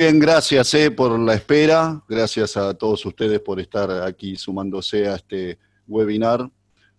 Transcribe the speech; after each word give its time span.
Bien, 0.00 0.18
gracias 0.18 0.72
eh, 0.72 0.90
por 0.90 1.20
la 1.20 1.34
espera, 1.34 2.02
gracias 2.08 2.56
a 2.56 2.72
todos 2.72 3.04
ustedes 3.04 3.38
por 3.40 3.60
estar 3.60 3.90
aquí 4.02 4.34
sumándose 4.34 5.06
a 5.06 5.16
este 5.16 5.58
webinar. 5.86 6.50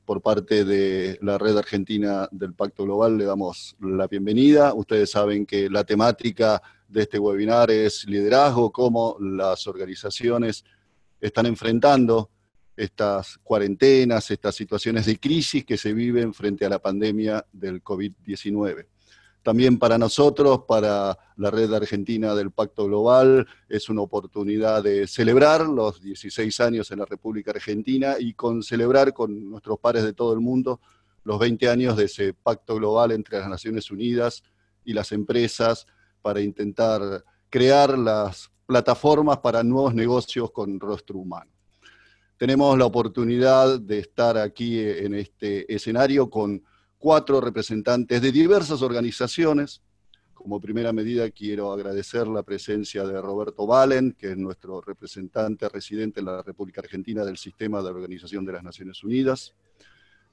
Por 0.06 0.22
parte 0.22 0.64
de 0.64 1.18
la 1.20 1.40
Red 1.40 1.58
Argentina 1.58 2.30
del 2.32 2.54
Pacto 2.54 2.84
Global 2.84 3.18
le 3.18 3.26
damos 3.26 3.76
la 3.80 4.06
bienvenida. 4.06 4.76
Ustedes 4.76 5.10
saben 5.10 5.48
que 5.48 5.68
la 5.68 5.84
temática 5.84 6.62
de 6.88 7.02
este 7.02 7.18
webinar 7.18 7.72
es 7.72 8.06
liderazgo, 8.06 8.72
cómo 8.72 9.18
las 9.20 9.66
organizaciones 9.66 10.64
están 11.20 11.48
enfrentando 11.48 12.30
estas 12.78 13.40
cuarentenas, 13.40 14.30
estas 14.30 14.54
situaciones 14.54 15.08
de 15.08 15.20
crisis 15.20 15.66
que 15.66 15.76
se 15.76 15.92
viven 15.92 16.36
frente 16.36 16.68
a 16.68 16.70
la 16.70 16.78
pandemia 16.78 17.48
del 17.52 17.84
COVID-19. 17.84 18.91
También 19.44 19.80
para 19.80 19.98
nosotros, 19.98 20.62
para 20.68 21.18
la 21.36 21.50
Red 21.50 21.74
Argentina 21.74 22.36
del 22.36 22.52
Pacto 22.52 22.86
Global, 22.86 23.48
es 23.68 23.90
una 23.90 24.02
oportunidad 24.02 24.84
de 24.84 25.08
celebrar 25.08 25.68
los 25.68 26.00
16 26.00 26.60
años 26.60 26.92
en 26.92 27.00
la 27.00 27.06
República 27.06 27.50
Argentina 27.50 28.16
y 28.20 28.34
con 28.34 28.62
celebrar 28.62 29.14
con 29.14 29.50
nuestros 29.50 29.80
pares 29.80 30.04
de 30.04 30.14
todo 30.14 30.34
el 30.34 30.42
mundo 30.42 30.80
los 31.24 31.40
20 31.40 31.70
años 31.70 31.98
de 31.98 32.06
ese 32.06 32.34
pacto 32.34 32.76
global 32.76 33.12
entre 33.12 33.40
las 33.40 33.50
Naciones 33.50 33.90
Unidas 33.90 34.44
y 34.86 34.94
las 34.94 35.12
empresas 35.12 35.88
para 36.22 36.42
intentar 36.42 37.24
crear 37.50 37.98
las 37.98 38.52
plataformas 38.68 39.40
para 39.40 39.64
nuevos 39.64 39.94
negocios 39.94 40.52
con 40.52 40.80
rostro 40.80 41.18
humano. 41.18 41.52
Tenemos 42.38 42.78
la 42.78 42.86
oportunidad 42.86 43.80
de 43.80 44.00
estar 44.00 44.38
aquí 44.38 44.80
en 44.80 45.16
este 45.16 45.72
escenario 45.74 46.30
con 46.30 46.64
cuatro 47.02 47.42
representantes 47.42 48.22
de 48.22 48.32
diversas 48.32 48.84
organizaciones. 48.84 49.82
Como 50.36 50.62
primera 50.62 50.94
medida 50.94 51.32
quiero 51.32 51.74
agradecer 51.74 52.28
la 52.28 52.44
presencia 52.44 53.04
de 53.04 53.20
Roberto 53.20 53.66
Valen, 53.66 54.16
que 54.18 54.32
es 54.32 54.38
nuestro 54.38 54.82
representante 54.82 55.68
residente 55.68 56.20
en 56.20 56.28
la 56.28 56.44
República 56.44 56.82
Argentina 56.82 57.26
del 57.26 57.38
Sistema 57.38 57.82
de 57.82 57.90
Organización 57.90 58.46
de 58.46 58.54
las 58.54 58.64
Naciones 58.64 59.04
Unidas. 59.04 59.56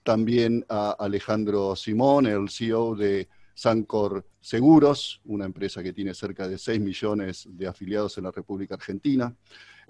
También 0.03 0.65
a 0.69 0.91
Alejandro 0.91 1.75
Simón, 1.75 2.27
el 2.27 2.51
CEO 2.51 2.95
de 2.95 3.29
Sancor 3.55 4.27
Seguros, 4.39 5.23
una 5.25 5.47
empresa 5.47 5.83
que 5.83 5.95
tiene 5.95 6.13
cerca 6.13 6.47
de 6.47 6.59
6 6.59 6.81
millones 6.81 7.49
de 7.51 7.67
afiliados 7.67 8.19
en 8.19 8.25
la 8.25 8.31
República 8.31 8.75
Argentina. 8.75 9.35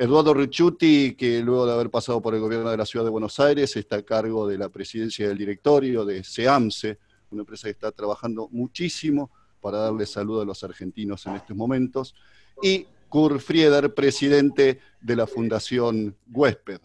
Eduardo 0.00 0.32
Ricciuti, 0.32 1.16
que 1.16 1.40
luego 1.40 1.66
de 1.66 1.72
haber 1.72 1.90
pasado 1.90 2.22
por 2.22 2.32
el 2.32 2.40
gobierno 2.40 2.70
de 2.70 2.76
la 2.76 2.86
Ciudad 2.86 3.04
de 3.04 3.10
Buenos 3.10 3.40
Aires, 3.40 3.74
está 3.74 3.96
a 3.96 4.02
cargo 4.02 4.46
de 4.46 4.56
la 4.56 4.68
presidencia 4.68 5.26
del 5.26 5.36
directorio 5.36 6.04
de 6.04 6.22
SEAMSE, 6.22 7.00
una 7.32 7.42
empresa 7.42 7.66
que 7.66 7.72
está 7.72 7.90
trabajando 7.90 8.48
muchísimo 8.52 9.32
para 9.60 9.78
darle 9.78 10.06
salud 10.06 10.40
a 10.40 10.44
los 10.44 10.62
argentinos 10.62 11.26
en 11.26 11.34
estos 11.34 11.56
momentos. 11.56 12.14
Y 12.62 12.86
Kurt 13.08 13.40
Frieder, 13.40 13.92
presidente 13.92 14.78
de 15.00 15.16
la 15.16 15.26
Fundación 15.26 16.14
Huésped. 16.32 16.78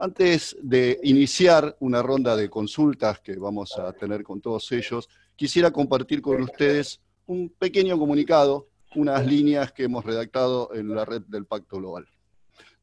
Antes 0.00 0.56
de 0.60 0.98
iniciar 1.04 1.76
una 1.78 2.02
ronda 2.02 2.34
de 2.34 2.50
consultas 2.50 3.20
que 3.20 3.36
vamos 3.36 3.78
a 3.78 3.92
tener 3.92 4.24
con 4.24 4.40
todos 4.40 4.72
ellos, 4.72 5.08
quisiera 5.36 5.70
compartir 5.70 6.20
con 6.20 6.42
ustedes 6.42 7.00
un 7.26 7.48
pequeño 7.48 7.96
comunicado, 7.96 8.66
unas 8.96 9.24
líneas 9.24 9.70
que 9.70 9.84
hemos 9.84 10.04
redactado 10.04 10.74
en 10.74 10.92
la 10.92 11.04
red 11.04 11.22
del 11.28 11.46
Pacto 11.46 11.76
Global. 11.76 12.08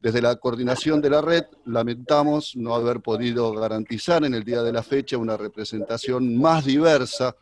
Desde 0.02 0.20
la 0.20 0.34
coordinación 0.34 1.00
de 1.00 1.10
la 1.10 1.20
red, 1.20 1.44
lamentamos 1.64 2.56
no 2.56 2.74
haber 2.74 3.00
podido 3.00 3.52
garantizar 3.52 4.24
en 4.24 4.34
el 4.34 4.42
día 4.42 4.60
de 4.64 4.72
la 4.72 4.82
fecha 4.82 5.16
una 5.16 5.36
representación 5.36 6.36
más 6.36 6.64
diversa 6.64 7.36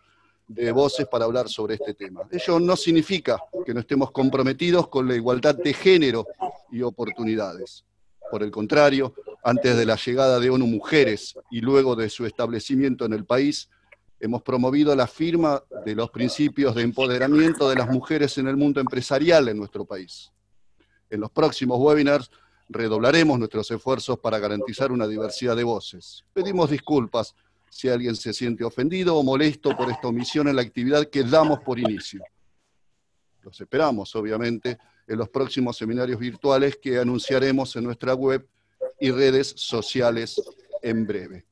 de 0.47 0.71
voces 0.71 1.07
para 1.07 1.25
hablar 1.25 1.49
sobre 1.49 1.77
este 1.77 1.95
tema. 1.95 2.21
Ello 2.31 2.61
no 2.61 2.77
significa 2.77 3.39
que 3.65 3.73
no 3.73 3.81
estemos 3.81 4.11
comprometidos 4.11 4.89
con 4.89 5.09
la 5.09 5.15
igualdad 5.15 5.55
de 5.55 5.73
género 5.73 6.27
y 6.71 6.83
oportunidades. 6.83 7.87
Por 8.31 8.43
el 8.43 8.51
contrario, 8.51 9.15
antes 9.43 9.75
de 9.75 9.87
la 9.87 9.97
llegada 9.97 10.39
de 10.39 10.51
ONU 10.51 10.67
Mujeres 10.67 11.39
y 11.51 11.63
luego 11.63 11.97
de 11.97 12.11
su 12.11 12.27
establecimiento 12.27 13.07
en 13.07 13.15
el 13.15 13.25
país, 13.25 13.71
hemos 14.21 14.43
promovido 14.43 14.95
la 14.95 15.07
firma 15.07 15.63
de 15.87 15.95
los 15.95 16.11
principios 16.11 16.75
de 16.75 16.83
empoderamiento 16.83 17.71
de 17.71 17.77
las 17.77 17.89
mujeres 17.89 18.37
en 18.37 18.49
el 18.49 18.59
mundo 18.59 18.83
empresarial 18.83 19.49
en 19.49 19.57
nuestro 19.57 19.87
país. 19.87 20.31
En 21.09 21.21
los 21.21 21.31
próximos 21.31 21.81
webinars 21.81 22.31
redoblaremos 22.71 23.39
nuestros 23.39 23.71
esfuerzos 23.71 24.19
para 24.21 24.39
garantizar 24.39 24.93
una 24.93 25.07
diversidad 25.07 25.57
de 25.57 25.65
voces. 25.65 26.25
Pedimos 26.33 26.71
disculpas 26.71 27.35
si 27.69 27.89
alguien 27.89 28.17
se 28.17 28.33
siente 28.33 28.65
ofendido 28.65 29.17
o 29.17 29.23
molesto 29.23 29.77
por 29.77 29.91
esta 29.91 30.09
omisión 30.09 30.49
en 30.49 30.57
la 30.57 30.63
actividad 30.63 31.07
que 31.07 31.25
damos 31.25 31.61
por 31.61 31.79
inicio. 31.79 32.23
Los 33.43 33.61
esperamos, 33.61 34.15
obviamente, 34.15 34.79
en 35.07 35.19
los 35.19 35.29
próximos 35.29 35.77
seminarios 35.77 36.19
virtuales 36.19 36.79
que 36.81 36.99
anunciaremos 36.99 37.75
en 37.75 37.85
nuestra 37.85 38.15
web 38.15 38.47
y 39.01 39.11
redes 39.11 39.53
sociales 39.57 40.41
en 40.83 41.07
breve. 41.07 41.47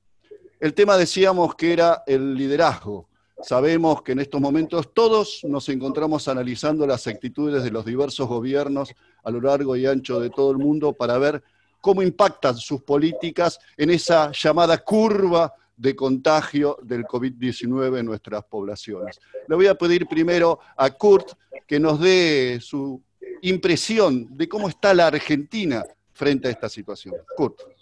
El 0.60 0.74
tema 0.74 0.96
decíamos 0.96 1.54
que 1.54 1.72
era 1.72 2.02
el 2.06 2.34
liderazgo. 2.34 3.07
Sabemos 3.40 4.02
que 4.02 4.12
en 4.12 4.18
estos 4.18 4.40
momentos 4.40 4.92
todos 4.92 5.40
nos 5.44 5.68
encontramos 5.68 6.26
analizando 6.26 6.86
las 6.86 7.06
actitudes 7.06 7.62
de 7.62 7.70
los 7.70 7.84
diversos 7.84 8.26
gobiernos 8.28 8.92
a 9.22 9.30
lo 9.30 9.40
largo 9.40 9.76
y 9.76 9.86
ancho 9.86 10.18
de 10.18 10.30
todo 10.30 10.50
el 10.50 10.58
mundo 10.58 10.92
para 10.92 11.18
ver 11.18 11.42
cómo 11.80 12.02
impactan 12.02 12.56
sus 12.56 12.82
políticas 12.82 13.60
en 13.76 13.90
esa 13.90 14.32
llamada 14.32 14.78
curva 14.78 15.54
de 15.76 15.94
contagio 15.94 16.76
del 16.82 17.04
COVID-19 17.04 18.00
en 18.00 18.06
nuestras 18.06 18.44
poblaciones. 18.44 19.20
Le 19.46 19.54
voy 19.54 19.68
a 19.68 19.76
pedir 19.76 20.06
primero 20.06 20.58
a 20.76 20.90
Kurt 20.90 21.34
que 21.66 21.78
nos 21.78 22.00
dé 22.00 22.58
su 22.60 23.00
impresión 23.42 24.36
de 24.36 24.48
cómo 24.48 24.68
está 24.68 24.92
la 24.92 25.06
Argentina 25.06 25.84
frente 26.12 26.48
a 26.48 26.50
esta 26.50 26.68
situación. 26.68 27.14
Kurt. 27.36 27.77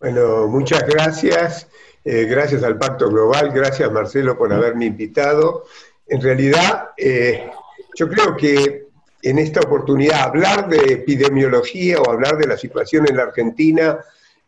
Bueno, 0.00 0.48
muchas 0.48 0.86
gracias. 0.86 1.68
Eh, 2.02 2.24
gracias 2.24 2.62
al 2.62 2.78
Pacto 2.78 3.10
Global, 3.10 3.50
gracias 3.52 3.92
Marcelo 3.92 4.36
por 4.38 4.50
haberme 4.50 4.86
invitado. 4.86 5.64
En 6.06 6.22
realidad, 6.22 6.92
eh, 6.96 7.50
yo 7.94 8.08
creo 8.08 8.34
que 8.34 8.86
en 9.22 9.38
esta 9.38 9.60
oportunidad 9.60 10.22
hablar 10.22 10.70
de 10.70 10.94
epidemiología 10.94 12.00
o 12.00 12.10
hablar 12.10 12.38
de 12.38 12.46
la 12.46 12.56
situación 12.56 13.06
en 13.10 13.18
la 13.18 13.24
Argentina 13.24 13.98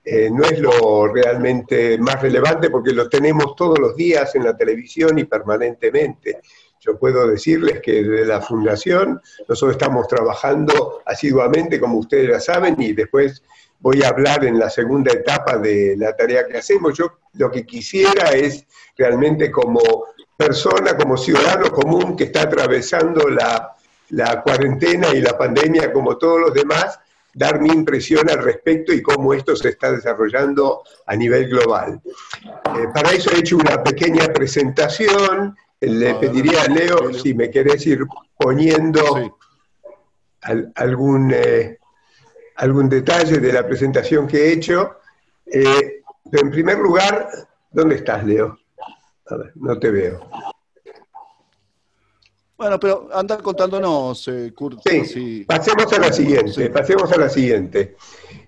eh, 0.03 0.31
no 0.33 0.43
es 0.45 0.59
lo 0.59 1.09
realmente 1.09 1.99
más 1.99 2.23
relevante 2.23 2.71
porque 2.71 2.95
lo 2.95 3.11
tenemos 3.11 3.55
todos 3.55 3.79
los 3.79 3.95
días 3.95 4.35
en 4.35 4.45
la 4.45 4.57
televisión 4.57 5.19
y 5.19 5.25
permanentemente. 5.25 6.41
Yo 6.81 6.99
puedo 6.99 7.29
decirles 7.29 7.83
que 7.83 8.03
desde 8.03 8.25
la 8.25 8.41
Fundación 8.41 9.21
nosotros 9.47 9.77
estamos 9.77 10.09
trabajando 10.09 11.03
asiduamente, 11.05 11.79
como 11.79 11.99
ustedes 11.99 12.31
ya 12.31 12.41
saben, 12.41 12.81
y 12.81 12.95
después 12.95 13.43
voy 13.83 14.03
a 14.03 14.09
hablar 14.09 14.45
en 14.47 14.59
la 14.59 14.71
segunda 14.71 15.13
etapa 15.13 15.59
de 15.59 15.95
la 15.99 16.17
tarea 16.17 16.47
que 16.47 16.57
hacemos. 16.57 16.97
Yo 16.97 17.19
lo 17.35 17.51
que 17.51 17.67
quisiera 17.67 18.31
es 18.31 18.65
realmente 18.97 19.51
como 19.51 19.81
persona, 20.35 20.97
como 20.97 21.19
ciudadano 21.19 21.71
común 21.71 22.17
que 22.17 22.25
está 22.25 22.43
atravesando 22.43 23.29
la 23.29 23.77
la 24.13 24.43
cuarentena 24.43 25.09
y 25.15 25.21
la 25.21 25.37
pandemia 25.37 25.93
como 25.93 26.19
todos 26.19 26.41
los 26.41 26.55
demás, 26.55 26.99
dar 27.35 27.61
mi 27.61 27.71
impresión 27.71 28.29
al 28.29 28.43
respecto 28.43 28.93
y 28.93 29.03
cómo 29.03 29.33
esto 29.33 29.57
se 29.57 29.71
está 29.71 29.91
desarrollando 29.91 30.83
a 31.07 31.17
nivel 31.17 31.49
global. 31.49 32.01
Eh, 32.05 32.89
para 32.93 33.13
eso 33.13 33.31
he 33.31 33.39
hecho 33.39 33.57
una 33.57 33.83
pequeña 33.83 34.27
presentación. 34.27 35.57
Le 35.81 36.15
pediría 36.15 36.63
a 36.63 36.69
Leo 36.69 37.13
si 37.15 37.35
me 37.35 37.51
querés 37.51 37.87
ir 37.87 38.05
poniendo 38.37 39.35
algún, 40.75 41.33
eh, 41.35 41.79
algún 42.63 42.89
detalle 42.89 43.39
de 43.39 43.53
la 43.53 43.67
presentación 43.67 44.29
que 44.29 44.39
he 44.39 44.53
hecho. 44.53 44.99
Eh, 45.45 46.03
en 46.31 46.51
primer 46.51 46.79
lugar, 46.79 47.29
¿dónde 47.73 47.97
estás, 47.97 48.25
Leo? 48.25 48.57
A 49.27 49.37
ver, 49.37 49.53
no 49.57 49.79
te 49.81 49.91
veo. 49.91 50.29
Bueno, 52.57 52.79
pero 52.79 53.09
anda 53.13 53.39
contándonos, 53.39 54.29
eh, 54.29 54.53
Kurt. 54.55 54.79
Sí, 54.85 55.45
pasemos 55.45 55.93
a 55.93 55.99
la 55.99 56.13
siguiente, 56.13 56.71
pasemos 56.71 57.11
a 57.11 57.19
la 57.19 57.29
siguiente. 57.29 57.97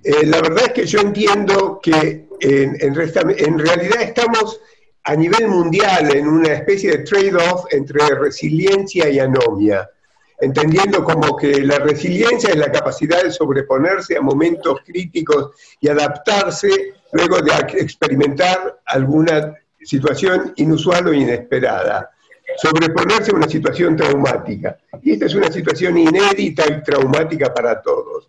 Eh, 0.05 0.25
la 0.27 0.41
verdad 0.41 0.67
es 0.67 0.73
que 0.73 0.87
yo 0.87 1.01
entiendo 1.01 1.81
que 1.83 2.29
en, 2.39 2.77
en, 2.81 3.59
realidad 3.59 4.01
estamos 4.01 4.61
a 5.03 5.17
nivel 5.17 5.49
mundial 5.49 6.15
en 6.15 6.29
una 6.29 6.53
especie 6.53 6.93
de 6.93 6.99
trade-off 6.99 7.65
entre 7.73 8.15
resiliencia 8.15 9.09
y 9.09 9.19
anomia, 9.19 9.91
entendiendo 10.41 11.05
como 11.05 11.37
que 11.37 11.63
la 11.63 11.79
resiliencia 11.79 12.51
es 12.51 12.57
la 12.57 12.73
capacidad 12.73 13.23
de 13.23 13.31
sobreponerse 13.31 14.17
a 14.17 14.21
momentos 14.21 14.81
críticos 14.85 15.53
y 15.81 15.89
adaptarse 15.89 16.95
luego 17.13 17.41
de 17.41 17.53
experimentar 17.81 18.81
alguna 18.87 19.55
situación 19.81 20.53
inusual 20.57 21.09
o 21.09 21.13
inesperada 21.13 22.11
sobreponerse 22.57 23.31
a 23.31 23.37
una 23.37 23.49
situación 23.49 23.97
traumática. 23.97 24.77
Y 25.03 25.13
esta 25.13 25.27
es 25.27 25.35
una 25.35 25.51
situación 25.51 25.99
inédita 25.99 26.65
y 26.67 26.83
traumática 26.83 27.53
para 27.53 27.81
todos. 27.81 28.29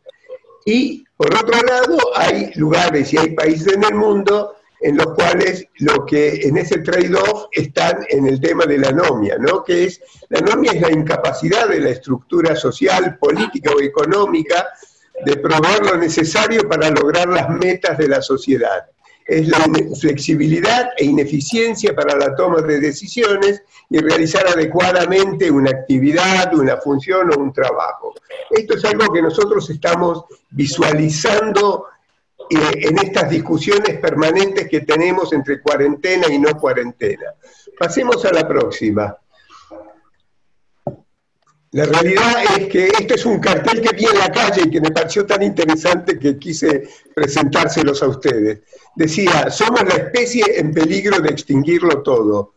Y 0.66 1.04
por 1.16 1.34
otro 1.34 1.62
lado, 1.62 1.98
hay 2.16 2.52
lugares 2.56 3.14
y 3.14 3.18
hay 3.18 3.36
países 3.36 3.74
en 3.74 3.84
el 3.84 3.96
mundo 3.96 4.56
en 4.86 4.98
los 4.98 5.16
cuales 5.16 5.68
lo 5.80 6.06
que 6.06 6.42
en 6.44 6.58
ese 6.58 6.78
trade-off 6.78 7.46
están 7.52 8.06
en 8.08 8.28
el 8.28 8.40
tema 8.40 8.68
de 8.68 8.78
la 8.78 8.90
anomia, 8.90 9.36
¿no? 9.40 9.64
Que 9.64 9.86
es, 9.86 10.00
la 10.30 10.38
anomia 10.38 10.74
es 10.74 10.82
la 10.82 10.92
incapacidad 10.92 11.68
de 11.68 11.80
la 11.80 11.90
estructura 11.90 12.56
social, 12.56 13.18
política 13.18 13.72
o 13.76 13.82
económica 13.82 14.68
de 15.26 15.38
proveer 15.38 15.84
lo 15.84 15.98
necesario 15.98 16.70
para 16.70 16.92
lograr 16.92 17.28
las 17.30 17.50
metas 17.50 17.98
de 17.98 18.10
la 18.10 18.22
sociedad. 18.22 18.86
Es 19.26 19.48
la 19.48 19.66
flexibilidad 20.00 20.90
e 20.98 21.06
ineficiencia 21.06 21.96
para 21.96 22.16
la 22.16 22.36
toma 22.36 22.62
de 22.62 22.80
decisiones 22.80 23.64
y 23.90 23.98
realizar 23.98 24.48
adecuadamente 24.48 25.50
una 25.50 25.72
actividad, 25.72 26.54
una 26.54 26.78
función 26.78 27.34
o 27.34 27.40
un 27.42 27.52
trabajo. 27.52 28.14
Esto 28.52 28.76
es 28.76 28.86
algo 28.86 29.12
que 29.12 29.24
nosotros 29.24 29.68
estamos 29.68 30.26
visualizando 30.52 31.88
en 32.50 32.98
estas 32.98 33.30
discusiones 33.30 34.00
permanentes 34.00 34.68
que 34.68 34.82
tenemos 34.82 35.34
entre 35.34 35.62
cuarentena 35.62 36.28
y 36.28 36.40
no 36.40 36.58
cuarentena. 36.58 37.34
Pasemos 37.78 38.24
a 38.26 38.32
la 38.32 38.48
próxima. 38.48 39.18
La 41.76 41.84
realidad 41.84 42.44
es 42.58 42.68
que 42.70 42.88
este 42.88 43.16
es 43.16 43.26
un 43.26 43.40
cartel 43.40 43.82
que 43.82 43.94
vi 43.94 44.06
en 44.06 44.18
la 44.18 44.32
calle 44.32 44.62
y 44.66 44.70
que 44.70 44.80
me 44.80 44.92
pareció 44.92 45.26
tan 45.26 45.44
interesante 45.44 46.18
que 46.18 46.40
quise 46.40 46.88
presentárselos 47.14 48.02
a 48.02 48.08
ustedes. 48.08 48.62
Decía, 48.96 49.50
somos 49.50 49.84
la 49.84 49.96
especie 49.96 50.58
en 50.58 50.74
peligro 50.74 51.20
de 51.20 51.32
extinguirlo 51.32 52.02
todo. 52.02 52.54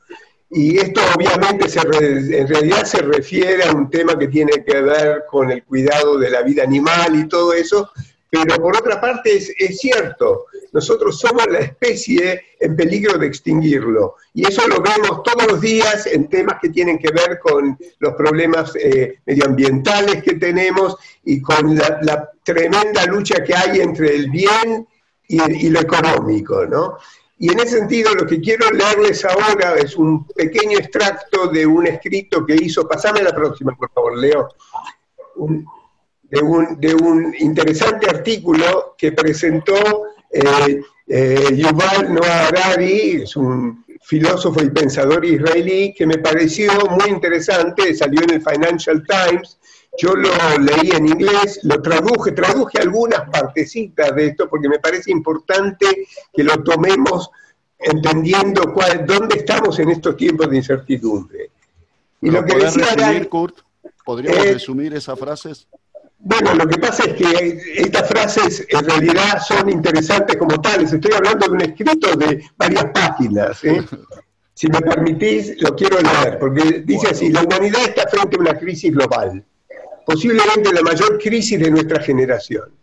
Y 0.50 0.78
esto 0.78 1.00
obviamente 1.16 1.68
se 1.68 1.80
en 1.80 2.46
realidad 2.46 2.84
se 2.84 2.98
refiere 2.98 3.64
a 3.64 3.72
un 3.72 3.90
tema 3.90 4.16
que 4.16 4.28
tiene 4.28 4.64
que 4.64 4.80
ver 4.80 5.24
con 5.28 5.50
el 5.50 5.64
cuidado 5.64 6.16
de 6.16 6.30
la 6.30 6.42
vida 6.42 6.62
animal 6.62 7.16
y 7.16 7.28
todo 7.28 7.52
eso, 7.52 7.90
pero 8.30 8.56
por 8.56 8.76
otra 8.76 9.00
parte 9.00 9.36
es, 9.36 9.78
cierto, 9.78 10.46
nosotros 10.72 11.18
somos 11.18 11.46
la 11.46 11.60
especie 11.60 12.42
en 12.60 12.76
peligro 12.76 13.16
de 13.16 13.26
extinguirlo. 13.26 14.16
Y 14.34 14.46
eso 14.46 14.68
lo 14.68 14.82
vemos 14.82 15.22
todos 15.22 15.46
los 15.50 15.60
días 15.60 16.06
en 16.06 16.28
temas 16.28 16.58
que 16.60 16.68
tienen 16.68 16.98
que 16.98 17.10
ver 17.10 17.38
con 17.38 17.78
los 18.00 18.14
problemas 18.14 18.76
eh, 18.76 19.20
medioambientales 19.24 20.22
que 20.22 20.34
tenemos 20.34 20.96
y 21.24 21.40
con 21.40 21.74
la, 21.74 22.30
tremenda 22.42 23.04
lucha 23.04 23.44
que 23.44 23.54
hay 23.54 23.80
entre 23.80 24.14
el 24.14 24.30
bien 24.30 24.86
y, 25.28 25.68
lo 25.68 25.80
económico, 25.80 26.64
¿no? 26.64 26.96
Y 27.38 27.52
en 27.52 27.60
ese 27.60 27.78
sentido 27.78 28.14
lo 28.14 28.26
que 28.26 28.40
quiero 28.40 28.70
leerles 28.70 29.22
ahora 29.26 29.74
es 29.76 29.96
un 29.96 30.26
pequeño 30.26 30.78
extracto 30.78 31.48
de 31.48 31.66
un 31.66 31.86
escrito 31.86 32.46
que 32.46 32.54
hizo, 32.54 32.88
pasame 32.88 33.22
la 33.22 33.34
próxima, 33.34 33.76
por 33.76 33.90
favor, 33.90 34.16
Leo, 34.16 34.48
de 36.30 36.40
un, 36.40 36.80
de 36.80 36.94
un 36.94 37.34
interesante 37.38 38.08
artículo 38.08 38.94
que 38.98 39.12
presentó 39.12 40.04
eh, 40.30 40.80
eh, 41.06 41.48
Yuval 41.54 42.14
Noah 42.14 42.48
Harari, 42.48 43.22
es 43.22 43.36
un 43.36 43.84
filósofo 44.02 44.62
y 44.62 44.70
pensador 44.70 45.24
israelí, 45.24 45.94
que 45.94 46.06
me 46.06 46.18
pareció 46.18 46.72
muy 46.90 47.10
interesante, 47.10 47.94
salió 47.94 48.22
en 48.22 48.34
el 48.34 48.42
Financial 48.42 49.02
Times, 49.06 49.58
yo 49.98 50.14
lo 50.14 50.30
leí 50.60 50.90
en 50.90 51.08
inglés, 51.08 51.60
lo 51.62 51.80
traduje, 51.80 52.32
traduje 52.32 52.78
algunas 52.78 53.28
partecitas 53.30 54.14
de 54.14 54.26
esto 54.26 54.48
porque 54.48 54.68
me 54.68 54.78
parece 54.78 55.10
importante 55.10 56.06
que 56.32 56.44
lo 56.44 56.62
tomemos 56.62 57.30
entendiendo 57.78 58.72
cuál, 58.72 59.06
dónde 59.06 59.36
estamos 59.36 59.78
en 59.78 59.90
estos 59.90 60.16
tiempos 60.16 60.50
de 60.50 60.56
incertidumbre. 60.56 61.50
Y 62.20 62.30
lo 62.30 62.44
que 62.44 62.56
decía 62.56 62.94
resumir, 62.94 63.28
Kurt? 63.28 63.58
¿Podríamos 64.04 64.44
resumir 64.44 64.94
esas 64.94 65.18
frases? 65.18 65.66
Bueno, 66.20 66.52
lo 66.54 66.66
que 66.66 66.78
pasa 66.78 67.04
es 67.04 67.14
que 67.14 67.60
estas 67.76 68.08
frases 68.08 68.66
en 68.68 68.84
realidad 68.84 69.40
son 69.40 69.70
interesantes 69.70 70.36
como 70.36 70.60
tales. 70.60 70.92
Estoy 70.92 71.12
hablando 71.14 71.46
de 71.46 71.52
un 71.52 71.62
escrito 71.62 72.16
de 72.16 72.44
varias 72.56 72.86
páginas. 72.86 73.64
¿eh? 73.64 73.84
Si 74.52 74.66
me 74.68 74.80
permitís, 74.80 75.60
lo 75.62 75.76
quiero 75.76 75.98
leer, 76.00 76.38
porque 76.40 76.82
dice 76.84 77.10
así, 77.10 77.30
la 77.30 77.42
humanidad 77.42 77.82
está 77.84 78.08
frente 78.08 78.36
a 78.36 78.40
una 78.40 78.58
crisis 78.58 78.92
global, 78.92 79.44
posiblemente 80.04 80.72
la 80.72 80.82
mayor 80.82 81.18
crisis 81.20 81.60
de 81.60 81.70
nuestra 81.70 82.00
generación. 82.00 82.74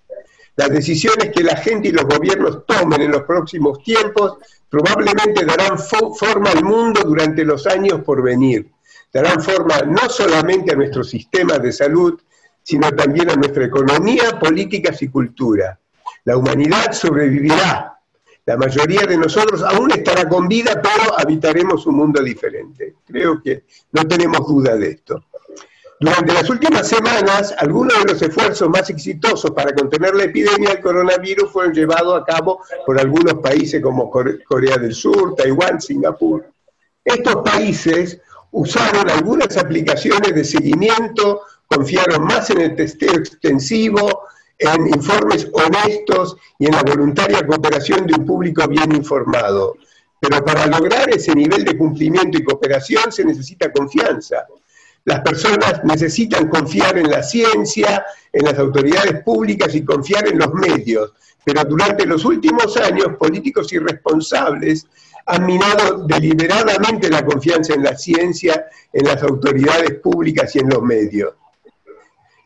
Las 0.55 0.69
decisiones 0.69 1.31
que 1.35 1.43
la 1.43 1.57
gente 1.57 1.89
y 1.89 1.91
los 1.91 2.05
gobiernos 2.05 2.65
tomen 2.65 3.01
en 3.01 3.11
los 3.11 3.23
próximos 3.23 3.83
tiempos 3.83 4.37
probablemente 4.69 5.45
darán 5.45 5.77
forma 5.77 6.51
al 6.51 6.63
mundo 6.63 7.01
durante 7.03 7.43
los 7.43 7.67
años 7.67 8.01
por 8.05 8.23
venir. 8.23 8.71
Darán 9.11 9.41
forma 9.41 9.81
no 9.81 10.07
solamente 10.07 10.71
a 10.71 10.75
nuestro 10.75 11.03
sistema 11.03 11.59
de 11.59 11.73
salud, 11.73 12.17
sino 12.65 12.91
también 12.93 13.29
a 13.29 13.35
nuestra 13.35 13.63
economía, 13.63 14.39
políticas 14.39 14.99
y 15.03 15.07
cultura. 15.09 15.79
La 16.23 16.35
humanidad 16.35 16.93
sobrevivirá. 16.93 17.99
La 18.43 18.57
mayoría 18.57 19.01
de 19.01 19.17
nosotros 19.17 19.61
aún 19.61 19.91
estará 19.91 20.27
con 20.27 20.47
vida, 20.47 20.81
pero 20.81 21.17
habitaremos 21.17 21.85
un 21.85 21.95
mundo 21.95 22.23
diferente. 22.23 22.95
Creo 23.05 23.39
que 23.39 23.65
no 23.91 24.07
tenemos 24.07 24.47
duda 24.47 24.75
de 24.75 24.89
esto. 24.89 25.25
Durante 25.99 26.33
las 26.33 26.49
últimas 26.49 26.87
semanas, 26.87 27.53
algunos 27.59 27.99
de 27.99 28.13
los 28.13 28.21
esfuerzos 28.21 28.67
más 28.67 28.89
exitosos 28.89 29.51
para 29.51 29.73
contener 29.73 30.15
la 30.15 30.23
epidemia 30.23 30.71
del 30.71 30.81
coronavirus 30.81 31.51
fueron 31.51 31.71
llevados 31.71 32.19
a 32.19 32.25
cabo 32.25 32.61
por 32.83 32.99
algunos 32.99 33.35
países 33.35 33.79
como 33.79 34.09
Corea 34.09 34.77
del 34.77 34.95
Sur, 34.95 35.35
Taiwán, 35.35 35.79
Singapur. 35.79 36.47
Estos 37.03 37.35
países 37.43 38.19
usaron 38.51 39.07
algunas 39.09 39.55
aplicaciones 39.55 40.33
de 40.33 40.43
seguimiento 40.43 41.41
confiaron 41.67 42.23
más 42.25 42.49
en 42.49 42.61
el 42.61 42.75
testeo 42.75 43.13
extensivo, 43.13 44.23
en 44.57 44.87
informes 44.87 45.47
honestos 45.51 46.37
y 46.59 46.67
en 46.67 46.71
la 46.73 46.83
voluntaria 46.83 47.45
cooperación 47.45 48.07
de 48.07 48.15
un 48.15 48.25
público 48.25 48.67
bien 48.67 48.95
informado. 48.95 49.75
Pero 50.19 50.43
para 50.43 50.65
lograr 50.67 51.09
ese 51.09 51.35
nivel 51.35 51.65
de 51.65 51.77
cumplimiento 51.77 52.37
y 52.37 52.43
cooperación 52.43 53.11
se 53.11 53.25
necesita 53.25 53.71
confianza. 53.71 54.45
Las 55.03 55.21
personas 55.21 55.83
necesitan 55.83 56.47
confiar 56.47 56.97
en 56.97 57.11
la 57.11 57.21
ciencia, 57.21 58.05
en 58.33 58.45
las 58.45 58.57
autoridades 58.57 59.21
públicas 59.23 59.75
y 59.75 59.85
confiar 59.85 60.27
en 60.27 60.39
los 60.39 60.51
medios. 60.53 61.13
Pero 61.43 61.63
durante 61.63 62.07
los 62.07 62.25
últimos 62.25 62.75
años, 62.77 63.09
políticos 63.19 63.71
irresponsables 63.71 64.87
han 65.27 65.45
minado 65.45 66.05
deliberadamente 66.07 67.09
la 67.09 67.23
confianza 67.23 67.75
en 67.75 67.83
la 67.83 67.95
ciencia, 67.95 68.65
en 68.91 69.05
las 69.05 69.21
autoridades 69.21 69.99
públicas 69.99 70.55
y 70.55 70.59
en 70.59 70.69
los 70.69 70.81
medios. 70.81 71.33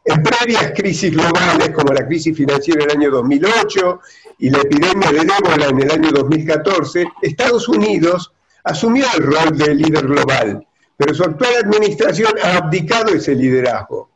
En 0.10 0.24
previas 0.24 0.72
crisis 0.76 1.12
globales, 1.12 1.70
como 1.70 1.94
la 1.94 2.04
crisis 2.08 2.36
financiera 2.36 2.84
del 2.84 2.98
año 2.98 3.12
2008 3.12 4.00
y 4.40 4.50
la 4.50 4.58
epidemia 4.58 5.12
de 5.12 5.20
ébola 5.20 5.68
en 5.68 5.84
el 5.84 5.92
año 5.92 6.10
2014, 6.12 7.06
Estados 7.22 7.68
Unidos 7.68 8.32
asumió 8.64 9.06
el 9.16 9.24
rol 9.24 9.56
de 9.56 9.76
líder 9.76 10.08
global, 10.08 10.66
pero 10.98 11.14
su 11.14 11.24
actual 11.24 11.58
administración 11.64 12.34
ha 12.44 12.58
abdicado 12.58 13.14
ese 13.14 13.36
liderazgo. 13.36 14.10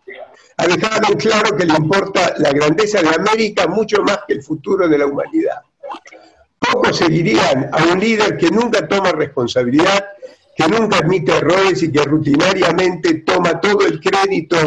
Ha 0.57 0.65
dejado 0.65 1.11
en 1.11 1.17
claro 1.19 1.55
que 1.55 1.65
le 1.65 1.75
importa 1.75 2.33
la 2.39 2.51
grandeza 2.51 2.99
de 3.03 3.09
América 3.09 3.67
mucho 3.67 4.01
más 4.01 4.21
que 4.27 4.33
el 4.33 4.41
futuro 4.41 4.87
de 4.87 4.97
la 4.97 5.05
humanidad. 5.05 5.61
Pocos 6.57 6.97
seguirían 6.97 7.69
a 7.71 7.93
un 7.93 7.99
líder 7.99 8.35
que 8.37 8.49
nunca 8.49 8.87
toma 8.87 9.11
responsabilidad, 9.11 10.05
que 10.55 10.67
nunca 10.67 10.97
admite 10.97 11.37
errores 11.37 11.83
y 11.83 11.91
que 11.91 12.03
rutinariamente 12.03 13.19
toma 13.19 13.61
todo 13.61 13.85
el 13.85 13.99
crédito 13.99 14.57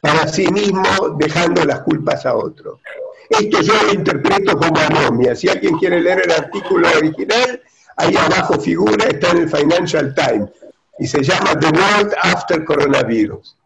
para 0.00 0.26
sí 0.28 0.46
mismo 0.48 1.16
dejando 1.18 1.64
las 1.64 1.80
culpas 1.80 2.24
a 2.26 2.34
otro. 2.34 2.80
Esto 3.28 3.60
yo 3.60 3.74
lo 3.84 3.92
interpreto 3.92 4.56
como 4.56 4.76
anomia. 4.78 5.36
Si 5.36 5.48
alguien 5.48 5.78
quiere 5.78 6.00
leer 6.00 6.22
el 6.24 6.32
artículo 6.32 6.88
original, 6.96 7.60
ahí 7.96 8.16
abajo 8.16 8.58
figura, 8.58 9.06
está 9.06 9.30
en 9.30 9.38
el 9.38 9.48
Financial 9.48 10.14
Times, 10.14 10.50
y 10.98 11.06
se 11.06 11.22
llama 11.22 11.58
The 11.58 11.66
World 11.66 12.14
After 12.22 12.64
Coronavirus. 12.64 13.56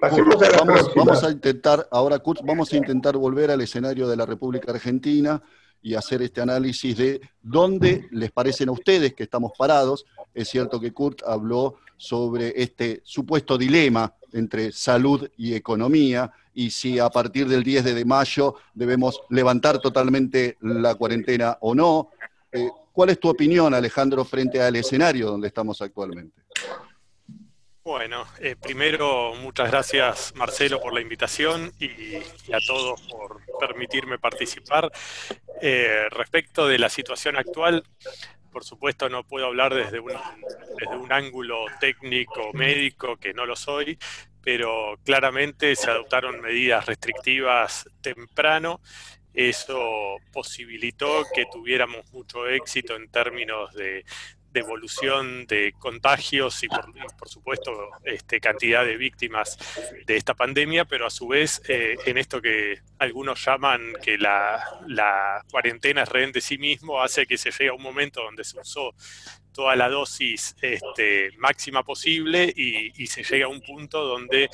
Pasemos 0.00 0.42
a 0.42 0.50
la 0.50 0.58
vamos, 0.58 0.90
vamos 0.94 1.24
a 1.24 1.30
intentar, 1.30 1.88
ahora 1.90 2.18
Kurt, 2.18 2.42
vamos 2.44 2.72
a 2.72 2.76
intentar 2.76 3.16
volver 3.16 3.50
al 3.50 3.60
escenario 3.60 4.06
de 4.06 4.16
la 4.16 4.26
República 4.26 4.72
Argentina 4.72 5.42
y 5.80 5.94
hacer 5.94 6.22
este 6.22 6.40
análisis 6.40 6.96
de 6.96 7.20
dónde 7.42 8.08
les 8.10 8.30
parecen 8.30 8.68
a 8.68 8.72
ustedes 8.72 9.14
que 9.14 9.22
estamos 9.22 9.52
parados. 9.56 10.04
Es 10.34 10.48
cierto 10.48 10.80
que 10.80 10.92
Kurt 10.92 11.22
habló 11.24 11.76
sobre 11.96 12.52
este 12.60 13.00
supuesto 13.04 13.56
dilema 13.56 14.12
entre 14.32 14.72
salud 14.72 15.30
y 15.36 15.54
economía 15.54 16.30
y 16.52 16.70
si 16.70 16.98
a 16.98 17.08
partir 17.08 17.48
del 17.48 17.62
10 17.62 17.84
de 17.84 18.04
mayo 18.04 18.56
debemos 18.74 19.20
levantar 19.30 19.78
totalmente 19.78 20.56
la 20.60 20.94
cuarentena 20.96 21.56
o 21.60 21.74
no. 21.74 22.10
Eh, 22.52 22.68
¿Cuál 22.92 23.10
es 23.10 23.18
tu 23.18 23.28
opinión, 23.28 23.74
Alejandro, 23.74 24.24
frente 24.24 24.60
al 24.60 24.76
escenario 24.76 25.26
donde 25.26 25.48
estamos 25.48 25.80
actualmente? 25.82 26.42
Bueno, 27.84 28.24
eh, 28.40 28.56
primero 28.56 29.34
muchas 29.34 29.70
gracias 29.70 30.32
Marcelo 30.36 30.80
por 30.80 30.94
la 30.94 31.02
invitación 31.02 31.70
y, 31.78 32.16
a 32.50 32.58
todos 32.66 33.02
por 33.02 33.42
permitirme 33.60 34.18
participar. 34.18 34.90
Eh, 35.60 36.06
respecto 36.10 36.66
de 36.66 36.78
la 36.78 36.88
situación 36.88 37.36
actual, 37.36 37.84
por 38.54 38.64
supuesto 38.64 39.08
no 39.08 39.24
puedo 39.24 39.46
hablar 39.46 39.74
desde 39.74 39.98
un, 39.98 40.12
desde 40.78 40.96
un 40.96 41.12
ángulo 41.12 41.66
técnico, 41.80 42.52
médico, 42.54 43.16
que 43.16 43.34
no 43.34 43.46
lo 43.46 43.56
soy, 43.56 43.98
pero 44.40 44.96
claramente 45.04 45.74
se 45.74 45.90
adoptaron 45.90 46.40
medidas 46.40 46.86
restrictivas 46.86 47.90
temprano. 48.00 48.80
Eso 49.34 50.18
posibilitó 50.32 51.24
que 51.34 51.46
tuviéramos 51.50 52.10
mucho 52.12 52.46
éxito 52.46 52.94
en 52.94 53.10
términos 53.10 53.74
de, 53.74 54.04
de 54.54 54.60
evolución 54.60 55.46
de 55.46 55.74
contagios 55.78 56.62
y 56.62 56.68
por, 56.68 57.28
supuesto 57.28 57.90
este, 58.04 58.40
cantidad 58.40 58.84
de 58.84 58.96
víctimas 58.96 59.58
de 60.06 60.16
esta 60.16 60.34
pandemia, 60.34 60.84
pero 60.84 61.06
a 61.06 61.10
su 61.10 61.26
vez 61.26 61.60
eh, 61.68 61.96
en 62.06 62.16
esto 62.18 62.40
que 62.40 62.80
algunos 62.98 63.44
llaman 63.44 63.94
que 64.00 64.16
la, 64.16 64.80
la 64.86 65.44
cuarentena 65.50 66.04
es 66.04 66.08
rehén 66.08 66.30
de 66.30 66.40
sí 66.40 66.56
mismo, 66.56 67.02
hace 67.02 67.26
que 67.26 67.36
se 67.36 67.50
llegue 67.50 67.70
a 67.70 67.74
un 67.74 67.82
momento 67.82 68.22
donde 68.22 68.44
se 68.44 68.58
usó 68.60 68.94
toda 69.54 69.76
la 69.76 69.88
dosis 69.88 70.56
este, 70.60 71.30
máxima 71.38 71.82
posible 71.82 72.52
y, 72.54 73.06
se 73.06 73.22
llega 73.22 73.46
a 73.46 73.48
un 73.48 73.60
punto 73.60 74.04
donde 74.04 74.50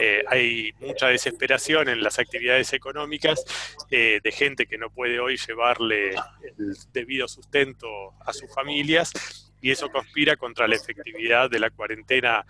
eh, 0.00 0.24
hay 0.26 0.72
mucha 0.80 1.06
desesperación 1.06 1.88
en 1.88 2.02
las 2.02 2.18
actividades 2.18 2.72
económicas 2.72 3.44
eh, 3.90 4.20
de 4.22 4.32
gente 4.32 4.66
que 4.66 4.78
no 4.78 4.90
puede 4.90 5.20
hoy 5.20 5.36
llevarle 5.36 6.10
el 6.58 6.76
debido 6.92 7.28
sustento 7.28 8.14
a 8.26 8.32
sus 8.32 8.52
familias 8.52 9.12
y 9.60 9.70
eso 9.70 9.88
conspira 9.90 10.36
contra 10.36 10.66
la 10.66 10.74
efectividad 10.74 11.48
de 11.48 11.60
la 11.60 11.70
cuarentena 11.70 12.44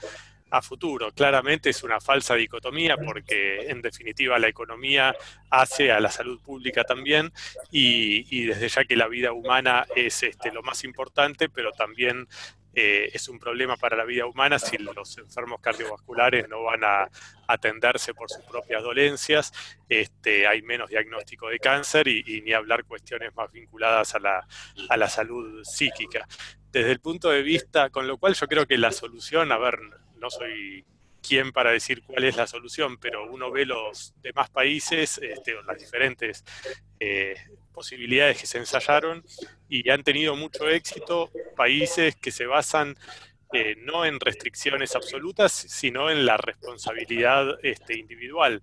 a 0.50 0.62
futuro. 0.62 1.12
Claramente 1.12 1.70
es 1.70 1.82
una 1.82 2.00
falsa 2.00 2.34
dicotomía 2.34 2.96
porque 2.96 3.70
en 3.70 3.80
definitiva 3.80 4.38
la 4.38 4.48
economía 4.48 5.14
hace 5.50 5.92
a 5.92 6.00
la 6.00 6.10
salud 6.10 6.40
pública 6.40 6.84
también 6.84 7.32
y, 7.70 8.46
desde 8.46 8.68
ya 8.68 8.84
que 8.84 8.96
la 8.96 9.08
vida 9.08 9.32
humana 9.32 9.86
es 9.94 10.22
este, 10.22 10.52
lo 10.52 10.62
más 10.62 10.84
importante, 10.84 11.48
pero 11.48 11.72
también 11.72 12.28
eh, 12.72 13.10
es 13.12 13.28
un 13.28 13.38
problema 13.38 13.76
para 13.76 13.96
la 13.96 14.04
vida 14.04 14.26
humana 14.26 14.58
si 14.58 14.78
los 14.78 15.18
enfermos 15.18 15.60
cardiovasculares 15.60 16.48
no 16.48 16.62
van 16.62 16.84
a 16.84 17.08
atenderse 17.48 18.14
por 18.14 18.30
sus 18.30 18.44
propias 18.44 18.82
dolencias, 18.82 19.52
este, 19.88 20.46
hay 20.46 20.62
menos 20.62 20.88
diagnóstico 20.88 21.48
de 21.48 21.58
cáncer 21.58 22.06
y, 22.06 22.42
ni 22.42 22.52
hablar 22.52 22.84
cuestiones 22.84 23.34
más 23.34 23.50
vinculadas 23.50 24.14
a 24.14 24.20
la, 24.20 24.46
a 24.88 24.96
la 24.96 25.08
salud 25.08 25.64
psíquica. 25.64 26.28
Desde 26.70 26.92
el 26.92 27.00
punto 27.00 27.30
de 27.30 27.42
vista, 27.42 27.90
con 27.90 28.06
lo 28.06 28.18
cual 28.18 28.34
yo 28.34 28.46
creo 28.46 28.66
que 28.66 28.78
la 28.78 28.92
solución, 28.92 29.50
a 29.50 29.58
ver, 29.58 29.80
no 30.20 30.30
soy 30.30 30.84
quien 31.22 31.52
para 31.52 31.70
decir 31.70 32.02
cuál 32.02 32.24
es 32.24 32.36
la 32.36 32.46
solución, 32.46 32.98
pero 32.98 33.30
uno 33.30 33.50
ve 33.50 33.66
los 33.66 34.14
demás 34.22 34.50
países, 34.50 35.18
este, 35.18 35.54
las 35.66 35.78
diferentes 35.78 36.44
eh, 36.98 37.34
posibilidades 37.72 38.40
que 38.40 38.46
se 38.46 38.58
ensayaron 38.58 39.24
y 39.68 39.88
han 39.90 40.02
tenido 40.02 40.34
mucho 40.36 40.68
éxito. 40.68 41.30
Países 41.56 42.16
que 42.16 42.30
se 42.30 42.46
basan 42.46 42.96
eh, 43.52 43.76
no 43.78 44.04
en 44.04 44.20
restricciones 44.20 44.94
absolutas, 44.94 45.52
sino 45.52 46.10
en 46.10 46.24
la 46.24 46.36
responsabilidad 46.36 47.58
este, 47.62 47.98
individual 47.98 48.60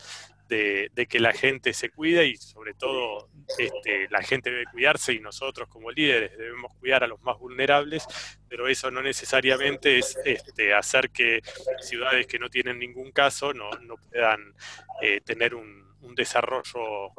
de, 0.48 1.08
que 1.10 1.20
la 1.20 1.34
gente 1.34 1.74
se 1.74 1.90
cuida 1.90 2.24
y 2.24 2.36
sobre 2.38 2.74
todo 2.74 3.30
este, 3.58 4.08
la 4.10 4.22
gente 4.22 4.50
debe 4.50 4.66
cuidarse 4.66 5.14
y 5.14 5.20
nosotros 5.20 5.68
como 5.70 5.92
líderes 5.92 6.38
debemos 6.38 6.74
cuidar 6.76 7.04
a 7.04 7.08
los 7.08 7.22
más 7.22 7.38
vulnerables, 7.38 8.06
pero 8.48 8.68
eso 8.68 8.92
no 8.92 9.02
necesariamente 9.02 10.00
es 10.00 10.18
este, 10.26 10.74
hacer 10.74 11.10
que 11.10 11.42
ciudades 11.82 12.28
que 12.28 12.40
no 12.40 12.50
tienen 12.50 12.80
ningún 12.80 13.12
caso 13.12 13.54
no, 13.54 13.70
puedan 14.10 14.54
eh, 15.02 15.22
tener 15.22 15.56
un, 15.56 15.86
desarrollo 16.16 17.12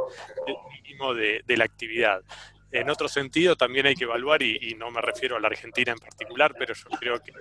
mínimo 0.72 1.14
de, 1.14 1.44
la 1.46 1.64
actividad. 1.64 2.22
En 2.72 2.88
otro 2.90 3.06
sentido, 3.06 3.54
también 3.54 3.86
hay 3.86 3.94
que 3.94 4.04
evaluar, 4.04 4.42
y, 4.42 4.74
no 4.74 4.90
me 4.90 5.02
refiero 5.02 5.36
a 5.36 5.40
la 5.40 5.48
Argentina 5.48 5.92
en 5.92 5.98
particular, 5.98 6.54
pero 6.58 6.74
yo 6.74 6.88
creo 6.98 7.22
que 7.22 7.32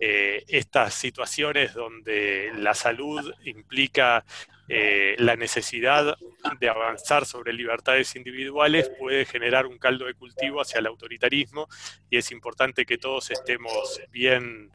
eh, 0.00 0.44
estas 0.48 0.94
situaciones 0.94 1.74
donde 1.74 2.50
la 2.56 2.74
salud 2.74 3.32
implica 3.44 4.24
eh, 4.68 5.14
la 5.18 5.36
necesidad 5.36 6.16
de 6.58 6.68
avanzar 6.68 7.24
sobre 7.24 7.52
libertades 7.52 8.16
individuales 8.16 8.90
puede 8.98 9.24
generar 9.24 9.66
un 9.66 9.78
caldo 9.78 10.06
de 10.06 10.14
cultivo 10.14 10.60
hacia 10.60 10.80
el 10.80 10.86
autoritarismo 10.86 11.68
y 12.10 12.16
es 12.16 12.32
importante 12.32 12.84
que 12.84 12.98
todos 12.98 13.30
estemos 13.30 14.00
bien 14.10 14.70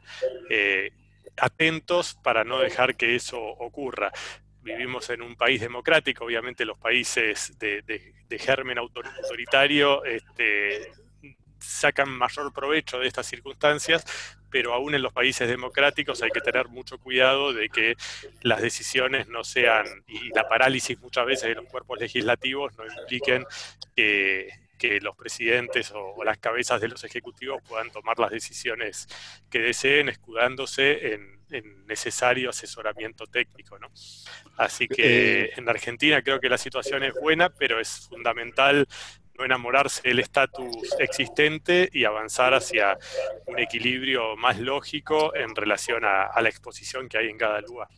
eh, 0.48 0.92
atentos 1.36 2.14
para 2.22 2.44
no 2.44 2.58
dejar 2.58 2.96
que 2.96 3.14
eso 3.14 3.40
ocurra. 3.40 4.12
Vivimos 4.62 5.10
en 5.10 5.22
un 5.22 5.34
país 5.34 5.60
democrático, 5.60 6.24
obviamente 6.24 6.64
los 6.64 6.78
países 6.78 7.58
de, 7.58 8.14
germen 8.38 8.78
autoritario 8.78 10.04
este, 10.04 10.90
sacan 11.62 12.08
mayor 12.10 12.52
provecho 12.52 12.98
de 12.98 13.06
estas 13.06 13.26
circunstancias, 13.26 14.04
pero 14.52 14.74
aún 14.74 14.94
en 14.94 15.02
los 15.02 15.12
países 15.12 15.48
democráticos 15.48 16.22
hay 16.22 16.30
que 16.30 16.40
tener 16.40 16.68
mucho 16.68 16.98
cuidado 16.98 17.52
de 17.52 17.68
que 17.70 17.96
las 18.42 18.60
decisiones 18.60 19.26
no 19.28 19.42
sean, 19.42 19.86
y 20.06 20.28
la 20.28 20.46
parálisis 20.46 21.00
muchas 21.00 21.26
veces 21.26 21.48
de 21.48 21.54
los 21.54 21.66
cuerpos 21.66 21.98
legislativos 21.98 22.76
no 22.76 22.84
impliquen 22.84 23.44
que, 23.96 24.50
los 25.00 25.14
presidentes 25.14 25.92
o, 25.94 26.24
las 26.24 26.38
cabezas 26.38 26.80
de 26.80 26.88
los 26.88 27.04
ejecutivos 27.04 27.62
puedan 27.68 27.92
tomar 27.92 28.18
las 28.18 28.32
decisiones 28.32 29.06
que 29.48 29.60
deseen, 29.60 30.08
escudándose 30.08 31.14
en, 31.14 31.40
necesario 31.86 32.50
asesoramiento 32.50 33.26
técnico. 33.26 33.78
¿no? 33.78 33.92
Así 34.56 34.88
que 34.88 35.44
eh, 35.44 35.50
en 35.56 35.68
Argentina 35.68 36.20
creo 36.22 36.40
que 36.40 36.48
la 36.48 36.58
situación 36.58 37.04
es 37.04 37.12
buena, 37.14 37.50
pero 37.50 37.78
es 37.78 38.08
fundamental 38.08 38.88
no 39.38 39.44
enamorarse 39.44 40.02
del 40.02 40.18
estatus 40.18 40.76
existente 40.98 41.88
y 41.92 42.04
avanzar 42.04 42.54
hacia 42.54 42.98
un 43.46 43.58
equilibrio 43.58 44.36
más 44.36 44.58
lógico 44.58 45.34
en 45.34 45.54
relación 45.54 46.04
a, 46.04 46.40
la 46.40 46.48
exposición 46.48 47.08
que 47.08 47.18
hay 47.18 47.28
en 47.28 47.38
cada 47.38 47.60
lugar. 47.60 47.88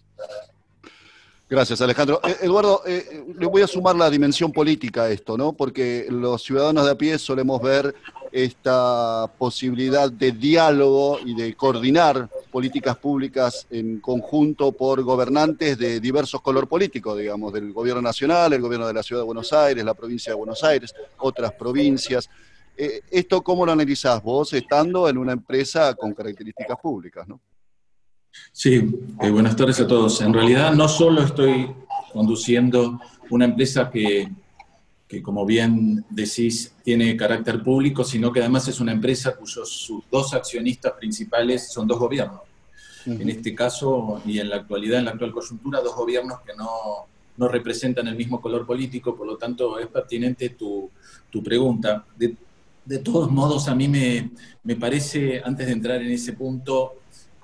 Gracias, 1.54 1.80
Alejandro. 1.80 2.20
Eh, 2.24 2.38
Eduardo, 2.42 2.82
eh, 2.84 3.26
le 3.38 3.46
voy 3.46 3.62
a 3.62 3.68
sumar 3.68 3.94
la 3.94 4.10
dimensión 4.10 4.50
política 4.50 5.04
a 5.04 5.10
esto, 5.10 5.38
¿no? 5.38 5.52
Porque 5.52 6.04
los 6.10 6.42
ciudadanos 6.42 6.84
de 6.84 6.90
a 6.90 6.98
pie 6.98 7.16
solemos 7.16 7.62
ver 7.62 7.94
esta 8.32 9.30
posibilidad 9.38 10.10
de 10.10 10.32
diálogo 10.32 11.20
y 11.24 11.32
de 11.36 11.54
coordinar 11.54 12.28
políticas 12.50 12.96
públicas 12.96 13.68
en 13.70 14.00
conjunto 14.00 14.72
por 14.72 15.00
gobernantes 15.04 15.78
de 15.78 16.00
diversos 16.00 16.40
color 16.40 16.66
político, 16.66 17.14
digamos, 17.14 17.52
del 17.52 17.72
gobierno 17.72 18.02
nacional, 18.02 18.52
el 18.52 18.60
gobierno 18.60 18.88
de 18.88 18.94
la 18.94 19.04
ciudad 19.04 19.22
de 19.22 19.26
Buenos 19.26 19.52
Aires, 19.52 19.84
la 19.84 19.94
provincia 19.94 20.32
de 20.32 20.36
Buenos 20.36 20.64
Aires, 20.64 20.92
otras 21.18 21.52
provincias. 21.52 22.28
Eh, 22.76 23.02
¿Esto 23.12 23.42
cómo 23.42 23.64
lo 23.64 23.70
analizás 23.70 24.20
vos 24.20 24.52
estando 24.54 25.08
en 25.08 25.18
una 25.18 25.34
empresa 25.34 25.94
con 25.94 26.14
características 26.14 26.80
públicas, 26.82 27.28
no? 27.28 27.38
Sí, 28.52 28.86
eh, 29.20 29.30
buenas 29.30 29.56
tardes 29.56 29.80
a 29.80 29.86
todos. 29.86 30.20
En 30.20 30.32
realidad 30.32 30.74
no 30.74 30.88
solo 30.88 31.22
estoy 31.22 31.70
conduciendo 32.12 33.00
una 33.30 33.46
empresa 33.46 33.90
que 33.90 34.28
que 35.06 35.22
como 35.22 35.44
bien 35.44 36.04
decís 36.10 36.74
tiene 36.82 37.16
carácter 37.16 37.62
público, 37.62 38.04
sino 38.04 38.32
que 38.32 38.40
además 38.40 38.68
es 38.68 38.80
una 38.80 38.92
empresa 38.92 39.36
cuyos 39.36 39.70
sus 39.70 40.02
dos 40.10 40.34
accionistas 40.34 40.92
principales 40.92 41.70
son 41.70 41.86
dos 41.86 41.98
gobiernos. 41.98 42.40
En 43.06 43.28
este 43.28 43.54
caso, 43.54 44.22
y 44.24 44.38
en 44.38 44.48
la 44.48 44.56
actualidad, 44.56 44.98
en 44.98 45.04
la 45.04 45.10
actual 45.10 45.30
coyuntura, 45.30 45.82
dos 45.82 45.94
gobiernos 45.94 46.40
que 46.40 46.54
no, 46.56 47.06
no 47.36 47.48
representan 47.48 48.08
el 48.08 48.16
mismo 48.16 48.40
color 48.40 48.64
político, 48.64 49.14
por 49.14 49.26
lo 49.26 49.36
tanto 49.36 49.78
es 49.78 49.88
pertinente 49.88 50.48
tu, 50.50 50.90
tu 51.28 51.42
pregunta. 51.42 52.06
De, 52.16 52.34
de, 52.82 52.98
todos 53.00 53.30
modos, 53.30 53.68
a 53.68 53.74
mí 53.74 53.88
me, 53.88 54.30
me, 54.62 54.76
parece, 54.76 55.42
antes 55.44 55.66
de 55.66 55.72
entrar 55.74 56.00
en 56.00 56.12
ese 56.12 56.32
punto, 56.32 56.94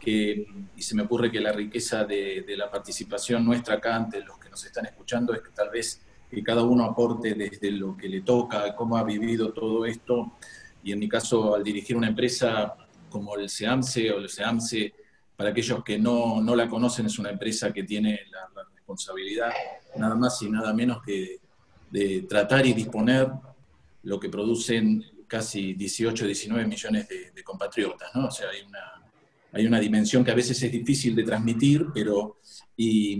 que, 0.01 0.47
y 0.75 0.83
se 0.83 0.95
me 0.97 1.03
ocurre 1.03 1.31
que 1.31 1.41
la 1.41 1.53
riqueza 1.53 2.05
de, 2.05 2.43
de 2.47 2.57
la 2.57 2.71
participación 2.71 3.45
nuestra 3.45 3.75
acá 3.77 3.95
ante 3.95 4.21
los 4.23 4.39
que 4.39 4.49
nos 4.49 4.65
están 4.65 4.87
escuchando 4.87 5.35
es 5.35 5.43
que 5.43 5.51
tal 5.51 5.71
vez 5.71 6.01
que 6.31 6.43
cada 6.43 6.63
uno 6.63 6.85
aporte 6.85 7.35
desde 7.35 7.71
lo 7.73 7.97
que 7.97 8.09
le 8.09 8.21
toca, 8.21 8.75
cómo 8.77 8.97
ha 8.97 9.03
vivido 9.03 9.53
todo 9.53 9.85
esto. 9.85 10.33
Y 10.83 10.93
en 10.93 11.01
mi 11.01 11.09
caso, 11.09 11.55
al 11.55 11.65
dirigir 11.65 11.97
una 11.97 12.07
empresa 12.07 12.75
como 13.11 13.37
el 13.37 13.51
SEAMSE 13.51 14.13
o 14.13 14.19
el 14.19 14.29
SEAMSE, 14.29 14.95
para 15.37 15.51
aquellos 15.51 15.83
que 15.83 15.99
no, 15.99 16.41
no 16.41 16.55
la 16.55 16.69
conocen, 16.69 17.07
es 17.07 17.19
una 17.19 17.31
empresa 17.31 17.73
que 17.73 17.83
tiene 17.83 18.21
la, 18.31 18.49
responsabilidad 18.75 19.53
nada 19.97 20.17
más 20.17 20.43
y 20.43 20.51
nada 20.51 20.75
menos 20.75 21.01
que 21.01 21.39
de 21.93 22.23
tratar 22.29 22.67
y 22.67 22.73
disponer 22.73 23.29
lo 24.03 24.19
que 24.19 24.29
producen 24.29 25.05
casi 25.29 25.75
18, 25.75 26.27
19 26.27 26.67
millones 26.67 27.09
de, 27.09 27.43
compatriotas, 27.45 28.11
¿no? 28.17 28.27
O 28.27 28.31
sea, 28.33 28.49
hay 28.51 28.63
una, 28.63 29.00
hay 29.53 29.67
una 29.67 29.81
dimensión 29.81 30.25
que 30.25 30.31
a 30.31 30.35
veces 30.35 30.63
es 30.63 30.71
difícil 30.71 31.15
de 31.15 31.25
transmitir, 31.25 31.87
pero 31.93 32.39
y, 32.77 33.15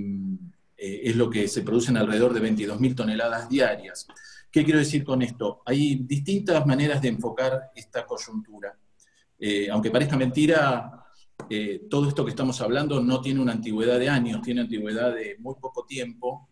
eh, 0.77 1.03
es 1.05 1.17
lo 1.17 1.29
que 1.29 1.49
se 1.49 1.63
producen 1.63 1.97
alrededor 1.97 2.33
de 2.33 2.41
22.000 2.41 2.95
toneladas 2.95 3.49
diarias. 3.49 4.07
¿Qué 4.51 4.65
quiero 4.65 4.79
decir 4.79 5.05
con 5.05 5.23
esto? 5.23 5.63
Hay 5.67 5.97
distintas 5.97 6.65
maneras 6.67 7.03
de 7.03 7.09
enfocar 7.09 7.71
esta 7.75 8.07
coyuntura. 8.07 8.77
Eh, 9.39 9.69
aunque 9.71 9.91
parezca 9.91 10.17
mentira, 10.17 11.05
eh, 11.49 11.83
todo 11.89 12.09
esto 12.09 12.25
que 12.25 12.31
estamos 12.31 12.61
hablando 12.61 13.01
no 13.01 13.21
tiene 13.21 13.41
una 13.41 13.53
antigüedad 13.53 13.99
de 13.99 14.09
años, 14.09 14.43
tiene 14.43 14.63
antigüedad 14.63 15.15
de 15.15 15.37
muy 15.39 15.55
poco 15.61 15.85
tiempo. 15.85 16.49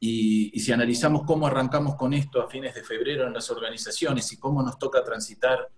Y, 0.00 0.50
y, 0.52 0.60
si 0.60 0.72
analizamos 0.72 1.22
cómo 1.24 1.46
arrancamos 1.46 1.96
con 1.96 2.14
esto 2.14 2.40
a 2.40 2.48
fines 2.48 2.74
de 2.74 2.84
febrero 2.84 3.26
en 3.26 3.32
las 3.32 3.50
organizaciones 3.50 4.32
y 4.32 4.36
cómo 4.36 4.62
nos 4.62 4.78
toca 4.78 5.02
transitar, 5.02 5.68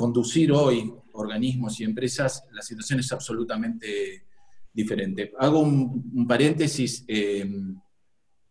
conducir 0.00 0.50
hoy 0.50 0.90
organismos 1.12 1.78
y 1.78 1.84
empresas, 1.84 2.44
la 2.52 2.62
situación 2.62 3.00
es 3.00 3.12
absolutamente 3.12 4.24
diferente. 4.72 5.34
Hago 5.38 5.60
un, 5.60 6.26
paréntesis. 6.26 7.04
Eh, 7.06 7.46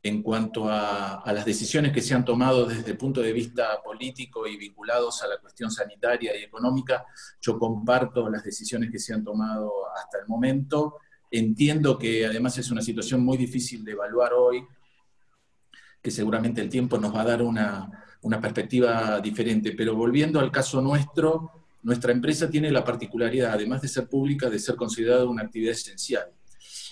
en 0.01 0.23
cuanto 0.23 0.69
a, 0.69 1.21
las 1.25 1.43
decisiones 1.43 1.91
que 1.91 2.01
se 2.01 2.13
han 2.13 2.23
tomado 2.23 2.65
desde 2.65 2.91
el 2.91 2.97
punto 2.97 3.21
de 3.21 3.33
vista 3.33 3.81
político 3.83 4.47
y 4.47 4.55
vinculados 4.55 5.21
a 5.23 5.27
la 5.27 5.39
cuestión 5.39 5.69
sanitaria 5.69 6.39
y 6.39 6.43
económica, 6.43 7.05
yo 7.41 7.59
comparto 7.59 8.29
las 8.29 8.43
decisiones 8.43 8.91
que 8.91 8.99
se 8.99 9.13
han 9.13 9.25
tomado 9.25 9.71
hasta 9.97 10.19
el 10.19 10.27
momento. 10.27 10.99
Entiendo 11.29 11.97
que 11.97 12.25
además 12.25 12.57
es 12.59 12.71
una 12.71 12.81
situación 12.81 13.25
muy 13.25 13.37
difícil 13.37 13.83
de 13.83 13.91
evaluar 13.91 14.33
hoy, 14.33 14.63
que 16.01 16.11
seguramente 16.11 16.61
el 16.61 16.69
tiempo 16.69 16.97
nos 16.97 17.13
va 17.13 17.21
a 17.21 17.25
dar 17.25 17.41
una, 17.41 17.91
una 18.21 18.39
perspectiva 18.39 19.19
diferente. 19.19 19.73
Pero 19.73 19.95
volviendo 19.95 20.39
al 20.39 20.51
caso 20.51 20.81
nuestro, 20.81 21.51
nuestra 21.83 22.11
empresa 22.11 22.49
tiene 22.49 22.71
la 22.71 22.83
particularidad, 22.83 23.53
además 23.53 23.81
de 23.81 23.87
ser 23.87 24.07
pública, 24.07 24.49
de 24.49 24.59
ser 24.59 24.75
considerada 24.75 25.25
una 25.25 25.43
actividad 25.43 25.71
esencial. 25.71 26.29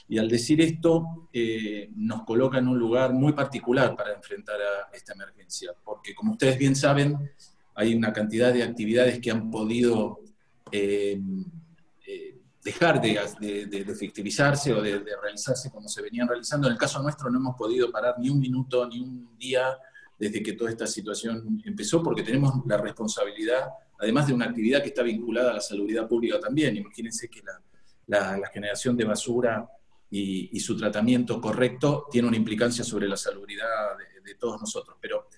Y 0.09 0.17
al 0.17 0.29
decir 0.29 0.61
esto, 0.61 1.27
eh, 1.33 1.89
nos 1.95 2.23
coloca 2.23 2.57
en 2.57 2.67
un 2.67 2.79
lugar 2.79 3.13
muy 3.13 3.33
particular 3.33 3.95
para 3.95 4.13
enfrentar 4.13 4.55
a 4.55 4.95
esta 4.95 5.13
emergencia, 5.13 5.71
porque 5.83 6.15
como 6.15 6.31
ustedes 6.31 6.57
bien 6.57 6.75
saben, 6.75 7.17
hay 7.75 7.93
una 7.93 8.13
cantidad 8.13 8.53
de 8.53 8.63
actividades 8.63 9.19
que 9.19 9.31
han 9.31 9.51
podido 9.51 10.21
eh, 10.71 11.19
eh, 12.07 12.37
dejar 12.63 13.01
de, 13.01 13.19
efectivizarse 13.71 14.73
o 14.73 14.81
de, 14.81 14.99
realizarse 15.21 15.69
como 15.69 15.89
se 15.89 16.01
venían 16.01 16.27
realizando. 16.27 16.67
En 16.67 16.73
el 16.73 16.79
caso 16.79 17.01
nuestro 17.03 17.29
no 17.29 17.37
hemos 17.37 17.57
podido 17.57 17.91
parar 17.91 18.15
ni 18.17 18.29
un 18.29 18.39
minuto, 18.39 18.87
ni 18.87 19.01
un 19.01 19.37
día 19.37 19.77
desde 20.17 20.41
que 20.41 20.53
toda 20.53 20.71
esta 20.71 20.87
situación 20.87 21.61
empezó, 21.65 22.01
porque 22.01 22.23
tenemos 22.23 22.53
la 22.65 22.77
responsabilidad, 22.77 23.69
además 23.99 24.27
de 24.27 24.33
una 24.33 24.45
actividad 24.45 24.81
que 24.81 24.89
está 24.89 25.03
vinculada 25.03 25.51
a 25.51 25.55
la 25.55 25.61
salubridad 25.61 26.07
pública 26.07 26.39
también. 26.39 26.75
Imagínense 26.75 27.29
que 27.29 27.41
la, 28.07 28.49
generación 28.51 28.97
de 28.97 29.05
basura 29.05 29.69
y, 30.09 30.59
su 30.59 30.75
tratamiento 30.75 31.39
correcto 31.39 32.07
tiene 32.11 32.27
una 32.27 32.37
implicancia 32.37 32.83
sobre 32.83 33.07
la 33.07 33.17
salubridad 33.17 33.97
de, 34.23 34.35
todos 34.35 34.59
nosotros. 34.59 34.97
Pero 34.99 35.29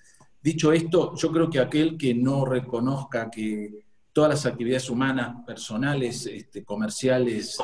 dicho 0.42 0.72
esto, 0.72 1.14
yo 1.14 1.30
creo 1.30 1.48
que 1.48 1.60
aquel 1.60 1.96
que 1.96 2.12
no 2.12 2.44
reconozca 2.44 3.30
que 3.30 3.84
todas 4.12 4.30
las 4.30 4.46
actividades 4.46 4.90
humanas, 4.90 5.44
personales, 5.46 6.26
este, 6.26 6.64
comerciales, 6.64 7.56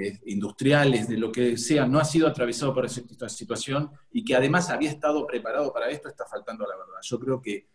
eh, 0.00 0.20
industriales, 0.26 1.08
de 1.08 1.16
lo 1.16 1.32
que 1.32 1.56
sea, 1.56 1.86
no 1.86 1.98
ha 1.98 2.04
sido 2.04 2.26
atravesado 2.26 2.74
por 2.74 2.86
esta 2.86 3.28
situación 3.28 3.90
y 4.12 4.24
que 4.24 4.34
además 4.34 4.70
había 4.70 4.90
estado 4.90 5.26
preparado 5.26 5.72
para 5.72 5.90
esto, 5.90 6.08
está 6.08 6.24
faltando 6.26 6.64
a 6.64 6.68
la 6.68 6.76
verdad. 6.76 7.00
Yo 7.02 7.18
creo 7.18 7.40
que 7.40 7.68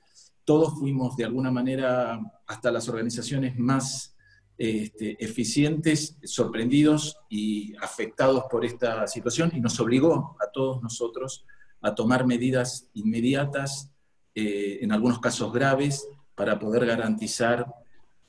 todos 0.43 0.79
fuimos 0.79 1.15
de 1.15 1.25
alguna 1.25 1.51
manera, 1.51 2.19
hasta 2.47 2.71
las 2.71 2.89
organizaciones 2.89 3.57
más 3.57 4.15
este, 4.57 5.23
eficientes, 5.23 6.17
sorprendidos 6.23 7.17
y 7.29 7.75
afectados 7.77 8.43
por 8.49 8.65
esta 8.65 9.07
situación 9.07 9.51
y 9.53 9.61
nos 9.61 9.79
obligó 9.79 10.35
a 10.41 10.51
todos 10.51 10.81
nosotros 10.81 11.45
a 11.81 11.95
tomar 11.95 12.25
medidas 12.25 12.89
inmediatas, 12.93 13.91
eh, 14.35 14.79
en 14.81 14.91
algunos 14.91 15.19
casos 15.19 15.53
graves, 15.53 16.07
para 16.35 16.59
poder 16.59 16.85
garantizar 16.85 17.65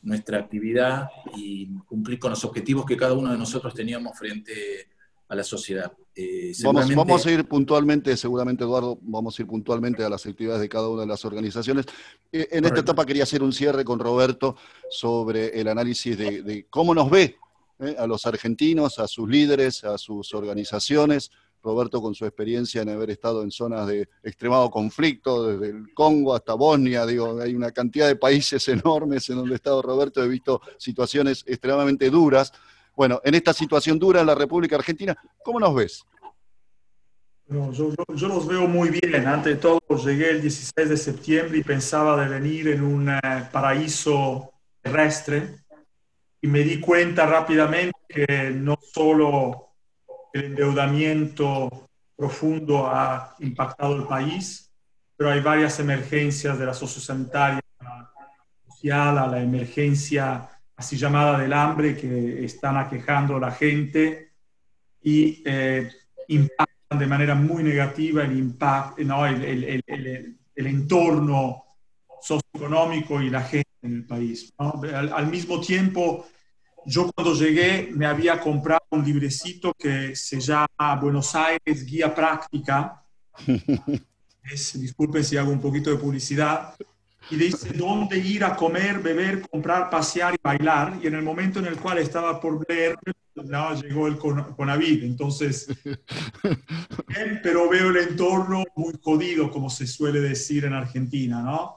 nuestra 0.03 0.39
actividad 0.39 1.09
y 1.37 1.69
cumplir 1.87 2.19
con 2.19 2.31
los 2.31 2.45
objetivos 2.45 2.87
que 2.87 2.97
cada 2.97 3.13
uno 3.13 3.31
de 3.31 3.39
nosotros 3.39 3.75
teníamos 3.75 4.19
frente 4.19 4.89
a 5.29 5.35
la 5.35 5.45
sociedad. 5.45 5.93
Eh, 6.15 6.53
vamos, 6.65 6.93
vamos, 6.95 7.25
a 7.25 7.31
ir 7.31 7.47
puntualmente, 7.47 8.17
seguramente 8.17 8.65
Eduardo, 8.65 8.99
vamos 9.01 9.39
a 9.39 9.43
ir 9.43 9.49
puntualmente 9.49 10.03
a 10.03 10.09
las 10.09 10.27
actividades 10.27 10.61
de 10.61 10.69
cada 10.69 10.89
una 10.89 11.03
de 11.03 11.07
las 11.07 11.25
organizaciones. 11.25 11.87
Eh, 12.33 12.49
en 12.51 12.65
esta 12.65 12.81
etapa 12.81 13.07
quería 13.07 13.23
hacer 13.23 13.43
un 13.43 13.53
cierre 13.53 13.85
con 13.85 14.01
Roberto 14.01 14.57
sobre 14.91 15.61
el 15.61 15.69
análisis 15.69 16.19
de, 16.19 16.67
cómo 16.69 16.95
nos 16.95 17.11
ve 17.11 17.37
eh, 17.79 17.95
a 17.97 18.07
los 18.07 18.27
argentinos, 18.27 18.99
a 18.99 19.07
sus 19.07 19.29
líderes, 19.29 19.85
a 19.85 19.99
sus 19.99 20.35
organizaciones. 20.35 21.31
Roberto 21.63 22.01
con 22.01 22.15
su 22.15 22.25
experiencia 22.25 22.83
en 22.83 22.89
haber 22.89 23.11
estado 23.11 23.43
en 23.43 23.51
zonas 23.51 23.87
de 23.87 24.09
extremado 24.23 24.71
conflicto, 24.71 25.47
desde 25.47 25.77
el 25.77 25.95
Congo 25.95 26.35
hasta 26.35 26.55
Bosnia, 26.55 27.07
digo, 27.07 27.41
hay 27.41 27.55
una 27.55 27.71
cantidad 27.71 28.07
de 28.07 28.17
países 28.17 28.67
enormes 28.69 29.29
en 29.29 29.37
donde 29.37 29.55
ha 29.55 29.57
estado 29.57 29.83
Roberto, 29.83 30.23
he 30.23 30.29
visto 30.29 30.61
situaciones 30.79 31.45
extremadamente 31.47 32.11
duras. 32.11 32.53
Bueno, 32.97 33.21
en 33.25 33.35
esta 33.35 33.53
situación 33.53 33.99
dura 33.99 34.21
en 34.21 34.27
la 34.27 34.35
República 34.35 34.77
Argentina, 34.77 35.17
¿cómo 35.43 35.61
nos 35.61 35.75
ves? 35.75 36.05
yo, 37.73 38.29
los 38.29 38.47
veo 38.47 38.69
muy 38.69 38.91
bien. 38.91 39.27
Ante 39.27 39.57
todo, 39.57 39.81
llegué 40.05 40.31
el 40.31 40.43
16 40.43 40.89
de 40.89 40.97
septiembre 40.97 41.59
y 41.59 41.63
pensaba 41.63 42.23
de 42.23 42.29
venir 42.29 42.69
en 42.69 42.83
un 42.83 43.09
eh, 43.09 43.21
paraíso 43.51 44.53
terrestre 44.81 45.57
y 46.41 46.47
me 46.47 46.61
di 46.61 46.81
cuenta 46.81 47.27
rápidamente 47.27 47.99
que 48.09 48.51
no 48.51 48.79
solo 48.81 49.70
el 50.33 50.45
endeudamiento 50.45 51.89
profundo 52.17 52.87
ha 52.87 53.35
impactado 53.41 53.97
el 53.97 54.05
país, 54.05 54.71
pero 55.17 55.31
hay 55.31 55.41
varias 55.41 55.79
emergencias 55.81 56.59
de 56.59 56.67
la 56.67 56.75
sociosanitaria 56.75 57.61
social, 58.67 59.19
a 59.19 59.27
la 59.27 59.43
emergencia 59.43 60.49
así 60.77 60.97
llamada 60.97 61.39
del 61.39 61.53
hambre 61.53 61.97
que 61.97 62.45
están 62.45 62.77
aquejando 62.77 63.37
a 63.37 63.41
la 63.41 63.51
gente 63.51 64.33
y 65.03 65.43
eh, 65.45 65.91
impactan 66.29 66.99
de 66.99 67.07
manera 67.07 67.35
muy 67.35 67.63
negativa 67.63 68.25
el, 68.25 68.39
impacto, 68.39 69.03
no, 69.05 69.27
el, 69.27 69.45
el, 69.45 69.83
el, 69.87 70.39
el, 70.55 70.67
entorno 70.67 71.65
socioeconómico 72.23 73.21
y 73.21 73.31
la 73.31 73.43
gente 73.43 73.69
en 73.83 73.97
el 73.97 74.07
país. 74.07 74.53
Al, 74.59 75.13
al, 75.13 75.27
mismo 75.27 75.61
tiempo, 75.61 76.27
yo 76.87 77.11
cuando 77.13 77.35
llegué 77.35 77.91
me 77.93 78.07
había 78.07 78.41
comprado 78.41 78.83
un 78.91 79.05
librecito 79.05 79.73
que 79.75 80.15
se 80.17 80.41
llama 80.41 80.97
Buenos 81.01 81.35
Aires 81.35 81.85
Guía 81.85 82.15
Práctica. 82.15 83.05
Es, 84.43 84.81
disculpen 84.81 85.23
si 85.23 85.37
hago 85.37 85.53
un 85.53 85.61
poquito 85.61 85.91
de 85.91 85.97
publicidad 85.97 86.75
y 87.31 87.37
dice 87.37 87.73
dónde 87.75 88.19
ir 88.19 88.43
a 88.43 88.57
comer, 88.57 89.01
beber, 89.01 89.49
comprar, 89.49 89.91
pasear 89.91 90.35
y 90.35 90.39
bailar. 90.43 90.99
Y 91.03 91.07
en 91.07 91.15
el 91.15 91.23
momento 91.23 91.59
en 91.61 91.67
el 91.67 91.77
cual 91.77 91.99
estaba 91.99 92.41
por 92.41 92.65
leer, 92.69 92.97
no, 93.35 93.75
llegó 93.75 94.09
el 94.09 94.19
Conavid. 94.19 95.05
Entonces, 95.05 95.69
bien, 95.85 97.41
pero 97.43 97.69
veo 97.69 97.91
el 97.91 97.99
entorno 97.99 98.65
muy 98.75 98.95
jodido, 99.01 99.51
como 99.51 99.71
se 99.71 99.87
suele 99.87 100.21
decir 100.21 100.65
en 100.65 100.73
Argentina, 100.73 101.43
¿no? 101.43 101.77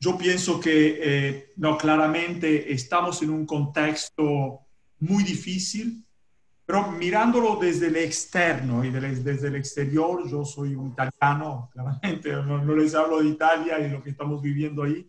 Yo 0.00 0.16
pienso 0.16 0.60
que, 0.60 0.98
eh, 1.02 1.52
no, 1.56 1.76
claramente 1.76 2.72
estamos 2.72 3.20
en 3.22 3.30
un 3.30 3.44
contexto 3.44 4.60
muy 5.00 5.24
difícil, 5.24 6.04
pero 6.64 6.92
mirándolo 6.92 7.56
desde 7.56 7.86
el 7.86 7.96
externo 7.96 8.84
y 8.84 8.90
desde 8.90 9.48
el 9.48 9.56
exterior, 9.56 10.28
yo 10.28 10.44
soy 10.44 10.74
un 10.74 10.88
italiano, 10.92 11.70
claramente, 11.72 12.30
no, 12.30 12.62
les 12.76 12.94
hablo 12.94 13.20
de 13.20 13.28
Italia 13.28 13.80
y 13.80 13.90
lo 13.90 14.02
que 14.02 14.10
estamos 14.10 14.40
viviendo 14.42 14.82
ahí, 14.82 15.08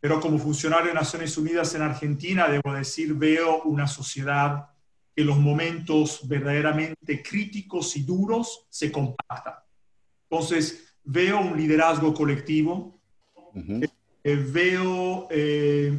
pero 0.00 0.20
como 0.20 0.38
funcionario 0.38 0.88
de 0.88 0.94
Naciones 0.94 1.36
Unidas 1.36 1.74
en 1.74 1.82
Argentina, 1.82 2.48
debo 2.48 2.72
decir, 2.72 3.12
veo 3.14 3.62
una 3.64 3.88
sociedad 3.88 4.68
que 5.14 5.24
los 5.24 5.38
momentos 5.38 6.26
verdaderamente 6.28 7.22
críticos 7.22 7.96
y 7.96 8.04
duros 8.04 8.66
se 8.70 8.90
compactan. 8.90 9.54
Entonces, 10.30 10.96
veo 11.04 11.40
un 11.40 11.56
liderazgo 11.56 12.14
colectivo, 12.14 13.00
eh, 14.24 14.36
veo 14.36 15.28
eh, 15.30 15.92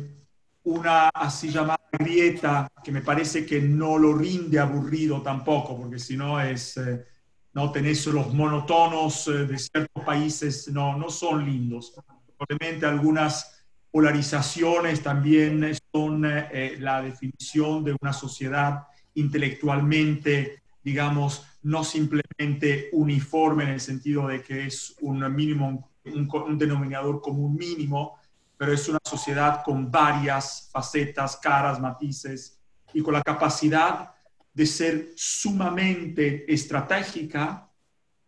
una 0.63 1.09
así 1.09 1.49
llamada 1.49 1.79
grieta 1.91 2.67
que 2.83 2.91
me 2.91 3.01
parece 3.01 3.45
que 3.45 3.61
no 3.61 3.97
lo 3.97 4.13
rinde 4.13 4.59
aburrido 4.59 5.21
tampoco, 5.21 5.77
porque 5.77 5.99
si 5.99 6.17
no 6.17 6.41
es, 6.41 6.77
eh, 6.77 7.05
no 7.53 7.71
tenés 7.71 8.05
los 8.07 8.33
monotonos 8.33 9.27
eh, 9.27 9.45
de 9.45 9.57
ciertos 9.57 10.03
países, 10.03 10.67
no, 10.69 10.97
no 10.97 11.09
son 11.09 11.45
lindos. 11.45 11.93
Probablemente 12.37 12.85
algunas 12.85 13.63
polarizaciones 13.91 15.01
también 15.01 15.71
son 15.93 16.25
eh, 16.25 16.75
la 16.79 17.01
definición 17.01 17.83
de 17.83 17.95
una 18.01 18.11
sociedad 18.11 18.87
intelectualmente, 19.13 20.63
digamos, 20.83 21.45
no 21.63 21.83
simplemente 21.83 22.89
uniforme 22.91 23.63
en 23.63 23.69
el 23.69 23.79
sentido 23.79 24.27
de 24.27 24.41
que 24.41 24.65
es 24.65 24.95
un 24.99 25.33
mínimo, 25.33 25.89
un, 26.05 26.57
denominador 26.57 27.21
común 27.21 27.55
mínimo, 27.55 28.17
pero 28.57 28.73
es 28.73 28.87
una 28.87 28.99
sociedad 29.03 29.63
con 29.63 29.91
varias 29.91 30.69
facetas, 30.71 31.37
caras, 31.37 31.79
matices 31.79 32.59
y 32.93 33.01
con 33.01 33.13
la 33.13 33.21
capacidad 33.21 34.11
de 34.53 34.65
ser 34.65 35.11
sumamente 35.15 36.51
estratégica 36.51 37.69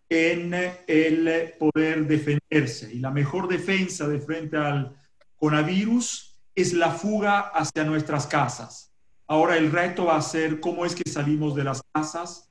en 0.09 0.53
el 0.87 1.53
poder 1.57 2.05
defenderse. 2.05 2.93
Y 2.93 2.99
la 2.99 3.11
mejor 3.11 3.47
defensa 3.47 4.07
de 4.07 4.19
frente 4.19 4.57
al 4.57 4.95
coronavirus 5.37 6.35
es 6.55 6.73
la 6.73 6.91
fuga 6.91 7.39
hacia 7.39 7.83
nuestras 7.83 8.27
casas. 8.27 8.91
Ahora 9.27 9.57
el 9.57 9.71
reto 9.71 10.05
va 10.05 10.17
a 10.17 10.21
ser 10.21 10.59
cómo 10.59 10.85
es 10.85 10.95
que 10.95 11.09
salimos 11.09 11.55
de 11.55 11.63
las 11.63 11.81
casas, 11.93 12.49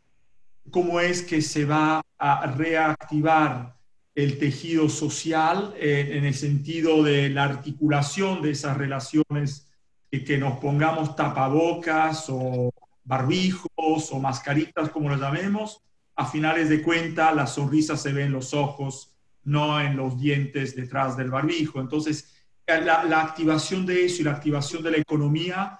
cómo 0.70 1.00
es 1.00 1.22
que 1.22 1.42
se 1.42 1.64
va 1.64 2.00
a 2.18 2.46
reactivar 2.46 3.75
el 4.16 4.38
tejido 4.38 4.88
social 4.88 5.74
en 5.78 6.24
el 6.24 6.34
sentido 6.34 7.04
de 7.04 7.28
la 7.28 7.44
articulación 7.44 8.42
de 8.42 8.50
esas 8.50 8.76
relaciones, 8.76 9.70
y 10.10 10.24
que 10.24 10.38
nos 10.38 10.58
pongamos 10.58 11.14
tapabocas 11.14 12.26
o 12.28 12.72
barbijos 13.04 14.10
o 14.10 14.18
mascaritas, 14.18 14.88
como 14.88 15.10
lo 15.10 15.16
llamemos, 15.16 15.82
a 16.14 16.26
finales 16.26 16.70
de 16.70 16.82
cuenta 16.82 17.34
la 17.34 17.46
sonrisa 17.46 17.96
se 17.96 18.12
ve 18.12 18.24
en 18.24 18.32
los 18.32 18.54
ojos, 18.54 19.14
no 19.44 19.80
en 19.80 19.96
los 19.96 20.18
dientes 20.18 20.74
detrás 20.74 21.16
del 21.16 21.30
barbijo. 21.30 21.80
Entonces, 21.80 22.34
la, 22.66 23.04
la 23.04 23.20
activación 23.20 23.84
de 23.84 24.06
eso 24.06 24.22
y 24.22 24.24
la 24.24 24.32
activación 24.32 24.82
de 24.82 24.92
la 24.92 24.96
economía 24.96 25.78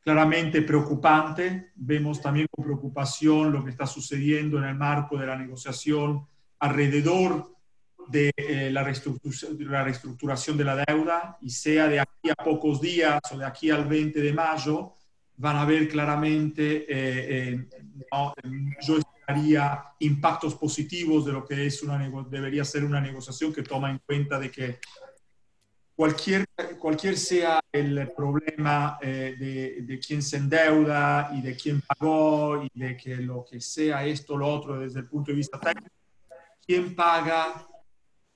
claramente 0.00 0.62
preocupante. 0.62 1.70
Vemos 1.76 2.20
también 2.20 2.46
con 2.50 2.64
preocupación 2.64 3.52
lo 3.52 3.64
que 3.64 3.70
está 3.70 3.86
sucediendo 3.86 4.58
en 4.58 4.64
el 4.64 4.74
marco 4.74 5.16
de 5.16 5.26
la 5.26 5.36
negociación 5.36 6.26
alrededor 6.58 7.55
de 8.08 8.32
eh, 8.36 8.70
la, 8.70 8.82
reestructuración 8.84 10.56
de 10.56 10.64
la 10.64 10.84
deuda 10.86 11.38
y 11.40 11.50
sea 11.50 11.88
de 11.88 12.00
aquí 12.00 12.30
a 12.30 12.34
pocos 12.34 12.80
días 12.80 13.20
o 13.32 13.38
de 13.38 13.44
aquí 13.44 13.70
al 13.70 13.86
20 13.86 14.20
de 14.20 14.32
mayo, 14.32 14.92
van 15.36 15.56
a 15.56 15.64
ver 15.64 15.88
claramente, 15.88 16.86
eh, 16.88 17.58
eh, 17.58 17.68
yo 18.80 18.98
esperaría 18.98 19.84
impactos 20.00 20.54
positivos 20.54 21.26
de 21.26 21.32
lo 21.32 21.44
que 21.44 21.66
es 21.66 21.82
una 21.82 21.98
debería 22.28 22.64
ser 22.64 22.84
una 22.84 23.00
negociación 23.00 23.52
que 23.52 23.62
toma 23.62 23.90
en 23.90 23.98
cuenta 23.98 24.38
de 24.38 24.50
que 24.50 24.78
cualquier, 25.94 26.46
cualquier 26.78 27.18
sea 27.18 27.60
el 27.72 28.12
problema 28.12 28.98
de, 29.02 29.82
de 29.82 29.98
quién 29.98 30.22
se 30.22 30.36
endeuda 30.36 31.30
y 31.34 31.42
de 31.42 31.56
quién 31.56 31.82
pagó 31.82 32.62
y 32.62 32.70
de 32.78 32.96
que 32.96 33.16
lo 33.16 33.44
que 33.44 33.60
sea 33.60 34.06
esto 34.06 34.36
lo 34.36 34.48
otro 34.48 34.78
desde 34.78 35.00
el 35.00 35.06
punto 35.06 35.32
de 35.32 35.36
vista 35.36 35.58
técnico, 35.58 35.90
quién 36.64 36.94
paga 36.94 37.66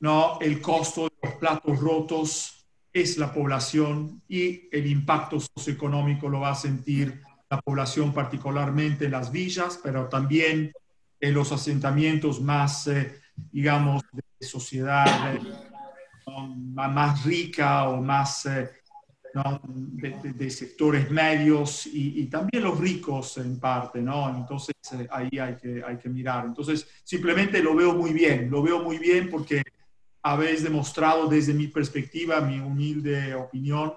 ¿no? 0.00 0.38
el 0.40 0.60
costo 0.60 1.04
de 1.04 1.12
los 1.22 1.34
platos 1.36 1.78
rotos 1.78 2.66
es 2.92 3.18
la 3.18 3.32
población 3.32 4.22
y 4.28 4.68
el 4.72 4.86
impacto 4.86 5.38
socioeconómico 5.38 6.28
lo 6.28 6.40
va 6.40 6.50
a 6.50 6.54
sentir 6.54 7.22
la 7.48 7.60
población, 7.60 8.12
particularmente 8.12 9.06
en 9.06 9.12
las 9.12 9.30
villas, 9.30 9.78
pero 9.82 10.08
también 10.08 10.72
en 11.20 11.34
los 11.34 11.52
asentamientos 11.52 12.40
más, 12.40 12.86
eh, 12.86 13.20
digamos, 13.52 14.02
de 14.12 14.46
sociedad 14.46 15.34
eh, 15.34 15.40
más 16.56 17.24
rica 17.24 17.88
o 17.88 18.00
más 18.00 18.46
eh, 18.46 18.70
de, 19.32 20.50
sectores 20.50 21.10
medios 21.10 21.86
y, 21.86 22.26
también 22.26 22.64
los 22.64 22.78
ricos 22.78 23.38
en 23.38 23.60
parte, 23.60 24.00
¿no? 24.00 24.34
Entonces 24.36 24.74
ahí 25.10 25.38
hay 25.38 25.56
que, 25.56 25.82
hay 25.86 25.98
que 25.98 26.08
mirar. 26.08 26.46
Entonces 26.46 26.88
simplemente 27.04 27.62
lo 27.62 27.74
veo 27.74 27.94
muy 27.94 28.12
bien, 28.12 28.50
lo 28.50 28.62
veo 28.62 28.82
muy 28.82 28.98
bien 28.98 29.28
porque 29.30 29.62
habéis 30.22 30.62
demostrado 30.62 31.26
desde 31.28 31.54
mi 31.54 31.68
perspectiva, 31.68 32.40
mi 32.40 32.60
humilde 32.60 33.34
opinión, 33.34 33.94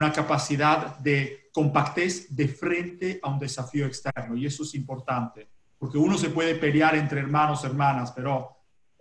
una 0.00 0.12
capacidad 0.12 0.98
de 0.98 1.48
compactez 1.52 2.34
de 2.34 2.48
frente 2.48 3.20
a 3.22 3.30
un 3.30 3.38
desafío 3.38 3.86
externo. 3.86 4.36
Y 4.36 4.46
eso 4.46 4.62
es 4.62 4.74
importante, 4.74 5.48
porque 5.78 5.98
uno 5.98 6.16
se 6.16 6.30
puede 6.30 6.54
pelear 6.54 6.94
entre 6.94 7.20
hermanos, 7.20 7.64
hermanas, 7.64 8.12
pero 8.12 8.56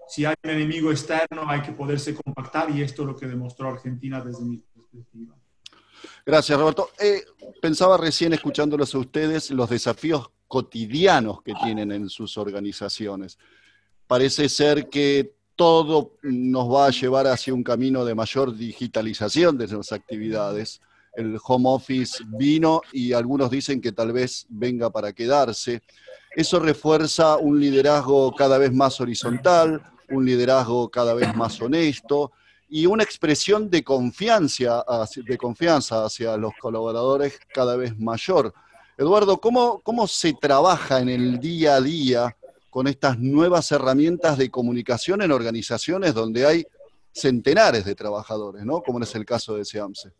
si 0.07 0.25
hay 0.25 0.35
un 0.43 0.49
enemigo 0.49 0.91
externo 0.91 1.47
hay 1.47 1.61
que 1.61 1.71
poderse 1.71 2.15
compactar 2.15 2.71
y 2.71 2.81
esto 2.81 3.03
es 3.03 3.07
lo 3.07 3.15
que 3.15 3.27
demostró 3.27 3.69
Argentina 3.69 4.19
desde 4.21 4.43
mi 4.43 4.57
perspectiva. 4.57 5.35
Gracias, 6.25 6.59
Roberto. 6.59 6.89
Eh, 6.99 7.23
pensaba 7.61 7.97
recién 7.97 8.33
escuchándolos 8.33 8.93
a 8.95 8.97
ustedes 8.97 9.51
los 9.51 9.69
desafíos 9.69 10.31
cotidianos 10.47 11.43
que 11.43 11.53
tienen 11.53 11.91
en 11.91 12.09
sus 12.09 12.37
organizaciones. 12.37 13.37
Parece 14.07 14.49
ser 14.49 14.89
que 14.89 15.38
todo 15.59 16.13
nos 16.21 16.73
va 16.73 16.85
a 16.85 16.89
llevar 16.89 17.27
hacia 17.27 17.53
un 17.53 17.63
camino 17.63 18.05
de 18.05 18.15
mayor 18.15 18.55
digitalización 18.55 19.57
de 19.57 19.67
las 19.67 19.91
actividades. 19.91 20.79
El 21.13 21.37
home 21.45 21.67
office 21.67 22.23
vino 22.27 22.81
y 22.93 23.11
algunos 23.11 23.51
dicen 23.51 23.81
que 23.81 23.91
tal 23.91 24.13
vez 24.13 24.45
venga 24.47 24.89
para 24.89 25.11
quedarse. 25.11 25.81
Eso 26.33 26.61
refuerza 26.61 27.35
un 27.35 27.59
liderazgo 27.59 28.33
cada 28.33 28.57
vez 28.57 28.71
más 28.71 29.01
horizontal, 29.01 29.83
un 30.09 30.25
liderazgo 30.25 30.87
cada 30.87 31.13
vez 31.13 31.35
más 31.35 31.59
honesto 31.61 32.31
y 32.69 32.85
una 32.85 33.03
expresión 33.03 33.69
de 33.69 33.83
confianza, 33.83 34.85
de 35.13 35.37
confianza 35.37 36.05
hacia 36.05 36.37
los 36.37 36.53
colaboradores 36.57 37.37
cada 37.53 37.75
vez 37.75 37.99
mayor. 37.99 38.53
Eduardo, 38.97 39.41
¿cómo, 39.41 39.81
¿cómo 39.81 40.07
se 40.07 40.31
trabaja 40.31 41.01
en 41.01 41.09
el 41.09 41.37
día 41.37 41.75
a 41.75 41.81
día 41.81 42.37
con 42.69 42.87
estas 42.87 43.19
nuevas 43.19 43.71
herramientas 43.71 44.37
de 44.37 44.49
comunicación 44.49 45.21
en 45.21 45.31
organizaciones 45.31 46.13
donde 46.13 46.45
hay 46.45 46.65
centenares 47.11 47.85
de 47.85 47.95
trabajadores, 47.95 48.63
¿no? 48.65 48.81
Como 48.81 49.01
es 49.01 49.15
el 49.15 49.25
caso 49.25 49.55
de 49.55 49.65
SEAMSE. 49.65 50.11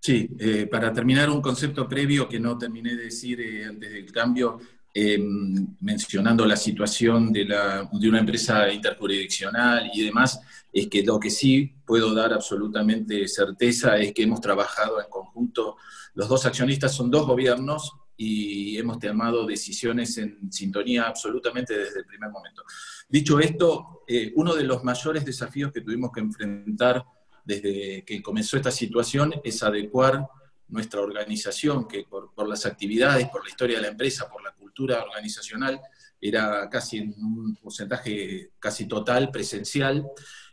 Sí, 0.00 0.28
eh, 0.38 0.68
para 0.70 0.92
terminar 0.92 1.30
un 1.30 1.40
concepto 1.40 1.88
previo 1.88 2.28
que 2.28 2.38
no 2.38 2.56
terminé 2.56 2.94
de 2.94 3.04
decir 3.04 3.40
eh, 3.40 3.64
antes 3.64 3.90
del 3.90 4.12
cambio, 4.12 4.60
em, 4.94 5.74
mencionando 5.80 6.46
la 6.46 6.56
situación 6.56 7.32
de, 7.32 7.44
de, 7.44 8.08
una 8.08 8.20
empresa 8.20 8.70
interjurisdiccional 8.72 9.90
y 9.92 10.04
demás, 10.04 10.40
es 10.72 10.86
que 10.88 11.02
lo 11.02 11.18
que 11.18 11.30
sí 11.30 11.74
puedo 11.84 12.14
dar 12.14 12.32
absolutamente 12.32 13.26
certeza 13.26 13.96
es 13.98 14.12
que 14.12 14.22
hemos 14.22 14.40
trabajado 14.40 15.00
en 15.00 15.08
conjunto, 15.10 15.76
los 16.14 16.28
dos 16.28 16.46
accionistas 16.46 16.94
son 16.94 17.10
dos 17.10 17.26
gobiernos, 17.26 17.92
y 18.16 18.78
hemos 18.78 18.98
tomado 18.98 19.46
decisiones 19.46 20.16
en 20.18 20.50
sintonía 20.50 21.04
absolutamente 21.04 21.76
desde 21.76 22.00
el 22.00 22.06
primer 22.06 22.30
momento. 22.30 22.62
Dicho 23.08 23.38
esto, 23.38 24.02
eh, 24.08 24.32
uno 24.36 24.54
de 24.54 24.64
los 24.64 24.82
mayores 24.82 25.24
desafíos 25.24 25.72
que 25.72 25.82
tuvimos 25.82 26.10
que 26.12 26.20
enfrentar 26.20 27.04
desde 27.44 28.04
que 28.04 28.22
comenzó 28.22 28.56
esta 28.56 28.70
situación 28.70 29.34
es 29.44 29.62
adecuar 29.62 30.26
nuestra 30.68 31.00
organización, 31.00 31.86
que 31.86 32.04
por, 32.04 32.32
por, 32.34 32.48
las 32.48 32.66
actividades, 32.66 33.28
por 33.28 33.44
la 33.44 33.50
historia 33.50 33.76
de 33.76 33.82
la 33.82 33.88
empresa, 33.88 34.28
por 34.28 34.42
la 34.42 34.52
cultura 34.52 35.02
organizacional, 35.02 35.80
era 36.20 36.68
casi 36.68 36.98
en 36.98 37.14
un 37.18 37.56
porcentaje 37.56 38.50
casi 38.58 38.86
total 38.86 39.30
presencial, 39.30 40.04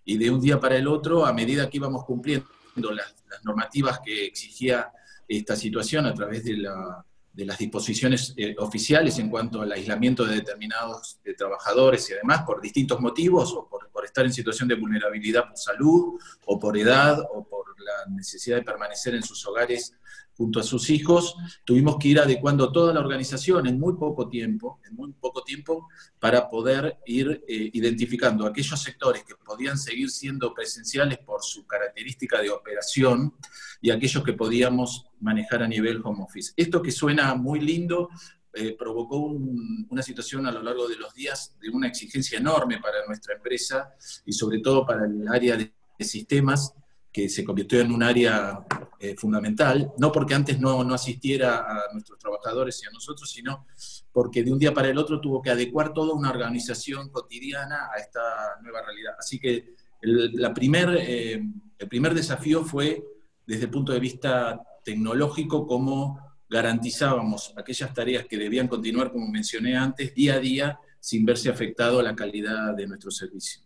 y 0.05 0.17
de 0.17 0.29
un 0.29 0.41
día 0.41 0.59
para 0.59 0.75
el 0.75 0.87
otro, 0.87 1.25
a 1.25 1.33
medida 1.33 1.69
que 1.69 1.77
íbamos 1.77 2.03
cumpliendo 2.05 2.45
las, 2.91 3.15
las 3.29 3.43
normativas 3.43 4.01
que 4.03 4.25
exigía 4.25 4.91
esta 5.27 5.55
situación 5.55 6.05
a 6.05 6.13
través 6.13 6.43
de 6.43 6.57
la 6.57 7.03
de 7.33 7.45
las 7.45 7.57
disposiciones 7.57 8.33
eh, 8.37 8.55
oficiales 8.59 9.17
en 9.17 9.29
cuanto 9.29 9.61
al 9.61 9.71
aislamiento 9.71 10.23
de 10.23 10.35
determinados 10.35 11.19
eh, 11.25 11.33
trabajadores 11.33 12.07
y 12.09 12.13
además 12.13 12.43
por 12.43 12.61
distintos 12.61 12.99
motivos, 12.99 13.53
o 13.53 13.67
por, 13.67 13.89
por, 13.89 14.05
estar 14.05 14.23
en 14.23 14.31
situación 14.31 14.69
de 14.69 14.75
vulnerabilidad 14.75 15.47
por 15.47 15.57
salud, 15.57 16.19
o 16.45 16.59
por 16.59 16.77
edad, 16.77 17.19
o 17.33 17.43
por 17.43 17.65
la 17.79 18.13
necesidad 18.13 18.57
de 18.57 18.63
permanecer 18.63 19.15
en 19.15 19.23
sus 19.23 19.45
hogares 19.47 19.95
junto 20.35 20.59
a 20.59 20.63
sus 20.63 20.89
hijos, 20.89 21.35
tuvimos 21.63 21.97
que 21.97 22.09
ir 22.09 22.19
adecuando 22.19 22.71
toda 22.71 22.93
la 22.93 22.99
organización 22.99 23.67
en 23.67 23.79
muy 23.79 23.95
poco 23.95 24.29
tiempo, 24.29 24.79
en 24.87 24.95
muy 24.95 25.11
poco 25.13 25.43
tiempo, 25.43 25.87
para 26.19 26.49
poder 26.49 26.97
ir 27.05 27.43
eh, 27.47 27.69
identificando 27.73 28.45
aquellos 28.45 28.81
sectores 28.81 29.23
que 29.23 29.35
podían 29.35 29.77
seguir 29.77 30.09
siendo 30.09 30.53
presenciales 30.53 31.19
por 31.19 31.43
su 31.43 31.65
característica 31.67 32.41
de 32.41 32.49
operación 32.49 33.33
y 33.81 33.91
aquellos 33.91 34.23
que 34.23 34.33
podíamos 34.33 35.05
manejar 35.19 35.63
a 35.63 35.67
nivel 35.67 36.01
home 36.03 36.23
office. 36.23 36.53
Esto 36.55 36.81
que 36.81 36.91
suena 36.91 37.35
muy 37.35 37.59
lindo, 37.59 38.09
eh, 38.55 38.75
provocó 38.77 39.17
una 39.17 40.03
situación 40.03 40.45
a 40.45 40.51
lo 40.51 40.61
largo 40.61 40.87
de 40.87 40.95
los 40.95 41.13
días 41.15 41.55
de 41.59 41.69
una 41.69 41.87
exigencia 41.87 42.37
enorme 42.37 42.79
para 42.79 43.03
nuestra 43.07 43.33
empresa 43.35 43.95
y 44.25 44.33
sobre 44.33 44.59
todo 44.59 44.85
para 44.85 45.05
el 45.05 45.27
área 45.27 45.57
de 45.57 45.73
sistemas 45.99 46.75
que 47.13 47.29
se 47.29 47.45
convirtió 47.45 47.79
en 47.79 47.91
un 47.91 48.01
área 48.01 48.65
eh, 48.99 49.15
fundamental, 49.15 49.93
no 49.99 50.11
porque 50.11 50.33
antes 50.33 50.59
no, 50.59 50.83
no, 50.83 50.95
asistiera 50.95 51.59
a 51.59 51.93
nuestros 51.93 52.17
trabajadores 52.17 52.81
y 52.83 52.87
a 52.87 52.91
nosotros, 52.91 53.29
sino 53.29 53.67
porque 54.11 54.43
de 54.43 54.51
un 54.51 54.57
día 54.57 54.73
para 54.73 54.89
el 54.89 54.97
otro 54.97 55.21
tuvo 55.21 55.41
que 55.41 55.51
adecuar 55.51 55.93
toda 55.93 56.13
una 56.13 56.31
organización 56.31 57.09
cotidiana 57.09 57.89
a 57.95 57.99
esta 57.99 58.21
nueva 58.63 58.81
realidad. 58.81 59.13
Así 59.19 59.39
que 59.39 59.75
el, 60.01 60.33
la 60.33 60.53
primer, 60.53 60.97
eh, 60.99 61.41
el 61.77 61.87
primer 61.87 62.15
desafío 62.15 62.65
fue 62.65 63.03
desde 63.45 63.65
el 63.65 63.69
punto 63.69 63.91
de 63.91 63.99
vista 63.99 64.59
tecnológico, 64.83 65.67
cómo 65.67 66.19
garantizábamos 66.49 67.53
aquellas 67.55 67.93
tareas 67.93 68.25
que 68.25 68.37
debían 68.37 68.67
continuar, 68.67 69.11
como 69.11 69.27
mencioné 69.27 69.77
antes, 69.77 70.15
día 70.15 70.35
a 70.35 70.39
día, 70.39 70.79
sin 70.99 71.25
verse 71.25 71.49
afectado 71.49 72.01
la 72.01 72.15
calidad 72.15 72.73
de 72.73 72.87
nuestro 72.87 73.11
servicio. 73.11 73.61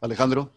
Alejandro. 0.00 0.52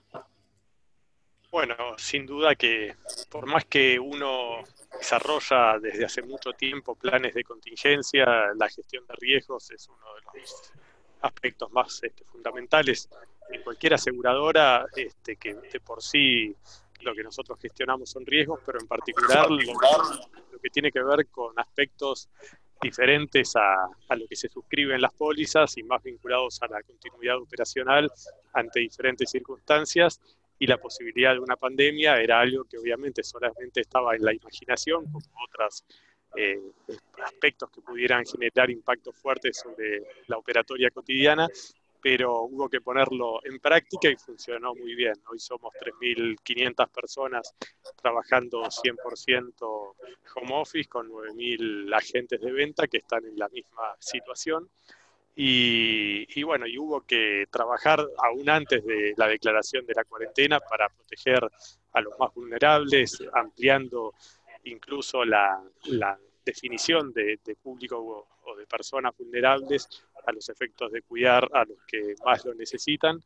Bueno, 1.58 1.76
sin 1.98 2.28
duda 2.28 2.54
que 2.54 2.94
por 3.32 3.48
más 3.48 3.66
que 3.66 4.00
uno 4.00 4.60
desarrolla 4.96 5.80
desde 5.80 6.06
hace 6.06 6.22
mucho 6.22 6.54
tiempo 6.54 6.94
planes 6.94 7.34
de 7.34 7.44
contingencia, 7.44 8.54
la 8.56 8.70
gestión 8.70 9.08
de 9.08 9.16
riesgos 9.16 9.72
es 9.72 9.88
uno 9.88 10.06
de 10.14 10.40
los 10.40 10.72
aspectos 11.22 11.72
más 11.72 12.00
este, 12.04 12.24
fundamentales 12.26 13.10
en 13.50 13.64
cualquier 13.64 13.96
aseguradora, 13.96 14.86
este, 14.96 15.38
que 15.38 15.56
de 15.56 15.80
por 15.80 16.04
sí 16.04 16.56
lo 17.02 17.16
que 17.16 17.24
nosotros 17.24 17.58
gestionamos 17.60 18.12
son 18.12 18.24
riesgos, 18.24 18.60
pero 18.64 18.80
en 18.80 18.88
particular 18.88 19.50
lo, 19.50 20.60
que 20.62 20.70
tiene 20.70 20.92
que 20.92 21.02
ver 21.02 21.26
con 21.26 21.58
aspectos 21.60 22.30
diferentes 22.80 23.56
a, 23.56 23.86
a, 24.10 24.16
lo 24.16 24.28
que 24.28 24.36
se 24.36 24.48
suscribe 24.48 24.94
en 24.94 25.02
las 25.02 25.14
pólizas 25.14 25.76
y 25.78 25.82
más 25.82 26.04
vinculados 26.04 26.62
a 26.62 26.68
la 26.68 26.84
continuidad 26.84 27.38
operacional 27.38 28.12
ante 28.54 28.80
diferentes 28.82 29.32
circunstancias 29.32 30.22
y 30.60 30.68
la 30.68 30.78
posibilidad 30.78 31.34
de 31.34 31.40
una 31.40 31.56
pandemia 31.56 32.20
era 32.22 32.40
algo 32.40 32.64
que 32.66 32.78
obviamente 32.78 33.24
solamente 33.24 33.82
estaba 33.82 34.16
en 34.16 34.24
la 34.24 34.34
imaginación, 34.34 35.06
como 35.06 35.26
otras 35.48 35.86
eh, 36.36 36.60
aspectos 37.24 37.70
que 37.72 37.82
pudieran 37.82 38.26
generar 38.26 38.70
impactos 38.70 39.16
fuertes 39.16 39.58
sobre 39.58 40.04
la 40.28 40.38
operatoria 40.38 40.90
cotidiana, 40.92 41.48
pero 42.02 42.44
hubo 42.44 42.70
que 42.70 42.82
ponerlo 42.82 43.40
en 43.44 43.60
práctica 43.60 44.10
y 44.10 44.16
funcionó 44.16 44.74
muy 44.76 44.94
bien. 44.96 45.14
Hoy 45.30 45.40
somos 45.40 45.74
3.500 45.74 46.90
personas 46.90 47.56
trabajando 48.02 48.62
100% 48.64 49.54
home 49.60 50.54
office 50.54 50.88
con 50.88 51.10
9.000 51.10 51.96
agentes 51.96 52.40
de 52.40 52.52
venta 52.52 52.88
que 52.88 52.98
están 52.98 53.26
en 53.26 53.38
la 53.38 53.50
misma 53.50 53.96
situación. 54.00 54.70
Y, 55.40 56.42
bueno, 56.42 56.66
y 56.66 56.80
hubo 56.80 57.02
que 57.02 57.46
trabajar 57.52 58.04
aún 58.24 58.50
antes 58.50 58.84
de 58.84 59.14
la 59.18 59.28
declaración 59.28 59.86
de 59.86 59.94
la 59.94 60.04
cuarentena 60.04 60.60
para 60.60 60.90
proteger 60.90 61.48
a 61.94 62.02
los 62.02 62.18
más 62.18 62.34
vulnerables, 62.34 63.24
ampliando 63.34 64.16
incluso 64.64 65.24
la, 65.24 65.64
definición 66.44 67.14
de, 67.14 67.38
público 67.62 68.26
o, 68.46 68.56
de 68.56 68.66
personas 68.66 69.16
vulnerables 69.16 69.88
a 70.26 70.32
los 70.32 70.50
efectos 70.50 70.92
de 70.92 71.04
cuidar 71.04 71.48
a 71.54 71.66
los 71.66 71.78
que 71.86 72.16
más 72.26 72.44
lo 72.44 72.56
necesitan. 72.56 73.22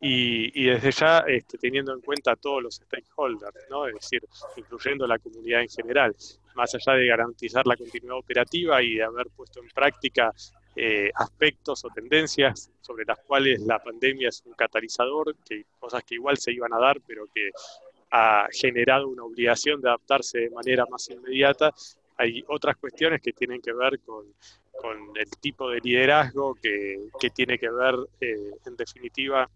Y, 0.00 0.66
desde 0.66 0.92
ya 0.92 1.18
este, 1.26 1.58
teniendo 1.58 1.92
en 1.92 2.00
cuenta 2.00 2.32
a 2.32 2.36
todos 2.36 2.62
los 2.62 2.76
stakeholders, 2.76 3.66
¿no? 3.68 3.88
es 3.88 3.94
decir, 3.94 4.22
incluyendo 4.56 5.04
la 5.04 5.18
comunidad 5.18 5.62
en 5.62 5.68
general, 5.68 6.14
más 6.54 6.72
allá 6.76 6.92
de 6.92 7.06
garantizar 7.08 7.66
la 7.66 7.76
continuidad 7.76 8.18
operativa 8.18 8.80
y 8.84 8.94
de 8.94 9.02
haber 9.02 9.26
puesto 9.34 9.60
en 9.60 9.68
práctica 9.70 10.32
eh, 10.76 11.10
aspectos 11.14 11.84
o 11.86 11.88
tendencias 11.88 12.70
sobre 12.82 13.06
las 13.06 13.18
cuales 13.20 13.60
la 13.62 13.78
pandemia 13.78 14.28
es 14.28 14.42
un 14.44 14.52
catalizador, 14.52 15.34
que 15.48 15.64
cosas 15.78 16.04
que 16.04 16.16
igual 16.16 16.36
se 16.36 16.52
iban 16.52 16.72
a 16.74 16.78
dar, 16.78 17.00
pero 17.06 17.26
que 17.34 17.50
ha 18.10 18.46
generado 18.52 19.08
una 19.08 19.24
obligación 19.24 19.80
de 19.80 19.88
adaptarse 19.88 20.38
de 20.38 20.50
manera 20.50 20.84
más 20.90 21.08
inmediata. 21.08 21.72
Hay 22.18 22.44
otras 22.48 22.76
cuestiones 22.76 23.20
que 23.22 23.32
tienen 23.32 23.60
que 23.62 23.72
ver 23.72 24.00
con, 24.00 24.26
con 24.78 25.16
el 25.16 25.30
tipo 25.40 25.70
de 25.70 25.80
liderazgo, 25.80 26.54
que, 26.54 27.08
que 27.18 27.30
tiene 27.30 27.58
que 27.58 27.70
ver, 27.70 27.94
eh, 28.20 28.52
en 28.66 28.76
definitiva, 28.76 29.48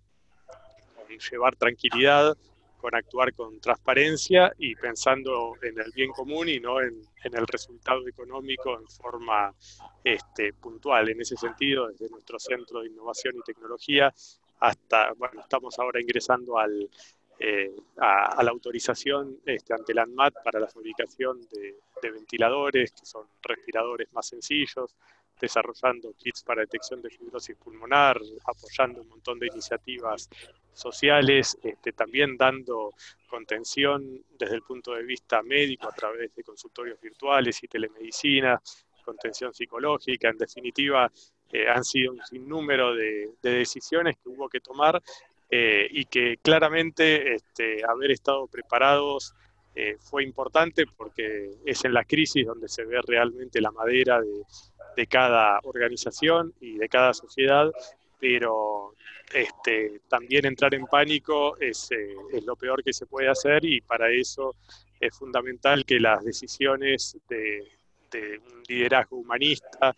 con 0.96 1.18
llevar 1.18 1.54
tranquilidad 1.56 2.36
con 2.80 2.94
actuar 2.94 3.34
con 3.34 3.60
transparencia 3.60 4.52
y 4.58 4.74
pensando 4.74 5.54
en 5.62 5.78
el 5.78 5.92
bien 5.92 6.10
común 6.10 6.48
y 6.48 6.58
no 6.58 6.80
en, 6.80 7.02
el 7.22 7.46
resultado 7.46 8.06
económico 8.08 8.78
en 8.78 8.88
forma 8.88 9.54
este, 10.02 10.54
puntual. 10.54 11.10
En 11.10 11.20
ese 11.20 11.36
sentido, 11.36 11.88
desde 11.88 12.08
nuestro 12.08 12.38
Centro 12.38 12.80
de 12.80 12.88
Innovación 12.88 13.36
y 13.36 13.42
Tecnología 13.42 14.12
hasta, 14.60 15.12
bueno, 15.12 15.40
estamos 15.40 15.78
ahora 15.78 16.00
ingresando 16.00 16.58
al, 16.58 16.88
eh, 17.38 17.74
a, 17.98 18.42
la 18.42 18.50
autorización 18.50 19.38
este, 19.44 19.74
ante 19.74 19.94
la 19.94 20.02
ANMAT 20.02 20.34
para 20.42 20.60
la 20.60 20.68
fabricación 20.68 21.40
de, 21.52 21.76
de 22.02 22.10
ventiladores, 22.10 22.92
que 22.92 23.04
son 23.04 23.26
respiradores 23.42 24.12
más 24.12 24.26
sencillos, 24.26 24.96
desarrollando 25.40 26.12
kits 26.16 26.42
para 26.42 26.60
detección 26.60 27.00
de 27.02 27.10
fibrosis 27.10 27.56
pulmonar, 27.56 28.20
apoyando 28.44 29.02
un 29.02 29.08
montón 29.08 29.38
de 29.38 29.46
iniciativas 29.46 30.28
sociales, 30.72 31.58
este, 31.62 31.92
también 31.92 32.36
dando 32.36 32.94
contención 33.28 34.24
desde 34.38 34.56
el 34.56 34.62
punto 34.62 34.94
de 34.94 35.04
vista 35.04 35.42
médico 35.42 35.88
a 35.88 35.92
través 35.92 36.34
de 36.34 36.42
consultorios 36.42 37.00
virtuales 37.00 37.62
y 37.62 37.68
telemedicina, 37.68 38.60
contención 39.04 39.52
psicológica, 39.52 40.28
en 40.28 40.38
definitiva, 40.38 41.10
eh, 41.52 41.68
han 41.68 41.84
sido 41.84 42.12
un 42.12 42.24
sinnúmero 42.24 42.94
de, 42.94 43.30
decisiones 43.42 44.16
que 44.22 44.28
hubo 44.28 44.48
que 44.48 44.60
tomar 44.60 45.02
eh, 45.50 45.88
y 45.90 46.04
que 46.04 46.38
claramente 46.40 47.34
este, 47.34 47.82
haber 47.84 48.12
estado 48.12 48.46
preparados 48.46 49.34
eh, 49.74 49.96
fue 49.98 50.22
importante 50.24 50.84
porque 50.96 51.50
es 51.64 51.84
en 51.84 51.94
la 51.94 52.04
crisis 52.04 52.46
donde 52.46 52.68
se 52.68 52.84
ve 52.84 53.00
realmente 53.06 53.60
la 53.60 53.70
madera 53.72 54.20
de, 54.20 54.44
de 54.96 55.06
cada 55.06 55.60
organización 55.64 56.54
y 56.60 56.78
de 56.78 56.88
cada 56.88 57.14
sociedad, 57.14 57.70
pero 58.18 58.94
este, 59.32 60.00
también 60.08 60.44
entrar 60.46 60.74
en 60.74 60.86
pánico 60.86 61.56
es, 61.58 61.90
eh, 61.92 62.14
es, 62.32 62.44
lo 62.44 62.56
peor 62.56 62.82
que 62.82 62.92
se 62.92 63.06
puede 63.06 63.28
hacer 63.28 63.64
y 63.64 63.80
para 63.80 64.10
eso 64.10 64.56
es 64.98 65.16
fundamental 65.16 65.84
que 65.84 66.00
las 66.00 66.24
decisiones 66.24 67.16
de, 67.28 67.68
un 68.52 68.62
liderazgo 68.66 69.18
humanista 69.18 69.94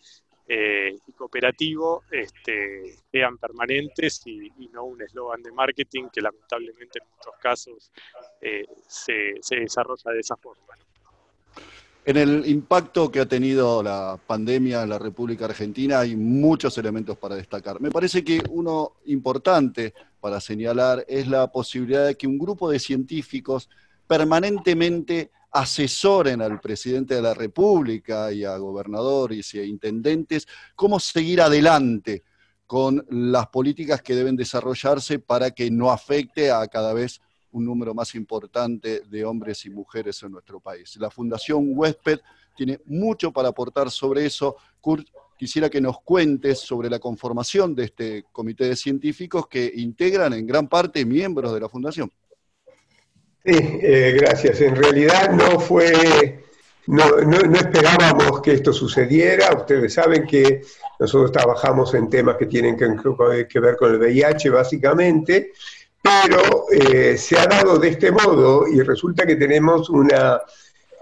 eh, 0.47 0.95
y 1.07 1.13
cooperativo 1.13 2.05
este, 2.11 2.95
sean 3.11 3.39
permanentes 3.39 4.21
y, 4.27 4.51
no 4.71 4.85
un 4.85 5.01
eslogan 5.01 5.43
de 5.43 5.51
marketing 5.51 6.09
que 6.13 6.21
lamentablemente 6.21 6.99
en 6.99 7.09
muchos 7.09 7.35
casos 7.41 7.91
eh, 8.41 8.67
se, 8.87 9.37
se 9.41 9.57
desarrolla 9.57 10.13
de 10.13 10.21
esa 10.21 10.37
forma. 10.37 10.77
En 12.05 12.17
el 12.17 12.49
impacto 12.49 13.13
que 13.13 13.21
ha 13.21 13.27
tenido 13.27 13.81
la 13.81 14.19
pandemia 14.27 14.83
en 14.83 14.89
la 14.89 14.99
República 14.99 15.45
Argentina 15.45 16.01
hay 16.01 16.17
muchos 16.17 16.77
elementos 16.77 17.17
para 17.17 17.37
destacar. 17.37 17.81
Me 17.81 17.93
parece 17.93 18.25
que 18.25 18.43
uno 18.51 18.95
importante 19.07 19.95
para 20.21 20.41
señalar 20.41 21.05
es 21.07 21.29
la 21.29 21.53
posibilidad 21.53 22.07
de 22.07 22.17
que 22.17 22.27
un 22.27 22.39
grupo 22.39 22.69
de 22.69 22.81
científicos 22.81 23.69
permanentemente 24.09 25.31
asesoren 25.53 26.43
al 26.43 26.61
presidente 26.61 27.15
de 27.15 27.23
la 27.23 27.35
República 27.35 28.33
y 28.33 28.43
a 28.43 28.57
gobernadores 28.57 29.55
y 29.55 29.61
a 29.61 29.65
intendentes 29.65 30.49
cómo 30.75 30.99
seguir 30.99 31.41
adelante 31.41 32.25
con 32.67 33.07
las 33.11 33.47
políticas 33.47 34.03
que 34.03 34.17
deben 34.17 34.35
desarrollarse 34.35 35.21
para 35.21 35.53
que 35.53 35.71
no 35.71 35.93
afecte 35.93 36.51
a 36.51 36.67
cada 36.67 36.95
vez 36.95 37.21
un 37.53 37.65
número 37.65 37.95
más 37.95 38.15
importante 38.15 39.03
de 39.09 39.25
hombres 39.25 39.65
y 39.65 39.71
mujeres 39.71 40.23
en 40.23 40.33
nuestro 40.33 40.61
país. 40.61 40.97
La 40.97 41.11
Fundación 41.11 41.73
Huésped 41.75 42.21
tiene 42.57 42.81
mucho 42.87 43.33
para 43.33 43.49
aportar 43.49 43.91
sobre 43.91 44.27
eso. 44.27 44.57
Kurt, 44.81 45.07
quisiera 45.37 45.69
que 45.69 45.81
nos 45.81 46.01
cuentes 46.01 46.59
sobre 46.59 46.89
la 46.89 46.99
conformación 46.99 47.75
de 47.75 47.85
este 47.85 48.25
comité 48.33 48.65
de 48.65 48.77
científicos 48.77 49.47
que 49.49 49.71
integran 49.77 50.33
en 50.33 50.47
gran 50.47 50.69
parte 50.69 51.05
miembros 51.05 51.53
de 51.53 51.61
la 51.61 51.69
Fundación. 51.69 52.11
Sí, 53.45 53.55
eh, 53.55 54.17
gracias. 54.19 54.61
En 54.61 54.77
realidad 54.77 55.33
no 55.33 55.59
fue, 55.59 56.45
no, 56.87 57.05
esperábamos 57.57 58.41
que 58.41 58.53
esto 58.53 58.73
sucediera. 58.73 59.53
Ustedes 59.55 59.95
saben 59.95 60.27
que 60.27 60.63
nosotros 61.01 61.33
trabajamos 61.33 61.93
en 61.95 62.09
temas 62.09 62.37
que 62.37 62.47
tienen 62.47 62.77
que 62.77 63.61
ver 63.61 63.77
con 63.77 63.93
el 63.93 63.99
VIH 63.99 64.49
básicamente 64.51 65.53
pero 66.03 66.67
eh, 66.71 67.17
se 67.17 67.39
ha 67.39 67.47
dado 67.47 67.79
de 67.79 67.91
este 67.91 68.11
modo 68.11 68.67
y 68.67 68.81
resulta 68.83 69.25
que 69.25 69.37
tenemos 69.37 69.89
una, 69.89 70.41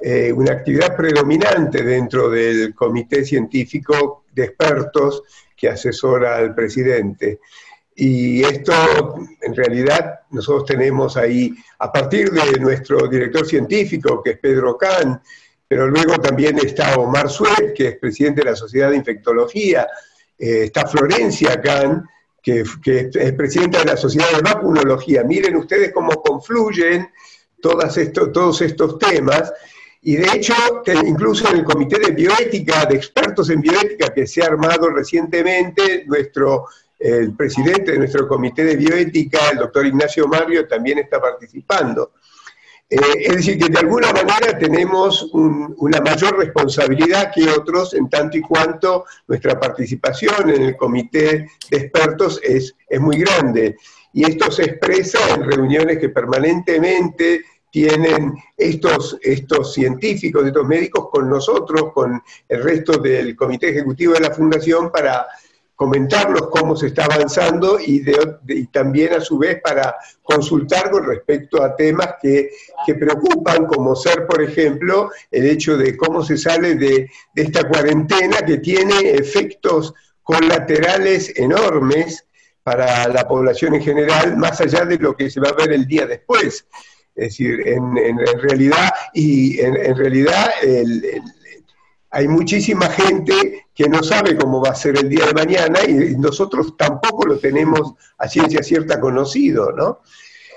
eh, 0.01 0.31
una 0.31 0.53
actividad 0.53 0.95
predominante 0.95 1.83
dentro 1.83 2.29
del 2.29 2.75
comité 2.75 3.25
científico 3.25 4.25
de 4.33 4.45
expertos 4.45 5.23
que 5.57 5.71
asesora 5.71 6.37
al 6.37 6.55
presidente. 6.55 7.41
Y 7.97 8.43
esto, 8.43 8.73
en 9.41 9.55
realidad, 9.55 10.21
nosotros 10.31 10.67
tenemos 10.67 11.17
ahí, 11.17 11.55
a 11.79 11.93
partir 11.93 12.31
de 12.31 12.59
nuestro 12.59 13.09
director 13.09 13.47
científico, 13.47 14.23
que 14.23 14.31
es 14.31 14.39
Pedro 14.39 14.77
Kahn, 14.77 15.21
pero 15.67 15.87
luego 15.87 16.15
también 16.17 16.59
está 16.59 16.95
Omar 16.97 17.29
Suet, 17.29 17.75
que 17.75 17.89
es 17.89 17.99
presidente 17.99 18.43
de 18.43 18.51
la 18.51 18.57
Sociedad 18.57 18.91
de 18.91 18.97
Infectología, 18.97 19.87
eh, 20.39 20.65
está 20.65 20.87
Florencia 20.87 21.61
Kahn, 21.61 22.09
que, 22.43 22.61
es 22.61 23.33
presidenta 23.35 23.81
de 23.81 23.85
la 23.87 23.97
Sociedad 23.97 24.31
de 24.33 24.43
Vacunología. 24.43 25.25
Miren 25.25 25.57
ustedes 25.57 25.93
cómo 25.93 26.23
confluyen 26.23 27.09
todos 27.61 28.63
estos 28.63 28.99
temas. 28.99 29.53
Y 30.03 30.17
de 30.17 30.29
hecho, 30.35 30.55
incluso 31.05 31.49
en 31.51 31.59
el 31.59 31.65
Comité 31.65 31.99
de 31.99 32.13
Bioética, 32.13 32.87
de 32.87 32.97
expertos 32.97 33.51
en 33.51 33.61
bioética 33.61 34.15
que 34.15 34.27
se 34.27 34.43
ha 34.43 34.47
armado 34.47 34.89
recientemente, 34.89 36.05
nuestro, 36.07 36.67
el 36.99 37.35
presidente 37.35 37.93
de 37.93 37.99
nuestro 37.99 38.27
Comité 38.27 38.65
de 38.65 38.77
Bioética, 38.77 39.51
el 39.53 39.59
doctor 39.59 39.87
Ignacio 39.87 40.27
Mario, 40.27 40.67
también 40.67 40.99
está 41.01 41.21
participando. 41.21 42.13
Eh, 42.93 42.99
es 43.21 43.37
decir, 43.37 43.57
que 43.57 43.69
de 43.69 43.79
alguna 43.79 44.13
manera 44.13 44.59
tenemos 44.59 45.31
una 45.33 46.01
mayor 46.01 46.37
responsabilidad 46.37 47.31
que 47.33 47.49
otros 47.49 47.95
en 47.95 48.09
tanto 48.11 48.37
y 48.37 48.41
cuanto 48.41 49.05
nuestra 49.29 49.61
participación 49.61 50.51
en 50.51 50.63
el 50.63 50.77
comité 50.77 51.47
de 51.71 51.77
expertos 51.77 52.41
es, 52.43 52.75
es 52.89 53.01
muy 53.01 53.19
grande. 53.19 53.77
Y 54.13 54.25
esto 54.25 54.51
se 54.51 54.65
expresa 54.65 55.21
en 55.33 55.49
reuniones 55.49 55.99
que 55.99 56.09
permanentemente 56.09 57.45
tienen 57.71 58.35
estos, 58.57 59.17
estos 59.23 59.73
científicos, 59.73 60.45
estos 60.45 60.67
médicos 60.67 61.09
con 61.13 61.31
nosotros, 61.31 61.93
con 61.95 62.21
el 62.49 62.63
resto 62.63 62.99
del 62.99 63.37
comité 63.37 63.69
ejecutivo 63.69 64.15
de 64.15 64.21
la 64.21 64.33
Fundación 64.33 64.91
para 64.91 65.29
comentarnos 65.81 66.49
cómo 66.51 66.77
se 66.77 66.89
está 66.89 67.07
avanzando 67.07 67.79
y, 67.81 68.05
también 68.67 69.15
a 69.15 69.21
su 69.23 69.39
vez 69.39 69.63
para 69.63 69.97
consultar 70.23 70.91
con 70.91 71.07
respecto 71.07 71.63
a 71.63 71.75
temas 71.75 72.17
que, 72.21 72.51
preocupan, 72.99 73.65
como 73.65 73.97
ser, 73.97 74.27
por 74.27 74.43
ejemplo, 74.43 75.11
el 75.31 75.47
hecho 75.47 75.79
de 75.79 75.97
cómo 75.97 76.23
se 76.23 76.37
sale 76.37 76.75
de, 76.75 77.11
esta 77.35 77.67
cuarentena 77.67 78.43
que 78.47 78.59
tiene 78.59 79.13
efectos 79.13 79.95
colaterales 80.23 81.33
enormes 81.39 82.27
para 82.63 83.09
la 83.09 83.27
población 83.27 83.77
en 83.77 83.83
general, 83.83 84.37
más 84.37 84.61
allá 84.61 84.85
de 84.85 84.99
lo 84.99 85.17
que 85.17 85.31
se 85.31 85.41
va 85.41 85.49
a 85.49 85.55
ver 85.55 85.73
el 85.73 85.87
día 85.87 86.05
después. 86.05 86.67
Es 87.15 87.29
decir, 87.29 87.67
en, 87.67 88.19
realidad, 88.43 88.91
y 89.15 89.59
en, 89.61 89.97
realidad 89.97 90.47
el 90.63 91.23
hay 92.11 92.27
muchísima 92.27 92.87
gente 92.89 93.67
que 93.75 93.89
no 93.89 94.03
sabe 94.03 94.37
cómo 94.37 94.61
va 94.61 94.71
a 94.71 94.75
ser 94.75 94.99
el 94.99 95.09
día 95.09 95.27
de 95.27 95.33
mañana 95.33 95.81
y 95.87 96.17
nosotros 96.17 96.77
tampoco 96.77 97.27
lo 97.27 97.39
tenemos 97.39 97.95
a 98.19 98.29
ciencia 98.29 98.63
cierta 98.63 99.01
conocido, 99.01 99.73
¿no? 99.73 100.01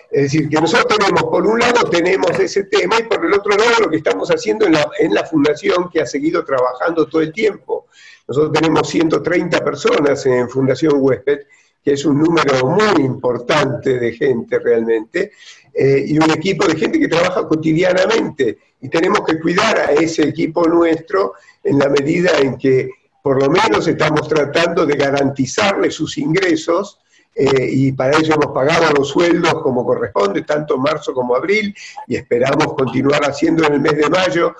Es 0.10 0.24
decir, 0.24 0.48
que 0.48 0.62
nosotros 0.62 0.96
tenemos, 0.98 1.24
por 1.24 1.46
un 1.46 1.60
lado 1.60 1.90
tenemos 1.90 2.40
ese 2.40 2.66
tema 2.66 3.00
y 3.00 3.04
por 3.04 3.26
el 3.26 3.34
otro 3.34 3.56
lado 3.58 3.82
lo 3.82 3.90
que 3.90 3.98
estamos 3.98 4.30
haciendo 4.30 4.68
en 4.68 5.14
la, 5.14 5.26
fundación 5.26 5.90
que 5.92 6.02
ha 6.02 6.06
seguido 6.06 6.46
trabajando 6.46 7.08
todo 7.08 7.22
el 7.22 7.34
tiempo. 7.34 7.88
Nosotros 8.28 8.54
tenemos 8.54 8.88
130 8.88 9.64
personas 9.64 10.24
en 10.28 10.48
Fundación 10.50 10.94
Huésped, 10.98 11.40
que 11.84 11.94
es 11.94 12.06
un 12.06 12.20
número 12.20 12.68
muy 12.68 13.04
importante 13.04 13.98
de 13.98 14.14
gente 14.14 14.60
realmente, 14.60 15.32
eh, 15.74 16.04
y 16.06 16.18
un 16.20 16.30
equipo 16.30 16.68
de 16.68 16.76
gente 16.76 17.00
que 17.00 17.08
trabaja 17.08 17.48
cotidianamente. 17.48 18.60
Y 18.84 18.90
tenemos 18.90 19.22
que 19.26 19.40
cuidar 19.40 19.78
a 19.80 19.92
ese 19.94 20.24
equipo 20.24 20.68
nuestro 20.68 21.36
en 21.64 21.80
la 21.80 21.88
medida 21.88 22.38
en 22.40 22.58
que 22.58 22.90
por 23.22 23.42
lo 23.42 23.50
menos 23.50 23.88
estamos 23.88 24.28
tratando 24.28 24.86
de 24.86 24.98
garantizarle 24.98 25.90
sus 25.90 26.18
ingresos 26.18 27.00
eh, 27.34 27.70
y 27.72 27.94
para 27.94 28.18
eso 28.18 28.34
hemos 28.34 28.54
pagado 28.54 28.92
los 28.92 29.08
sueldos 29.08 29.54
como 29.64 29.86
corresponde, 29.86 30.42
tanto 30.42 30.78
marzo 30.78 31.14
como 31.14 31.34
abril, 31.34 31.74
y 32.08 32.18
esperamos 32.18 32.74
continuar 32.74 33.22
haciendo 33.24 33.66
en 33.66 33.76
el 33.76 33.80
mes 33.80 33.96
de 33.96 34.10
mayo. 34.10 34.56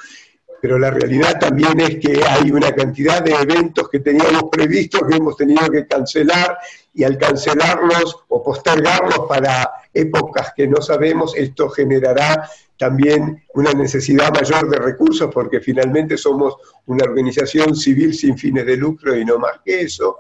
Pero 0.62 0.80
la 0.80 0.90
realidad 0.90 1.38
también 1.38 1.78
es 1.82 1.98
que 1.98 2.24
hay 2.26 2.50
una 2.50 2.74
cantidad 2.74 3.22
de 3.22 3.34
eventos 3.34 3.90
que 3.90 4.00
teníamos 4.00 4.44
previstos 4.50 5.02
que 5.06 5.18
hemos 5.18 5.36
tenido 5.36 5.70
que 5.70 5.86
cancelar 5.86 6.58
y 6.94 7.04
al 7.04 7.18
cancelarlos 7.18 8.24
o 8.30 8.42
postergarlos 8.42 9.28
para 9.28 9.70
épocas 9.94 10.54
que 10.56 10.68
no 10.68 10.82
sabemos, 10.82 11.36
esto 11.36 11.70
generará 11.70 12.50
también 12.78 13.44
una 13.54 13.72
necesidad 13.72 14.34
mayor 14.34 14.70
de 14.70 14.78
recursos 14.78 15.30
porque 15.34 15.60
finalmente 15.60 16.18
somos 16.18 16.56
una 16.88 17.06
organización 17.06 17.76
civil 17.76 18.14
sin 18.14 18.38
fines 18.38 18.66
de 18.66 18.78
lucro 18.78 19.16
y 19.16 19.24
no 19.24 19.38
más 19.38 19.60
que 19.64 19.82
eso. 19.82 20.18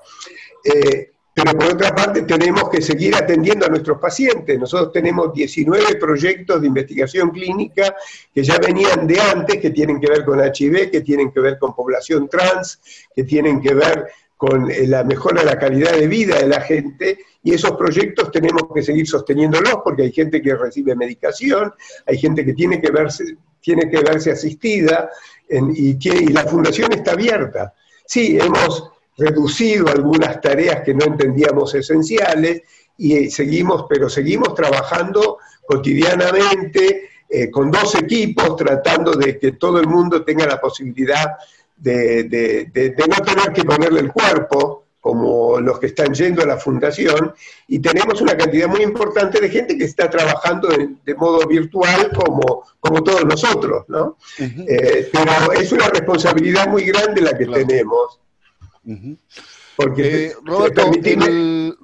Eh, 0.64 1.14
pero 1.36 1.58
por 1.58 1.74
otra 1.74 1.96
parte 1.96 2.22
tenemos 2.22 2.70
que 2.70 2.80
seguir 2.80 3.16
atendiendo 3.16 3.66
a 3.66 3.70
nuestros 3.70 3.98
pacientes. 3.98 4.60
Nosotros 4.60 4.92
tenemos 4.92 5.34
19 5.34 5.96
proyectos 5.96 6.62
de 6.62 6.68
investigación 6.68 7.32
clínica 7.32 7.96
que 8.34 8.44
ya 8.44 8.60
venían 8.60 9.08
de 9.08 9.20
antes, 9.20 9.58
que 9.58 9.72
tienen 9.72 10.00
que 10.00 10.12
ver 10.12 10.24
con 10.24 10.40
HIV, 10.40 10.92
que 10.92 11.02
tienen 11.02 11.32
que 11.32 11.40
ver 11.40 11.58
con 11.58 11.74
población 11.74 12.30
trans, 12.30 12.80
que 13.16 13.24
tienen 13.24 13.60
que 13.62 13.74
ver 13.74 14.10
con 14.38 14.69
eh, 14.69 14.88
la 14.88 15.04
mejora 15.04 15.41
de 15.41 15.48
la 15.48 15.60
calidad 15.60 15.91
de 15.91 16.08
vida 16.08 16.38
de 16.39 16.48
la 16.48 16.62
gente, 16.62 17.19
y 17.43 17.54
esos 17.54 17.72
proyectos 17.72 18.32
tenemos 18.32 18.63
que 18.74 18.82
seguir 18.82 19.08
sosteniéndolos 19.08 19.78
porque 19.84 20.04
hay 20.04 20.12
gente 20.12 20.41
que 20.41 20.56
recibe 20.56 20.96
medicación, 20.96 21.74
hay 22.06 22.17
gente 22.17 22.46
que 22.46 22.54
tiene 22.54 22.82
que 22.82 22.91
verse, 22.91 23.38
tiene 23.62 23.89
que 23.89 24.00
verse 24.00 24.32
asistida, 24.32 25.10
y, 25.50 26.34
la 26.34 26.46
fundación 26.46 26.91
está 26.93 27.12
abierta. 27.12 27.74
Sí, 28.06 28.38
hemos 28.39 28.91
reducido 29.17 29.88
algunas 29.89 30.41
tareas 30.41 30.82
que 30.82 30.93
no 30.93 31.06
entendíamos 31.06 31.76
esenciales 31.76 32.63
y 32.98 33.15
eh, 33.15 33.30
seguimos, 33.30 33.86
pero 33.88 34.10
seguimos 34.10 34.56
trabajando 34.56 35.38
cotidianamente 35.65 37.10
eh, 37.30 37.50
con 37.50 37.72
dos 37.72 37.96
equipos 37.96 38.56
tratando 38.56 39.13
de 39.13 39.39
que 39.39 39.54
todo 39.54 39.80
el 39.80 39.88
mundo 39.88 40.24
tenga 40.24 40.46
la 40.46 40.60
posibilidad 40.60 41.36
de, 41.76 42.24
de, 42.24 42.96
no 43.08 43.16
tener 43.24 43.54
que 43.54 43.64
ponerle 43.64 44.02
el 44.02 44.12
cuerpo 44.12 44.86
como 45.00 45.60
los 45.60 45.80
que 45.80 45.88
están 45.88 46.14
yendo 46.14 46.44
a 46.44 46.46
la 46.46 46.58
fundación, 46.58 47.34
y 47.68 47.80
tenemos 47.80 48.22
una 48.22 48.38
cantidad 48.38 48.70
muy 48.70 48.84
importante 48.84 49.42
de 49.42 49.50
gente 49.50 49.78
que 49.78 49.84
está 49.84 50.10
trabajando 50.10 50.70
de, 50.70 51.16
modo 51.16 51.46
virtual 51.46 52.10
como, 52.16 52.64
como 52.80 53.04
todos 53.04 53.26
nosotros, 53.26 53.84
¿no? 53.90 54.18
Eh, 54.40 55.10
pero 55.12 55.52
es 55.52 55.74
una 55.74 55.90
responsabilidad 55.90 56.70
muy 56.70 56.86
grande 56.86 57.22
la 57.22 57.38
que 57.38 57.46
tenemos, 57.46 58.22
porque, 59.76 60.28
eh, 60.28 60.34
Roberto, 60.44 60.90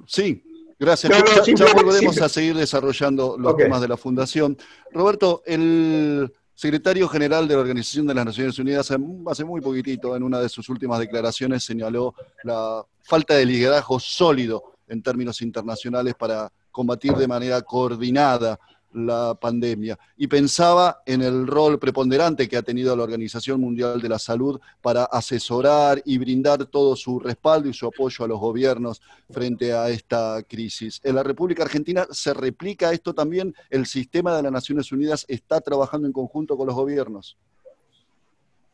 sí, 0.06 0.42
gracias. 0.78 1.12
ya, 1.46 1.74
volveremos 1.74 2.20
a 2.22 2.28
seguir 2.28 2.56
desarrollando 2.56 3.36
los 3.38 3.56
temas 3.56 3.80
de 3.80 3.88
la 3.88 3.96
Fundación. 3.96 4.56
Roberto, 4.92 5.42
el 5.44 6.32
secretario 6.60 7.08
general 7.08 7.48
de 7.48 7.54
la 7.54 7.60
Organización 7.62 8.06
de 8.06 8.12
las 8.12 8.26
Naciones 8.26 8.58
Unidas 8.58 8.90
hace 8.90 9.44
muy 9.46 9.62
poquitito, 9.62 10.14
en 10.14 10.22
una 10.22 10.40
de 10.40 10.48
sus 10.50 10.68
últimas 10.68 10.98
declaraciones, 10.98 11.64
señaló 11.64 12.14
la 12.44 12.84
falta 13.02 13.32
de 13.32 13.46
liderazgo 13.46 13.98
sólido 13.98 14.74
en 14.86 15.02
términos 15.02 15.40
internacionales 15.40 16.14
para 16.18 16.52
combatir 16.70 17.14
de 17.14 17.26
manera 17.26 17.62
coordinada 17.62 18.60
la 18.92 19.34
pandemia 19.40 19.98
y 20.16 20.26
pensaba 20.26 21.02
en 21.06 21.22
el 21.22 21.46
rol 21.46 21.78
preponderante 21.78 22.48
que 22.48 22.56
ha 22.56 22.62
tenido 22.62 22.94
la 22.96 23.04
Organización 23.04 23.60
Mundial 23.60 24.00
de 24.00 24.08
la 24.08 24.18
Salud 24.18 24.60
para 24.80 25.04
asesorar 25.04 26.02
y 26.04 26.18
brindar 26.18 26.66
todo 26.66 26.96
su 26.96 27.18
respaldo 27.18 27.68
y 27.68 27.74
su 27.74 27.86
apoyo 27.86 28.24
a 28.24 28.28
los 28.28 28.40
gobiernos 28.40 29.00
frente 29.30 29.72
a 29.72 29.88
esta 29.88 30.42
crisis. 30.42 31.00
En 31.04 31.14
la 31.14 31.22
República 31.22 31.62
Argentina 31.62 32.06
se 32.10 32.34
replica 32.34 32.92
esto 32.92 33.14
también, 33.14 33.54
el 33.70 33.86
sistema 33.86 34.36
de 34.36 34.42
las 34.42 34.52
Naciones 34.52 34.92
Unidas 34.92 35.24
está 35.28 35.60
trabajando 35.60 36.06
en 36.06 36.12
conjunto 36.12 36.56
con 36.56 36.66
los 36.66 36.76
gobiernos. 36.76 37.36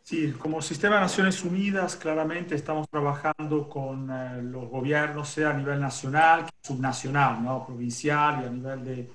Sí, 0.07 0.33
como 0.39 0.63
sistema 0.63 0.95
de 0.95 1.01
Naciones 1.01 1.43
Unidas 1.43 1.97
claramente 1.97 2.55
estamos 2.55 2.89
trabajando 2.89 3.69
con 3.69 4.09
eh, 4.09 4.41
los 4.41 4.69
gobiernos, 4.69 5.29
sea 5.29 5.51
a 5.51 5.55
nivel 5.55 5.81
nacional, 5.81 6.47
subnacional, 6.63 7.43
¿no? 7.43 7.67
provincial 7.67 8.41
y 8.41 8.47
a 8.47 8.51
nivel 8.51 8.85
de 8.85 9.11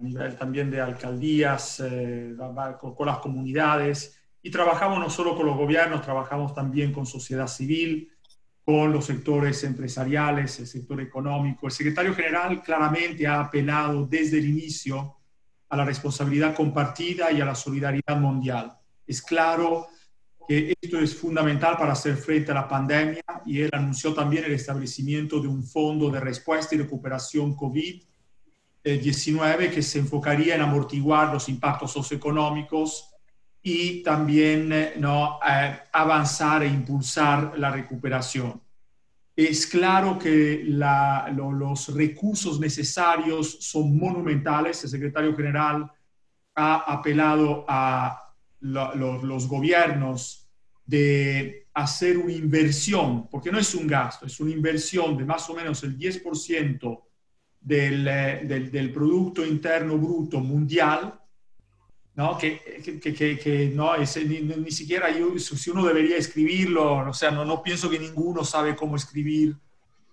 a 0.00 0.02
nivel 0.02 0.36
también 0.36 0.70
de 0.70 0.80
alcaldías, 0.80 1.82
eh, 1.84 2.34
con, 2.78 3.06
las 3.06 3.18
comunidades, 3.18 4.18
y 4.42 4.50
trabajamos 4.50 4.98
no 4.98 5.10
solo 5.10 5.36
con 5.36 5.46
los 5.46 5.56
gobiernos, 5.56 6.00
trabajamos 6.00 6.54
también 6.54 6.92
con 6.92 7.04
sociedad 7.04 7.46
civil, 7.46 8.10
con 8.64 8.92
los 8.92 9.04
sectores 9.04 9.62
empresariales, 9.64 10.58
el 10.60 10.66
sector 10.66 11.00
económico. 11.00 11.66
El 11.66 11.72
secretario 11.72 12.14
general 12.14 12.62
claramente 12.62 13.26
ha 13.26 13.40
apelado 13.40 14.06
desde 14.06 14.38
el 14.38 14.48
inicio 14.48 15.16
a 15.68 15.76
la 15.76 15.84
responsabilidad 15.84 16.54
compartida 16.54 17.30
y 17.30 17.40
a 17.40 17.44
la 17.44 17.54
solidaridad 17.54 18.18
mundial. 18.18 18.72
Es 19.06 19.20
claro 19.20 19.88
que 20.48 20.74
esto 20.80 20.98
es 20.98 21.14
fundamental 21.14 21.76
para 21.76 21.92
hacer 21.92 22.16
frente 22.16 22.52
a 22.52 22.54
la 22.54 22.68
pandemia 22.68 23.22
y 23.44 23.60
él 23.60 23.70
anunció 23.72 24.14
también 24.14 24.44
el 24.44 24.52
establecimiento 24.52 25.40
de 25.40 25.48
un 25.48 25.62
fondo 25.62 26.10
de 26.10 26.20
respuesta 26.20 26.74
y 26.74 26.78
recuperación 26.78 27.54
COVID 27.54 28.02
19 28.82 29.70
que 29.70 29.82
se 29.82 29.98
enfocaría 29.98 30.54
en 30.54 30.62
amortiguar 30.62 31.32
los 31.32 31.48
impactos 31.48 31.92
socioeconómicos 31.92 33.10
y 33.62 34.02
también 34.02 34.72
eh, 34.72 34.94
¿no? 34.98 35.38
Eh, 35.46 35.78
avanzar 35.92 36.62
e 36.62 36.68
impulsar 36.68 37.58
la 37.58 37.70
recuperación. 37.70 38.60
Es 39.36 39.66
claro 39.66 40.18
que 40.18 40.62
los 40.64 41.94
recursos 41.94 42.60
necesarios 42.60 43.58
son 43.60 43.96
monumentales. 43.96 44.82
El 44.84 44.90
secretario 44.90 45.34
general 45.34 45.90
ha 46.54 46.74
apelado 46.92 47.64
a 47.68 48.34
los 48.60 49.46
gobiernos 49.48 50.50
de 50.84 51.68
hacer 51.72 52.18
una 52.18 52.32
inversión, 52.32 53.28
porque 53.30 53.50
no 53.50 53.58
es 53.58 53.74
un 53.74 53.86
gasto, 53.86 54.26
es 54.26 54.40
una 54.40 54.50
inversión 54.50 55.16
de 55.16 55.24
más 55.24 55.48
o 55.48 55.54
menos 55.54 55.82
el 55.84 55.96
10% 55.96 57.00
del, 57.60 58.04
del, 58.04 58.70
del, 58.70 58.92
Producto 58.92 59.44
Interno 59.44 59.98
Bruto 59.98 60.40
Mundial, 60.40 61.20
¿no? 62.14 62.38
que, 62.38 62.60
que, 62.82 63.14
que, 63.14 63.38
que 63.38 63.72
no, 63.74 63.94
es, 63.94 64.16
ni, 64.26 64.40
ni, 64.40 64.70
siquiera 64.70 65.16
yo, 65.16 65.38
si 65.38 65.70
uno 65.70 65.84
debería 65.84 66.16
escribirlo, 66.16 67.08
o 67.08 67.14
sea, 67.14 67.30
no, 67.30 67.44
no 67.44 67.62
pienso 67.62 67.90
que 67.90 67.98
ninguno 67.98 68.44
sabe 68.44 68.74
cómo 68.74 68.96
escribir 68.96 69.56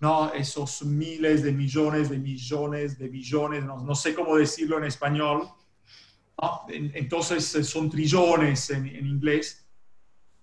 ¿no? 0.00 0.32
esos 0.32 0.84
miles 0.84 1.42
de 1.42 1.52
millones 1.52 2.10
de 2.10 2.18
millones 2.18 2.98
de 2.98 3.08
billones, 3.08 3.64
no, 3.64 3.82
no 3.82 3.94
sé 3.94 4.14
cómo 4.14 4.36
decirlo 4.36 4.78
en 4.78 4.84
español, 4.84 5.48
¿no? 6.40 6.66
entonces 6.68 7.54
eh, 7.54 7.64
son 7.64 7.90
trillones 7.90 8.70
en, 8.70 8.86
en 8.86 9.06
inglés, 9.06 9.64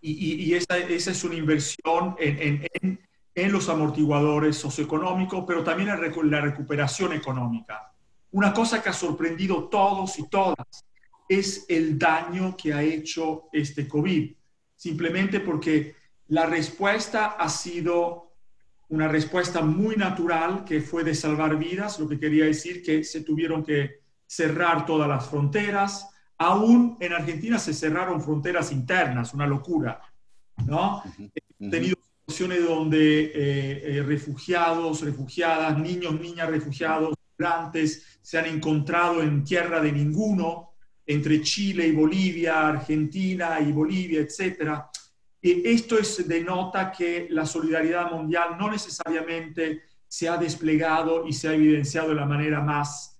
y, 0.01 0.11
y, 0.11 0.43
y 0.43 0.53
esa, 0.55 0.77
esa, 0.77 1.11
es 1.11 1.23
una 1.23 1.35
inversión 1.35 2.15
en, 2.19 2.41
en, 2.41 2.67
en 2.81 2.99
en 3.35 3.51
los 3.51 3.67
amortiguadores 3.67 4.55
socioeconómicos, 4.57 5.43
pero 5.45 5.63
también 5.63 5.89
en 5.89 6.31
la 6.31 6.41
recuperación 6.41 7.11
económica. 7.11 7.91
Una 8.31 8.53
cosa 8.53 8.81
que 8.81 8.89
ha 8.89 8.93
sorprendido 8.93 9.65
todos 9.67 10.17
y 10.17 10.29
todas 10.29 10.85
es 11.27 11.65
el 11.67 11.99
daño 11.99 12.55
que 12.55 12.73
ha 12.73 12.81
hecho 12.81 13.49
este 13.51 13.87
COVID, 13.87 14.33
simplemente 14.75 15.41
porque 15.41 15.95
la 16.27 16.45
respuesta 16.45 17.35
ha 17.37 17.49
sido 17.49 18.33
una 18.89 19.07
respuesta 19.07 19.61
muy 19.61 19.95
natural 19.95 20.63
que 20.63 20.81
fue 20.81 21.03
de 21.03 21.15
salvar 21.15 21.57
vidas, 21.57 21.99
lo 21.99 22.07
que 22.07 22.19
quería 22.19 22.45
decir 22.45 22.83
que 22.83 23.03
se 23.03 23.21
tuvieron 23.21 23.63
que 23.63 24.01
cerrar 24.25 24.85
todas 24.85 25.09
las 25.09 25.27
fronteras, 25.27 26.09
aún 26.37 26.97
en 26.99 27.13
Argentina 27.13 27.59
se 27.59 27.73
cerraron 27.73 28.21
fronteras 28.21 28.71
internas, 28.71 29.33
una 29.33 29.47
locura, 29.47 30.01
¿no? 30.65 31.03
tenido 31.57 31.97
donde 32.27 33.25
eh, 33.25 33.97
eh, 33.97 34.03
refugiados, 34.03 35.01
refugiadas, 35.01 35.77
niños, 35.77 36.19
niñas 36.19 36.49
refugiados, 36.49 37.13
migrantes, 37.37 38.19
se 38.21 38.37
han 38.37 38.45
encontrado 38.45 39.21
en 39.21 39.43
tierra 39.43 39.79
de 39.79 39.91
ninguno, 39.91 40.71
entre 41.05 41.41
Chile 41.41 41.87
y 41.87 41.91
Bolivia, 41.91 42.67
Argentina 42.67 43.59
y 43.59 43.71
Bolivia, 43.71 44.21
etc. 44.21 44.81
Y 45.39 45.67
esto 45.67 45.99
es, 45.99 46.27
denota 46.27 46.91
que 46.91 47.27
la 47.29 47.45
solidaridad 47.45 48.11
mundial 48.11 48.57
no 48.57 48.71
necesariamente 48.71 49.83
se 50.07 50.27
ha 50.27 50.37
desplegado 50.37 51.27
y 51.27 51.33
se 51.33 51.49
ha 51.49 51.53
evidenciado 51.53 52.09
de 52.09 52.15
la 52.15 52.25
manera 52.25 52.59
más 52.61 53.19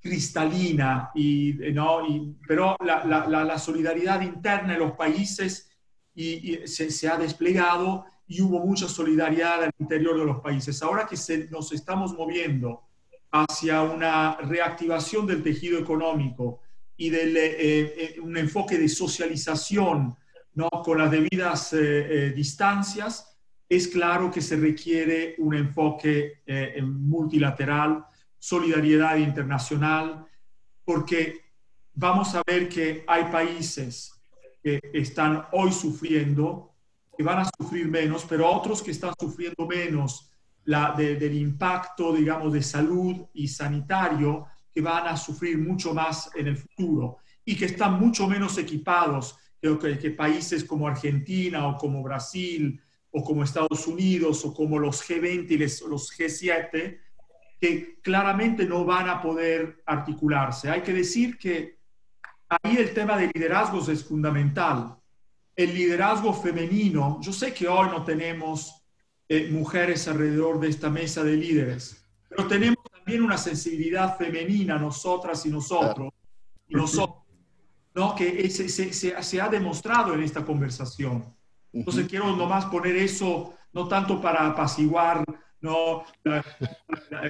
cristalina, 0.00 1.10
y, 1.14 1.54
¿no? 1.72 2.02
pero 2.46 2.76
la, 2.84 3.04
la, 3.26 3.58
solidaridad 3.58 4.20
interna 4.20 4.74
en 4.74 4.80
los 4.80 4.92
países 4.92 5.70
y, 6.14 6.58
se, 6.66 7.08
ha 7.08 7.16
desplegado 7.16 8.04
y 8.26 8.40
hubo 8.40 8.60
mucha 8.60 8.88
solidaridad 8.88 9.64
al 9.64 9.70
interior 9.78 10.18
de 10.18 10.24
los 10.24 10.40
países. 10.40 10.82
Ahora 10.82 11.06
que 11.06 11.16
nos 11.50 11.72
estamos 11.72 12.14
moviendo 12.14 12.82
hacia 13.30 13.82
una 13.82 14.36
reactivación 14.36 15.26
del 15.26 15.42
tejido 15.42 15.78
económico 15.78 16.60
y 16.96 17.10
de 17.10 17.24
eh, 17.24 17.94
eh, 18.16 18.20
un 18.20 18.36
enfoque 18.36 18.78
de 18.78 18.88
socialización 18.88 20.16
¿no? 20.54 20.68
con 20.70 20.98
las 20.98 21.10
debidas 21.10 21.72
eh, 21.72 22.32
distancias, 22.34 23.36
es 23.68 23.88
claro 23.88 24.30
que 24.30 24.40
se 24.40 24.56
requiere 24.56 25.34
un 25.38 25.54
enfoque 25.54 26.42
multilateral, 26.82 28.04
solidaridad 28.38 29.16
internacional, 29.16 30.26
porque 30.84 31.40
vamos 31.94 32.34
a 32.34 32.42
ver 32.46 32.68
que 32.68 33.04
hay 33.08 33.24
países 33.32 34.12
que 34.62 34.80
están 34.92 35.46
hoy 35.52 35.72
sufriendo, 35.72 36.73
que 37.16 37.22
van 37.22 37.38
a 37.38 37.50
sufrir 37.58 37.88
menos, 37.88 38.24
pero 38.28 38.50
otros 38.50 38.82
que 38.82 38.90
están 38.90 39.12
sufriendo 39.18 39.66
menos 39.66 40.30
la, 40.64 40.92
del 40.92 41.34
impacto, 41.34 42.12
digamos, 42.12 42.52
de 42.52 42.62
salud 42.62 43.26
y 43.34 43.48
sanitario 43.48 44.46
que 44.72 44.80
van 44.80 45.06
a 45.06 45.16
sufrir 45.16 45.58
mucho 45.58 45.94
más 45.94 46.30
en 46.34 46.48
el 46.48 46.56
futuro 46.56 47.18
y 47.44 47.56
que 47.56 47.66
están 47.66 48.00
mucho 48.00 48.26
menos 48.26 48.58
equipados 48.58 49.38
que, 49.60 49.98
que 49.98 50.10
países 50.10 50.64
como 50.64 50.88
Argentina 50.88 51.66
o 51.66 51.76
como 51.76 52.02
Brasil 52.02 52.80
o 53.10 53.22
como 53.22 53.44
Estados 53.44 53.86
Unidos 53.86 54.44
o 54.44 54.52
como 54.52 54.78
los 54.78 55.08
G20 55.08 55.50
y 55.50 55.58
los 55.88 56.12
G7, 56.18 56.98
que 57.60 57.98
claramente 58.02 58.66
no 58.66 58.84
van 58.84 59.08
a 59.08 59.22
poder 59.22 59.82
articularse. 59.86 60.68
Hay 60.68 60.82
que 60.82 60.92
decir 60.92 61.38
que 61.38 61.78
ahí 62.48 62.76
el 62.76 62.92
tema 62.92 63.16
de 63.16 63.30
liderazgos 63.32 63.88
es 63.88 64.04
fundamental. 64.04 64.96
El 65.56 65.74
liderazgo 65.74 66.32
femenino, 66.32 67.20
yo 67.20 67.32
sé 67.32 67.54
que 67.54 67.68
hoy 67.68 67.88
no 67.88 68.04
tenemos 68.04 68.82
eh, 69.28 69.48
mujeres 69.50 70.08
alrededor 70.08 70.60
de 70.60 70.68
esta 70.68 70.90
mesa 70.90 71.22
de 71.22 71.36
líderes, 71.36 72.04
pero 72.28 72.46
tenemos 72.46 72.84
también 72.92 73.22
una 73.22 73.38
sensibilidad 73.38 74.16
femenina, 74.16 74.78
nosotras 74.78 75.46
y 75.46 75.50
nosotros, 75.50 76.12
y 76.68 76.74
nosotros 76.74 77.24
¿no? 77.94 78.14
que 78.14 78.50
se, 78.50 78.68
se, 78.68 78.92
se, 78.92 79.40
ha 79.40 79.48
demostrado 79.48 80.14
en 80.14 80.22
esta 80.22 80.44
conversación. 80.44 81.24
Entonces 81.72 82.06
quiero 82.08 82.34
nomás 82.34 82.66
poner 82.66 82.96
eso, 82.96 83.54
no 83.72 83.86
tanto 83.88 84.20
para 84.20 84.48
apaciguar 84.48 85.24
¿no? 85.64 86.04
La, 86.24 86.44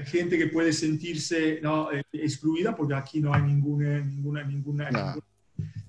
gente 0.04 0.36
que 0.36 0.48
puede 0.48 0.72
sentirse 0.72 1.60
¿no? 1.62 1.92
Eh, 1.92 2.02
excluida, 2.12 2.74
porque 2.74 2.94
aquí 2.94 3.20
no 3.20 3.32
hay 3.32 3.42
ninguna, 3.42 4.00
ninguna, 4.00 4.42
ninguna, 4.42 5.16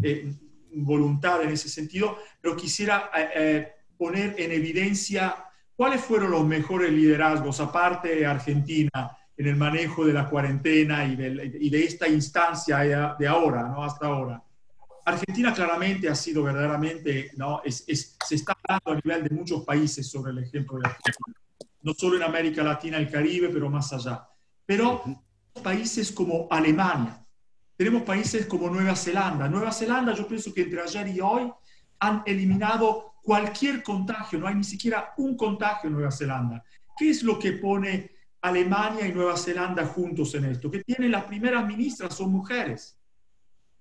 eh, 0.01 0.31
voluntad 0.83 1.43
en 1.43 1.51
ese 1.51 1.69
sentido, 1.69 2.17
pero 2.41 2.55
quisiera 2.55 3.09
poner 3.97 4.35
en 4.37 4.51
evidencia 4.51 5.45
¿Cuáles 5.75 6.01
fueron 6.01 6.31
los 6.31 6.45
mejores 6.45 6.91
liderazgos, 6.91 7.59
aparte 7.59 8.15
de 8.15 8.25
Argentina, 8.25 9.17
en 9.35 9.47
el 9.47 9.57
manejo 9.57 10.05
de 10.05 10.13
la 10.13 10.29
cuarentena 10.29 11.05
y 11.05 11.17
de, 11.17 11.83
esta 11.83 12.07
instancia 12.07 13.15
de 13.19 13.27
ahora, 13.27 13.63
¿no? 13.63 13.83
hasta 13.83 14.07
ahora? 14.07 14.41
Argentina 15.03 15.53
claramente 15.53 16.07
ha 16.07 16.15
sido 16.15 16.43
verdaderamente, 16.43 17.31
¿no? 17.35 17.61
se 17.65 18.35
está 18.35 18.57
hablando 18.63 18.91
a 18.91 18.95
nivel 18.95 19.27
de 19.27 19.35
muchos 19.35 19.65
países 19.65 20.09
sobre 20.09 20.31
el 20.31 20.39
ejemplo 20.39 20.79
de 20.79 20.87
Argentina, 20.87 21.35
no 21.81 21.93
solo 21.93 22.15
en 22.15 22.23
América 22.23 22.63
Latina 22.63 22.97
y 22.97 23.03
el 23.03 23.11
Caribe, 23.11 23.49
pero 23.49 23.69
más 23.69 23.91
allá. 23.91 24.25
Pero 24.65 25.03
países 25.61 26.11
como 26.13 26.47
Alemania, 26.49 27.24
tenemos 27.77 28.03
países 28.03 28.45
como 28.45 28.69
Nueva 28.69 28.95
Zelanda. 28.95 29.47
Nueva 29.49 29.71
Zelanda, 29.71 30.13
yo 30.13 30.27
pienso 30.27 30.53
que 30.53 30.61
entre 30.63 30.81
ayer 30.81 31.07
y 31.09 31.19
hoy 31.19 31.51
han 31.99 32.23
eliminado 32.25 33.15
cualquier 33.21 33.83
contagio, 33.83 34.39
no 34.39 34.47
hay 34.47 34.55
ni 34.55 34.63
siquiera 34.63 35.13
un 35.17 35.35
contagio 35.35 35.89
en 35.89 35.95
Nueva 35.95 36.11
Zelanda. 36.11 36.63
¿Qué 36.97 37.09
es 37.09 37.23
lo 37.23 37.37
que 37.39 37.53
pone 37.53 38.11
Alemania 38.41 39.07
y 39.07 39.13
Nueva 39.13 39.35
Zelanda 39.35 39.85
juntos 39.85 40.35
en 40.35 40.45
esto? 40.45 40.69
Que 40.69 40.83
tienen 40.83 41.11
las 41.11 41.25
primeras 41.25 41.65
ministras, 41.65 42.15
son 42.15 42.31
mujeres. 42.31 42.97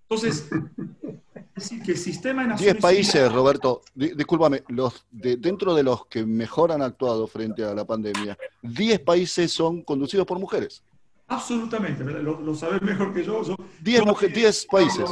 Entonces, 0.08 0.48
es 0.50 1.54
decir, 1.54 1.82
que 1.82 1.92
el 1.92 1.98
sistema 1.98 2.42
de 2.42 2.48
Naciones 2.48 2.74
Diez 2.74 2.82
países, 2.82 3.32
Roberto, 3.32 3.82
discúlpame, 3.94 4.64
los 4.68 5.06
dentro 5.10 5.74
de 5.74 5.82
los 5.82 6.06
que 6.06 6.24
mejor 6.24 6.72
han 6.72 6.82
actuado 6.82 7.26
frente 7.26 7.64
a 7.64 7.74
la 7.74 7.84
pandemia, 7.84 8.36
diez 8.62 9.00
países 9.00 9.52
son 9.52 9.82
conducidos 9.82 10.26
por 10.26 10.38
mujeres. 10.38 10.82
Absolutamente, 11.26 12.04
lo, 12.04 12.54
sabes 12.54 12.82
mejor 12.82 13.14
que 13.14 13.24
yo. 13.24 13.42
diez, 13.80 14.66
países. 14.66 15.10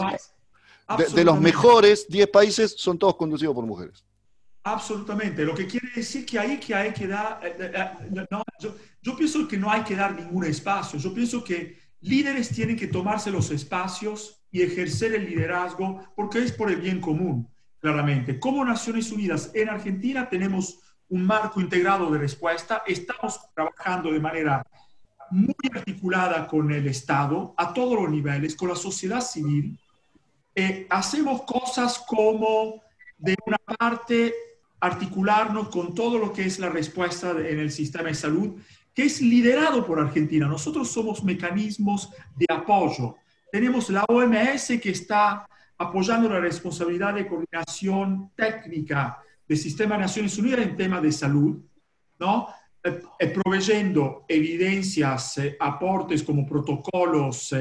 De, 0.98 1.06
de, 1.06 1.24
los 1.24 1.40
mejores 1.40 2.06
diez 2.08 2.28
países 2.28 2.74
son 2.76 2.98
todos 2.98 3.16
conducidos 3.16 3.54
por 3.54 3.64
mujeres. 3.64 4.04
Absolutamente. 4.64 5.44
Lo 5.44 5.54
que 5.54 5.66
quiere 5.66 5.88
decir 5.94 6.24
que 6.24 6.38
ahí 6.38 6.58
que 6.58 6.74
hay 6.74 6.92
que 6.92 7.06
dar, 7.08 7.40
eh, 7.42 7.56
eh, 7.58 7.72
eh, 7.74 8.26
no, 8.30 8.42
yo, 9.02 9.16
pienso 9.16 9.48
que 9.48 9.56
no 9.56 9.70
hay 9.70 9.82
que 9.82 9.96
dar 9.96 10.14
ningún 10.14 10.44
espacio. 10.44 10.98
Yo 10.98 11.12
pienso 11.12 11.42
que 11.42 11.78
líderes 12.00 12.50
tienen 12.50 12.76
que 12.76 12.86
tomarse 12.86 13.30
los 13.30 13.50
espacios 13.50 14.40
y 14.50 14.62
ejercer 14.62 15.14
el 15.14 15.26
liderazgo 15.26 16.00
porque 16.14 16.42
es 16.42 16.52
por 16.52 16.70
el 16.70 16.80
bien 16.80 17.00
común, 17.00 17.48
claramente. 17.80 18.38
Como 18.38 18.64
Naciones 18.64 19.10
Unidas 19.10 19.50
en 19.54 19.68
Argentina 19.68 20.28
tenemos 20.28 20.78
un 21.08 21.24
marco 21.24 21.60
integrado 21.60 22.10
de 22.10 22.18
respuesta. 22.18 22.84
Estamos 22.86 23.40
trabajando 23.54 24.12
de 24.12 24.20
manera 24.20 24.64
muy 25.32 25.54
articulada 25.74 26.46
con 26.46 26.70
el 26.70 26.86
Estado 26.86 27.54
a 27.56 27.72
todos 27.72 28.00
los 28.00 28.10
niveles, 28.10 28.54
con 28.54 28.68
la 28.68 28.76
sociedad 28.76 29.20
civil. 29.20 29.78
hacemos 30.90 31.42
cosas 31.42 31.98
como, 32.06 32.82
de 33.18 33.34
una 33.46 33.58
parte, 33.78 34.34
articularnos 34.80 35.68
con 35.68 35.94
todo 35.94 36.18
lo 36.18 36.32
que 36.32 36.44
es 36.44 36.58
la 36.58 36.68
respuesta 36.68 37.30
en 37.30 37.58
el 37.58 37.70
sistema 37.70 38.08
de 38.08 38.14
salud, 38.14 38.60
que 38.92 39.04
es 39.04 39.22
liderado 39.22 39.86
por 39.86 39.98
Argentina. 39.98 40.46
Nosotros 40.46 40.90
somos 40.90 41.24
mecanismos 41.24 42.10
de 42.36 42.46
apoyo. 42.50 43.16
Tenemos 43.50 43.88
la 43.90 44.04
OMS 44.08 44.80
que 44.82 44.90
está 44.90 45.46
apoyando 45.78 46.28
la 46.28 46.40
responsabilidad 46.40 47.14
de 47.14 47.26
coordinación 47.26 48.30
técnica 48.36 49.18
del 49.48 49.58
sistema 49.58 49.94
de 49.94 50.02
Naciones 50.02 50.36
Unidas 50.38 50.60
en 50.60 50.76
tema 50.76 51.00
de 51.00 51.12
salud, 51.12 51.58
¿no? 52.18 52.48
Eh, 52.84 53.00
eh, 53.20 53.28
proveyendo 53.28 54.24
evidencias, 54.26 55.38
eh, 55.38 55.56
aportes 55.60 56.24
como 56.24 56.44
protocolos, 56.44 57.54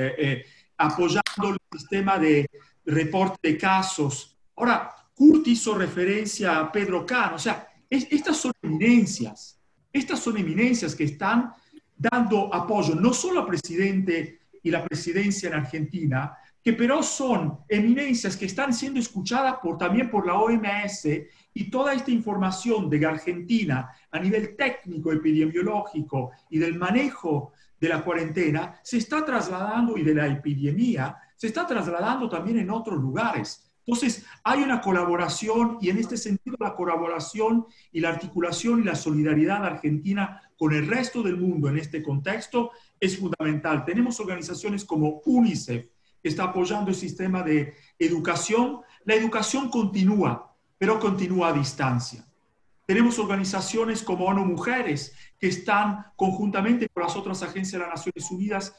apoyando 0.78 1.50
el 1.50 1.58
sistema 1.72 2.18
de 2.18 2.48
reporte 2.86 3.52
de 3.52 3.58
casos. 3.58 4.36
Ahora, 4.56 4.90
Kurt 5.14 5.48
hizo 5.48 5.76
referencia 5.76 6.60
a 6.60 6.72
Pedro 6.72 7.06
Cano, 7.06 7.36
o 7.36 7.40
sea, 7.40 7.68
estas 7.88 8.38
son 8.38 8.52
eminencias, 8.64 9.62
estas 9.94 10.20
son 10.20 10.38
eminencias 10.38 10.96
que 10.96 11.04
están 11.04 11.54
dando 11.96 12.52
apoyo 12.52 12.96
no 12.96 13.14
solo 13.14 13.42
al 13.42 13.46
presidente 13.46 14.40
y 14.64 14.72
la 14.72 14.84
presidencia 14.84 15.50
en 15.50 15.56
Argentina, 15.56 16.36
que 16.64 16.74
pero 16.74 17.04
son 17.04 17.60
eminencias 17.70 18.36
que 18.36 18.46
están 18.46 18.74
siendo 18.74 19.00
escuchadas 19.00 19.58
por, 19.62 19.78
también 19.78 20.10
por 20.10 20.26
la 20.26 20.34
OMS 20.34 21.06
y 21.54 21.70
toda 21.70 21.94
esta 21.94 22.12
información 22.12 22.90
de 22.90 23.06
Argentina 23.06 23.92
a 24.12 24.20
nivel 24.20 24.56
técnico, 24.56 25.12
epidemiológico 25.12 26.32
y 26.50 26.60
del 26.60 26.78
manejo 26.78 27.54
de 27.80 27.90
la 27.90 28.04
cuarentena 28.04 28.80
se 28.84 28.98
está 28.98 29.26
trasladando 29.26 29.98
y 29.98 30.04
de 30.04 30.14
la 30.14 30.28
epidemia 30.28 31.18
se 31.36 31.48
está 31.48 31.66
trasladando 31.66 32.30
también 32.30 32.60
en 32.60 32.70
otros 32.70 33.00
lugares. 33.00 33.72
Entonces, 33.86 34.26
hay 34.44 34.62
una 34.62 34.80
colaboración 34.80 35.80
y 35.82 35.90
en 35.90 35.98
este 35.98 36.16
sentido 36.16 36.56
la 36.60 36.76
colaboración 36.76 37.66
y 37.92 38.00
la 38.00 38.10
articulación 38.10 38.82
y 38.82 38.84
la 38.84 38.96
solidaridad 38.96 39.66
argentina 39.66 40.42
con 40.56 40.74
el 40.74 40.88
resto 40.88 41.24
del 41.24 41.38
mundo 41.38 41.68
en 41.68 41.80
este 41.80 42.04
contexto 42.04 42.72
es 43.00 43.18
fundamental. 43.18 43.84
Tenemos 43.84 44.20
organizaciones 44.20 44.86
como 44.86 45.22
UNICEF, 45.26 45.88
que 46.22 46.30
está 46.30 46.44
apoyando 46.44 46.92
el 46.92 46.96
sistema 46.96 47.42
de 47.42 47.74
educación. 47.98 48.82
La 49.06 49.16
educación 49.16 49.70
continúa, 49.70 50.51
pero 50.82 51.00
continúa 51.00 51.50
a 51.50 51.54
distancia. 51.54 52.26
Tenemos 52.88 53.20
organizaciones 53.20 54.02
como 54.02 54.26
ONU 54.26 54.44
Mujeres, 54.44 55.16
que 55.38 55.50
están 55.50 56.08
conjuntamente 56.16 56.90
con 56.90 57.04
las 57.04 57.16
otras 57.16 57.44
agencias 57.44 57.74
de 57.74 57.88
las 57.88 57.98
Naciones 57.98 58.32
Unidas 58.32 58.76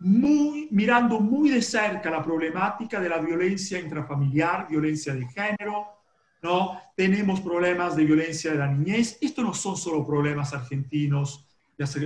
muy, 0.00 0.68
mirando 0.70 1.20
muy 1.20 1.50
de 1.50 1.60
cerca 1.60 2.08
la 2.08 2.24
problemática 2.24 2.98
de 2.98 3.10
la 3.10 3.18
violencia 3.18 3.78
intrafamiliar, 3.78 4.66
violencia 4.66 5.14
de 5.14 5.28
género, 5.28 5.88
¿no? 6.40 6.80
Tenemos 6.96 7.42
problemas 7.42 7.96
de 7.96 8.06
violencia 8.06 8.52
de 8.52 8.58
la 8.58 8.68
niñez. 8.68 9.18
Estos 9.20 9.44
no 9.44 9.52
son 9.52 9.76
solo 9.76 10.06
problemas 10.06 10.54
argentinos, 10.54 11.46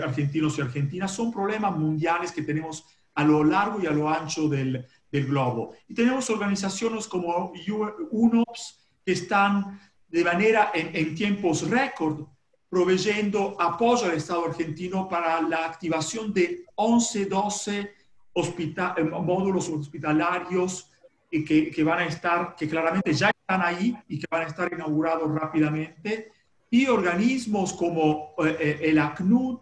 argentinos 0.02 0.58
y 0.58 0.62
argentinas, 0.62 1.12
son 1.12 1.30
problemas 1.30 1.78
mundiales 1.78 2.32
que 2.32 2.42
tenemos 2.42 2.84
a 3.14 3.22
lo 3.22 3.44
largo 3.44 3.80
y 3.80 3.86
a 3.86 3.92
lo 3.92 4.08
ancho 4.08 4.48
del, 4.48 4.84
del 5.12 5.26
globo. 5.26 5.74
Y 5.86 5.94
tenemos 5.94 6.28
organizaciones 6.30 7.06
como 7.06 7.52
UNOPS 8.10 8.85
que 9.06 9.12
están 9.12 9.80
de 10.08 10.24
manera 10.24 10.72
en, 10.74 11.14
tiempos 11.14 11.70
récord, 11.70 12.26
proveyendo 12.68 13.56
apoyo 13.60 14.06
al 14.06 14.16
Estado 14.16 14.46
argentino 14.46 15.08
para 15.08 15.40
la 15.40 15.64
activación 15.64 16.32
de 16.32 16.64
11, 16.74 17.26
12 17.26 17.94
eh, 18.34 19.04
módulos 19.04 19.68
hospitalarios 19.68 20.90
que, 21.30 21.70
que, 21.70 21.84
van 21.84 22.00
a 22.00 22.06
estar, 22.06 22.56
que 22.56 22.68
claramente 22.68 23.14
ya 23.14 23.30
están 23.30 23.62
ahí 23.62 23.96
y 24.08 24.18
que 24.18 24.26
van 24.28 24.42
a 24.42 24.46
estar 24.46 24.72
inaugurados 24.72 25.32
rápidamente, 25.32 26.32
y 26.68 26.86
organismos 26.86 27.72
como 27.74 28.34
eh, 28.38 28.56
eh, 28.58 28.78
el 28.82 28.98
ACNUD, 28.98 29.60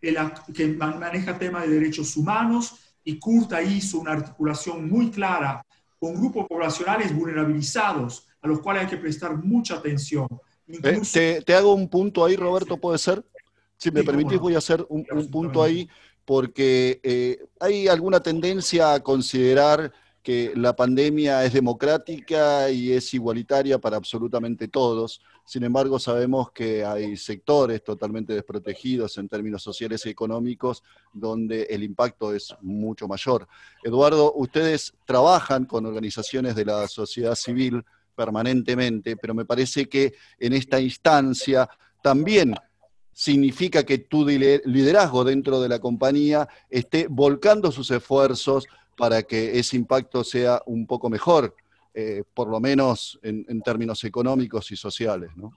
el, 0.00 0.16
que 0.54 0.68
maneja 0.68 1.36
temas 1.36 1.66
de 1.66 1.80
derechos 1.80 2.16
humanos, 2.16 2.94
y 3.02 3.18
CURTA 3.18 3.60
hizo 3.62 3.98
una 3.98 4.12
articulación 4.12 4.88
muy 4.88 5.10
clara 5.10 5.66
con 5.98 6.14
grupos 6.14 6.46
poblacionales 6.46 7.14
vulnerabilizados, 7.14 8.28
a 8.44 8.48
los 8.48 8.60
cuales 8.60 8.84
hay 8.84 8.88
que 8.90 8.98
prestar 8.98 9.36
mucha 9.36 9.76
atención. 9.76 10.28
Eh, 10.68 11.42
te, 11.44 11.54
hago 11.54 11.74
un 11.74 11.88
punto 11.88 12.24
ahí, 12.24 12.36
Roberto, 12.36 12.76
¿puede 12.76 12.98
ser? 12.98 13.24
Si 13.76 13.90
me 13.90 14.04
permitís, 14.04 14.38
voy 14.38 14.54
a 14.54 14.58
hacer 14.58 14.86
un, 14.88 15.04
punto 15.30 15.62
ahí, 15.62 15.88
porque 16.24 17.40
hay 17.58 17.88
alguna 17.88 18.20
tendencia 18.20 18.94
a 18.94 19.00
considerar 19.00 19.92
que 20.24 20.52
la 20.56 20.74
pandemia 20.74 21.44
es 21.44 21.52
democrática 21.52 22.70
y 22.70 22.92
es 22.92 23.12
igualitaria 23.12 23.78
para 23.78 23.98
absolutamente 23.98 24.68
todos. 24.68 25.20
Sin 25.44 25.64
embargo, 25.64 25.98
sabemos 25.98 26.50
que 26.50 26.82
hay 26.82 27.14
sectores 27.18 27.84
totalmente 27.84 28.32
desprotegidos 28.32 29.18
en 29.18 29.28
términos 29.28 29.62
sociales 29.62 30.06
y 30.06 30.08
económicos 30.08 30.82
donde 31.12 31.64
el 31.64 31.82
impacto 31.82 32.34
es 32.34 32.56
mucho 32.62 33.06
mayor. 33.06 33.46
Eduardo, 33.82 34.32
ustedes 34.34 34.94
trabajan 35.04 35.66
con 35.66 35.84
organizaciones 35.84 36.54
de 36.54 36.64
la 36.64 36.88
sociedad 36.88 37.34
civil 37.34 37.84
permanentemente, 38.14 39.16
pero 39.16 39.34
me 39.34 39.44
parece 39.44 39.86
que 39.86 40.14
en 40.38 40.52
esta 40.52 40.80
instancia 40.80 41.68
también 42.02 42.54
significa 43.14 43.84
que 43.84 43.98
tu 43.98 44.26
liderazgo 44.26 45.24
dentro 45.24 45.60
de 45.60 45.68
la 45.68 45.78
compañía 45.78 46.48
esté 46.68 47.06
volcando 47.08 47.70
sus 47.70 47.90
esfuerzos 47.90 48.66
para 48.96 49.22
que 49.22 49.58
ese 49.58 49.76
impacto 49.76 50.24
sea 50.24 50.60
un 50.66 50.86
poco 50.86 51.08
mejor, 51.08 51.54
eh, 51.94 52.24
por 52.34 52.48
lo 52.48 52.60
menos 52.60 53.18
en, 53.22 53.60
términos 53.62 54.02
económicos 54.04 54.70
y 54.72 54.76
sociales, 54.76 55.30
¿no? 55.36 55.52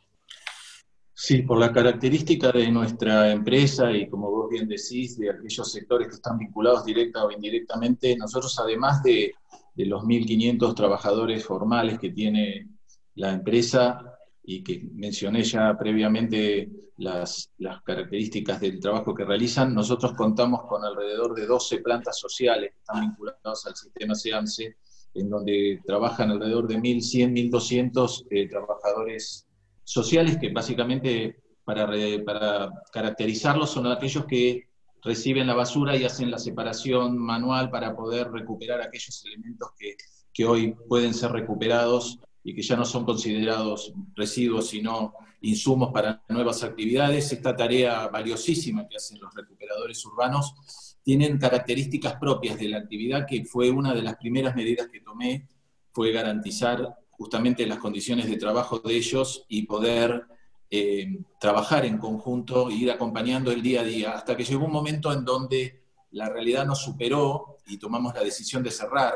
Sí, 1.14 1.42
por 1.42 1.58
la 1.58 1.74
característica 1.74 2.52
de 2.52 2.70
nuestra 2.70 3.32
empresa 3.32 3.92
y 3.92 4.08
como 4.08 4.30
vos 4.30 4.52
bien 4.52 4.68
decís, 4.68 5.18
de 5.18 5.32
aquellos 5.32 5.72
sectores 5.72 6.10
que 6.10 6.14
están 6.14 6.38
vinculados 6.38 6.86
directa 6.86 7.26
o 7.26 7.32
indirectamente, 7.32 8.16
nosotros 8.16 8.56
además 8.60 9.02
de, 9.02 9.34
de 9.78 9.86
los 9.86 10.04
1.500 10.04 10.76
trabajadores 10.76 11.46
formales 11.46 12.00
que 12.00 12.10
tiene 12.10 12.68
la 13.16 13.32
empresa, 13.32 14.18
y 14.50 14.64
que 14.64 14.82
mencioné 14.94 15.44
ya 15.44 15.78
previamente 15.78 16.70
las, 17.00 17.52
las, 17.58 17.82
características 17.84 18.62
del 18.62 18.80
trabajo 18.80 19.14
que 19.14 19.26
realizan, 19.26 19.76
nosotros 19.76 20.14
contamos 20.14 20.62
con 20.70 20.86
alrededor 20.86 21.36
de 21.36 21.46
12 21.46 21.80
plantas 21.80 22.18
sociales 22.18 22.72
que 22.72 22.80
están 22.80 23.02
vinculadas 23.02 23.66
al 23.68 23.76
sistema 23.76 24.16
SEAMSE, 24.16 24.78
en 25.16 25.30
donde 25.30 25.82
trabajan 25.86 26.32
alrededor 26.32 26.66
de 26.66 26.78
1.100, 26.78 27.52
1.200 27.52 28.28
eh, 28.30 28.48
trabajadores 28.48 29.46
sociales 29.84 30.38
que 30.38 30.50
básicamente, 30.54 31.44
para, 31.66 31.86
para 32.26 32.72
caracterizarlos, 32.94 33.70
son 33.70 33.88
aquellos 33.88 34.26
que 34.28 34.70
reciben 35.04 35.48
la 35.48 35.54
basura 35.54 35.96
y 35.96 36.04
hacen 36.04 36.32
la 36.32 36.38
separación 36.38 37.18
manual 37.18 37.70
para 37.70 37.96
poder 37.96 38.32
recuperar 38.32 38.82
aquellos 38.82 39.24
elementos 39.26 39.70
que, 39.78 39.96
que 40.34 40.46
hoy 40.46 40.76
pueden 40.88 41.14
ser 41.14 41.32
recuperados 41.32 42.20
y 42.44 42.56
que 42.56 42.62
ya 42.62 42.76
no 42.76 42.86
son 42.86 43.06
considerados 43.06 43.94
residuos, 44.16 44.70
sino 44.70 45.14
insumos 45.42 45.92
para 45.92 46.24
nuevas 46.30 46.64
actividades. 46.64 47.32
Esta 47.32 47.56
tarea 47.56 48.08
valiosísima 48.08 48.88
que 48.88 48.98
hacen 48.98 49.20
los 49.20 49.34
recuperadores 49.34 50.04
urbanos 50.06 50.98
tienen 51.04 51.38
características 51.38 52.16
propias 52.16 52.58
de 52.60 52.70
la 52.70 52.78
actividad, 52.78 53.26
que 53.26 53.46
fue 53.46 53.72
una 53.72 53.94
de 53.94 54.02
las 54.02 54.18
primeras 54.18 54.56
medidas 54.56 54.88
que 54.88 55.02
tomé, 55.02 55.48
fue 55.92 56.12
garantizar 56.12 56.96
justamente 57.12 57.66
las 57.66 57.80
condiciones 57.80 58.30
de 58.30 58.38
trabajo 58.38 58.80
de 58.80 58.96
ellos 58.96 59.46
y 59.48 59.64
poder 59.64 60.26
eh, 60.70 61.20
trabajar 61.40 61.86
en 61.86 61.98
conjunto 61.98 62.70
e 62.70 62.74
ir 62.74 62.92
acompañando 62.92 63.52
el 63.52 63.62
día 63.62 63.82
a 63.82 63.84
día, 63.86 64.12
hasta 64.12 64.36
que 64.36 64.44
llegó 64.44 64.66
un 64.66 64.72
momento 64.72 65.12
en 65.14 65.24
donde 65.24 65.82
la 66.12 66.30
realidad 66.30 66.66
nos 66.66 66.82
superó 66.82 67.58
y 67.68 67.78
tomamos 67.78 68.14
la 68.14 68.24
decisión 68.24 68.64
de 68.64 68.72
cerrar 68.72 69.14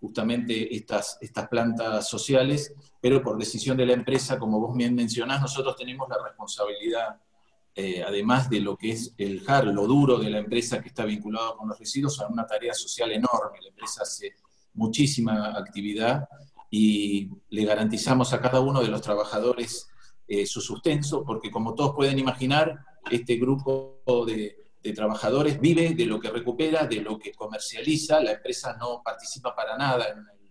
justamente 0.00 0.74
estas, 0.74 1.18
estas 1.20 1.48
plantas 1.48 2.08
sociales, 2.08 2.74
pero 3.00 3.22
por 3.22 3.38
decisión 3.38 3.76
de 3.76 3.86
la 3.86 3.92
empresa, 3.92 4.38
como 4.38 4.58
vos 4.58 4.76
bien 4.76 4.94
mencionás, 4.94 5.40
nosotros 5.40 5.76
tenemos 5.76 6.08
la 6.08 6.16
responsabilidad, 6.24 7.20
eh, 7.74 8.02
además 8.06 8.50
de 8.50 8.60
lo 8.60 8.76
que 8.76 8.90
es 8.90 9.14
el 9.16 9.40
JAR, 9.42 9.66
lo 9.66 9.86
duro 9.86 10.18
de 10.18 10.28
la 10.28 10.38
empresa 10.38 10.80
que 10.82 10.88
está 10.88 11.04
vinculado 11.04 11.56
con 11.56 11.68
los 11.68 11.78
residuos, 11.78 12.20
a 12.20 12.26
una 12.26 12.46
tarea 12.46 12.74
social 12.74 13.12
enorme. 13.12 13.60
La 13.62 13.68
empresa 13.68 14.02
hace 14.02 14.34
muchísima 14.74 15.56
actividad 15.56 16.28
y 16.68 17.30
le 17.50 17.64
garantizamos 17.64 18.32
a 18.32 18.40
cada 18.40 18.60
uno 18.60 18.82
de 18.82 18.88
los 18.88 19.02
trabajadores 19.02 19.88
eh, 20.32 20.46
su 20.46 20.62
sustento, 20.62 21.24
porque 21.24 21.50
como 21.50 21.74
todos 21.74 21.94
pueden 21.94 22.18
imaginar, 22.18 22.78
este 23.10 23.36
grupo 23.36 24.02
de, 24.26 24.56
de 24.82 24.92
trabajadores 24.92 25.60
vive 25.60 25.94
de 25.94 26.06
lo 26.06 26.18
que 26.18 26.30
recupera, 26.30 26.86
de 26.86 27.02
lo 27.02 27.18
que 27.18 27.32
comercializa, 27.32 28.18
la 28.20 28.32
empresa 28.32 28.74
no 28.78 29.02
participa 29.04 29.54
para 29.54 29.76
nada 29.76 30.06
en 30.08 30.18
el, 30.18 30.41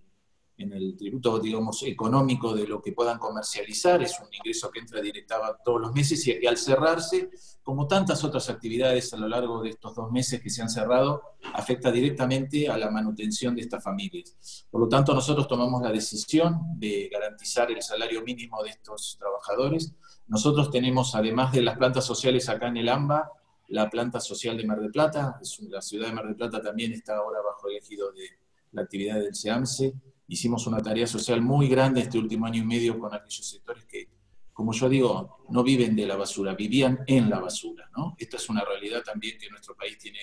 tributo, 0.98 1.40
digamos, 1.40 1.84
económico 1.84 2.54
de 2.54 2.68
lo 2.68 2.82
que 2.82 2.94
puedan 2.94 3.18
comercializar, 3.18 4.02
es 4.02 4.20
un 4.20 4.34
ingreso 4.34 4.70
que 4.72 4.80
entra 4.80 5.02
directamente 5.02 5.60
todos 5.64 5.82
los 5.82 5.94
meses 5.94 6.26
y, 6.28 6.46
al 6.46 6.58
cerrarse, 6.58 7.30
como 7.64 7.88
tantas 7.88 8.24
otras 8.24 8.50
actividades 8.50 9.14
a 9.14 9.18
lo 9.18 9.28
largo 9.28 9.62
de 9.62 9.70
estos 9.70 9.96
dos 9.96 10.12
meses 10.12 10.42
que 10.42 10.50
se 10.50 10.62
han 10.62 10.70
cerrado, 10.70 11.22
afecta 11.54 11.92
directamente 11.92 12.70
a 12.70 12.78
la 12.78 12.90
manutención 12.90 13.56
de 13.56 13.62
estas 13.62 13.84
familias. 13.84 14.36
Por 14.70 14.82
lo 14.82 14.88
tanto, 14.88 15.14
nosotros 15.14 15.48
tomamos 15.48 15.82
la 15.82 15.92
decisión 15.92 16.60
de 16.78 17.10
garantizar 17.12 17.72
el 17.72 17.82
salario 17.82 18.22
mínimo 18.24 18.62
de 18.64 18.72
estos 18.72 19.18
trabajadores. 19.20 19.94
Nosotros 20.28 20.72
tenemos, 20.72 21.16
además 21.16 21.52
de 21.52 21.62
las 21.62 21.78
plantas 21.78 22.06
sociales 22.06 22.50
acá 22.50 22.68
en 22.68 22.78
el 22.78 22.90
AMBA, 22.90 23.32
la 23.72 23.90
planta 23.90 24.20
social 24.20 24.58
de 24.58 24.66
Mar 24.66 24.82
del 24.82 24.92
Plata, 24.92 25.40
la 25.70 25.82
ciudad 25.82 26.08
de 26.08 26.14
Mar 26.14 26.26
del 26.26 26.36
Plata 26.36 26.62
también 26.62 26.92
está 26.92 27.16
ahora 27.18 27.40
bajo 27.42 27.70
el 27.70 27.78
ejido 27.78 28.12
de 28.12 28.26
la 28.74 28.82
actividad 28.82 29.20
del 29.20 29.34
SEAMSE. 29.34 29.94
Hicimos 30.32 30.66
una 30.66 30.82
tarea 30.82 31.06
social 31.06 31.42
muy 31.42 31.68
grande 31.68 32.00
este 32.00 32.18
último 32.18 32.46
año 32.46 32.62
y 32.62 32.66
medio 32.66 32.98
con 32.98 33.14
aquellos 33.14 33.46
sectores 33.46 33.84
que, 33.84 34.08
como 34.54 34.72
yo 34.72 34.88
digo, 34.88 35.40
no 35.50 35.62
viven 35.62 35.94
de 35.94 36.08
la 36.08 36.16
basura, 36.16 36.56
vivían 36.56 37.00
en 37.06 37.30
la 37.30 37.42
basura. 37.42 37.90
¿no? 37.98 38.16
Esta 38.18 38.38
es 38.38 38.50
una 38.50 38.64
realidad 38.64 39.04
también 39.04 39.38
que 39.38 39.50
nuestro 39.50 39.76
país 39.76 39.98
tiene 39.98 40.20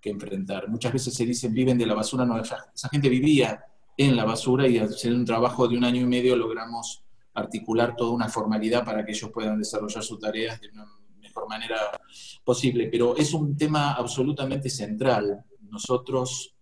que 0.00 0.08
enfrentar. 0.08 0.70
Muchas 0.70 0.94
veces 0.94 1.12
se 1.12 1.26
dicen 1.26 1.52
viven 1.52 1.76
de 1.76 1.84
la 1.84 1.92
basura, 1.92 2.24
no, 2.24 2.40
esa, 2.40 2.88
gente 2.90 3.10
vivía 3.10 3.62
en 3.98 4.16
la 4.16 4.24
basura 4.24 4.66
y 4.66 4.78
hacer 4.78 5.12
un 5.12 5.26
trabajo 5.26 5.68
de 5.68 5.76
un 5.76 5.84
año 5.84 6.00
y 6.00 6.06
medio 6.06 6.36
logramos 6.36 7.04
articular 7.34 7.94
toda 7.96 8.12
una 8.12 8.30
formalidad 8.30 8.82
para 8.82 9.04
que 9.04 9.12
ellos 9.12 9.30
puedan 9.30 9.58
desarrollar 9.58 10.02
sus 10.02 10.18
tareas 10.18 10.58
de 10.58 10.70
una 10.70 10.86
mejor 11.20 11.46
manera 11.50 12.00
posible, 12.42 12.88
pero 12.90 13.14
es 13.14 13.34
un 13.34 13.58
tema 13.58 13.92
absolutamente 13.92 14.70
central. 14.70 15.44
Nosotros 15.68 16.56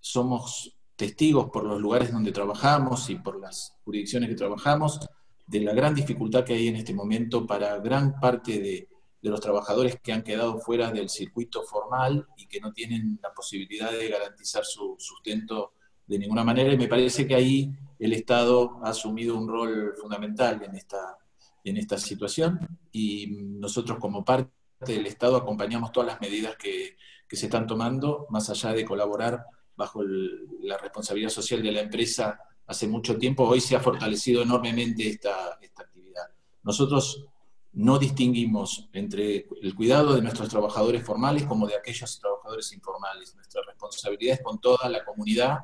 somos 0.00 0.73
testigos 0.96 1.50
por 1.50 1.64
los 1.64 1.80
lugares 1.80 2.12
donde 2.12 2.32
trabajamos 2.32 3.10
y 3.10 3.16
por 3.16 3.40
las 3.40 3.76
jurisdicciones 3.84 4.28
que 4.28 4.36
trabajamos 4.36 5.00
de 5.46 5.60
la 5.60 5.72
gran 5.72 5.94
dificultad 5.94 6.44
que 6.44 6.54
hay 6.54 6.68
en 6.68 6.76
este 6.76 6.94
momento 6.94 7.46
para 7.46 7.78
gran 7.78 8.18
parte 8.18 8.60
de, 8.60 8.88
los 9.22 9.40
trabajadores 9.40 9.98
que 10.02 10.12
han 10.12 10.22
quedado 10.22 10.58
fuera 10.58 10.90
del 10.90 11.08
circuito 11.08 11.62
formal 11.62 12.26
y 12.36 12.46
que 12.46 12.60
no 12.60 12.74
tienen 12.74 13.18
la 13.22 13.32
posibilidad 13.32 13.90
de 13.90 14.10
garantizar 14.10 14.66
su 14.66 14.96
sustento 14.98 15.72
de 16.06 16.18
ninguna 16.18 16.44
manera. 16.44 16.70
Y 16.74 16.76
me 16.76 16.88
parece 16.88 17.26
que 17.26 17.34
ahí 17.34 17.72
el 17.98 18.12
Estado 18.12 18.78
ha 18.82 18.90
asumido 18.90 19.38
un 19.38 19.48
rol 19.48 19.94
fundamental 19.98 20.62
en 20.62 20.74
esta, 20.74 21.16
en 21.64 21.78
esta 21.78 21.96
situación 21.96 22.60
y 22.92 23.28
nosotros 23.30 23.98
como 23.98 24.24
parte 24.24 24.52
del 24.80 25.06
Estado 25.06 25.36
acompañamos 25.36 25.90
todas 25.90 26.08
las 26.08 26.20
medidas 26.20 26.56
que, 26.56 26.96
se 27.30 27.46
están 27.46 27.66
tomando, 27.66 28.28
más 28.30 28.48
allá 28.48 28.72
de 28.72 28.84
colaborar 28.84 29.44
bajo 29.76 30.02
la 30.04 30.78
responsabilidad 30.78 31.30
social 31.30 31.62
de 31.62 31.72
la 31.72 31.80
empresa 31.80 32.38
hace 32.66 32.88
mucho 32.88 33.18
tiempo, 33.18 33.44
hoy 33.44 33.60
se 33.60 33.76
ha 33.76 33.80
fortalecido 33.80 34.42
enormemente 34.42 35.08
esta, 35.08 35.58
esta 35.60 35.82
actividad. 35.82 36.24
Nosotros 36.62 37.26
no 37.72 37.98
distinguimos 37.98 38.88
entre 38.92 39.46
el 39.60 39.74
cuidado 39.74 40.14
de 40.14 40.22
nuestros 40.22 40.48
trabajadores 40.48 41.04
formales 41.04 41.44
como 41.44 41.66
de 41.66 41.76
aquellos 41.76 42.18
trabajadores 42.20 42.72
informales. 42.72 43.34
Nuestra 43.34 43.62
responsabilidad 43.66 44.34
es 44.34 44.42
con 44.42 44.60
toda 44.60 44.88
la 44.88 45.04
comunidad 45.04 45.60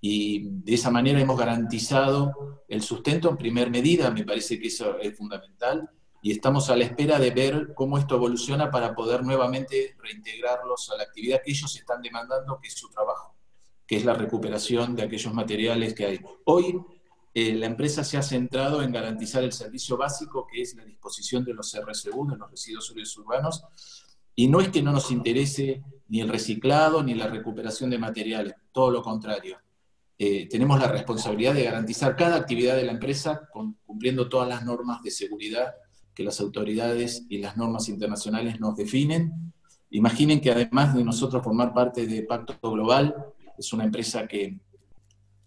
y 0.00 0.48
de 0.48 0.74
esa 0.74 0.90
manera 0.90 1.20
hemos 1.20 1.38
garantizado 1.38 2.62
el 2.68 2.82
sustento 2.82 3.30
en 3.30 3.36
primer 3.36 3.70
medida, 3.70 4.10
me 4.10 4.24
parece 4.24 4.58
que 4.58 4.68
eso 4.68 4.98
es 4.98 5.16
fundamental, 5.16 5.90
y 6.20 6.30
estamos 6.30 6.68
a 6.70 6.76
la 6.76 6.84
espera 6.84 7.18
de 7.18 7.30
ver 7.30 7.72
cómo 7.74 7.96
esto 7.98 8.16
evoluciona 8.16 8.70
para 8.70 8.94
poder 8.94 9.22
nuevamente 9.22 9.94
reintegrarlos 9.98 10.90
a 10.90 10.96
la 10.96 11.04
actividad 11.04 11.40
que 11.42 11.52
ellos 11.52 11.74
están 11.76 12.02
demandando, 12.02 12.58
que 12.60 12.68
es 12.68 12.74
su 12.74 12.90
trabajo, 12.90 13.33
que 13.86 13.96
es 13.96 14.04
la 14.04 14.14
recuperación 14.14 14.96
de 14.96 15.02
aquellos 15.02 15.32
materiales 15.34 15.94
que 15.94 16.06
hay. 16.06 16.20
Hoy 16.44 16.80
eh, 17.34 17.54
la 17.54 17.66
empresa 17.66 18.04
se 18.04 18.16
ha 18.16 18.22
centrado 18.22 18.82
en 18.82 18.92
garantizar 18.92 19.42
el 19.42 19.52
servicio 19.52 19.96
básico, 19.96 20.46
que 20.50 20.62
es 20.62 20.74
la 20.76 20.84
disposición 20.84 21.44
de 21.44 21.54
los 21.54 21.74
RSU, 21.74 22.26
de 22.30 22.36
los 22.36 22.50
residuos 22.50 22.86
sólidos 22.86 23.16
urbanos, 23.18 23.64
y 24.36 24.48
no 24.48 24.60
es 24.60 24.68
que 24.68 24.82
no 24.82 24.92
nos 24.92 25.10
interese 25.10 25.82
ni 26.08 26.20
el 26.20 26.28
reciclado 26.28 27.02
ni 27.02 27.14
la 27.14 27.26
recuperación 27.26 27.90
de 27.90 27.98
materiales, 27.98 28.54
todo 28.72 28.90
lo 28.90 29.02
contrario. 29.02 29.58
Eh, 30.16 30.48
tenemos 30.48 30.78
la 30.78 30.86
responsabilidad 30.86 31.54
de 31.54 31.64
garantizar 31.64 32.14
cada 32.14 32.36
actividad 32.36 32.76
de 32.76 32.84
la 32.84 32.92
empresa 32.92 33.48
cumpliendo 33.84 34.28
todas 34.28 34.48
las 34.48 34.64
normas 34.64 35.02
de 35.02 35.10
seguridad 35.10 35.74
que 36.14 36.22
las 36.22 36.40
autoridades 36.40 37.26
y 37.28 37.38
las 37.38 37.56
normas 37.56 37.88
internacionales 37.88 38.60
nos 38.60 38.76
definen. 38.76 39.52
Imaginen 39.90 40.40
que 40.40 40.52
además 40.52 40.94
de 40.94 41.02
nosotros 41.02 41.42
formar 41.42 41.74
parte 41.74 42.06
de 42.06 42.22
Pacto 42.22 42.70
Global, 42.70 43.16
es 43.58 43.72
una 43.72 43.84
empresa 43.84 44.26
que 44.26 44.58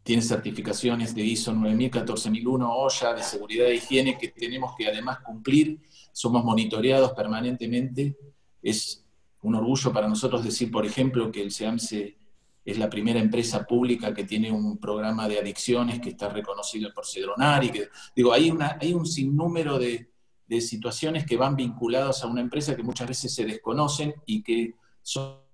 tiene 0.03 0.22
certificaciones 0.22 1.14
de 1.14 1.22
ISO 1.22 1.53
9000, 1.53 1.91
14001, 1.91 2.76
OSHA, 2.76 3.14
de 3.14 3.24
seguridad 3.24 3.68
e 3.68 3.76
higiene, 3.76 4.18
que 4.18 4.30
tenemos 4.30 4.74
que 4.78 4.88
además 4.88 5.20
cumplir. 5.20 5.82
Somos 6.14 6.45
monitoreados 6.45 7.12
permanentemente. 7.12 8.16
Es 8.62 9.05
un 9.41 9.55
orgullo 9.55 9.91
para 9.91 10.08
nosotros 10.08 10.43
decir, 10.45 10.72
por 10.72 10.86
ejemplo, 10.86 11.30
que 11.30 11.41
el 11.41 11.51
SEAMSE 11.51 12.18
es 12.64 12.78
la 12.78 12.89
primera 12.89 13.20
empresa 13.20 13.66
pública 13.66 14.14
que 14.14 14.24
tiene 14.24 14.51
un 14.51 14.78
programa 14.78 15.28
de 15.28 15.39
adicciones 15.39 15.99
que 15.99 16.10
está 16.10 16.30
reconocido 16.30 16.93
por 16.93 17.05
Cedronar 17.05 17.64
y 17.64 17.70
que, 17.70 17.89
digo, 18.16 18.32
hay, 18.32 18.53
hay 18.80 18.93
un 18.93 19.05
sinnúmero 19.05 19.78
de, 19.78 20.10
de 20.47 20.62
situaciones 20.62 21.26
que 21.26 21.38
van 21.38 21.55
vinculadas 21.55 22.24
a 22.24 22.28
una 22.28 22.41
empresa 22.41 22.76
que 22.76 22.84
muchas 22.84 23.08
veces 23.08 23.34
se 23.34 23.45
desconocen 23.45 24.16
y 24.26 24.41
que 24.41 24.76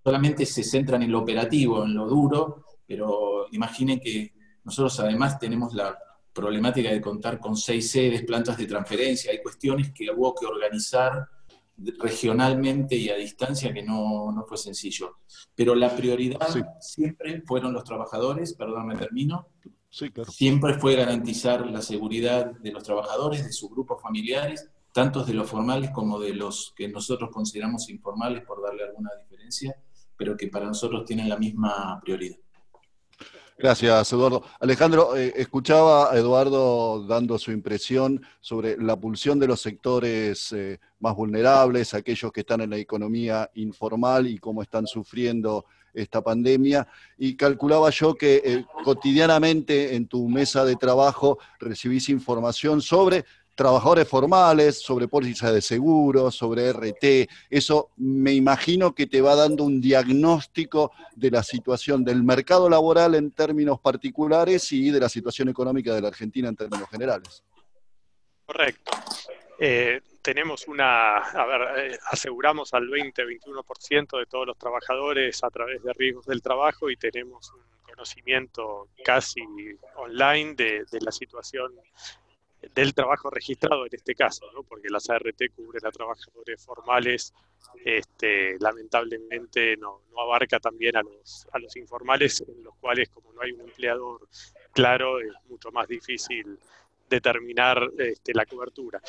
solamente 0.04 0.45
se 0.45 0.64
centran 0.64 1.01
en 1.04 1.12
lo 1.12 1.20
operativo, 1.20 1.84
en 1.84 1.95
lo 1.95 2.08
duro, 2.08 2.66
pero 2.86 3.47
imaginen 3.51 3.99
que 3.99 4.34
nosotros 4.64 4.99
además 4.99 5.39
tenemos 5.39 5.74
la 5.74 5.97
problemática 6.34 6.89
de 6.89 7.01
contar 7.01 7.39
con 7.39 7.56
seis 7.56 7.91
sedes, 7.91 8.24
plantas 8.24 8.58
de 8.58 8.66
transferencia, 8.66 9.32
hay 9.32 9.41
cuestiones 9.41 9.91
que 9.93 10.10
hubo 10.12 10.34
que 10.34 10.45
organizar 10.45 11.28
regionalmente 11.99 12.95
y 12.95 13.10
a 13.10 13.16
distancia 13.16 13.74
que 13.74 13.84
no, 13.84 14.32
no 14.32 14.45
fue 14.45 14.58
sencillo. 14.58 15.18
Pero 15.56 15.76
la 15.76 15.95
prioridad 15.95 16.47
siempre 16.80 17.41
fueron 17.45 17.74
los 17.74 17.84
trabajadores, 17.84 18.54
perdón, 18.54 18.88
me 18.88 18.95
termino, 18.95 19.47
siempre 20.28 20.74
fue 20.80 20.95
garantizar 20.95 21.66
la 21.68 21.82
seguridad 21.82 22.51
de 22.60 22.72
los 22.72 22.84
trabajadores, 22.84 23.45
de 23.45 23.51
sus 23.51 23.70
grupos 23.70 24.01
familiares, 24.01 24.70
tanto 24.91 25.24
de 25.24 25.34
los 25.34 25.49
formales 25.49 25.91
como 25.91 26.20
de 26.20 26.34
los 26.34 26.74
que 26.76 26.88
nosotros 26.88 27.30
consideramos 27.32 27.89
informales, 27.89 28.43
por 28.43 28.62
darle 28.62 28.84
alguna 28.84 29.10
diferencia, 29.22 29.76
pero 30.18 30.38
que 30.38 30.47
para 30.47 30.66
nosotros 30.66 31.05
tienen 31.05 31.30
la 31.30 31.38
misma 31.38 31.99
prioridad. 32.01 32.38
Gracias, 33.57 34.11
Eduardo. 34.11 34.43
Alejandro, 34.59 35.16
eh, 35.16 35.32
escuchaba 35.36 36.11
a 36.11 36.18
Eduardo 36.18 37.05
dando 37.05 37.38
su 37.38 37.51
impresión 37.51 38.22
sobre 38.41 38.78
la 38.78 38.99
pulsión 38.99 39.39
de 39.39 39.47
los 39.47 39.61
sectores 39.61 40.51
eh, 40.51 40.80
más 40.99 41.16
vulnerables, 41.16 41.93
aquellos 41.93 42.32
que 42.32 42.41
están 42.41 42.61
en 42.61 42.72
la 42.72 42.78
economía 42.78 43.49
informal 43.53 44.28
y 44.28 44.39
cómo 44.39 44.64
están 44.64 44.88
sufriendo 44.88 45.66
esta 45.93 46.24
pandemia. 46.24 46.88
Y 47.18 47.36
calculaba 47.36 47.91
yo 47.91 48.16
que 48.16 48.41
eh, 48.43 48.66
cotidianamente 48.84 49.95
en 49.95 50.07
tu 50.07 50.28
mesa 50.28 50.66
de 50.66 50.76
trabajo 50.76 51.38
recibís 51.59 52.09
información 52.09 52.82
sobre 52.82 53.24
trabajadores 53.56 54.08
formales, 54.08 54.82
sobre 54.82 55.08
pólizas 55.08 55.54
de 55.54 55.62
seguro, 55.62 56.32
sobre 56.32 56.72
RT. 56.72 57.30
Eso 57.49 57.91
me 57.97 58.34
imagino 58.34 58.93
que 58.93 59.08
te 59.08 59.22
va 59.22 59.36
dando 59.36 59.64
un 59.64 59.80
diagnóstico 59.80 60.91
de 61.16 61.32
la 61.32 61.43
situación 61.43 62.04
del 62.04 62.24
mercado 62.24 62.70
laboral 62.70 63.16
en 63.16 63.32
términos 63.32 63.80
particulares 63.80 64.72
y 64.72 64.89
de 64.89 64.99
la 64.99 65.10
situación 65.10 65.49
económica 65.49 65.93
de 65.93 66.01
la 66.01 66.08
Argentina 66.08 66.49
en 66.49 66.56
términos 66.56 66.89
generales. 66.89 67.43
Correcto. 68.45 68.91
Eh, 69.60 70.01
tenemos 70.22 70.68
una, 70.68 71.18
a 71.18 71.45
ver, 71.45 71.91
eh, 71.91 71.99
aseguramos 72.12 72.74
al 72.74 72.88
20-21% 72.88 74.18
de 74.18 74.26
todos 74.26 74.47
los 74.47 74.58
trabajadores 74.58 75.43
a 75.43 75.49
través 75.49 75.84
de 75.84 75.93
riesgos 75.93 76.26
del 76.26 76.41
trabajo 76.41 76.89
y 76.89 76.97
tenemos 76.97 77.51
un 77.51 77.62
conocimiento 77.84 78.88
casi 79.04 79.41
online 79.97 80.56
de, 80.56 80.86
de 80.89 81.01
la 81.01 81.12
situación 81.12 81.74
del 82.74 82.93
trabajo 82.93 83.30
registrado 83.30 83.86
en 83.86 83.93
este 83.93 84.16
caso, 84.16 84.51
¿no? 84.53 84.64
porque 84.64 84.89
las 84.89 85.09
ART 85.09 85.41
cubren 85.55 85.86
a 85.86 85.91
trabajadores 85.91 86.64
formales, 86.64 87.34
este, 87.84 88.57
lamentablemente 88.59 89.78
no, 89.78 90.01
abarca 90.18 90.59
también 90.59 90.95
a 90.95 91.01
los, 91.01 91.47
a 91.51 91.59
los 91.59 91.76
informales, 91.76 92.41
en 92.47 92.64
los 92.64 92.76
cuales 92.76 93.09
como 93.09 93.34
no 93.34 93.41
hay 93.41 93.51
un 93.51 93.61
empleador 93.61 94.28
claro, 94.72 95.20
es 95.20 95.34
mucho 95.49 95.72
más 95.72 95.88
difícil 95.88 96.57
determinar 97.09 97.89
este, 97.97 98.34
la 98.34 98.45
cobertura. 98.45 99.01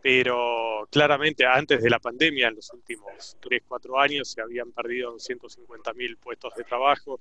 Pero 0.00 0.88
claramente 0.90 1.46
antes 1.46 1.80
de 1.80 1.88
la 1.88 2.00
pandemia, 2.00 2.48
en 2.48 2.56
los 2.56 2.72
últimos 2.72 3.36
3, 3.40 3.62
4 3.68 4.00
años, 4.00 4.32
se 4.32 4.42
habían 4.42 4.72
perdido 4.72 5.16
250.000 5.16 6.18
puestos 6.18 6.54
de 6.56 6.64
trabajo. 6.64 7.20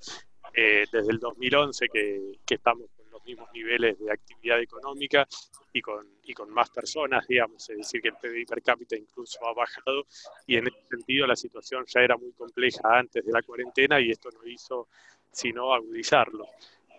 Eh, 0.54 0.86
desde 0.92 1.12
el 1.12 1.20
2011 1.20 1.88
que, 1.88 2.40
que 2.46 2.56
estamos 2.56 2.90
mismos 3.26 3.50
niveles 3.54 4.00
de 4.00 4.12
actividad 4.12 4.60
económica 4.62 5.28
y 5.74 5.82
con, 5.82 6.06
y 6.24 6.34
con 6.34 6.50
más 6.50 6.70
personas, 6.70 7.28
digamos, 7.28 7.70
es 7.70 7.78
decir, 7.78 8.02
que 8.02 8.10
el 8.10 8.16
PBI 8.16 8.46
per 8.46 8.62
cápita 8.62 8.96
incluso 8.96 9.46
ha 9.46 9.54
bajado 9.54 10.06
y 10.48 10.58
en 10.58 10.68
ese 10.68 10.88
sentido 10.90 11.28
la 11.28 11.36
situación 11.36 11.86
ya 11.88 12.02
era 12.02 12.18
muy 12.18 12.32
compleja 12.34 12.82
antes 12.98 13.26
de 13.26 13.32
la 13.32 13.42
cuarentena 13.42 14.00
y 14.00 14.12
esto 14.12 14.30
no 14.32 14.48
hizo 14.48 14.88
sino 15.32 15.74
agudizarlo. 15.74 16.46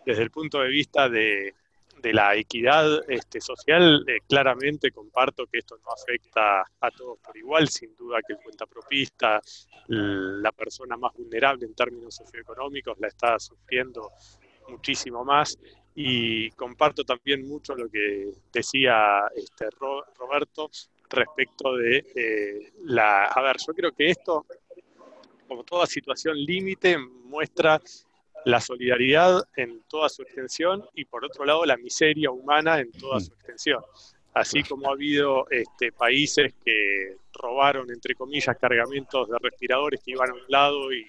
Desde 0.04 0.22
el 0.22 0.30
punto 0.30 0.60
de 0.60 0.68
vista 0.68 1.08
de, 1.08 1.54
de 2.02 2.12
la 2.12 2.34
equidad 2.34 3.08
este, 3.08 3.40
social, 3.40 4.04
eh, 4.08 4.18
claramente 4.28 4.90
comparto 4.90 5.46
que 5.46 5.58
esto 5.58 5.78
no 5.84 5.92
afecta 5.92 6.62
a 6.80 6.90
todos 6.90 7.18
por 7.18 7.36
igual, 7.36 7.68
sin 7.68 7.94
duda 7.96 8.18
que 8.26 8.34
el 8.34 8.40
cuentapropista, 8.40 9.40
la 9.88 10.52
persona 10.52 10.96
más 10.96 11.12
vulnerable 11.14 11.66
en 11.66 11.74
términos 11.74 12.14
socioeconómicos, 12.14 12.98
la 12.98 13.08
está 13.08 13.38
sufriendo 13.38 14.10
muchísimo 14.68 15.24
más 15.24 15.58
y 15.94 16.50
comparto 16.52 17.04
también 17.04 17.46
mucho 17.46 17.74
lo 17.74 17.88
que 17.88 18.32
decía 18.52 19.28
este 19.36 19.66
Roberto 20.18 20.70
respecto 21.10 21.76
de 21.76 22.04
eh, 22.14 22.72
la... 22.84 23.26
A 23.26 23.42
ver, 23.42 23.56
yo 23.66 23.74
creo 23.74 23.92
que 23.92 24.08
esto, 24.08 24.46
como 25.46 25.64
toda 25.64 25.86
situación 25.86 26.36
límite, 26.36 26.96
muestra 26.98 27.80
la 28.44 28.60
solidaridad 28.60 29.42
en 29.56 29.82
toda 29.82 30.08
su 30.08 30.22
extensión 30.22 30.84
y 30.94 31.04
por 31.04 31.24
otro 31.24 31.44
lado 31.44 31.64
la 31.64 31.76
miseria 31.76 32.30
humana 32.30 32.80
en 32.80 32.90
toda 32.92 33.20
su 33.20 33.32
extensión. 33.32 33.82
Así 34.34 34.62
como 34.62 34.88
ha 34.88 34.92
habido 34.92 35.46
este, 35.50 35.92
países 35.92 36.54
que 36.64 37.16
robaron, 37.34 37.90
entre 37.90 38.14
comillas, 38.14 38.56
cargamentos 38.58 39.28
de 39.28 39.36
respiradores 39.38 40.00
que 40.02 40.12
iban 40.12 40.30
a 40.30 40.34
un 40.34 40.44
lado 40.48 40.92
y, 40.92 41.06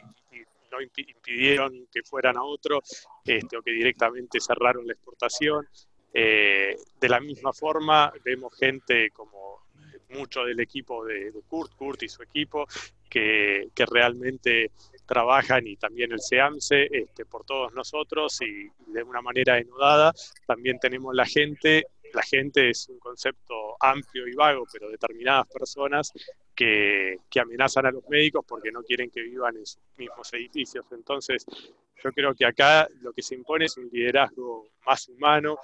no 0.71 0.81
impidieron 0.81 1.87
que 1.91 2.01
fueran 2.01 2.35
a 2.35 2.41
otro, 2.41 2.81
este, 3.25 3.57
o 3.57 3.61
que 3.61 3.71
directamente 3.71 4.39
cerraron 4.39 4.85
la 4.87 4.93
exportación. 4.93 5.67
Eh, 6.13 6.75
de 6.99 7.09
la 7.09 7.19
misma 7.19 7.53
forma, 7.53 8.13
vemos 8.23 8.55
gente 8.57 9.09
como 9.11 9.63
mucho 10.09 10.43
del 10.43 10.59
equipo 10.59 11.03
de, 11.05 11.33
Kurt, 11.47 11.73
Kurt 11.75 12.03
y 12.03 12.09
su 12.09 12.21
equipo, 12.21 12.67
que, 13.09 13.69
que, 13.73 13.85
realmente 13.85 14.71
trabajan 15.05 15.65
y 15.67 15.75
también 15.75 16.11
el 16.11 16.21
SEAMSE 16.21 16.87
este, 16.91 17.25
por 17.25 17.43
todos 17.43 17.73
nosotros 17.73 18.39
y 18.41 18.69
de 18.91 19.03
una 19.03 19.21
manera 19.21 19.55
denudada. 19.55 20.13
También 20.45 20.79
tenemos 20.79 21.15
la 21.15 21.25
gente 21.25 21.87
la 22.13 22.21
gente 22.21 22.69
es 22.69 22.87
un 22.89 22.99
concepto 22.99 23.75
amplio 23.79 24.27
y 24.27 24.35
vago, 24.35 24.65
pero 24.71 24.89
determinadas 24.89 25.47
personas 25.47 26.13
que, 26.55 27.19
amenazan 27.39 27.85
a 27.85 27.91
los 27.91 28.07
médicos 28.09 28.45
porque 28.47 28.71
no 28.71 28.83
quieren 28.83 29.09
que 29.09 29.21
vivan 29.21 29.57
en 29.57 29.65
sus 29.65 29.81
mismos 29.97 30.31
edificios. 30.33 30.85
Entonces, 30.91 31.45
yo 32.03 32.11
creo 32.11 32.33
que 32.33 32.45
acá 32.45 32.87
lo 33.01 33.13
que 33.13 33.21
se 33.21 33.35
impone 33.35 33.65
es 33.65 33.77
un 33.77 33.89
liderazgo 33.91 34.67
más 34.85 35.07
humano, 35.09 35.57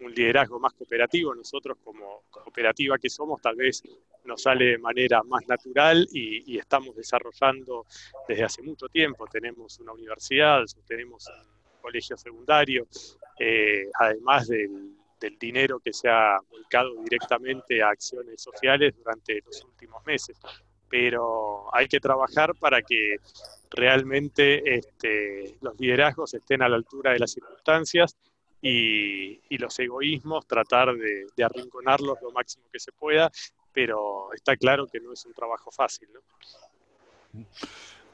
un 0.00 0.12
liderazgo 0.12 0.58
más 0.58 0.72
cooperativo. 0.74 1.34
Nosotros 1.34 1.78
como 1.82 2.24
cooperativa 2.30 2.98
que 2.98 3.08
somos, 3.08 3.40
tal 3.40 3.56
vez 3.56 3.82
nos 4.24 4.42
sale 4.42 4.64
de 4.64 4.78
manera 4.78 5.22
más 5.22 5.46
natural 5.46 6.06
y, 6.10 6.58
estamos 6.58 6.96
desarrollando 6.96 7.86
desde 8.26 8.44
hace 8.44 8.62
mucho 8.62 8.88
tiempo. 8.88 9.26
Tenemos 9.26 9.78
una 9.80 9.92
universidad, 9.92 10.64
tenemos 10.86 11.26
un 11.28 11.80
colegio 11.80 12.16
secundario, 12.16 12.86
eh, 13.38 13.90
además 13.98 14.48
del 14.48 14.94
del 15.24 15.38
dinero 15.38 15.80
que 15.80 15.92
se 15.92 16.08
ha 16.08 16.38
volcado 16.50 16.94
directamente 17.02 17.82
a 17.82 17.88
acciones 17.88 18.42
sociales 18.42 18.94
durante 18.96 19.40
los 19.44 19.64
últimos 19.64 20.04
meses. 20.04 20.38
Pero 20.88 21.74
hay 21.74 21.88
que 21.88 21.98
trabajar 21.98 22.54
para 22.54 22.82
que 22.82 23.16
realmente 23.70 24.76
este, 24.76 25.56
los 25.60 25.78
liderazgos 25.80 26.34
estén 26.34 26.62
a 26.62 26.68
la 26.68 26.76
altura 26.76 27.12
de 27.12 27.18
las 27.18 27.32
circunstancias 27.32 28.16
y, 28.60 29.40
los 29.58 29.78
egoísmos 29.78 30.46
tratar 30.46 30.94
de, 30.94 31.26
arrinconarlos 31.42 32.20
lo 32.20 32.30
máximo 32.32 32.66
que 32.70 32.80
se 32.80 32.92
pueda, 32.92 33.30
pero 33.72 34.32
está 34.34 34.56
claro 34.56 34.86
que 34.86 35.00
no 35.00 35.12
es 35.12 35.24
un 35.24 35.32
trabajo 35.32 35.70
fácil. 35.70 36.08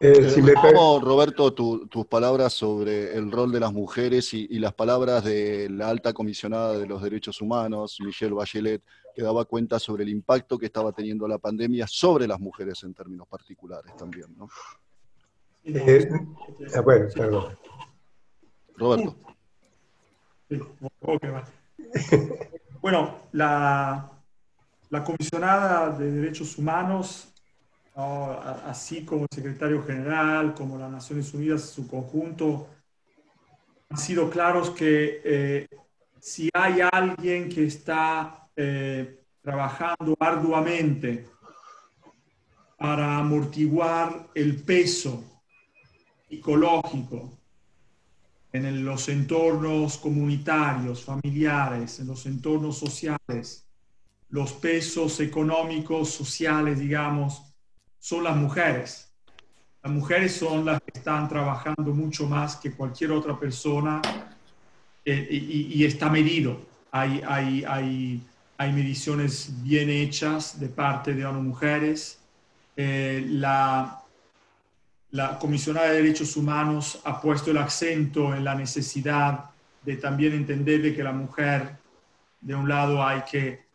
Eh, 0.02 0.30
si 0.30 0.40
me 0.40 0.54
Roberto, 0.54 1.52
tus 1.52 2.06
palabras 2.06 2.54
sobre 2.54 3.14
el 3.14 3.30
rol 3.30 3.52
de 3.52 3.60
las 3.60 3.70
mujeres 3.70 4.32
y, 4.32 4.58
las 4.58 4.72
palabras 4.72 5.24
de 5.24 5.68
la 5.68 5.90
alta 5.90 6.14
comisionada 6.14 6.78
de 6.78 6.86
los 6.86 7.02
derechos 7.02 7.42
humanos, 7.42 7.98
Michelle 8.00 8.32
Bachelet, 8.32 8.82
que 9.14 9.22
daba 9.22 9.44
cuenta 9.44 9.78
sobre 9.78 10.04
el 10.04 10.08
impacto 10.08 10.58
que 10.58 10.64
estaba 10.64 10.92
teniendo 10.92 11.28
la 11.28 11.36
pandemia 11.36 11.86
sobre 11.86 12.26
las 12.26 12.40
mujeres 12.40 12.82
en 12.82 12.94
términos 12.94 13.28
particulares 13.28 13.94
también, 13.94 14.34
¿no? 14.38 14.48
Eh, 15.64 16.08
bueno, 16.82 17.06
perdón. 17.14 17.58
Roberto. 18.76 19.16
Bueno, 22.80 23.18
la, 23.32 24.10
la 24.88 25.04
comisionada 25.04 25.90
de 25.90 26.10
derechos 26.10 26.56
humanos 26.56 27.29
así 28.66 29.04
como 29.04 29.22
el 29.22 29.28
secretario 29.34 29.82
general, 29.82 30.54
como 30.54 30.78
las 30.78 30.90
Naciones 30.90 31.32
Unidas 31.34 31.62
en 31.62 31.68
su 31.68 31.88
conjunto, 31.88 32.68
han 33.88 33.98
sido 33.98 34.30
claros 34.30 34.70
que 34.70 35.20
eh, 35.24 35.68
si 36.20 36.48
hay 36.52 36.80
alguien 36.92 37.48
que 37.48 37.64
está 37.64 38.48
eh, 38.54 39.24
trabajando 39.42 40.16
arduamente 40.20 41.26
para 42.78 43.18
amortiguar 43.18 44.28
el 44.34 44.62
peso 44.62 45.24
psicológico 46.28 47.36
en 48.52 48.84
los 48.84 49.08
entornos 49.08 49.98
comunitarios, 49.98 51.04
familiares, 51.04 52.00
en 52.00 52.08
los 52.08 52.26
entornos 52.26 52.78
sociales, 52.78 53.66
los 54.28 54.52
pesos 54.52 55.20
económicos, 55.20 56.10
sociales, 56.10 56.78
digamos, 56.78 57.49
son 58.00 58.24
las 58.24 58.36
mujeres. 58.36 59.12
Las 59.82 59.92
mujeres 59.92 60.34
son 60.34 60.64
las 60.64 60.80
que 60.80 60.98
están 60.98 61.28
trabajando 61.28 61.94
mucho 61.94 62.26
más 62.26 62.56
que 62.56 62.72
cualquier 62.72 63.12
otra 63.12 63.38
persona 63.38 64.02
eh, 65.04 65.28
y, 65.30 65.84
está 65.84 66.10
medido. 66.10 66.60
Hay, 66.90 67.22
hay, 67.26 67.64
hay, 67.64 68.22
hay, 68.58 68.72
mediciones 68.72 69.62
bien 69.62 69.88
hechas 69.88 70.58
de 70.58 70.68
parte 70.68 71.14
de 71.14 71.22
las 71.22 71.32
mujeres. 71.32 72.20
Eh, 72.76 73.24
la, 73.28 74.02
la 75.12 75.38
comisionada 75.38 75.88
de 75.88 76.02
derechos 76.02 76.36
humanos 76.36 77.00
ha 77.04 77.20
puesto 77.20 77.50
el 77.50 77.58
acento 77.58 78.34
en 78.34 78.44
la 78.44 78.54
necesidad 78.54 79.46
de 79.82 79.96
también 79.96 80.34
entender 80.34 80.82
de 80.82 80.94
que 80.94 81.02
la 81.02 81.12
mujer, 81.12 81.78
de 82.40 82.54
un 82.54 82.68
lado, 82.68 83.02
hay 83.02 83.22
que 83.22 83.69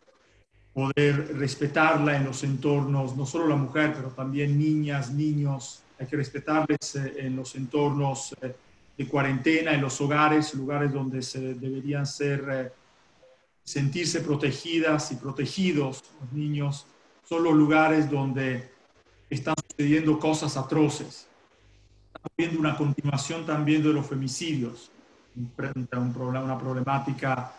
poder 0.76 1.38
respetarla 1.38 2.18
en 2.18 2.24
los 2.24 2.44
entornos, 2.44 3.16
no 3.16 3.24
solo 3.24 3.48
la 3.48 3.56
mujer, 3.56 3.94
pero 3.96 4.10
también 4.10 4.58
niñas, 4.58 5.10
niños, 5.10 5.82
hay 5.98 6.06
que 6.06 6.16
respetarles 6.16 6.96
eh, 6.96 7.14
en 7.16 7.34
los 7.34 7.54
entornos 7.54 8.36
eh, 8.42 8.54
de 8.98 9.08
cuarentena, 9.08 9.72
en 9.72 9.80
los 9.80 9.98
hogares, 10.02 10.52
lugares 10.52 10.92
donde 10.92 11.22
se 11.22 11.54
deberían 11.54 12.04
ser, 12.04 12.44
eh, 12.50 12.72
sentirse 13.64 14.20
protegidas 14.20 15.10
y 15.12 15.16
protegidos 15.16 16.04
los 16.20 16.32
niños, 16.34 16.86
son 17.24 17.44
los 17.44 17.54
lugares 17.54 18.10
donde 18.10 18.68
están 19.30 19.54
sucediendo 19.70 20.18
cosas 20.18 20.58
atroces. 20.58 21.26
Estamos 22.08 22.32
viendo 22.36 22.60
una 22.60 22.76
continuación 22.76 23.46
también 23.46 23.82
de 23.82 23.94
los 23.94 24.06
femicidios, 24.06 24.90
una 25.34 26.58
problemática 26.58 27.54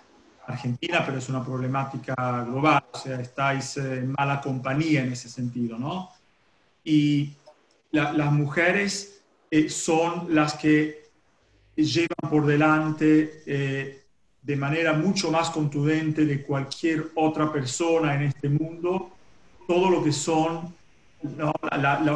Argentina, 0.47 1.03
pero 1.05 1.17
es 1.17 1.29
una 1.29 1.43
problemática 1.43 2.15
global, 2.45 2.83
o 2.91 2.97
sea, 2.97 3.19
estáis 3.19 3.77
en 3.77 4.13
mala 4.17 4.39
compañía 4.41 5.03
en 5.03 5.11
ese 5.11 5.29
sentido, 5.29 5.77
¿no? 5.77 6.09
Y 6.83 7.33
las 7.91 8.31
mujeres 8.31 9.21
eh, 9.51 9.69
son 9.69 10.33
las 10.33 10.53
que 10.53 11.03
llevan 11.75 12.29
por 12.29 12.45
delante 12.45 13.43
eh, 13.45 14.03
de 14.41 14.55
manera 14.55 14.93
mucho 14.93 15.31
más 15.31 15.49
contundente 15.49 16.25
de 16.25 16.41
cualquier 16.43 17.11
otra 17.15 17.51
persona 17.51 18.15
en 18.15 18.23
este 18.23 18.49
mundo 18.49 19.11
todo 19.67 19.89
lo 19.89 20.03
que 20.03 20.13
son 20.13 20.73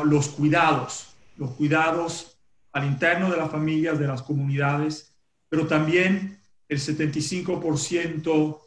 los 0.05 0.29
cuidados, 0.29 1.15
los 1.35 1.51
cuidados 1.51 2.37
al 2.71 2.85
interno 2.85 3.29
de 3.29 3.37
las 3.37 3.51
familias, 3.51 3.99
de 3.99 4.07
las 4.07 4.21
comunidades, 4.21 5.13
pero 5.49 5.67
también 5.67 6.40
el 6.71 6.79
75% 6.79 8.59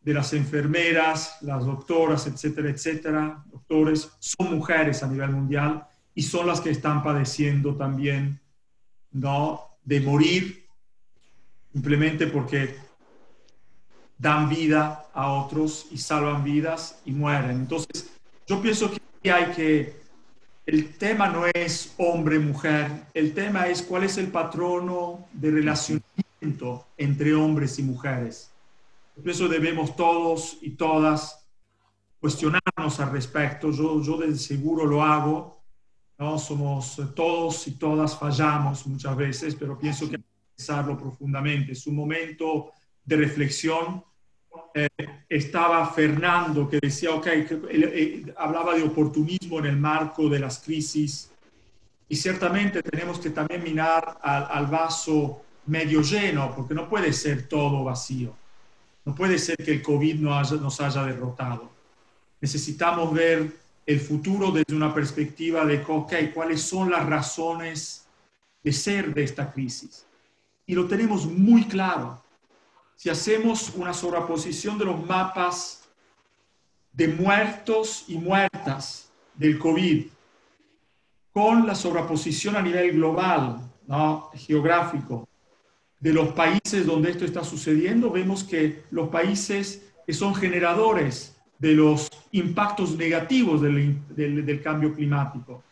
de 0.00 0.14
las 0.14 0.32
enfermeras, 0.32 1.38
las 1.40 1.66
doctoras, 1.66 2.28
etcétera, 2.28 2.70
etcétera, 2.70 3.44
doctores, 3.50 4.10
son 4.20 4.54
mujeres 4.54 5.02
a 5.02 5.08
nivel 5.08 5.30
mundial 5.30 5.84
y 6.14 6.22
son 6.22 6.46
las 6.46 6.60
que 6.60 6.70
están 6.70 7.02
padeciendo 7.02 7.74
también, 7.74 8.40
¿no? 9.10 9.60
De 9.84 10.00
morir 10.00 10.66
simplemente 11.72 12.28
porque 12.28 12.76
dan 14.18 14.48
vida 14.48 15.06
a 15.12 15.32
otros 15.32 15.88
y 15.90 15.98
salvan 15.98 16.44
vidas 16.44 17.00
y 17.04 17.10
mueren. 17.10 17.50
Entonces, 17.50 18.08
yo 18.46 18.62
pienso 18.62 18.88
que 19.20 19.32
hay 19.32 19.46
que, 19.52 20.00
el 20.64 20.94
tema 20.96 21.26
no 21.26 21.46
es 21.52 21.92
hombre-mujer, 21.96 22.88
el 23.14 23.34
tema 23.34 23.66
es 23.66 23.82
cuál 23.82 24.04
es 24.04 24.16
el 24.16 24.28
patrono 24.28 25.26
de 25.32 25.50
entre 26.96 27.34
hombres 27.34 27.78
y 27.78 27.82
mujeres. 27.82 28.52
Por 29.14 29.28
eso 29.28 29.48
debemos 29.48 29.94
todos 29.94 30.58
y 30.62 30.70
todas 30.70 31.46
cuestionarnos 32.20 33.00
al 33.00 33.10
respecto. 33.12 33.70
Yo, 33.70 34.02
yo 34.02 34.16
de 34.16 34.36
seguro 34.36 34.86
lo 34.86 35.02
hago. 35.02 35.60
¿no? 36.18 36.38
Somos 36.38 37.00
todos 37.14 37.66
y 37.66 37.72
todas 37.72 38.18
fallamos 38.18 38.86
muchas 38.86 39.16
veces, 39.16 39.54
pero 39.54 39.78
pienso 39.78 40.08
que 40.08 40.16
hay 40.16 40.22
que 40.22 40.54
pensarlo 40.56 40.96
profundamente. 40.96 41.72
Es 41.72 41.86
un 41.86 41.96
momento 41.96 42.70
de 43.04 43.16
reflexión. 43.16 44.04
Eh, 44.74 44.88
estaba 45.28 45.86
Fernando 45.92 46.68
que 46.68 46.78
decía, 46.80 47.12
ok, 47.14 47.26
eh, 47.26 48.34
hablaba 48.36 48.74
de 48.74 48.82
oportunismo 48.82 49.58
en 49.58 49.66
el 49.66 49.76
marco 49.76 50.28
de 50.28 50.38
las 50.38 50.60
crisis 50.60 51.30
y 52.08 52.16
ciertamente 52.16 52.82
tenemos 52.82 53.18
que 53.18 53.30
también 53.30 53.62
mirar 53.62 54.18
al, 54.22 54.46
al 54.50 54.66
vaso 54.66 55.42
medio 55.66 56.02
lleno, 56.02 56.54
porque 56.54 56.74
no 56.74 56.88
puede 56.88 57.12
ser 57.12 57.48
todo 57.48 57.84
vacío. 57.84 58.34
No 59.04 59.14
puede 59.14 59.38
ser 59.38 59.56
que 59.56 59.72
el 59.72 59.82
COVID 59.82 60.16
no 60.16 60.40
nos 60.42 60.80
haya 60.80 61.04
derrotado. 61.04 61.70
Necesitamos 62.40 63.12
ver 63.12 63.56
el 63.84 64.00
futuro 64.00 64.50
desde 64.50 64.74
una 64.74 64.94
perspectiva 64.94 65.64
de, 65.64 65.84
ok, 65.86 66.12
cuáles 66.32 66.62
son 66.62 66.90
las 66.90 67.04
razones 67.06 68.06
de 68.62 68.72
ser 68.72 69.12
de 69.12 69.24
esta 69.24 69.52
crisis. 69.52 70.06
Y 70.66 70.74
lo 70.74 70.86
tenemos 70.86 71.26
muy 71.26 71.64
claro. 71.64 72.22
Si 72.94 73.10
hacemos 73.10 73.72
una 73.74 73.92
sobreposición 73.92 74.78
de 74.78 74.84
los 74.84 75.04
mapas 75.04 75.88
de 76.92 77.08
muertos 77.08 78.04
y 78.06 78.18
muertas 78.18 79.10
del 79.34 79.58
COVID 79.58 80.06
con 81.32 81.66
la 81.66 81.74
sobreposición 81.74 82.56
a 82.56 82.62
nivel 82.62 82.92
global, 82.92 83.58
¿no? 83.86 84.30
geográfico, 84.34 85.26
de 86.02 86.12
los 86.12 86.30
países 86.30 86.84
donde 86.84 87.12
esto 87.12 87.24
está 87.24 87.44
sucediendo, 87.44 88.10
vemos 88.10 88.42
que 88.42 88.82
los 88.90 89.08
países 89.08 89.88
que 90.04 90.12
son 90.12 90.34
generadores 90.34 91.40
de 91.60 91.74
los 91.74 92.10
impactos 92.32 92.96
negativos 92.96 93.62
del, 93.62 94.60
cambio 94.64 94.92
climático, 94.92 95.62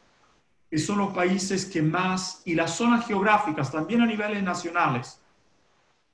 que 0.70 0.78
son 0.78 0.98
los 0.98 1.12
países 1.12 1.66
que 1.66 1.82
más, 1.82 2.42
y 2.44 2.54
las 2.54 2.76
zonas 2.76 3.08
geográficas, 3.08 3.72
también 3.72 4.02
a 4.02 4.06
niveles 4.06 4.40
nacionales. 4.44 5.20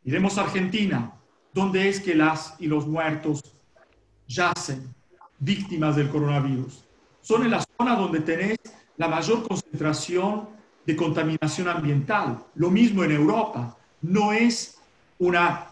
Miremos 0.03 0.39
Argentina, 0.39 1.13
donde 1.53 1.87
es 1.87 2.01
que 2.01 2.15
las 2.15 2.55
y 2.59 2.69
los 2.69 2.87
muertos 2.87 3.43
yacen 4.27 4.95
víctimas 5.39 5.95
del 5.95 6.09
coronavirus. 6.09 6.87
Son 7.21 7.43
en 7.43 7.51
la 7.51 7.63
zona 7.77 7.97
donde 7.97 8.21
tenés 8.21 8.57
la 8.97 9.09
mayor 9.09 9.47
concentración 9.47 10.49
de 10.87 10.97
contaminación 10.97 11.69
ambiental. 11.69 12.43
Lo 12.55 12.71
mismo 12.71 13.05
en 13.05 13.13
Europa 13.13 13.77
no 14.03 14.33
es 14.33 14.79
una... 15.19 15.67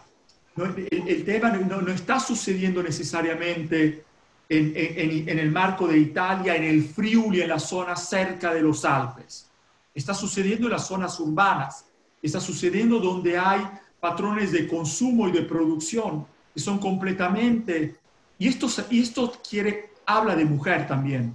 el, 0.57 1.25
tema 1.25 1.49
no, 1.51 1.91
está 1.91 2.19
sucediendo 2.19 2.81
necesariamente 2.81 4.03
en, 4.49 5.39
el 5.39 5.51
marco 5.51 5.87
de 5.87 5.97
Italia, 5.97 6.55
en 6.55 6.63
el 6.63 6.83
Friuli, 6.83 7.41
en 7.41 7.49
la 7.49 7.59
zona 7.59 7.95
cerca 7.95 8.53
de 8.53 8.61
los 8.61 8.85
Alpes. 8.85 9.49
Está 9.93 10.13
sucediendo 10.13 10.67
en 10.67 10.73
las 10.73 10.87
zonas 10.87 11.19
urbanas. 11.19 11.85
Está 12.21 12.39
sucediendo 12.39 12.99
donde 12.99 13.37
hay 13.37 13.61
patrones 13.99 14.51
de 14.51 14.67
consumo 14.67 15.27
y 15.29 15.31
de 15.31 15.43
producción 15.43 16.25
que 16.53 16.59
son 16.59 16.79
completamente... 16.79 17.95
Y 18.37 18.49
esto, 18.49 18.67
y 18.89 19.01
esto 19.01 19.31
quiere, 19.47 19.91
habla 20.05 20.35
de 20.35 20.43
mujer 20.43 20.87
también. 20.87 21.33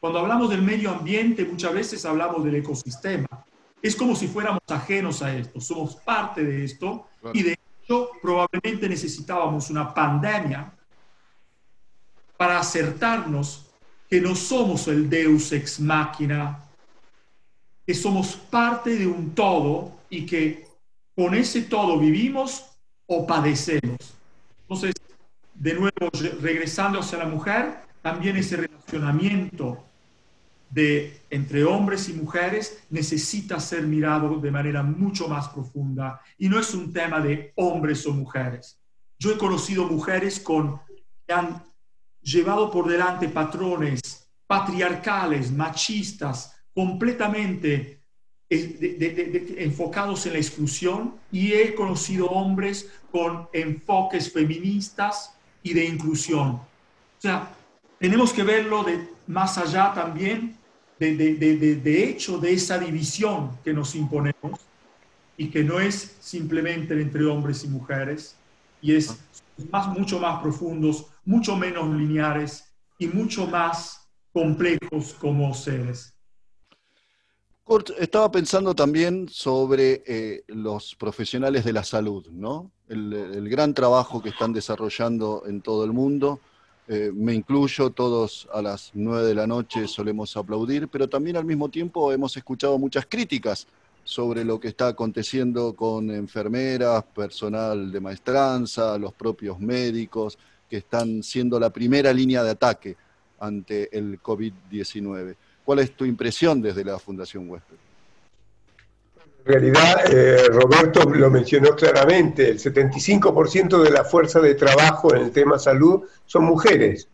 Cuando 0.00 0.20
hablamos 0.20 0.48
del 0.48 0.62
medio 0.62 0.90
ambiente, 0.90 1.44
muchas 1.44 1.74
veces 1.74 2.04
hablamos 2.06 2.42
del 2.42 2.56
ecosistema. 2.56 3.28
Es 3.82 3.96
como 3.96 4.14
si 4.14 4.28
fuéramos 4.28 4.60
ajenos 4.68 5.22
a 5.22 5.34
esto, 5.34 5.60
somos 5.60 5.96
parte 5.96 6.44
de 6.44 6.64
esto 6.64 7.08
y 7.32 7.42
de 7.42 7.58
hecho 7.82 8.10
probablemente 8.20 8.88
necesitábamos 8.88 9.70
una 9.70 9.92
pandemia 9.92 10.72
para 12.36 12.58
acertarnos 12.58 13.66
que 14.08 14.20
no 14.20 14.34
somos 14.34 14.88
el 14.88 15.08
deus 15.08 15.52
ex 15.52 15.80
machina 15.80 16.70
que 17.86 17.94
somos 17.94 18.36
parte 18.36 18.96
de 18.96 19.06
un 19.06 19.34
todo 19.34 19.98
y 20.08 20.24
que 20.24 20.66
con 21.16 21.34
ese 21.34 21.62
todo 21.62 21.98
vivimos 21.98 22.66
o 23.06 23.26
padecemos. 23.26 24.14
Entonces, 24.62 24.94
de 25.54 25.74
nuevo, 25.74 26.08
regresando 26.40 27.00
hacia 27.00 27.18
la 27.18 27.24
mujer, 27.24 27.78
también 28.00 28.36
ese 28.36 28.58
relacionamiento 28.58 29.84
de 30.70 31.20
entre 31.30 31.64
hombres 31.64 32.08
y 32.08 32.12
mujeres 32.12 32.84
necesita 32.90 33.58
ser 33.60 33.82
mirado 33.82 34.38
de 34.38 34.50
manera 34.50 34.82
mucho 34.82 35.28
más 35.28 35.48
profunda 35.48 36.20
y 36.38 36.48
no 36.48 36.58
es 36.58 36.72
un 36.74 36.92
tema 36.92 37.20
de 37.20 37.52
hombres 37.56 38.06
o 38.06 38.12
mujeres. 38.12 38.78
Yo 39.18 39.32
he 39.32 39.38
conocido 39.38 39.86
mujeres 39.86 40.38
con, 40.40 40.80
que 41.26 41.34
han 41.34 41.62
llevado 42.22 42.70
por 42.70 42.88
delante 42.88 43.28
patrones 43.28 44.20
patriarcales, 44.46 45.52
machistas, 45.52 46.56
completamente 46.74 48.00
eh, 48.48 49.54
enfocados 49.58 50.26
en 50.26 50.32
la 50.32 50.40
exclusión 50.40 51.14
y 51.30 51.52
he 51.52 51.72
conocido 51.72 52.26
hombres 52.26 52.90
con 53.12 53.48
enfoques 53.52 54.32
feministas 54.32 55.36
y 55.62 55.72
de 55.72 55.84
inclusión. 55.84 56.48
O 56.48 56.66
sea, 57.18 57.48
tenemos 58.00 58.32
que 58.32 58.42
verlo 58.42 58.82
de 58.82 59.08
más 59.28 59.56
allá 59.56 59.92
también 59.94 60.56
de, 61.00 61.34
de, 61.34 61.76
de, 61.76 62.04
hecho 62.04 62.38
de 62.38 62.52
esa 62.52 62.78
división 62.78 63.58
que 63.64 63.72
nos 63.72 63.94
imponemos 63.94 64.60
y 65.38 65.48
que 65.48 65.64
no 65.64 65.80
es 65.80 66.16
simplemente 66.20 66.92
entre 67.00 67.24
hombres 67.24 67.64
y 67.64 67.68
mujeres 67.68 68.36
y 68.82 68.94
es 68.94 69.18
más, 69.70 69.88
mucho 69.88 70.18
más 70.20 70.42
profundos, 70.42 71.06
mucho 71.24 71.56
menos 71.56 71.88
lineares 71.88 72.64
y 72.98 73.06
mucho 73.06 73.46
más 73.46 74.06
complejos 74.32 75.14
como 75.14 75.54
seres. 75.54 76.14
Kurt, 77.64 77.90
estaba 77.98 78.30
pensando 78.30 78.74
también 78.74 79.26
sobre 79.28 80.02
eh, 80.06 80.44
los 80.48 80.94
profesionales 80.96 81.64
de 81.64 81.72
la 81.72 81.84
salud, 81.84 82.26
¿no? 82.30 82.72
El, 82.88 83.48
gran 83.48 83.72
trabajo 83.72 84.20
que 84.20 84.30
están 84.30 84.52
desarrollando 84.52 85.44
en 85.46 85.62
todo 85.62 85.84
el 85.84 85.92
mundo. 85.92 86.40
Eh, 86.92 87.12
me 87.14 87.34
incluyo, 87.34 87.90
todos 87.90 88.48
a 88.52 88.60
las 88.60 88.90
nueve 88.94 89.28
de 89.28 89.34
la 89.36 89.46
noche 89.46 89.86
solemos 89.86 90.36
aplaudir, 90.36 90.88
pero 90.88 91.08
también 91.08 91.36
al 91.36 91.44
mismo 91.44 91.68
tiempo 91.68 92.12
hemos 92.12 92.36
escuchado 92.36 92.80
muchas 92.80 93.06
críticas 93.06 93.68
sobre 94.02 94.44
lo 94.44 94.58
que 94.58 94.66
está 94.66 94.88
aconteciendo 94.88 95.76
con 95.76 96.10
enfermeras, 96.10 97.04
personal 97.04 97.92
de 97.92 98.00
maestranza, 98.00 98.98
los 98.98 99.12
propios 99.12 99.60
médicos, 99.60 100.36
que 100.68 100.78
están 100.78 101.22
siendo 101.22 101.60
la 101.60 101.70
primera 101.70 102.12
línea 102.12 102.42
de 102.42 102.50
ataque 102.50 102.96
ante 103.38 103.96
el 103.96 104.20
COVID-19. 104.20 105.36
¿Cuál 105.64 105.78
es 105.78 105.96
tu 105.96 106.04
impresión 106.04 106.60
desde 106.60 106.84
la 106.84 106.98
Fundación 106.98 107.48
Huésped? 107.48 107.89
En 109.44 109.52
realidad, 109.52 110.12
eh, 110.12 110.48
Roberto 110.48 111.04
lo 111.04 111.30
mencionó 111.30 111.74
claramente, 111.74 112.48
el 112.48 112.58
75% 112.58 113.82
de 113.82 113.90
la 113.90 114.04
fuerza 114.04 114.40
de 114.40 114.54
trabajo 114.54 115.14
en 115.14 115.22
el 115.22 115.30
tema 115.30 115.58
salud 115.58 116.02
son 116.26 116.44
mujeres. 116.44 117.08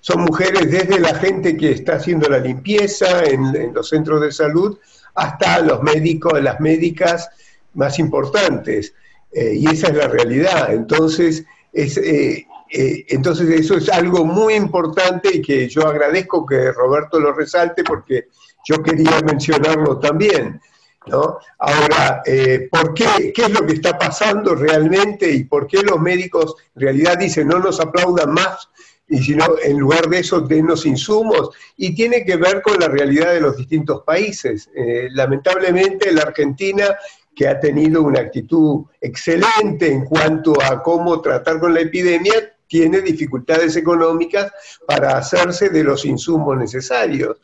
Son 0.00 0.22
mujeres 0.22 0.70
desde 0.70 1.00
la 1.00 1.14
gente 1.16 1.56
que 1.56 1.72
está 1.72 1.96
haciendo 1.96 2.28
la 2.28 2.38
limpieza 2.38 3.24
en, 3.24 3.74
los 3.74 3.88
centros 3.88 4.20
de 4.20 4.32
salud 4.32 4.78
hasta 5.14 5.60
los 5.60 5.82
médicos, 5.82 6.40
las 6.42 6.60
médicas 6.60 7.28
más 7.74 7.98
importantes. 7.98 8.94
Eh, 9.32 9.54
y 9.56 9.68
esa 9.68 9.88
es 9.88 9.96
la 9.96 10.08
realidad. 10.08 10.72
Entonces, 10.72 11.44
es, 11.72 11.98
eh, 11.98 12.46
eh, 12.70 13.04
entonces 13.08 13.48
eso 13.48 13.76
es 13.76 13.88
algo 13.88 14.24
muy 14.24 14.54
importante 14.54 15.36
y 15.36 15.42
que 15.42 15.68
yo 15.68 15.86
agradezco 15.86 16.44
que 16.44 16.72
Roberto 16.72 17.20
lo 17.20 17.32
resalte 17.32 17.84
porque 17.84 18.28
yo 18.64 18.82
quería 18.82 19.20
mencionarlo 19.24 19.98
también. 19.98 20.60
¿No? 21.06 21.38
Ahora, 21.58 22.22
eh, 22.24 22.68
¿por 22.70 22.94
qué, 22.94 23.32
¿qué 23.34 23.42
es 23.42 23.50
lo 23.50 23.64
que 23.66 23.74
está 23.74 23.98
pasando 23.98 24.54
realmente 24.54 25.30
y 25.30 25.44
por 25.44 25.66
qué 25.66 25.82
los 25.82 26.00
médicos 26.00 26.56
en 26.74 26.82
realidad 26.82 27.18
dicen 27.18 27.48
no 27.48 27.58
nos 27.58 27.80
aplaudan 27.80 28.32
más 28.32 28.68
y 29.08 29.18
sino 29.18 29.44
en 29.62 29.78
lugar 29.78 30.08
de 30.08 30.18
eso 30.18 30.40
denos 30.40 30.84
insumos? 30.84 31.50
Y 31.76 31.94
tiene 31.94 32.24
que 32.24 32.36
ver 32.36 32.60
con 32.62 32.78
la 32.80 32.88
realidad 32.88 33.32
de 33.32 33.40
los 33.40 33.56
distintos 33.56 34.02
países. 34.02 34.68
Eh, 34.74 35.08
lamentablemente 35.12 36.12
la 36.12 36.22
Argentina 36.22 36.96
que 37.36 37.46
ha 37.46 37.60
tenido 37.60 38.02
una 38.02 38.20
actitud 38.20 38.86
excelente 39.00 39.92
en 39.92 40.06
cuanto 40.06 40.54
a 40.60 40.82
cómo 40.82 41.20
tratar 41.20 41.60
con 41.60 41.74
la 41.74 41.80
epidemia, 41.80 42.32
tiene 42.66 43.02
dificultades 43.02 43.76
económicas 43.76 44.50
para 44.86 45.18
hacerse 45.18 45.68
de 45.68 45.84
los 45.84 46.04
insumos 46.04 46.56
necesarios 46.56 47.36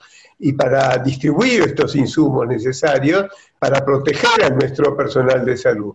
y 0.45 0.53
para 0.55 0.99
distribuir 0.99 1.62
estos 1.62 1.95
insumos 1.95 2.49
necesarios 2.49 3.26
para 3.61 3.84
proteger 3.84 4.45
a 4.45 4.51
nuestro 4.51 4.97
personal 4.97 5.45
de 5.45 5.57
salud. 5.57 5.95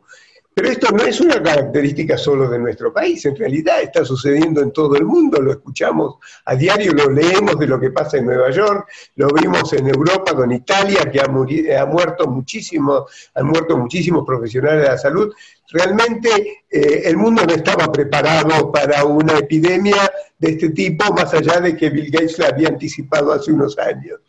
Pero 0.53 0.69
esto 0.69 0.87
no 0.89 1.03
es 1.03 1.19
una 1.21 1.43
característica 1.43 2.17
solo 2.17 2.49
de 2.49 2.57
nuestro 2.57 2.91
país, 2.91 3.23
en 3.25 3.35
realidad 3.35 3.81
está 3.81 4.03
sucediendo 4.03 4.61
en 4.61 4.71
todo 4.71 4.95
el 4.95 5.05
mundo, 5.05 5.39
lo 5.39 5.51
escuchamos 5.51 6.15
a 6.45 6.55
diario, 6.55 6.93
lo 6.93 7.11
leemos 7.11 7.59
de 7.59 7.67
lo 7.67 7.79
que 7.79 7.91
pasa 7.91 8.17
en 8.17 8.25
Nueva 8.25 8.49
York, 8.49 8.87
lo 9.17 9.27
vimos 9.27 9.71
en 9.73 9.87
Europa 9.87 10.33
con 10.33 10.51
Italia, 10.51 11.11
que 11.11 11.19
ha, 11.19 11.85
muerto 11.85 12.25
muchísimo, 12.27 13.05
han 13.35 13.45
muerto 13.45 13.77
muchísimos 13.77 14.25
profesionales 14.25 14.81
de 14.81 14.87
la 14.87 14.97
salud. 14.97 15.31
Realmente 15.69 16.63
eh, 16.71 17.01
el 17.05 17.17
mundo 17.17 17.43
no 17.45 17.53
estaba 17.53 17.91
preparado 17.91 18.71
para 18.71 19.03
una 19.03 19.37
epidemia 19.37 20.06
de 20.39 20.51
este 20.51 20.69
tipo, 20.69 21.11
más 21.13 21.33
allá 21.33 21.59
de 21.59 21.75
que 21.75 21.89
Bill 21.89 22.11
Gates 22.11 22.37
la 22.37 22.47
había 22.47 22.67
anticipado 22.69 23.31
hace 23.31 23.51
unos 23.51 23.77
años. 23.77 24.19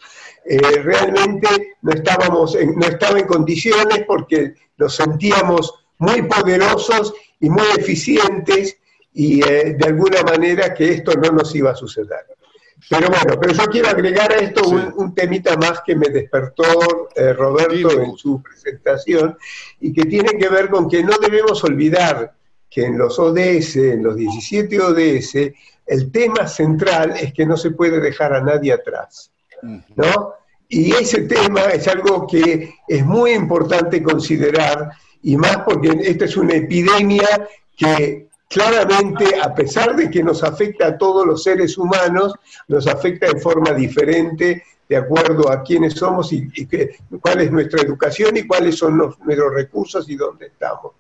Eh, 0.45 0.59
realmente 0.83 1.77
no, 1.83 1.93
estábamos 1.93 2.57
no 2.77 2.87
estaba 2.87 3.19
en 3.19 3.27
condiciones 3.27 4.05
porque 4.07 4.55
nos 4.79 4.95
sentíamos 4.95 5.75
muy 5.99 6.23
poderosos 6.23 7.13
y 7.41 7.51
muy 7.51 7.67
eficientes 7.77 8.79
y 9.13 9.43
eh, 9.43 9.77
de 9.79 9.87
alguna 9.87 10.23
manera 10.23 10.73
que 10.73 10.93
esto 10.93 11.13
no 11.15 11.31
nos 11.33 11.55
iba 11.55 11.73
a 11.73 11.77
suceder. 11.77 12.25
Pero 12.89 13.09
bueno, 13.09 13.39
pero 13.41 13.53
yo 13.53 13.65
quiero 13.65 13.89
agregar 13.89 14.33
a 14.33 14.37
esto 14.37 14.63
un, 14.69 15.15
temita 15.15 15.57
más 15.57 15.83
que 15.85 15.97
me 15.97 16.09
despertó 16.09 17.09
eh, 17.15 17.33
Roberto 17.33 18.01
en 18.01 18.17
su 18.17 18.41
presentación 18.41 19.37
y 19.81 19.93
que 19.93 20.05
tiene 20.05 20.39
que 20.39 20.49
ver 20.49 20.71
con 20.71 20.89
que 20.89 21.03
no 21.03 21.19
debemos 21.19 21.63
olvidar 21.65 22.35
que 22.71 22.85
en 22.85 22.97
los 22.97 23.19
ODS, 23.19 23.77
en 23.77 24.05
los 24.05 24.17
17 24.17 24.81
ODS, 24.81 25.35
el 25.89 26.13
tema 26.13 26.47
central 26.47 27.15
es 27.19 27.33
que 27.33 27.47
no 27.47 27.57
se 27.57 27.71
puede 27.71 28.01
dejar 28.01 28.35
a 28.35 28.43
nadie 28.43 28.73
atrás, 28.73 29.33
¿no? 29.97 30.35
Y 30.69 30.93
ese 30.93 31.23
tema 31.23 31.63
es 31.63 31.89
algo 31.89 32.27
que 32.27 32.75
es 32.87 33.05
muy 33.05 33.33
importante 33.33 34.03
considerar 34.03 34.91
y 35.23 35.37
más 35.37 35.59
porque 35.59 35.99
esta 36.03 36.27
es 36.27 36.37
una 36.37 36.55
epidemia 36.55 37.49
que 37.77 38.29
claramente, 38.49 39.41
a 39.41 39.55
pesar 39.55 39.97
de 39.97 40.11
que 40.11 40.23
nos 40.23 40.45
afecta 40.45 40.89
a 40.89 40.99
todos 40.99 41.27
los 41.27 41.43
seres 41.43 41.79
humanos, 41.79 42.35
nos 42.69 42.87
afecta 42.87 43.33
de 43.33 43.41
forma 43.41 43.73
diferente 43.73 44.63
de 44.89 44.97
acuerdo 44.97 45.51
a 45.51 45.63
quiénes 45.63 45.95
somos 45.95 46.33
y, 46.33 46.49
cuál 47.21 47.41
es 47.43 47.51
nuestra 47.51 47.83
educación 47.83 48.37
y 48.37 48.47
cuáles 48.47 48.77
son 48.77 48.97
nuestros 48.97 49.55
recursos 49.55 50.09
y 50.09 50.17
dónde 50.17 50.47
estamos. 50.47 50.93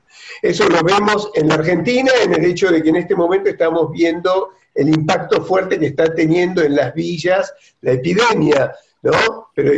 Eso 0.42 0.68
lo 0.68 0.82
vemos 0.82 1.30
en 1.34 1.48
la 1.48 1.54
Argentina, 1.54 2.10
en 2.22 2.34
el 2.34 2.44
hecho 2.44 2.70
de 2.70 2.82
que 2.82 2.90
en 2.90 2.96
este 2.96 3.14
momento 3.14 3.48
estamos 3.48 3.90
viendo 3.90 4.50
el 4.78 4.90
impacto 4.90 5.44
fuerte 5.44 5.76
que 5.76 5.86
está 5.86 6.14
teniendo 6.14 6.62
en 6.62 6.76
las 6.76 6.94
villas 6.94 7.52
la 7.80 7.92
epidemia. 7.92 8.72
¿no? 9.02 9.50
Pero 9.54 9.72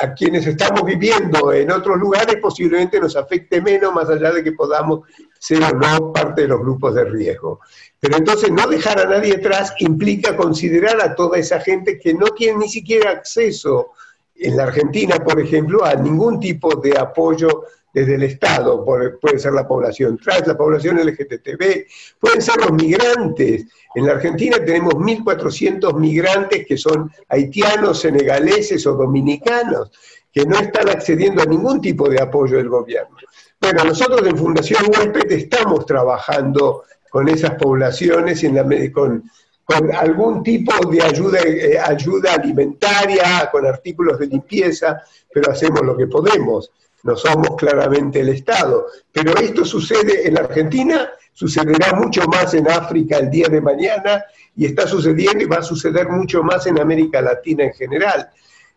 a 0.00 0.14
quienes 0.14 0.46
estamos 0.46 0.84
viviendo 0.84 1.52
en 1.52 1.70
otros 1.72 1.98
lugares 1.98 2.36
posiblemente 2.40 3.00
nos 3.00 3.16
afecte 3.16 3.60
menos, 3.60 3.92
más 3.92 4.08
allá 4.08 4.30
de 4.32 4.44
que 4.44 4.52
podamos 4.52 5.00
ser 5.38 5.62
o 5.62 5.70
no 5.72 6.12
parte 6.12 6.42
de 6.42 6.48
los 6.48 6.60
grupos 6.60 6.94
de 6.94 7.04
riesgo. 7.04 7.60
Pero 7.98 8.16
entonces 8.16 8.50
no 8.52 8.66
dejar 8.68 9.00
a 9.00 9.06
nadie 9.06 9.34
atrás 9.34 9.74
implica 9.78 10.36
considerar 10.36 11.00
a 11.02 11.16
toda 11.16 11.38
esa 11.38 11.58
gente 11.58 11.98
que 11.98 12.14
no 12.14 12.26
tiene 12.26 12.58
ni 12.58 12.68
siquiera 12.68 13.10
acceso 13.10 13.88
en 14.36 14.56
la 14.56 14.64
Argentina, 14.64 15.16
por 15.16 15.40
ejemplo, 15.40 15.84
a 15.84 15.94
ningún 15.94 16.38
tipo 16.38 16.76
de 16.76 16.96
apoyo 16.96 17.64
desde 17.98 18.14
el 18.14 18.22
Estado, 18.22 18.84
puede 18.84 19.38
ser 19.38 19.52
la 19.52 19.66
población 19.66 20.18
trans, 20.18 20.46
la 20.46 20.56
población 20.56 20.98
LGTB, 20.98 21.86
pueden 22.18 22.40
ser 22.40 22.56
los 22.58 22.72
migrantes. 22.72 23.66
En 23.94 24.06
la 24.06 24.12
Argentina 24.12 24.56
tenemos 24.64 24.94
1.400 24.94 25.94
migrantes 25.98 26.66
que 26.66 26.76
son 26.76 27.10
haitianos, 27.28 28.00
senegaleses 28.00 28.86
o 28.86 28.94
dominicanos, 28.94 29.90
que 30.32 30.44
no 30.44 30.58
están 30.58 30.88
accediendo 30.88 31.42
a 31.42 31.46
ningún 31.46 31.80
tipo 31.80 32.08
de 32.08 32.20
apoyo 32.20 32.58
del 32.58 32.68
gobierno. 32.68 33.16
Bueno, 33.60 33.84
nosotros 33.84 34.26
en 34.26 34.36
Fundación 34.36 34.84
Huésped 34.86 35.32
estamos 35.32 35.84
trabajando 35.84 36.84
con 37.10 37.28
esas 37.28 37.54
poblaciones 37.54 38.44
en 38.44 38.54
la, 38.54 38.92
con, 38.92 39.24
con 39.64 39.92
algún 39.94 40.42
tipo 40.42 40.72
de 40.88 41.02
ayuda, 41.02 41.40
eh, 41.42 41.78
ayuda 41.78 42.34
alimentaria, 42.34 43.48
con 43.50 43.66
artículos 43.66 44.18
de 44.18 44.26
limpieza, 44.26 45.02
pero 45.32 45.50
hacemos 45.50 45.82
lo 45.82 45.96
que 45.96 46.06
podemos 46.06 46.70
no 47.04 47.16
somos 47.16 47.56
claramente 47.56 48.20
el 48.20 48.30
Estado. 48.30 48.86
Pero 49.12 49.36
esto 49.36 49.64
sucede 49.64 50.26
en 50.26 50.34
la 50.34 50.40
Argentina, 50.40 51.10
sucederá 51.32 51.94
mucho 51.94 52.22
más 52.26 52.54
en 52.54 52.68
África 52.70 53.18
el 53.18 53.30
día 53.30 53.48
de 53.48 53.60
mañana 53.60 54.24
y 54.56 54.66
está 54.66 54.86
sucediendo 54.86 55.44
y 55.44 55.46
va 55.46 55.58
a 55.58 55.62
suceder 55.62 56.08
mucho 56.08 56.42
más 56.42 56.66
en 56.66 56.80
América 56.80 57.22
Latina 57.22 57.64
en 57.64 57.72
general. 57.74 58.28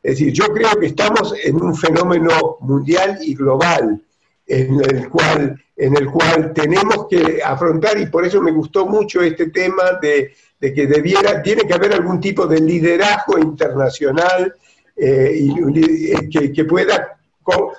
Es 0.03 0.17
decir, 0.17 0.33
yo 0.33 0.45
creo 0.47 0.71
que 0.79 0.87
estamos 0.87 1.33
en 1.43 1.61
un 1.61 1.75
fenómeno 1.75 2.57
mundial 2.61 3.19
y 3.21 3.35
global 3.35 4.01
en 4.47 4.81
el 4.81 5.09
cual, 5.09 5.63
en 5.77 5.95
el 5.95 6.07
cual 6.07 6.51
tenemos 6.53 7.07
que 7.09 7.41
afrontar, 7.43 7.97
y 7.99 8.07
por 8.07 8.25
eso 8.25 8.41
me 8.41 8.51
gustó 8.51 8.85
mucho 8.85 9.21
este 9.21 9.49
tema 9.49 9.99
de, 10.01 10.33
que 10.59 10.87
debiera, 10.87 11.41
tiene 11.41 11.63
que 11.63 11.73
haber 11.73 11.93
algún 11.93 12.19
tipo 12.19 12.45
de 12.47 12.59
liderazgo 12.59 13.39
internacional 13.39 14.53
eh, 14.95 15.47
que, 16.29 16.51
que, 16.51 16.65
pueda 16.65 17.17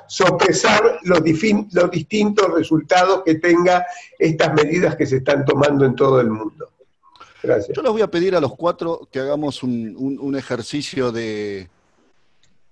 sopesar 0.06 1.00
los, 1.02 1.22
distintos 1.22 2.52
resultados 2.54 3.22
que 3.24 3.36
tenga 3.36 3.86
estas 4.18 4.54
medidas 4.54 4.96
que 4.96 5.06
se 5.06 5.16
están 5.16 5.44
tomando 5.44 5.84
en 5.84 5.94
todo 5.94 6.20
el 6.20 6.30
mundo. 6.30 6.68
Gracias. 7.42 7.76
Yo 7.76 7.82
les 7.82 7.92
voy 7.92 8.02
a 8.02 8.10
pedir 8.10 8.36
a 8.36 8.40
los 8.40 8.54
cuatro 8.54 9.08
que 9.10 9.18
hagamos 9.18 9.62
un 9.62 10.34
ejercicio 10.36 11.10
de, 11.10 11.68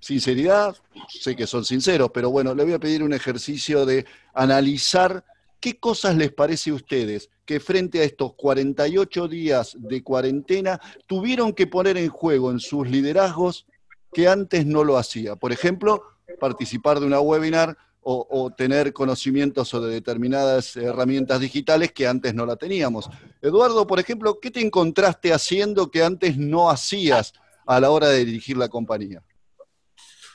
sinceridad, 0.00 0.74
sé 1.08 1.36
que 1.36 1.46
son 1.46 1.64
sinceros, 1.64 2.10
pero 2.12 2.30
bueno, 2.30 2.54
le 2.54 2.64
voy 2.64 2.72
a 2.72 2.78
pedir 2.78 3.02
un 3.02 3.12
ejercicio 3.12 3.84
de 3.84 4.06
analizar 4.32 5.24
qué 5.60 5.78
cosas 5.78 6.16
les 6.16 6.32
parece 6.32 6.70
a 6.70 6.74
ustedes 6.74 7.28
que 7.44 7.60
frente 7.60 8.00
a 8.00 8.04
estos 8.04 8.34
48 8.34 9.28
días 9.28 9.76
de 9.78 10.02
cuarentena 10.02 10.80
tuvieron 11.06 11.52
que 11.52 11.66
poner 11.66 11.98
en 11.98 12.08
juego 12.08 12.50
en 12.50 12.60
sus 12.60 12.88
liderazgos 12.88 13.66
que 14.12 14.26
antes 14.26 14.64
no 14.66 14.84
lo 14.84 14.96
hacía. 14.96 15.36
Por 15.36 15.52
ejemplo, 15.52 16.02
participar 16.38 17.00
de 17.00 17.06
una 17.06 17.20
webinar 17.20 17.76
o, 18.02 18.50
tener 18.56 18.92
conocimientos 18.92 19.68
sobre 19.68 19.92
determinadas 19.92 20.76
herramientas 20.76 21.38
digitales 21.40 21.92
que 21.92 22.06
antes 22.06 22.34
no 22.34 22.46
la 22.46 22.56
teníamos. 22.56 23.10
Eduardo, 23.42 23.86
por 23.86 24.00
ejemplo, 24.00 24.38
¿qué 24.40 24.50
te 24.50 24.60
encontraste 24.60 25.32
haciendo 25.32 25.90
que 25.90 26.02
antes 26.02 26.36
no 26.38 26.70
hacías 26.70 27.34
a 27.66 27.78
la 27.78 27.90
hora 27.90 28.08
de 28.08 28.24
dirigir 28.24 28.56
la 28.56 28.68
compañía? 28.68 29.22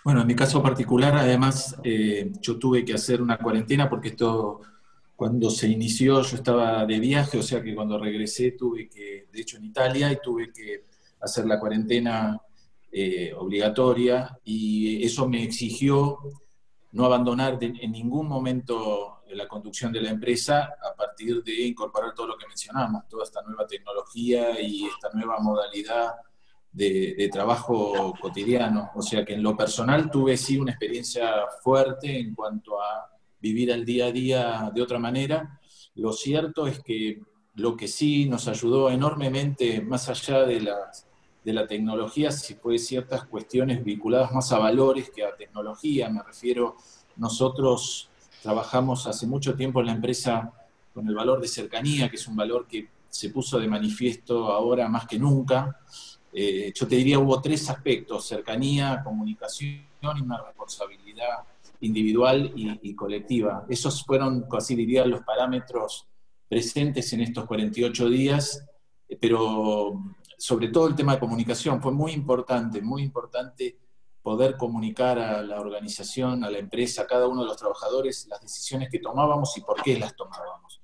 Bueno, 0.03 0.21
en 0.21 0.27
mi 0.27 0.35
caso 0.35 0.61
particular, 0.61 1.15
además, 1.15 1.75
eh, 1.83 2.31
yo 2.39 2.59
tuve 2.59 2.85
que 2.85 2.93
hacer 2.93 3.21
una 3.21 3.39
cuarentena 3.39 3.89
porque 3.89 4.09
esto, 4.09 4.61
cuando 5.15 5.49
se 5.49 5.67
inició, 5.67 6.21
yo 6.21 6.35
estaba 6.35 6.85
de 6.85 6.99
viaje, 6.99 7.39
o 7.39 7.43
sea 7.43 7.63
que 7.63 7.73
cuando 7.73 7.97
regresé 7.97 8.51
tuve 8.51 8.87
que, 8.87 9.27
de 9.31 9.41
hecho 9.41 9.57
en 9.57 9.65
Italia, 9.65 10.11
y 10.11 10.19
tuve 10.23 10.53
que 10.53 10.85
hacer 11.19 11.45
la 11.47 11.59
cuarentena 11.59 12.39
eh, 12.97 13.33
obligatoria, 13.37 14.39
y 14.45 15.03
eso 15.03 15.27
me 15.27 15.43
exigió 15.43 16.17
no 16.93 17.05
abandonar 17.05 17.57
en 17.61 17.91
ningún 17.91 18.25
momento 18.25 19.15
la 19.31 19.47
conducción 19.47 19.91
de 19.91 20.01
la 20.01 20.11
empresa 20.11 20.75
a 20.81 20.95
partir 20.95 21.43
de 21.43 21.67
incorporar 21.67 22.13
todo 22.13 22.27
lo 22.27 22.37
que 22.37 22.47
mencionamos, 22.47 23.07
toda 23.09 23.25
esta 23.25 23.41
nueva 23.41 23.67
tecnología 23.67 24.61
y 24.61 24.85
esta 24.85 25.09
nueva 25.13 25.39
modalidad 25.39 26.13
de, 26.71 27.29
trabajo 27.31 28.13
cotidiano. 28.19 28.91
O 28.95 29.01
sea 29.01 29.25
que 29.25 29.33
en 29.33 29.43
lo 29.43 29.57
personal 29.57 30.09
tuve 30.09 30.37
sí 30.37 30.57
una 30.57 30.71
experiencia 30.71 31.33
fuerte 31.61 32.17
en 32.17 32.33
cuanto 32.33 32.81
a 32.81 33.09
vivir 33.41 33.71
el 33.71 33.83
día 33.83 34.05
a 34.05 34.11
día 34.11 34.71
de 34.73 34.81
otra 34.81 34.99
manera. 34.99 35.59
Lo 35.95 36.13
cierto 36.13 36.67
es 36.67 36.79
que 36.79 37.21
lo 37.55 37.75
que 37.75 37.87
sí 37.87 38.27
nos 38.27 38.47
ayudó 38.47 38.89
enormemente, 38.89 39.81
más 39.81 40.09
allá 40.09 40.45
de, 40.45 40.61
las, 40.61 41.07
de 41.45 41.53
la 41.53 41.67
tecnología, 41.67 42.31
sí 42.31 42.55
fue 42.55 42.79
ciertas 42.79 43.25
cuestiones 43.25 43.83
vinculadas 43.83 44.31
más 44.31 44.51
a 44.51 44.57
valores 44.57 45.11
que 45.11 45.23
a 45.23 45.35
tecnología. 45.35 46.09
Me 46.09 46.23
refiero, 46.23 46.75
nosotros 47.17 48.09
trabajamos 48.41 49.05
hace 49.05 49.27
mucho 49.27 49.55
tiempo 49.55 49.79
en 49.79 49.85
la 49.85 49.91
empresa 49.91 50.51
con 50.91 51.07
el 51.07 51.13
valor 51.13 51.39
de 51.39 51.47
cercanía, 51.47 52.09
que 52.09 52.15
es 52.15 52.27
un 52.27 52.35
valor 52.35 52.67
que 52.67 52.89
se 53.07 53.29
puso 53.29 53.59
de 53.59 53.67
manifiesto 53.67 54.51
ahora 54.51 54.89
más 54.89 55.05
que 55.05 55.19
nunca. 55.19 55.79
Eh, 56.33 56.73
yo 56.75 56.87
te 56.87 56.95
diría 56.95 57.19
hubo 57.19 57.39
tres 57.39 57.69
aspectos, 57.69 58.25
cercanía, 58.25 59.01
comunicación 59.03 59.83
y 60.01 60.21
una 60.21 60.41
responsabilidad 60.41 61.43
individual 61.81 62.51
y, 62.55 62.95
colectiva. 62.95 63.65
Esos 63.69 64.03
fueron, 64.03 64.47
así 64.51 64.73
diría, 64.75 65.05
los 65.05 65.21
parámetros 65.21 66.07
presentes 66.49 67.13
en 67.13 67.21
estos 67.21 67.45
48 67.45 68.09
días, 68.09 68.65
eh, 69.07 69.17
pero 69.19 70.01
sobre 70.37 70.69
todo 70.69 70.87
el 70.87 70.95
tema 70.95 71.13
de 71.13 71.19
comunicación 71.19 71.81
fue 71.81 71.91
muy 71.91 72.11
importante, 72.11 72.81
muy 72.81 73.03
importante 73.03 73.77
poder 74.21 74.57
comunicar 74.57 75.19
a 75.19 75.43
la 75.43 75.59
organización, 75.59 76.43
a 76.43 76.49
la 76.49 76.57
empresa, 76.57 77.03
a 77.03 77.07
cada 77.07 77.27
uno 77.27 77.41
de 77.41 77.47
los 77.47 77.57
trabajadores 77.57 78.27
las 78.27 78.41
decisiones 78.41 78.89
que 78.89 78.99
tomábamos 78.99 79.55
y 79.57 79.61
por 79.61 79.81
qué 79.83 79.99
las 79.99 80.15
tomábamos. 80.15 80.81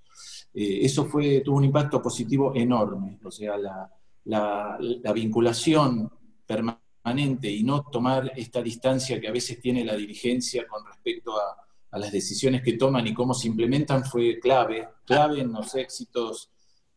Eh, 0.54 0.80
eso 0.84 1.06
fue, 1.06 1.41
tuvo 1.41 1.58
un 1.58 1.64
impacto 1.64 2.02
positivo 2.02 2.54
enorme, 2.54 3.20
o 3.24 3.32
sea, 3.32 3.58
la, 3.58 3.89
la, 4.26 5.14
vinculación 5.14 6.12
permanente 6.45 7.49
y 7.49 7.64
no 7.64 7.84
tomar 7.84 8.32
esta 8.36 8.62
distancia 8.62 9.20
que 9.20 9.28
a 9.28 9.32
veces 9.32 9.60
tiene 9.60 9.84
la 9.84 9.95
dirigencia 9.95 10.68
con 10.68 10.86
respecto 10.86 11.36
a, 11.38 11.58
las 11.93 12.12
decisiones 12.14 12.62
que 12.62 12.78
toman 12.78 13.06
y 13.06 13.14
cómo 13.14 13.34
se 13.34 13.49
implementan 13.49 14.06
fue 14.06 14.39
clave, 14.39 14.88
clave 15.06 15.41
en 15.41 15.52
los 15.52 15.76
éxitos 15.76 16.49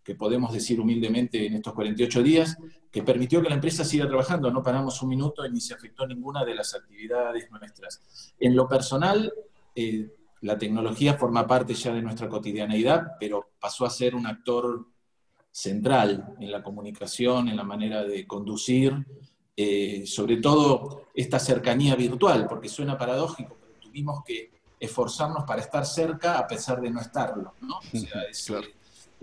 que 0.05 0.14
podemos 0.14 0.52
decir 0.52 0.78
humildemente 0.78 1.46
en 1.46 1.55
estos 1.55 1.72
48 1.72 2.22
días, 2.22 2.57
que 2.92 3.02
permitió 3.02 3.42
que 3.42 3.48
la 3.48 3.55
empresa 3.55 3.84
siga 3.84 4.07
trabajando, 4.07 4.50
no 4.50 4.62
paramos 4.62 5.00
un 5.02 5.09
minuto 5.09 5.44
y 5.44 5.50
ni 5.50 5.61
se 5.61 5.74
afectó 5.74 6.07
ninguna 6.07 6.44
de 6.44 6.55
las 6.55 6.74
actividades 6.74 7.50
nuestras. 7.50 8.02
En 8.38 8.55
lo 8.55 8.68
personal, 8.68 9.32
eh, 9.74 10.09
la 10.42 10.59
tecnología 10.59 11.14
forma 11.14 11.46
parte 11.46 11.72
ya 11.74 11.92
de 11.92 12.02
nuestra 12.02 12.28
cotidianeidad, 12.28 13.12
pero 13.18 13.52
pasó 13.59 13.86
a 13.86 13.90
ser 13.90 14.14
un 14.14 14.26
actor 14.26 14.86
central 15.50 16.34
en 16.38 16.50
la 16.52 16.62
comunicación, 16.62 17.48
en 17.48 17.57
la 17.57 17.64
manera 17.64 18.05
de 18.05 18.26
conducir, 18.26 18.92
eh, 19.57 20.05
sobre 20.07 20.36
todo 20.36 21.07
esta 21.14 21.38
cercanía 21.38 21.96
virtual, 21.96 22.46
porque 22.46 22.68
suena 22.68 22.98
paradójico, 22.98 23.57
pero 23.61 23.80
tuvimos 23.80 24.22
que 24.24 24.50
esforzarnos 24.78 25.44
para 25.44 25.62
estar 25.62 25.86
cerca 25.86 26.38
a 26.38 26.46
pesar 26.46 26.80
de 26.80 26.90
no 26.90 27.00
estarlo. 27.00 27.55
¿no? 27.62 27.80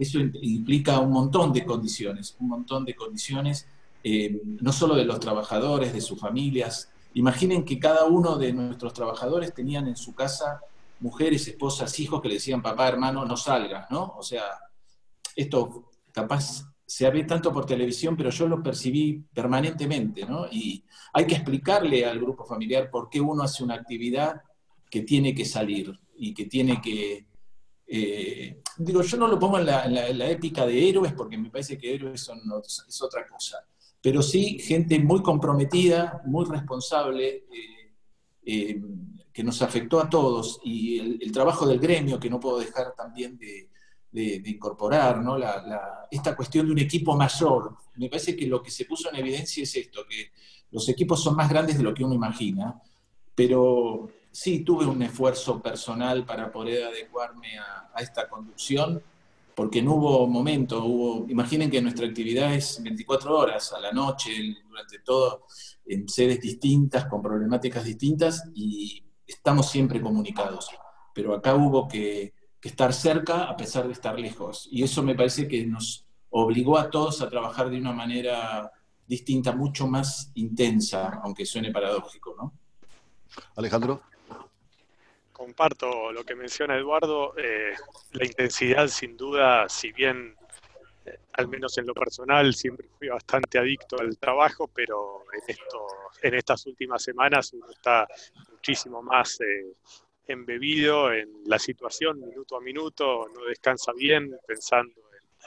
Eso, 0.02 0.20
implica 0.20 1.00
un 1.00 1.12
montón 1.12 1.54
de 1.54 1.64
condiciones, 1.64 2.36
un 2.40 2.48
montón 2.48 2.86
de 2.86 2.96
condiciones, 2.96 3.68
eh, 4.04 4.42
no 4.44 4.72
solo 4.72 4.96
de 4.96 5.06
los 5.06 5.20
trabajadores, 5.20 5.94
de 5.94 6.02
sus 6.02 6.20
familias. 6.20 6.90
Imaginen 7.14 7.64
que 7.64 7.78
cada 7.78 8.06
uno 8.06 8.38
de 8.38 8.52
nuestros 8.52 8.94
trabajadores 8.94 9.54
tenían 9.54 9.88
en 9.88 9.96
su 9.96 10.16
casa 10.16 10.62
mujeres, 11.02 11.48
esposas, 11.48 12.00
hijos 12.00 12.22
que 12.22 12.30
le 12.30 12.36
decían, 12.36 12.62
papá, 12.62 12.88
hermano, 12.88 13.26
no 13.26 13.38
salgas, 13.38 13.90
¿no? 13.92 14.14
O 14.18 14.24
sea, 14.24 14.44
esto 15.36 15.92
capaz 16.12 16.66
se 16.86 17.10
ve 17.10 17.24
tanto 17.24 17.54
por 17.54 17.66
televisión, 17.66 18.18
pero 18.18 18.32
yo 18.32 18.48
lo 18.48 18.62
percibí 18.62 19.24
permanentemente, 19.34 20.26
¿no? 20.26 20.48
Y 20.52 20.84
hay 21.14 21.26
que 21.26 21.36
explicarle 21.36 22.06
al 22.06 22.20
grupo 22.20 22.44
familiar 22.44 22.90
por 22.90 23.08
qué 23.10 23.22
uno 23.22 23.44
hace 23.44 23.64
una 23.64 23.76
actividad 23.76 24.42
que 24.90 25.02
tiene 25.02 25.34
que 25.34 25.46
salir 25.46 25.98
y 26.18 26.34
que 26.34 26.46
tiene 26.46 26.82
que... 26.82 27.28
Eh, 27.94 28.62
digo, 28.78 29.02
yo 29.02 29.18
no 29.18 29.28
lo 29.28 29.38
pongo 29.38 29.60
en 29.60 29.66
la, 29.66 30.30
épica 30.30 30.66
de 30.66 30.88
héroes 30.88 31.12
porque 31.12 31.38
me 31.38 31.50
parece 31.50 31.78
que 31.78 31.94
héroes 31.94 32.22
son, 32.22 32.40
es 32.88 33.02
otra 33.02 33.28
cosa, 33.28 33.58
pero 34.02 34.22
sí 34.22 34.60
gente 34.60 34.98
muy 34.98 35.22
comprometida, 35.22 36.22
muy 36.26 36.46
responsable, 36.46 37.44
eh, 37.52 37.92
eh, 38.46 38.82
que 39.34 39.44
nos 39.44 39.62
afectó 39.62 40.00
a 40.00 40.10
todos 40.10 40.62
y 40.64 41.00
el 41.22 41.32
trabajo 41.34 41.68
del 41.68 41.82
gremio, 41.82 42.18
que 42.18 42.30
no 42.30 42.40
puedo 42.40 42.60
dejar 42.60 42.96
también 42.96 43.38
de, 43.38 43.68
de, 44.10 44.42
incorporar, 44.46 45.22
¿no? 45.22 45.36
esta 46.10 46.34
cuestión 46.34 46.68
de 46.68 46.72
un 46.72 46.80
equipo 46.80 47.18
mayor. 47.18 47.76
Me 47.96 48.08
parece 48.08 48.38
que 48.38 48.48
lo 48.48 48.64
que 48.64 48.72
se 48.72 48.86
puso 48.86 49.10
en 49.10 49.18
evidencia 49.18 49.64
es 49.64 49.76
esto, 49.76 50.06
que 50.10 50.32
los 50.72 50.88
equipos 50.88 51.22
son 51.22 51.36
más 51.36 51.50
grandes 51.50 51.78
de 51.78 51.84
lo 51.84 51.94
que 51.94 52.06
uno 52.06 52.14
imagina, 52.14 52.82
pero 53.36 54.10
sí 54.32 54.64
tuve 54.64 54.86
un 54.86 55.02
esfuerzo 55.02 55.62
personal 55.62 56.26
para 56.26 56.52
poder 56.52 56.86
adecuarme 56.86 57.58
a, 57.60 57.90
esta 58.00 58.28
conducción, 58.30 59.02
porque 59.56 59.82
no 59.82 59.96
hubo 59.96 60.28
momento, 60.28 60.84
hubo, 60.86 61.30
imaginen 61.30 61.70
que 61.70 61.82
nuestra 61.82 62.08
actividad 62.08 62.54
es 62.54 62.82
24 62.82 63.38
horas 63.38 63.74
a 63.74 63.80
la 63.80 63.92
noche, 63.92 64.32
durante 64.68 65.00
todo, 65.00 65.46
en 65.86 66.08
sedes 66.08 66.40
distintas, 66.40 67.06
con 67.06 67.22
problemáticas 67.22 67.84
distintas, 67.84 68.50
y 68.56 69.04
estamos 69.28 69.70
siempre 69.70 70.02
comunicados. 70.02 70.70
Pero 71.14 71.36
acá 71.36 71.56
hubo 71.56 71.88
que 71.88 72.34
que 72.62 72.70
estar 72.70 72.94
cerca 72.94 73.46
a 73.46 73.58
pesar 73.58 73.88
de 73.88 73.94
estar 73.94 74.18
lejos. 74.18 74.70
Y 74.72 74.84
eso 74.84 75.02
me 75.02 75.16
parece 75.16 75.48
que 75.48 75.66
nos 75.66 76.06
obligó 76.30 76.78
a 76.78 76.92
todos 76.92 77.22
a 77.22 77.30
trabajar 77.30 77.72
de 77.72 77.78
una 77.78 77.92
manera 77.92 78.72
distinta, 79.08 79.52
mucho 79.54 79.88
más 79.88 80.32
intensa, 80.36 81.20
aunque 81.24 81.46
suene 81.46 81.72
paradójico, 81.72 82.36
¿no? 82.38 82.54
Alejandro. 83.56 84.04
Comparto 85.42 86.12
lo 86.12 86.24
que 86.24 86.36
menciona 86.36 86.78
Eduardo. 86.78 87.34
Eh, 87.36 87.74
la 88.12 88.26
intensidad, 88.26 88.88
sin 88.88 89.18
duda, 89.18 89.68
si 89.68 89.92
bien, 89.92 90.36
eh, 91.04 91.18
al 91.34 91.48
menos 91.48 91.76
en 91.80 91.88
lo 91.88 91.96
personal, 91.96 92.54
siempre 92.54 92.88
fui 93.00 93.08
bastante 93.08 93.58
adicto 93.58 94.00
al 94.00 94.20
trabajo, 94.20 94.68
pero 94.68 95.24
en, 95.34 95.42
esto, 95.48 95.88
en 96.22 96.36
estas 96.36 96.68
últimas 96.68 97.02
semanas 97.02 97.54
uno 97.54 97.66
está 97.72 98.08
muchísimo 98.52 99.02
más 99.02 99.42
eh, 99.42 99.74
embebido 100.28 101.12
en 101.12 101.28
la 101.46 101.58
situación 101.58 102.20
minuto 102.20 102.58
a 102.58 102.62
minuto, 102.62 103.28
no 103.34 103.46
descansa 103.46 103.94
bien 103.94 104.38
pensando 104.46 104.94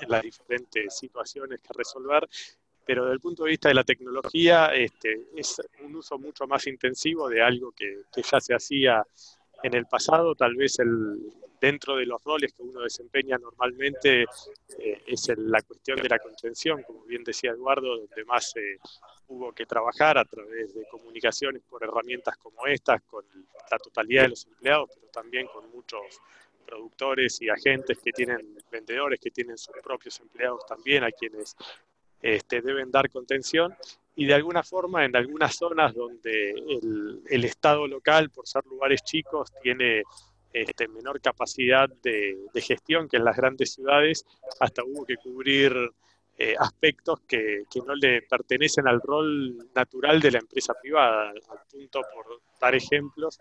en, 0.01 0.11
las 0.11 0.23
diferentes 0.23 0.99
situaciones 0.99 1.61
que 1.61 1.73
resolver. 1.73 2.29
pero 2.85 3.05
desde 3.05 3.15
el 3.15 3.21
punto 3.21 3.45
de 3.45 3.51
vista 3.51 3.69
de 3.69 3.75
la 3.75 3.85
tecnología 3.85 4.75
este, 4.75 5.29
es 5.37 5.63
un 5.85 5.95
uso 5.95 6.19
mucho 6.19 6.49
más 6.49 6.67
intensivo 6.67 7.29
de 7.29 7.41
algo 7.41 7.71
que, 7.71 8.07
que 8.13 8.23
ya 8.23 8.41
se 8.41 8.55
hacía 8.55 9.07
en 9.65 9.75
el 9.75 9.87
pasado, 9.87 10.35
tal 10.35 10.55
vez 10.57 10.79
el, 10.79 11.33
dentro 11.59 11.97
de 11.97 12.05
los 12.05 12.23
roles 12.23 12.53
que 12.53 12.63
uno 12.63 12.83
desempeña 12.83 13.39
normalmente 13.39 14.25
eh, 14.79 15.03
es 15.07 15.33
la 15.39 15.63
cuestión 15.63 15.97
de 16.03 16.09
la 16.11 16.19
contención, 16.19 16.83
como 16.83 17.03
bien 17.05 17.25
decía 17.25 17.53
Eduardo, 17.53 17.97
donde 17.97 18.25
más 18.27 18.55
eh, 18.57 18.77
hubo 19.29 19.53
que 19.53 19.65
trabajar 19.65 20.19
a 20.19 20.27
través 20.27 20.75
de 20.75 20.85
comunicaciones 20.91 21.63
por 21.63 21.83
herramientas 21.83 22.37
como 22.37 22.67
estas, 22.67 23.01
con 23.05 23.25
la 23.71 23.79
totalidad 23.79 24.25
de 24.25 24.29
los 24.29 24.45
empleados, 24.45 24.91
pero 24.95 25.07
también 25.11 25.47
con 25.47 25.71
muchos 25.71 26.21
productores 26.67 27.41
y 27.41 27.49
agentes 27.49 27.99
que 28.05 28.13
tienen, 28.13 28.59
vendedores 28.71 29.19
que 29.19 29.31
tienen 29.31 29.57
sus 29.57 29.75
propios 29.83 30.21
empleados 30.21 30.67
también, 30.67 31.05
a 31.05 31.11
quienes 31.11 31.57
este, 32.21 32.61
deben 32.61 32.91
dar 32.91 33.09
contención 33.09 33.75
y 34.17 34.27
de 34.27 34.35
alguna 34.35 34.63
forma 34.63 35.05
en 35.05 35.17
algunas 35.17 35.57
zonas 35.57 35.95
donde 35.95 36.51
el, 36.51 37.23
el 37.29 37.45
Estado 37.45 37.87
local, 37.87 38.31
por 38.31 38.47
ser 38.47 38.65
lugares 38.67 39.03
chicos, 39.03 39.53
tiene 39.63 40.03
este, 40.55 40.87
menor 40.87 41.21
capacidad 41.21 41.89
de, 41.89 42.37
gestión 42.55 43.09
que 43.09 43.17
en 43.17 43.25
las 43.25 43.37
grandes 43.37 43.75
ciudades, 43.75 44.25
hasta 44.61 44.85
hubo 44.85 45.05
que 45.05 45.17
cubrir 45.17 45.75
eh, 46.39 46.55
aspectos 46.57 47.21
que, 47.27 47.65
que, 47.69 47.81
no 47.81 47.95
le 47.97 48.23
pertenecen 48.23 48.87
al 48.87 49.01
rol 49.01 49.57
natural 49.75 50.21
de 50.21 50.31
la 50.31 50.39
empresa 50.39 50.73
privada, 50.81 51.31
al 51.31 51.61
punto, 51.69 52.01
por 52.15 52.41
dar 52.61 52.75
ejemplos, 52.75 53.41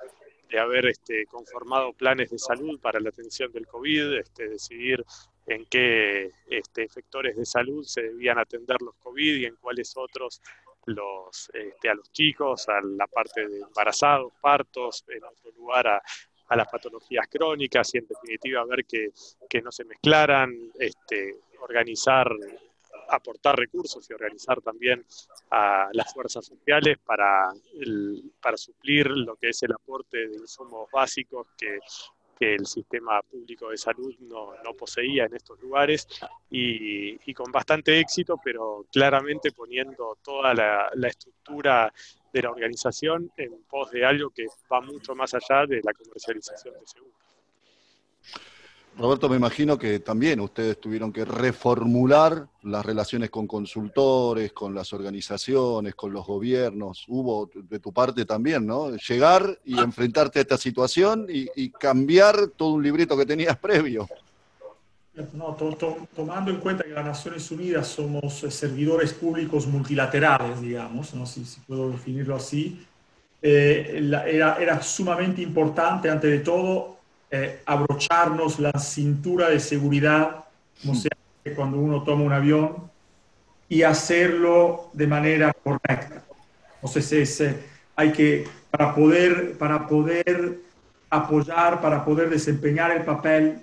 de 0.49 0.59
haber 0.59 0.87
este, 0.87 1.25
conformado 1.27 1.93
planes 1.93 2.31
de 2.31 2.39
salud 2.39 2.79
para 2.79 2.99
la 2.99 3.09
atención 3.09 3.51
del 3.51 3.67
COVID, 3.67 4.13
este, 4.13 4.49
decidir 4.49 5.03
en 5.47 5.65
qué 5.65 6.31
este, 6.49 6.83
efectores 6.83 7.35
de 7.35 7.45
salud 7.45 7.83
se 7.83 8.03
debían 8.03 8.39
atender 8.39 8.81
los 8.81 8.95
COVID 8.95 9.35
y 9.35 9.45
en 9.45 9.55
cuáles 9.57 9.93
otros 9.95 10.41
los, 10.85 11.49
este, 11.53 11.89
a 11.89 11.95
los 11.95 12.11
chicos, 12.11 12.67
a 12.69 12.81
la 12.81 13.07
parte 13.07 13.47
de 13.47 13.61
embarazados, 13.61 14.33
partos, 14.41 15.03
en 15.07 15.23
otro 15.23 15.51
lugar 15.51 15.87
a, 15.87 16.01
a 16.49 16.55
las 16.55 16.67
patologías 16.67 17.27
crónicas 17.29 17.93
y 17.95 17.99
en 17.99 18.07
definitiva 18.07 18.65
ver 18.65 18.85
que, 18.85 19.11
que 19.49 19.61
no 19.61 19.71
se 19.71 19.85
mezclaran, 19.85 20.53
este, 20.77 21.35
organizar, 21.61 22.29
aportar 23.09 23.57
recursos 23.57 24.09
y 24.09 24.13
organizar 24.13 24.61
también 24.61 25.05
a 25.51 25.89
las 25.93 26.13
fuerzas 26.13 26.45
sociales 26.45 26.97
para, 27.05 27.51
para 28.41 28.57
suplir 28.57 29.07
lo 29.07 29.35
que 29.35 29.49
es 29.49 29.63
el 29.63 29.73
aporte 29.73 30.27
de 30.27 30.37
insumos 30.37 30.89
básicos 30.91 31.47
que, 31.57 31.79
que 32.43 32.55
el 32.55 32.65
sistema 32.65 33.21
público 33.21 33.69
de 33.69 33.77
salud 33.77 34.13
no, 34.19 34.53
poseía 34.77 35.25
en 35.25 35.35
estos 35.35 35.61
lugares 35.61 36.07
y, 36.49 37.17
y, 37.25 37.33
con 37.33 37.51
bastante 37.51 37.97
éxito, 37.99 38.37
pero 38.43 38.85
claramente 38.91 39.51
poniendo 39.51 40.17
toda 40.21 40.53
la, 40.53 40.89
la 40.93 41.07
estructura 41.07 41.93
de 42.33 42.41
la 42.41 42.49
organización 42.49 43.31
en 43.37 43.63
pos 43.69 43.91
de 43.91 44.05
algo 44.05 44.29
que 44.31 44.45
va 44.71 44.81
mucho 44.81 45.15
más 45.15 45.33
allá 45.33 45.65
de 45.65 45.81
la 45.83 45.93
comercialización 45.93 46.73
de 46.73 46.85
seguros. 46.85 47.15
Roberto, 48.97 49.27
me 49.27 49.37
imagino 49.37 49.77
que 49.77 49.99
también 49.99 50.39
ustedes 50.39 50.79
tuvieron 50.79 51.11
que 51.11 51.25
reformular 51.25 52.47
las 52.61 52.85
relaciones 52.85 53.29
con 53.31 53.47
consultores, 53.47 54.53
con 54.53 54.75
las 54.75 54.93
organizaciones, 54.93 55.95
con 55.95 56.13
los 56.13 56.25
gobiernos. 56.25 57.05
Hubo 57.07 57.49
de 57.53 57.79
tu 57.79 57.91
parte 57.91 58.25
también, 58.25 58.67
¿no? 58.67 58.95
Llegar 58.95 59.59
y 59.65 59.79
enfrentarte 59.79 60.39
a 60.39 60.41
esta 60.43 60.57
situación 60.57 61.27
y, 61.27 61.69
cambiar 61.71 62.47
todo 62.55 62.73
un 62.73 62.83
librito 62.83 63.17
que 63.17 63.25
tenías 63.25 63.57
previo. 63.59 64.07
No, 65.33 65.53
to, 65.55 65.75
to, 65.75 66.07
tomando 66.15 66.49
en 66.49 66.57
cuenta 66.57 66.83
que 66.83 66.89
las 66.89 67.05
Naciones 67.05 67.49
Unidas 67.51 67.87
somos 67.87 68.43
eh, 68.43 68.49
servidores 68.49 69.13
públicos 69.13 69.67
multilaterales, 69.67 70.59
digamos, 70.59 71.13
¿no? 71.13 71.25
si, 71.27 71.45
si 71.45 71.59
puedo 71.61 71.91
definirlo 71.91 72.35
así, 72.35 72.83
eh, 73.45 74.01
era, 74.25 74.81
sumamente 74.81 75.41
importante, 75.41 76.09
ante 76.09 76.27
de 76.27 76.39
todo, 76.39 76.99
eh, 77.35 77.61
abrocharnos 77.65 78.59
la 78.59 78.71
cintura 78.79 79.49
de 79.49 79.59
seguridad, 79.59 80.45
como 80.81 80.95
sea 80.95 81.11
cuando 81.55 81.77
uno 81.77 82.03
toma 82.03 82.23
un 82.23 82.31
avión, 82.31 82.91
y 83.67 83.83
hacerlo 83.83 84.89
de 84.93 85.07
manera 85.07 85.51
correcta. 85.51 86.23
Entonces, 86.75 87.11
es, 87.11 87.41
eh, 87.41 87.63
hay 87.95 88.11
que, 88.11 88.47
para 88.69 88.93
poder, 88.93 89.57
para 89.57 89.87
poder 89.87 90.59
apoyar, 91.09 91.81
para 91.81 92.05
poder 92.05 92.29
desempeñar 92.29 92.91
el 92.91 93.03
papel 93.03 93.59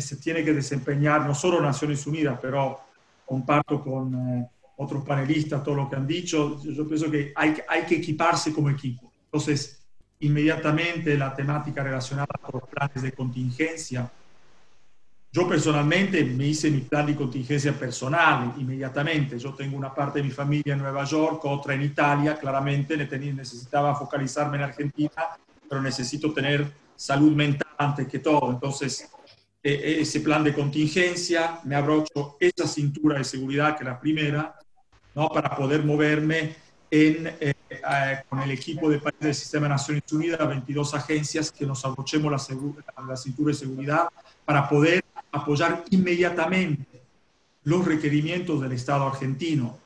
se 0.00 0.16
tiene 0.16 0.44
que 0.44 0.52
desempeñar, 0.52 1.26
no 1.26 1.34
solo 1.34 1.60
Naciones 1.60 2.06
Unidas, 2.06 2.38
pero 2.40 2.80
comparto 3.26 3.82
con 3.82 4.14
eh, 4.14 4.48
otros 4.76 5.04
panelistas 5.04 5.62
todo 5.62 5.74
lo 5.74 5.90
que 5.90 5.96
han 5.96 6.06
dicho, 6.06 6.60
yo, 6.62 6.86
pienso 6.86 7.10
que 7.10 7.32
hay, 7.34 7.56
hay 7.68 7.82
que 7.82 7.96
equiparse 7.96 8.52
como 8.52 8.70
equipo. 8.70 9.10
Entonces, 9.26 9.79
inmediatamente 10.20 11.16
la 11.16 11.34
temática 11.34 11.82
relacionada 11.82 12.34
con 12.40 12.60
los 12.60 12.68
planes 12.68 13.02
de 13.02 13.12
contingencia. 13.12 14.10
Yo 15.32 15.48
personalmente 15.48 16.24
me 16.24 16.46
hice 16.46 16.70
mi 16.70 16.80
plan 16.80 17.06
de 17.06 17.14
contingencia 17.14 17.72
personal 17.72 18.54
inmediatamente. 18.58 19.38
Yo 19.38 19.54
tengo 19.54 19.76
una 19.76 19.94
parte 19.94 20.18
de 20.18 20.24
mi 20.24 20.30
familia 20.30 20.74
en 20.74 20.80
Nueva 20.80 21.04
York, 21.04 21.44
otra 21.44 21.74
en 21.74 21.82
Italia. 21.82 22.36
Claramente 22.36 22.96
necesitaba 22.96 23.94
focalizarme 23.94 24.56
en 24.56 24.64
Argentina, 24.64 25.28
pero 25.68 25.80
necesito 25.80 26.32
tener 26.32 26.70
salud 26.96 27.32
mental 27.32 27.68
antes 27.78 28.08
que 28.08 28.18
todo. 28.18 28.50
Entonces, 28.50 29.08
eh, 29.62 29.98
ese 30.00 30.20
plan 30.20 30.42
de 30.42 30.52
contingencia, 30.52 31.60
me 31.64 31.76
abrocho 31.76 32.36
esa 32.40 32.66
cintura 32.66 33.18
de 33.18 33.24
seguridad 33.24 33.76
que 33.76 33.84
es 33.84 33.88
la 33.88 34.00
primera, 34.00 34.58
¿no? 35.14 35.28
para 35.28 35.54
poder 35.54 35.84
moverme 35.84 36.56
en, 36.90 37.36
eh, 37.40 37.54
con 38.28 38.40
el 38.40 38.50
equipo 38.50 38.88
de 38.88 38.98
países 38.98 39.20
del 39.20 39.34
Sistema 39.34 39.64
de 39.64 39.70
Naciones 39.70 40.12
Unidas, 40.12 40.46
22 40.46 40.94
agencias, 40.94 41.52
que 41.52 41.66
nos 41.66 41.84
abrochemos 41.84 42.30
la, 42.32 43.04
la 43.06 43.16
cintura 43.16 43.52
de 43.52 43.58
seguridad 43.58 44.08
para 44.44 44.68
poder 44.68 45.04
apoyar 45.32 45.84
inmediatamente 45.90 47.02
los 47.64 47.84
requerimientos 47.84 48.60
del 48.60 48.72
Estado 48.72 49.06
argentino. 49.06 49.78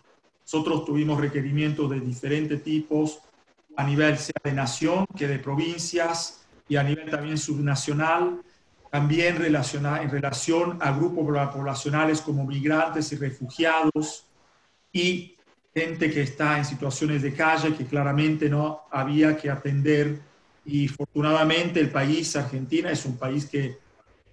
Nosotros 0.43 0.85
tuvimos 0.85 1.21
requerimientos 1.21 1.91
de 1.91 2.01
diferentes 2.01 2.63
tipos 2.63 3.19
a 3.77 3.85
nivel 3.85 4.17
sea 4.19 4.35
de 4.43 4.53
nación 4.53 5.05
que 5.17 5.27
de 5.27 5.39
provincias 5.39 6.45
y 6.69 6.77
a 6.77 6.83
nivel 6.83 7.11
también 7.11 7.37
subnacional 7.37 8.41
también 8.95 9.43
en 9.43 10.09
relación 10.09 10.79
a 10.81 10.93
grupos 10.93 11.27
poblacionales 11.53 12.21
como 12.21 12.47
migrantes 12.47 13.11
y 13.11 13.17
refugiados 13.17 14.25
y 14.93 15.34
gente 15.75 16.11
que 16.11 16.23
está 16.23 16.59
en 16.59 16.65
situaciones 16.65 17.23
de 17.23 17.35
calle 17.35 17.75
que 17.75 17.85
claramente 17.85 18.49
no 18.49 18.83
había 18.91 19.37
que 19.37 19.51
atender 19.51 20.21
y 20.65 20.89
afortunadamente 20.89 21.81
el 21.81 21.91
país, 21.91 22.37
Argentina, 22.37 22.91
es 22.91 23.05
un 23.05 23.17
país 23.17 23.47
que 23.47 23.77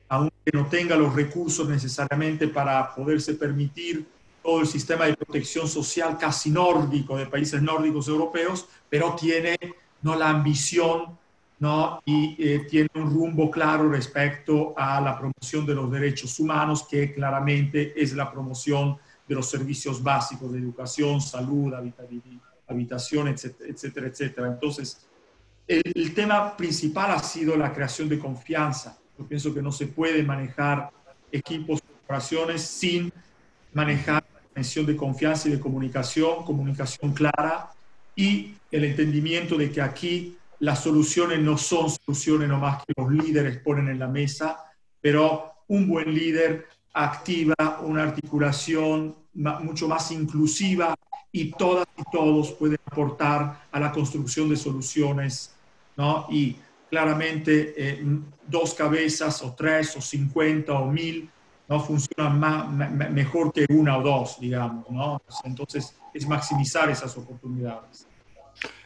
aunque 0.08 0.52
no 0.54 0.68
tenga 0.68 0.96
los 0.96 1.16
recursos 1.16 1.68
necesariamente 1.68 2.48
para 2.48 2.94
poderse 2.94 3.34
permitir 3.34 4.06
todo 4.44 4.62
el 4.62 4.68
sistema 4.68 5.06
de 5.06 5.16
protección 5.16 5.68
social 5.68 6.18
casi 6.18 6.50
nórdico 6.50 7.18
de 7.18 7.28
países 7.28 7.62
nórdicos 7.62 8.08
europeos, 8.08 8.68
pero 8.90 9.16
tiene 9.16 9.58
no 10.02 10.16
la 10.16 10.30
ambición 10.30 11.18
¿no? 11.60 12.02
y 12.06 12.36
eh, 12.40 12.66
tiene 12.70 12.90
un 12.96 13.10
rumbo 13.10 13.50
claro 13.50 13.90
respecto 13.90 14.74
a 14.76 15.00
la 15.00 15.18
promoción 15.18 15.66
de 15.66 15.76
los 15.76 15.92
derechos 15.92 16.40
humanos, 16.40 16.86
que 16.90 17.14
claramente 17.14 17.94
es 17.96 18.14
la 18.14 18.32
promoción 18.32 18.98
de 19.32 19.36
los 19.36 19.50
servicios 19.50 20.04
básicos 20.04 20.52
de 20.52 20.60
educación, 20.60 21.22
salud, 21.22 21.74
habitación, 22.68 23.30
etcétera, 23.30 23.70
etcétera, 23.72 24.08
etcétera. 24.08 24.48
Entonces, 24.48 25.08
el, 25.66 25.82
el, 25.96 26.14
tema 26.14 26.58
principal 26.58 27.12
ha 27.12 27.20
sido 27.20 27.56
la 27.56 27.72
creación 27.72 28.10
de 28.10 28.20
confianza. 28.20 29.00
Yo 29.18 29.26
pienso 29.26 29.54
que 29.54 29.62
no 29.62 29.72
se 29.72 29.88
puede 29.88 30.22
manejar 30.22 30.90
equipos, 31.32 31.82
corporaciones 31.82 32.62
sin 32.62 33.10
manejar 33.72 34.22
la 34.34 34.42
dimensión 34.50 34.86
de 34.86 34.98
confianza 34.98 35.48
y 35.48 35.54
de 35.54 35.62
comunicación, 35.62 36.44
comunicación 36.44 37.14
clara 37.14 37.72
y 38.18 38.56
el 38.70 38.84
entendimiento 38.84 39.56
de 39.56 39.72
que 39.72 39.82
aquí 39.82 40.36
las 40.60 40.84
soluciones 40.84 41.40
no 41.40 41.58
son 41.58 41.90
soluciones 41.90 42.50
nomás 42.50 42.84
que 42.84 42.92
los 42.98 43.10
líderes 43.10 43.60
ponen 43.60 43.88
en 43.88 43.98
la 43.98 44.10
mesa, 44.10 44.58
pero 45.00 45.54
un 45.70 45.88
buen 45.88 46.14
líder 46.14 46.68
activa 46.94 47.80
una 47.82 48.04
articulación 48.04 49.16
mucho 49.34 49.88
más 49.88 50.12
inclusiva 50.12 50.96
y 51.32 51.52
todas 51.52 51.88
y 51.98 52.04
todos 52.12 52.52
pueden 52.52 52.80
aportar 52.86 53.68
a 53.72 53.80
la 53.80 53.92
construcción 53.92 54.50
de 54.50 54.58
soluciones, 54.58 55.54
¿no? 55.96 56.28
Y 56.30 56.58
claramente 56.90 57.74
eh, 57.78 58.06
dos 58.48 58.74
cabezas 58.74 59.42
o 59.44 59.54
tres 59.54 59.96
o 59.96 60.02
cincuenta 60.02 60.74
o 60.74 60.88
mil 60.92 61.30
no 61.70 61.80
funcionan 61.80 62.38
más, 62.38 62.92
mejor 63.12 63.54
que 63.54 63.66
una 63.70 63.98
o 63.98 64.04
dos, 64.04 64.38
digamos, 64.42 64.90
¿no? 64.90 65.22
Entonces 65.46 65.96
es 66.14 66.28
maximizar 66.28 66.90
esas 66.90 67.16
oportunidades. 67.18 68.06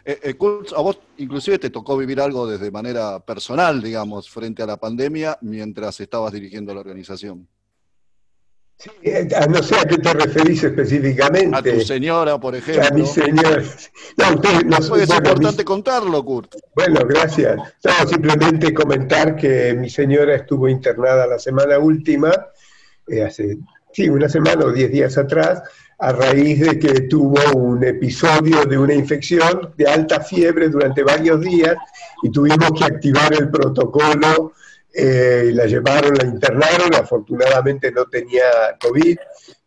Eh, 0.05 0.19
eh, 0.23 0.37
a 0.77 0.81
vos 0.81 0.99
inclusive 1.17 1.57
te 1.57 1.71
tocó 1.71 1.97
vivir 1.97 2.21
algo 2.21 2.45
desde 2.45 2.69
manera 2.69 3.19
personal, 3.19 3.81
digamos, 3.81 4.29
frente 4.29 4.61
a 4.61 4.67
la 4.67 4.77
pandemia 4.77 5.35
mientras 5.41 5.99
estabas 5.99 6.31
dirigiendo 6.31 6.75
la 6.75 6.81
organización. 6.81 7.47
Sí, 8.77 8.89
eh, 9.03 9.27
no 9.49 9.63
sé 9.63 9.75
a 9.77 9.85
qué 9.85 9.97
te 9.97 10.13
referís 10.13 10.63
específicamente. 10.63 11.55
A 11.55 11.61
tu 11.61 11.81
señora, 11.81 12.39
por 12.39 12.55
ejemplo. 12.55 12.85
A 12.85 12.91
mi 12.91 13.05
señora. 13.05 13.63
No, 14.17 14.31
no, 14.65 14.77
es 14.97 15.09
importante 15.09 15.63
contarlo, 15.63 16.23
Kurt. 16.23 16.55
Bueno, 16.75 16.99
gracias. 17.07 17.57
No, 17.57 18.07
simplemente 18.07 18.73
comentar 18.73 19.35
que 19.35 19.73
mi 19.73 19.89
señora 19.89 20.35
estuvo 20.35 20.67
internada 20.67 21.25
la 21.25 21.39
semana 21.39 21.79
última, 21.79 22.31
eh, 23.07 23.23
hace, 23.23 23.57
sí, 23.93 24.09
una 24.09 24.27
semana 24.27 24.65
o 24.65 24.71
diez 24.71 24.91
días 24.91 25.17
atrás, 25.17 25.63
a 25.97 26.11
raíz 26.11 26.59
de 26.59 26.77
que 26.77 27.01
tuvo 27.01 27.39
un 27.55 27.83
episodio 27.83 28.65
de 28.65 28.77
una 28.77 28.93
infección 28.93 29.73
de 29.77 29.87
alta 29.87 30.19
fiebre 30.19 30.67
durante 30.67 31.03
varios 31.03 31.39
días 31.39 31.75
y 32.23 32.29
tuvimos 32.29 32.71
que 32.77 32.83
activar 32.83 33.33
el 33.33 33.49
protocolo 33.49 34.53
eh, 34.95 35.51
la 35.53 35.65
llevaron, 35.65 36.13
la 36.15 36.25
internaron, 36.25 36.95
afortunadamente 36.95 37.91
no 37.91 38.05
tenía 38.05 38.77
COVID, 38.79 39.17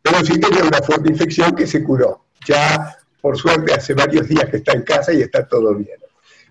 pero 0.00 0.24
sí 0.24 0.40
tenía 0.40 0.64
una 0.64 0.80
fuerte 0.82 1.10
infección 1.10 1.54
que 1.54 1.66
se 1.66 1.84
curó. 1.84 2.26
Ya, 2.46 2.96
por 3.20 3.36
suerte, 3.36 3.74
hace 3.74 3.94
varios 3.94 4.26
días 4.28 4.46
que 4.46 4.58
está 4.58 4.72
en 4.72 4.82
casa 4.82 5.12
y 5.12 5.20
está 5.20 5.46
todo 5.46 5.74
bien. 5.74 5.98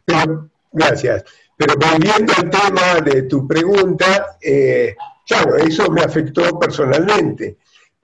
Pero, 0.05 0.49
gracias. 0.71 1.23
Pero 1.57 1.73
volviendo 1.75 2.33
al 2.37 2.49
tema 2.49 3.01
de 3.03 3.23
tu 3.23 3.47
pregunta, 3.47 4.37
eh, 4.41 4.95
claro, 5.25 5.55
eso 5.55 5.89
me 5.89 6.01
afectó 6.01 6.59
personalmente. 6.59 7.57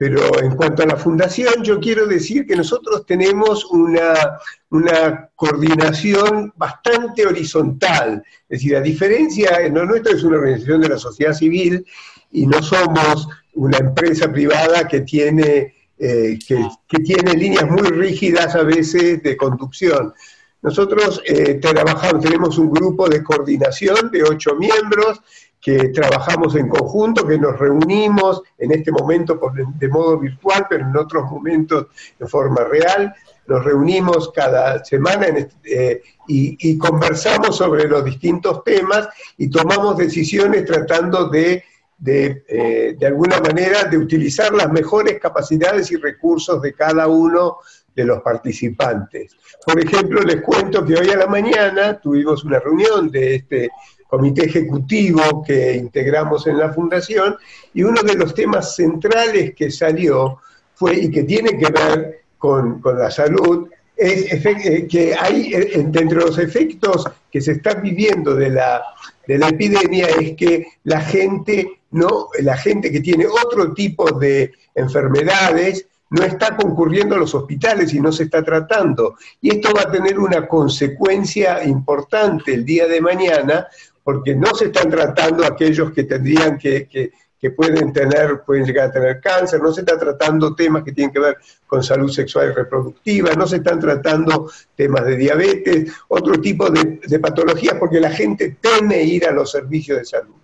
Pero 0.03 0.37
en 0.37 0.57
cuanto 0.57 0.83
a 0.83 0.85
la 0.85 0.97
fundación, 0.97 1.63
yo 1.63 1.79
quiero 1.79 2.05
decir 2.05 2.45
que 2.45 2.57
nosotros 2.57 3.05
tenemos 3.05 3.63
una, 3.63 4.37
una 4.69 5.29
coordinación 5.33 6.51
bastante 6.57 7.25
horizontal. 7.25 8.21
Es 8.49 8.59
decir, 8.59 8.75
a 8.75 8.81
diferencia, 8.81 9.69
no, 9.71 9.85
nuestro 9.85 10.13
es 10.13 10.23
una 10.23 10.39
organización 10.39 10.81
de 10.81 10.89
la 10.89 10.97
sociedad 10.97 11.31
civil 11.31 11.85
y 12.33 12.45
no 12.45 12.61
somos 12.61 13.29
una 13.53 13.77
empresa 13.77 14.29
privada 14.29 14.89
que 14.89 14.99
tiene, 14.99 15.73
eh, 15.97 16.37
que, 16.45 16.99
tiene 16.99 17.31
líneas 17.35 17.69
muy 17.69 17.87
rígidas 17.87 18.55
a 18.55 18.63
veces 18.63 19.23
de 19.23 19.37
conducción. 19.37 20.13
Nosotros 20.61 21.21
eh, 21.25 21.53
trabajamos, 21.61 22.21
tenemos 22.21 22.57
un 22.57 22.71
grupo 22.71 23.07
de 23.07 23.23
coordinación 23.23 24.11
de 24.11 24.21
ocho 24.23 24.55
miembros 24.55 25.21
que 25.63 25.89
trabajamos 25.89 26.55
en 26.55 26.67
conjunto, 26.67 27.25
que 27.25 27.39
nos 27.39 27.57
reunimos 27.57 28.41
en 28.57 28.73
este 28.73 28.91
momento 28.91 29.39
de 29.79 29.87
modo 29.87 30.19
virtual, 30.19 30.65
pero 30.69 30.85
en 30.85 30.97
otros 30.97 31.23
momentos 31.31 31.87
de 32.19 32.27
forma 32.27 32.65
real. 32.65 33.15
Nos 33.47 33.63
reunimos 33.63 34.29
cada 34.33 34.83
semana 34.83 35.27
eh, 35.63 36.01
y, 36.27 36.77
conversamos 36.77 37.55
sobre 37.55 37.87
los 37.87 38.03
distintos 38.03 38.61
temas 38.65 39.07
y 39.37 39.49
tomamos 39.49 39.97
decisiones 39.97 40.65
tratando 40.65 41.29
de, 41.29 41.63
de, 41.97 42.43
eh, 42.47 42.95
de 42.99 43.07
alguna 43.07 43.39
manera, 43.39 43.85
de 43.85 43.97
utilizar 43.97 44.53
las 44.53 44.69
mejores 44.69 45.17
capacidades 45.19 45.91
y 45.91 45.95
recursos 45.95 46.61
de 46.61 46.73
cada 46.73 47.07
uno 47.07 47.59
de 47.95 48.03
los 48.03 48.21
participantes. 48.21 49.35
Por 49.65 49.79
ejemplo, 49.79 50.21
les 50.23 50.41
cuento 50.41 50.85
que 50.85 50.95
hoy 50.95 51.09
a 51.09 51.17
la 51.17 51.27
mañana 51.27 51.99
tuvimos 52.01 52.43
una 52.43 52.59
reunión 52.59 53.09
de 53.11 53.35
este 53.35 53.69
comité 54.13 54.45
ejecutivo 54.45 55.43
que 55.43 55.75
integramos 55.75 56.45
en 56.45 56.59
la 56.59 56.71
fundación, 56.71 57.35
y 57.73 57.81
uno 57.81 58.03
de 58.03 58.13
los 58.13 58.35
temas 58.35 58.75
centrales 58.75 59.55
que 59.55 59.71
salió 59.71 60.37
fue, 60.75 60.93
y 60.97 61.09
que 61.09 61.23
tiene 61.23 61.57
que 61.57 61.71
ver 61.71 62.21
con, 62.37 62.79
la 62.95 63.09
salud, 63.09 63.69
es 63.97 64.45
eh, 64.45 64.87
que 64.87 65.15
hay, 65.15 65.51
entre 65.73 66.17
los 66.17 66.37
efectos 66.37 67.07
que 67.31 67.41
se 67.41 67.53
están 67.53 67.81
viviendo 67.81 68.35
de 68.35 68.51
la, 68.51 68.83
de 69.25 69.39
la 69.39 69.49
epidemia, 69.49 70.05
es 70.05 70.33
que 70.33 70.67
la 70.83 71.01
gente, 71.01 71.79
no, 71.89 72.27
la 72.39 72.55
gente 72.55 72.91
que 72.91 72.99
tiene 72.99 73.25
otro 73.25 73.73
tipo 73.73 74.11
de 74.11 74.51
enfermedades, 74.75 75.87
no 76.11 76.23
está 76.23 76.55
concurriendo 76.55 77.15
a 77.15 77.17
los 77.17 77.33
hospitales 77.33 77.91
y 77.95 77.99
no 77.99 78.11
se 78.11 78.25
está 78.25 78.43
tratando. 78.43 79.15
Y 79.41 79.55
esto 79.55 79.73
va 79.75 79.81
a 79.81 79.91
tener 79.91 80.19
una 80.19 80.47
consecuencia 80.47 81.63
importante 81.63 82.53
el 82.53 82.63
día 82.63 82.87
de 82.87 83.01
mañana, 83.01 83.67
porque 84.03 84.35
no 84.35 84.53
se 84.53 84.65
están 84.65 84.89
tratando 84.89 85.45
aquellos 85.45 85.91
que 85.91 86.03
tendrían 86.03 86.57
que, 86.57 86.87
que, 86.87 87.11
pueden 87.51 87.91
tener, 87.91 88.41
pueden 88.45 88.65
llegar 88.65 88.87
a 88.87 88.91
tener 88.91 89.19
cáncer, 89.19 89.61
no 89.61 89.73
se 89.73 89.81
están 89.81 89.99
tratando 89.99 90.55
temas 90.55 90.81
que 90.81 90.93
tienen 90.93 91.11
que 91.11 91.19
ver 91.19 91.37
con 91.67 91.83
salud 91.83 92.09
sexual 92.09 92.51
y 92.51 92.53
reproductiva, 92.53 93.33
no 93.33 93.45
se 93.45 93.57
están 93.57 93.81
tratando 93.81 94.49
temas 94.73 95.05
de 95.05 95.17
diabetes, 95.17 95.91
otro 96.07 96.39
tipo 96.39 96.69
de, 96.69 97.01
de 97.05 97.19
patologías, 97.19 97.75
porque 97.77 97.99
la 97.99 98.11
gente 98.11 98.55
teme 98.61 99.03
ir 99.03 99.27
a 99.27 99.33
los 99.33 99.51
servicios 99.51 99.99
de 99.99 100.05
salud. 100.05 100.35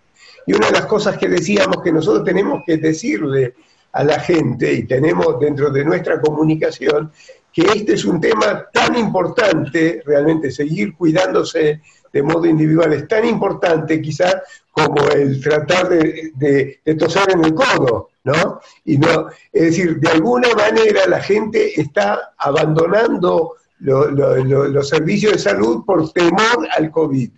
Y 0.46 0.54
una 0.54 0.68
de 0.68 0.74
las 0.74 0.88
cosas 0.88 1.18
que 1.18 1.30
decíamos 1.30 1.82
que 1.82 1.94
nosotros 1.94 2.26
tenemos 2.26 2.64
que 2.66 2.76
decirle 2.76 3.54
a 3.94 4.04
la 4.04 4.20
gente 4.20 4.74
y 4.74 4.84
tenemos 4.84 5.40
dentro 5.40 5.70
de 5.70 5.86
nuestra 5.86 6.20
comunicación 6.20 7.12
que 7.52 7.64
este 7.64 7.94
es 7.94 8.06
un 8.06 8.22
tema 8.22 8.68
tan 8.72 8.96
importante, 8.98 10.02
realmente 10.06 10.52
seguir 10.52 10.96
cuidándose 10.96 11.82
de 12.12 12.24
modo 12.24 12.46
individual 12.46 12.94
es 12.94 13.08
tan 13.08 13.26
importante 13.26 14.02
quizás 14.02 14.38
como 14.72 15.08
el 15.10 15.42
tratar 15.42 15.90
de, 15.90 16.32
de, 16.36 16.96
toser 16.96 17.32
en 17.32 17.44
el 17.46 17.54
codo, 17.54 18.10
¿no? 18.24 18.60
Y 18.86 18.98
no, 18.98 19.30
es 19.52 19.62
decir, 19.64 20.00
de 20.00 20.10
alguna 20.10 20.50
manera 20.56 21.08
la 21.08 21.22
gente 21.22 21.80
está 21.80 22.34
abandonando 22.38 23.56
los 23.80 24.90
servicios 24.90 25.34
de 25.34 25.40
salud 25.40 25.84
por 25.86 26.12
temor 26.12 26.68
al 26.78 26.92
COVID. 26.92 27.30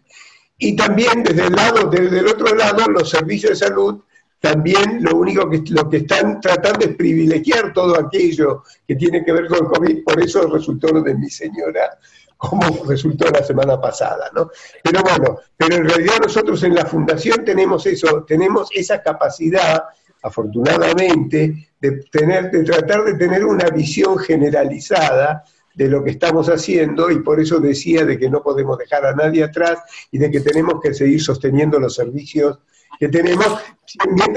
Y 0.57 0.76
también 0.76 1.23
desde 1.23 1.48
el 1.48 1.53
lado, 1.53 1.89
desde 1.89 2.19
el 2.19 2.27
otro 2.27 2.56
lado, 2.56 2.85
los 2.88 3.10
servicios 3.10 3.60
de 3.60 3.68
salud 3.68 4.02
también 4.41 5.03
lo 5.03 5.18
único 5.18 5.48
que 5.48 5.61
lo 5.69 5.88
que 5.88 5.98
están 5.98 6.41
tratando 6.41 6.85
es 6.85 6.95
privilegiar 6.95 7.72
todo 7.73 7.98
aquello 7.99 8.64
que 8.88 8.95
tiene 8.95 9.23
que 9.23 9.31
ver 9.31 9.48
con 9.48 9.60
el 9.60 9.72
COVID, 9.72 10.03
por 10.03 10.19
eso 10.19 10.48
resultó 10.48 10.88
lo 10.88 11.03
de 11.03 11.14
mi 11.14 11.30
señora 11.30 11.98
como 12.41 12.84
resultó 12.85 13.30
la 13.30 13.43
semana 13.43 13.80
pasada, 13.80 14.31
¿no? 14.34 14.49
Pero 14.84 15.03
bueno, 15.03 15.38
pero 15.55 15.76
en 15.76 15.88
realidad 15.88 16.15
nosotros 16.23 16.63
en 16.63 16.73
la 16.73 16.88
fundación 16.88 17.45
tenemos 17.45 17.85
eso, 17.85 18.23
tenemos 18.27 18.69
esa 18.73 18.99
capacidad, 19.03 19.84
afortunadamente, 20.23 21.69
de 21.80 21.91
tener, 22.11 22.49
de 22.49 22.63
tratar 22.63 23.03
de 23.03 23.13
tener 23.13 23.45
una 23.45 23.69
visión 23.69 24.18
generalizada 24.18 25.43
de 25.76 25.88
lo 25.88 26.03
que 26.03 26.09
estamos 26.09 26.49
haciendo 26.49 27.11
y 27.11 27.19
por 27.19 27.39
eso 27.39 27.59
decía 27.59 28.05
de 28.05 28.18
que 28.18 28.27
no 28.27 28.41
podemos 28.41 28.76
dejar 28.80 29.05
a 29.05 29.13
nadie 29.13 29.43
atrás 29.43 29.77
y 30.09 30.18
de 30.18 30.31
que 30.31 30.39
tenemos 30.39 30.81
que 30.81 30.95
seguir 30.95 31.22
sosteniendo 31.22 31.80
los 31.80 31.93
servicios 31.93 32.57
que 32.99 33.09
tenemos, 33.09 33.55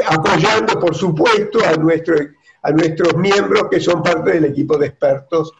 apoyando 0.08 0.78
por 0.78 0.94
supuesto 0.94 1.58
a, 1.64 1.72
nuestro, 1.76 2.16
a 2.62 2.70
nuestros 2.70 3.16
miembros 3.16 3.68
que 3.70 3.80
son 3.80 4.02
parte 4.02 4.32
del 4.32 4.44
equipo 4.44 4.76
de 4.76 4.88
expertos 4.88 5.54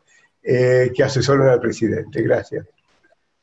eh, 0.44 0.92
que 0.94 1.02
asesoran 1.02 1.48
al 1.48 1.60
presidente. 1.60 2.22
Gracias. 2.22 2.66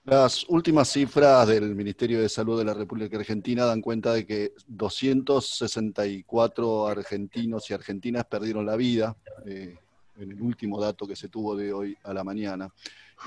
Las 0.03 0.49
últimas 0.49 0.89
cifras 0.89 1.47
del 1.47 1.75
Ministerio 1.75 2.19
de 2.21 2.29
Salud 2.29 2.57
de 2.57 2.65
la 2.65 2.73
República 2.73 3.17
Argentina 3.17 3.65
dan 3.65 3.81
cuenta 3.81 4.13
de 4.13 4.25
que 4.25 4.53
264 4.67 6.87
argentinos 6.87 7.69
y 7.69 7.73
argentinas 7.73 8.25
perdieron 8.25 8.65
la 8.65 8.75
vida, 8.75 9.15
eh, 9.45 9.77
en 10.17 10.31
el 10.31 10.41
último 10.41 10.81
dato 10.81 11.05
que 11.07 11.15
se 11.15 11.27
tuvo 11.27 11.55
de 11.55 11.71
hoy 11.73 11.95
a 12.03 12.13
la 12.13 12.23
mañana. 12.23 12.71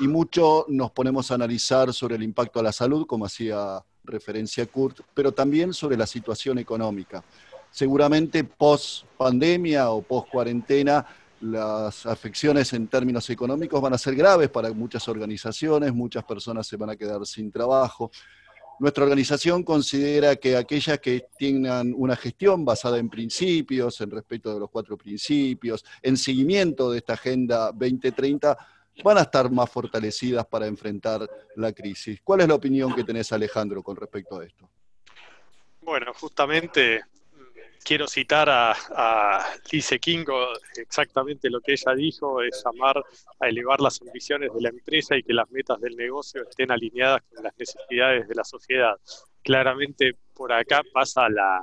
Y 0.00 0.08
mucho 0.08 0.66
nos 0.68 0.90
ponemos 0.90 1.30
a 1.30 1.34
analizar 1.34 1.92
sobre 1.92 2.16
el 2.16 2.24
impacto 2.24 2.58
a 2.58 2.64
la 2.64 2.72
salud, 2.72 3.06
como 3.06 3.26
hacía 3.26 3.80
referencia 4.02 4.66
Kurt, 4.66 5.02
pero 5.14 5.30
también 5.32 5.72
sobre 5.72 5.96
la 5.96 6.06
situación 6.06 6.58
económica. 6.58 7.22
Seguramente 7.70 8.42
post 8.44 9.04
pandemia 9.16 9.90
o 9.90 10.02
post 10.02 10.28
cuarentena 10.30 11.06
las 11.44 12.06
afecciones 12.06 12.72
en 12.72 12.88
términos 12.88 13.28
económicos 13.28 13.80
van 13.80 13.92
a 13.92 13.98
ser 13.98 14.14
graves 14.14 14.48
para 14.48 14.72
muchas 14.72 15.06
organizaciones, 15.08 15.92
muchas 15.92 16.24
personas 16.24 16.66
se 16.66 16.76
van 16.76 16.90
a 16.90 16.96
quedar 16.96 17.24
sin 17.26 17.52
trabajo. 17.52 18.10
Nuestra 18.80 19.04
organización 19.04 19.62
considera 19.62 20.36
que 20.36 20.56
aquellas 20.56 20.98
que 20.98 21.26
tengan 21.38 21.92
una 21.96 22.16
gestión 22.16 22.64
basada 22.64 22.98
en 22.98 23.08
principios, 23.08 24.00
en 24.00 24.10
respeto 24.10 24.52
de 24.52 24.60
los 24.60 24.70
cuatro 24.70 24.96
principios, 24.96 25.84
en 26.02 26.16
seguimiento 26.16 26.90
de 26.90 26.98
esta 26.98 27.12
Agenda 27.12 27.70
2030, 27.72 28.56
van 29.04 29.18
a 29.18 29.22
estar 29.22 29.50
más 29.50 29.70
fortalecidas 29.70 30.46
para 30.46 30.66
enfrentar 30.66 31.28
la 31.56 31.72
crisis. 31.72 32.20
¿Cuál 32.24 32.40
es 32.40 32.48
la 32.48 32.54
opinión 32.54 32.94
que 32.94 33.04
tenés, 33.04 33.30
Alejandro, 33.32 33.82
con 33.82 33.96
respecto 33.96 34.40
a 34.40 34.44
esto? 34.44 34.68
Bueno, 35.82 36.12
justamente 36.14 37.02
quiero 37.84 38.08
citar 38.08 38.48
a, 38.48 38.72
a 38.72 39.44
Kingo, 40.00 40.48
exactamente 40.76 41.50
lo 41.50 41.60
que 41.60 41.72
ella 41.72 41.94
dijo 41.94 42.42
es 42.42 42.64
llamar 42.64 43.04
a 43.38 43.48
elevar 43.48 43.80
las 43.80 44.00
ambiciones 44.00 44.52
de 44.54 44.62
la 44.62 44.70
empresa 44.70 45.16
y 45.16 45.22
que 45.22 45.34
las 45.34 45.50
metas 45.50 45.80
del 45.80 45.94
negocio 45.94 46.42
estén 46.42 46.72
alineadas 46.72 47.22
con 47.22 47.44
las 47.44 47.56
necesidades 47.58 48.26
de 48.26 48.34
la 48.34 48.44
sociedad. 48.44 48.94
Claramente 49.42 50.16
por 50.32 50.52
acá 50.52 50.82
pasa 50.92 51.28
la, 51.28 51.62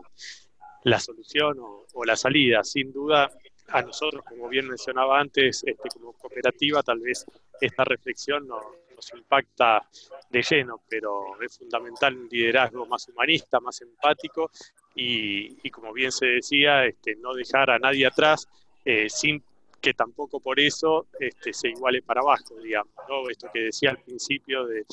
la 0.84 1.00
solución 1.00 1.58
o, 1.60 2.06
la 2.06 2.16
salida. 2.16 2.64
Sin 2.64 2.94
duda, 2.94 3.32
a 3.70 3.82
nosotros, 3.82 4.24
como 4.28 4.48
bien 4.48 4.68
mencionaba 4.68 5.20
antes, 5.20 5.64
este, 5.66 5.90
como 5.90 6.14
cooperativa, 6.14 6.84
tal 6.84 7.00
vez 7.00 7.26
esta 7.60 7.84
reflexión 7.84 8.48
no, 8.48 8.60
nos 8.96 9.14
impacta 9.14 9.82
de 10.30 10.42
lleno, 10.44 10.82
pero 10.88 11.42
es 11.42 11.58
fundamental 11.58 12.16
un 12.16 12.28
liderazgo 12.30 12.86
más 12.86 13.08
humanista, 13.08 13.60
más 13.60 13.82
empático 13.82 14.52
y, 14.96 15.70
como 15.70 15.94
bien 15.94 16.12
se 16.12 16.26
decía, 16.26 16.86
este, 16.86 17.16
no 17.16 17.34
dejar 17.34 17.70
a 17.70 17.80
nadie 17.80 18.06
atrás 18.06 18.48
eh, 18.84 19.10
sin 19.10 19.44
que 19.80 19.94
tampoco 19.94 20.40
por 20.40 20.60
eso 20.60 21.08
este, 21.20 21.54
se 21.54 21.70
iguale 21.70 22.02
para 22.02 22.22
abajo, 22.22 22.56
digamos, 22.62 22.94
¿no? 23.10 23.28
Esto 23.30 23.50
que 23.52 23.62
decía 23.62 23.92
al 23.92 23.98
principio 23.98 24.66
de, 24.66 24.86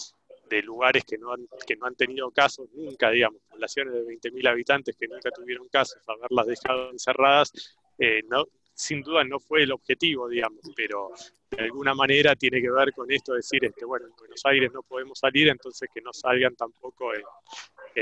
lugares 0.63 1.05
que 1.05 1.19
no, 1.19 1.35
han, 1.35 1.47
que 1.67 1.77
no 1.77 1.85
han 1.87 1.95
tenido 1.95 2.31
casos 2.31 2.71
nunca, 2.73 3.11
digamos, 3.11 3.43
poblaciones 3.51 3.93
de 3.93 4.03
20.000 4.03 4.49
habitantes 4.49 4.97
que 4.97 5.07
nunca 5.07 5.31
tuvieron 5.31 5.69
casos, 5.69 5.99
haberlas 6.09 6.47
dejado 6.47 6.91
encerradas, 6.91 7.53
eh, 7.99 8.23
no, 8.31 8.47
sin 8.73 9.03
duda 9.03 9.25
no 9.25 9.41
fue 9.41 9.65
el 9.65 9.73
objetivo, 9.73 10.27
digamos, 10.27 10.61
pero 10.75 11.11
de 11.51 11.65
alguna 11.65 11.95
manera 11.95 12.35
tiene 12.35 12.63
que 12.63 12.71
ver 12.71 12.93
con 12.93 13.11
esto, 13.11 13.35
decir, 13.35 13.65
este, 13.65 13.85
bueno, 13.85 14.07
en 14.07 14.17
Buenos 14.17 14.41
Aires 14.45 14.71
no 14.73 14.83
podemos 14.83 15.19
salir, 15.19 15.49
entonces 15.49 15.89
que 15.93 16.01
no 16.01 16.13
salgan 16.13 16.55
tampoco 16.55 17.13
en, 17.15 17.23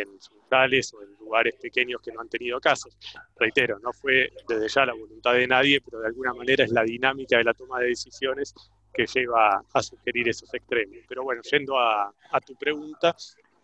en 0.02 0.08
o 0.08 1.02
en 1.02 1.14
lugares 1.18 1.54
pequeños 1.60 2.00
que 2.00 2.12
no 2.12 2.20
han 2.20 2.28
tenido 2.28 2.60
casos. 2.60 2.96
Reitero, 3.36 3.78
no 3.80 3.92
fue 3.92 4.30
desde 4.48 4.68
ya 4.68 4.86
la 4.86 4.94
voluntad 4.94 5.34
de 5.34 5.46
nadie, 5.46 5.80
pero 5.80 6.00
de 6.00 6.06
alguna 6.06 6.32
manera 6.34 6.64
es 6.64 6.70
la 6.70 6.82
dinámica 6.82 7.36
de 7.38 7.44
la 7.44 7.54
toma 7.54 7.80
de 7.80 7.88
decisiones 7.88 8.54
que 8.92 9.06
lleva 9.06 9.62
a 9.72 9.82
sugerir 9.82 10.28
esos 10.28 10.52
extremos. 10.54 10.98
Pero 11.08 11.24
bueno, 11.24 11.42
yendo 11.42 11.78
a, 11.78 12.12
tu 12.44 12.54
pregunta, 12.56 13.14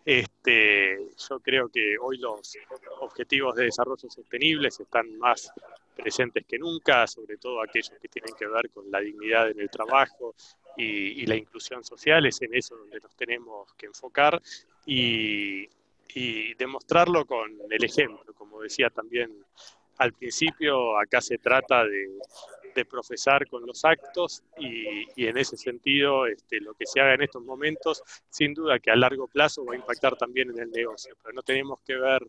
este, 0.05 0.97
yo 1.29 1.39
creo 1.39 1.69
que 1.69 1.95
hoy 1.99 2.17
los 2.17 2.57
objetivos 2.99 3.55
de 3.55 3.65
desarrollo 3.65 4.09
sostenible 4.09 4.67
están 4.67 5.17
más 5.17 5.51
presentes 5.95 6.45
que 6.45 6.59
nunca, 6.59 7.07
sobre 7.07 7.37
todo 7.37 7.61
aquellos 7.61 7.93
que 8.01 8.07
tienen 8.07 8.33
que 8.37 8.47
ver 8.47 8.69
con 8.69 8.89
la 8.91 8.99
dignidad 8.99 9.49
en 9.49 9.59
el 9.59 9.69
trabajo 9.69 10.35
y, 10.77 11.25
la 11.25 11.35
inclusión 11.35 11.83
social, 11.83 12.25
es 12.25 12.41
en 12.41 12.53
eso 12.53 12.75
donde 12.75 12.99
nos 12.99 13.15
tenemos 13.15 13.73
que 13.73 13.85
enfocar 13.87 14.41
y, 14.85 15.67
demostrarlo 16.57 17.25
con 17.25 17.51
el 17.69 17.83
ejemplo. 17.83 18.33
Como 18.33 18.61
decía 18.61 18.89
también 18.89 19.31
al 19.97 20.13
principio, 20.13 20.97
acá 20.99 21.21
se 21.21 21.37
trata 21.37 21.83
de, 21.85 22.09
profesar 22.89 23.47
con 23.47 23.67
los 23.67 23.85
actos 23.85 24.41
y, 24.57 25.05
en 25.15 25.37
ese 25.37 25.55
sentido 25.57 26.25
este, 26.25 26.59
lo 26.59 26.73
que 26.73 26.87
se 26.87 26.99
haga 26.99 27.13
en 27.13 27.21
estos 27.21 27.43
momentos, 27.43 28.01
sin 28.31 28.55
duda 28.55 28.79
que 28.79 28.89
a 28.89 28.95
largo 28.95 29.27
plazo 29.27 29.63
va 29.63 29.73
a 29.73 29.77
impactar 29.77 30.15
también 30.15 30.49
en 30.49 30.59
el 30.59 30.71
negocio, 30.71 31.15
pero 31.21 31.35
no 31.35 31.43
tenemos 31.43 31.79
que 31.85 31.95
ver 31.95 32.27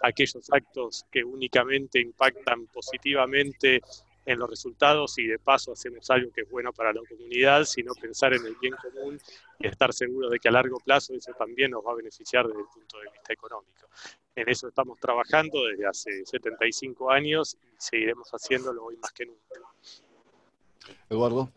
aquellos 0.00 0.52
actos 0.52 1.06
que 1.12 1.22
únicamente 1.22 2.00
impactan 2.00 2.66
positivamente 2.66 3.80
en 4.26 4.38
los 4.38 4.48
resultados 4.48 5.18
y 5.18 5.26
de 5.26 5.38
paso 5.38 5.72
hacemos 5.72 6.08
algo 6.10 6.32
que 6.32 6.42
es 6.42 6.50
bueno 6.50 6.72
para 6.72 6.92
la 6.92 7.00
comunidad, 7.08 7.64
sino 7.64 7.92
pensar 7.94 8.32
en 8.34 8.44
el 8.46 8.56
bien 8.60 8.74
común 8.80 9.18
y 9.58 9.66
estar 9.66 9.92
seguros 9.92 10.30
de 10.30 10.38
que 10.38 10.48
a 10.48 10.52
largo 10.52 10.78
plazo 10.78 11.14
eso 11.14 11.32
también 11.38 11.70
nos 11.70 11.84
va 11.84 11.92
a 11.92 11.96
beneficiar 11.96 12.46
desde 12.46 12.60
el 12.60 12.66
punto 12.66 12.98
de 12.98 13.10
vista 13.12 13.32
económico. 13.32 13.88
En 14.34 14.48
eso 14.48 14.68
estamos 14.68 14.98
trabajando 14.98 15.64
desde 15.64 15.86
hace 15.86 16.24
75 16.24 17.10
años 17.10 17.56
y 17.62 17.74
seguiremos 17.78 18.28
haciéndolo 18.30 18.84
hoy 18.84 18.96
más 18.96 19.12
que 19.12 19.26
nunca. 19.26 19.60
Eduardo. 21.08 21.52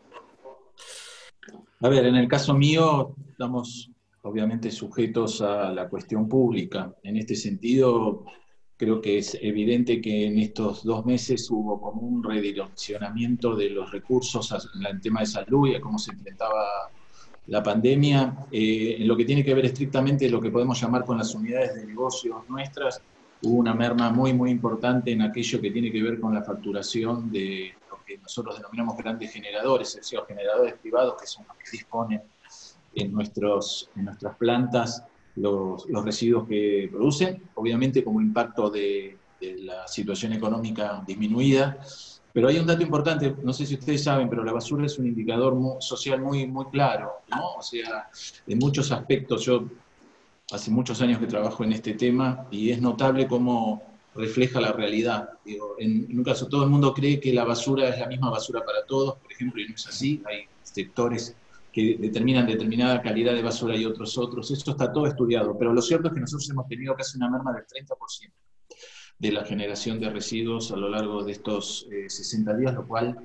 A 1.80 1.88
ver, 1.88 2.06
en 2.06 2.16
el 2.16 2.28
caso 2.28 2.54
mío 2.54 3.14
estamos 3.30 3.90
obviamente 4.22 4.70
sujetos 4.70 5.40
a 5.40 5.72
la 5.72 5.88
cuestión 5.88 6.28
pública. 6.28 6.94
En 7.02 7.16
este 7.16 7.34
sentido, 7.34 8.24
creo 8.78 9.00
que 9.00 9.18
es 9.18 9.36
evidente 9.42 10.00
que 10.00 10.26
en 10.26 10.38
estos 10.38 10.84
dos 10.84 11.04
meses 11.04 11.50
hubo 11.50 11.80
como 11.80 12.00
un 12.00 12.22
redireccionamiento 12.22 13.56
de 13.56 13.70
los 13.70 13.90
recursos 13.90 14.54
en 14.76 14.86
el 14.86 15.00
tema 15.00 15.20
de 15.20 15.26
salud 15.26 15.68
y 15.68 15.74
a 15.74 15.80
cómo 15.80 15.98
se 15.98 16.12
enfrentaba 16.12 16.88
la 17.48 17.60
pandemia. 17.60 18.46
Eh, 18.52 18.96
en 19.00 19.08
lo 19.08 19.16
que 19.16 19.24
tiene 19.24 19.44
que 19.44 19.52
ver 19.52 19.66
estrictamente 19.66 20.30
lo 20.30 20.40
que 20.40 20.50
podemos 20.50 20.80
llamar 20.80 21.04
con 21.04 21.18
las 21.18 21.34
unidades 21.34 21.74
de 21.74 21.86
negocios 21.86 22.48
nuestras, 22.48 23.02
hubo 23.42 23.58
una 23.58 23.74
merma 23.74 24.10
muy, 24.10 24.32
muy 24.32 24.50
importante 24.50 25.10
en 25.10 25.22
aquello 25.22 25.60
que 25.60 25.72
tiene 25.72 25.90
que 25.90 26.00
ver 26.00 26.20
con 26.20 26.32
la 26.32 26.44
facturación 26.44 27.32
de 27.32 27.74
lo 27.90 27.98
que 28.04 28.18
nosotros 28.18 28.58
denominamos 28.58 28.96
grandes 28.96 29.32
generadores, 29.32 29.88
es 29.88 29.96
decir, 29.96 30.20
generadores 30.28 30.74
privados 30.74 31.20
que 31.20 31.26
son 31.26 31.44
los 31.48 31.56
que 31.56 31.70
disponen 31.72 32.22
en, 32.94 33.12
nuestros, 33.12 33.90
en 33.96 34.04
nuestras 34.04 34.36
plantas 34.36 35.02
los, 35.40 35.86
residuos 36.04 36.46
que 36.48 36.88
producen, 36.90 37.42
obviamente 37.54 38.04
como 38.04 38.20
impacto 38.20 38.70
de, 38.70 39.16
la 39.40 39.86
situación 39.86 40.32
económica 40.32 41.02
disminuida. 41.06 41.78
Pero 42.32 42.48
hay 42.48 42.58
un 42.58 42.66
dato 42.66 42.82
importante, 42.82 43.36
no 43.42 43.52
sé 43.52 43.66
si 43.66 43.74
ustedes 43.74 44.02
saben, 44.02 44.28
pero 44.28 44.42
la 44.42 44.52
basura 44.52 44.84
es 44.84 44.98
un 44.98 45.06
indicador 45.06 45.56
social 45.80 46.20
muy, 46.20 46.46
muy 46.46 46.66
claro, 46.66 47.12
¿no? 47.30 47.54
O 47.54 47.62
sea, 47.62 48.08
en 48.46 48.58
muchos 48.58 48.90
aspectos, 48.90 49.44
yo 49.44 49.64
hace 50.50 50.70
muchos 50.70 51.00
años 51.02 51.20
que 51.20 51.26
trabajo 51.26 51.62
en 51.62 51.72
este 51.72 51.94
tema 51.94 52.46
y 52.50 52.70
es 52.70 52.80
notable 52.80 53.28
cómo 53.28 53.82
refleja 54.14 54.60
la 54.60 54.72
realidad. 54.72 55.30
En, 55.78 56.06
un 56.16 56.24
caso, 56.24 56.48
todo 56.48 56.64
el 56.64 56.70
mundo 56.70 56.92
cree 56.92 57.20
que 57.20 57.32
la 57.32 57.44
basura 57.44 57.88
es 57.88 58.00
la 58.00 58.06
misma 58.06 58.30
basura 58.30 58.64
para 58.64 58.84
todos, 58.84 59.16
por 59.16 59.32
ejemplo, 59.32 59.62
y 59.62 59.68
no 59.68 59.74
es 59.74 59.86
así. 59.86 60.22
Hay 60.26 60.46
sectores 60.62 61.36
que 61.78 61.96
determinan 61.96 62.44
determinada 62.44 63.00
calidad 63.00 63.34
de 63.34 63.42
basura 63.42 63.76
y 63.76 63.84
otros 63.84 64.18
otros. 64.18 64.50
Esto 64.50 64.72
está 64.72 64.92
todo 64.92 65.06
estudiado, 65.06 65.56
pero 65.56 65.72
lo 65.72 65.80
cierto 65.80 66.08
es 66.08 66.14
que 66.14 66.20
nosotros 66.20 66.50
hemos 66.50 66.66
tenido 66.66 66.92
casi 66.96 67.16
una 67.18 67.30
merma 67.30 67.52
del 67.52 67.62
30% 67.66 68.32
de 69.16 69.32
la 69.32 69.44
generación 69.44 70.00
de 70.00 70.10
residuos 70.10 70.72
a 70.72 70.76
lo 70.76 70.88
largo 70.88 71.22
de 71.22 71.32
estos 71.32 71.86
60 72.08 72.50
eh, 72.50 72.56
días, 72.56 72.74
lo 72.74 72.84
cual 72.84 73.16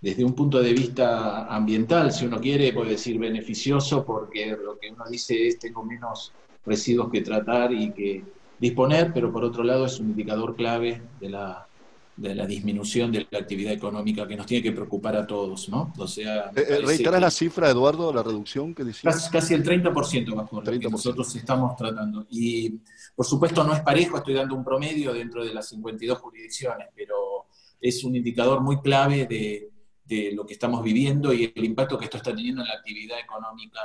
desde 0.00 0.24
un 0.24 0.34
punto 0.34 0.60
de 0.60 0.72
vista 0.72 1.46
ambiental, 1.46 2.10
si 2.10 2.26
uno 2.26 2.40
quiere, 2.40 2.72
puede 2.72 2.90
decir 2.90 3.20
beneficioso, 3.20 4.04
porque 4.04 4.46
lo 4.46 4.76
que 4.80 4.90
uno 4.90 5.04
dice 5.08 5.46
es 5.46 5.60
tengo 5.60 5.84
menos 5.84 6.32
residuos 6.66 7.08
que 7.08 7.20
tratar 7.20 7.72
y 7.72 7.92
que 7.92 8.24
disponer, 8.58 9.12
pero 9.14 9.32
por 9.32 9.44
otro 9.44 9.62
lado 9.62 9.86
es 9.86 10.00
un 10.00 10.10
indicador 10.10 10.56
clave 10.56 11.00
de 11.20 11.30
la 11.30 11.68
de 12.16 12.34
la 12.34 12.46
disminución 12.46 13.10
de 13.10 13.26
la 13.30 13.38
actividad 13.38 13.72
económica 13.72 14.28
que 14.28 14.36
nos 14.36 14.46
tiene 14.46 14.62
que 14.62 14.72
preocupar 14.72 15.16
a 15.16 15.26
todos, 15.26 15.68
¿no? 15.68 15.92
O 15.96 16.06
sea... 16.06 16.50
Eh, 16.54 16.80
eh 16.80 17.20
la 17.20 17.30
cifra, 17.30 17.70
Eduardo, 17.70 18.12
la 18.12 18.22
reducción 18.22 18.74
que 18.74 18.84
decías? 18.84 19.30
Casi, 19.30 19.54
el 19.54 19.64
30% 19.64 20.34
bajo 20.34 20.60
lo 20.60 20.70
que 20.78 20.90
nosotros 20.90 21.34
estamos 21.34 21.74
tratando. 21.76 22.26
Y, 22.30 22.80
por 23.16 23.24
supuesto, 23.24 23.64
no 23.64 23.74
es 23.74 23.80
parejo, 23.80 24.18
estoy 24.18 24.34
dando 24.34 24.54
un 24.54 24.64
promedio 24.64 25.12
dentro 25.12 25.44
de 25.44 25.54
las 25.54 25.68
52 25.68 26.18
jurisdicciones, 26.18 26.88
pero 26.94 27.46
es 27.80 28.04
un 28.04 28.14
indicador 28.14 28.60
muy 28.60 28.80
clave 28.80 29.26
de, 29.26 29.70
de 30.04 30.32
lo 30.32 30.44
que 30.44 30.52
estamos 30.52 30.82
viviendo 30.82 31.32
y 31.32 31.52
el 31.54 31.64
impacto 31.64 31.98
que 31.98 32.04
esto 32.04 32.18
está 32.18 32.34
teniendo 32.34 32.60
en 32.60 32.68
la 32.68 32.74
actividad 32.74 33.18
económica 33.18 33.80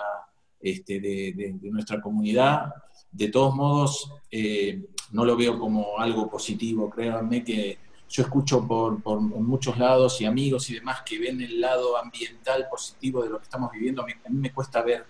este, 0.60 1.00
de, 1.00 1.34
de, 1.34 1.72
nuestra 1.72 2.02
comunidad. 2.02 2.74
De 3.12 3.30
todos 3.30 3.56
modos, 3.56 4.12
eh, 4.30 4.84
no 5.12 5.24
lo 5.24 5.38
veo 5.38 5.58
como 5.58 5.98
algo 5.98 6.30
positivo, 6.30 6.90
créanme 6.90 7.44
que 7.44 7.87
yo 8.10 8.24
escucho 8.24 8.66
por, 8.66 9.02
por, 9.02 9.20
muchos 9.20 9.78
lados 9.78 10.20
y 10.22 10.26
amigos 10.26 10.70
y 10.70 10.76
demás 10.76 11.02
que 11.02 11.20
ven 11.20 11.42
el 11.42 11.60
lado 11.60 11.98
ambiental 11.98 12.68
positivo 12.70 13.24
de 13.24 13.30
lo 13.30 13.38
que 13.38 13.44
estamos 13.44 13.72
viviendo. 13.72 14.02
A 14.02 14.06
mí, 14.06 14.14
me 14.30 14.54
cuesta 14.54 14.82
ver 14.82 15.06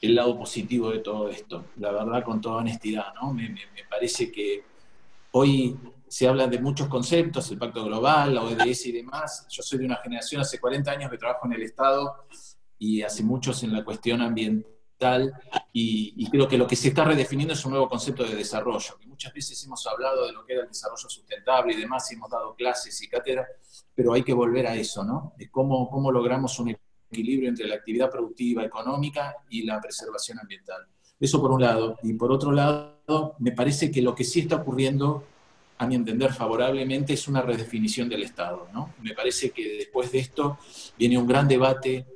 el 0.00 0.14
lado 0.14 0.38
positivo 0.38 0.90
de 0.90 0.98
todo 1.00 1.28
esto, 1.28 1.66
la 1.76 1.92
verdad, 1.92 2.24
con 2.24 2.40
toda 2.40 2.56
honestidad, 2.56 3.14
¿no? 3.14 3.32
Me, 3.32 3.54
parece 3.88 4.30
que 4.30 4.64
hoy 5.32 5.76
se 6.08 6.26
habla 6.26 6.46
de 6.46 6.58
muchos 6.58 6.88
conceptos, 6.88 7.50
el 7.50 7.58
Pacto 7.58 7.84
Global, 7.84 8.34
la 8.34 8.42
ODS 8.42 8.86
y 8.86 8.92
demás. 8.92 9.46
Yo 9.48 9.62
soy 9.62 9.78
de 9.78 9.84
una 9.86 9.96
generación, 9.96 10.40
hace 10.40 10.58
40 10.58 10.90
años 10.90 11.10
que 11.10 11.18
trabajo 11.18 11.46
en 11.46 11.52
el 11.54 11.62
Estado 11.62 12.24
y 12.78 13.02
hace 13.02 13.22
muchos 13.22 13.62
en 13.62 13.72
la 13.72 13.84
cuestión 13.84 14.20
ambiental 14.20 14.79
y, 15.72 16.28
creo 16.30 16.48
que 16.48 16.58
lo 16.58 16.66
que 16.66 16.76
se 16.76 16.88
está 16.88 17.04
redefiniendo 17.04 17.54
es 17.54 17.64
un 17.64 17.72
nuevo 17.72 17.88
concepto 17.88 18.24
de 18.24 18.34
desarrollo, 18.34 18.98
que 18.98 19.06
muchas 19.06 19.32
veces 19.32 19.62
hemos 19.64 19.86
hablado 19.86 20.26
de 20.26 20.32
lo 20.32 20.44
que 20.44 20.52
era 20.52 20.62
el 20.62 20.68
desarrollo 20.68 21.08
sustentable 21.08 21.72
y 21.72 21.76
demás, 21.76 22.10
y 22.10 22.14
hemos 22.14 22.30
dado 22.30 22.54
clases 22.54 23.00
y 23.02 23.08
cátedras, 23.08 23.46
pero 23.94 24.12
hay 24.12 24.22
que 24.22 24.32
volver 24.32 24.66
a 24.66 24.74
eso, 24.74 25.04
¿no? 25.04 25.32
De 25.36 25.50
cómo, 25.50 25.88
cómo 25.90 26.10
logramos 26.12 26.58
un 26.58 26.76
equilibrio 27.10 27.48
entre 27.48 27.66
la 27.66 27.76
actividad 27.76 28.10
productiva, 28.10 28.64
económica 28.64 29.36
y 29.48 29.62
la 29.64 29.80
preservación 29.80 30.38
ambiental. 30.38 30.86
Eso 31.18 31.40
por 31.40 31.50
un 31.52 31.60
lado. 31.60 31.98
Y 32.02 32.14
por 32.14 32.32
otro 32.32 32.50
lado, 32.52 33.34
me 33.38 33.52
parece 33.52 33.90
que 33.90 34.00
lo 34.00 34.14
que 34.14 34.24
sí 34.24 34.40
está 34.40 34.56
ocurriendo, 34.56 35.24
a 35.78 35.86
mi 35.86 35.94
entender 35.94 36.32
favorablemente, 36.32 37.14
es 37.14 37.28
una 37.28 37.42
redefinición 37.42 38.08
del 38.08 38.22
Estado, 38.22 38.68
¿no? 38.72 38.94
Me 39.02 39.14
parece 39.14 39.50
que 39.50 39.78
después 39.78 40.12
de 40.12 40.20
esto 40.20 40.58
viene 40.98 41.18
un 41.18 41.26
gran 41.26 41.48
debate 41.48 42.06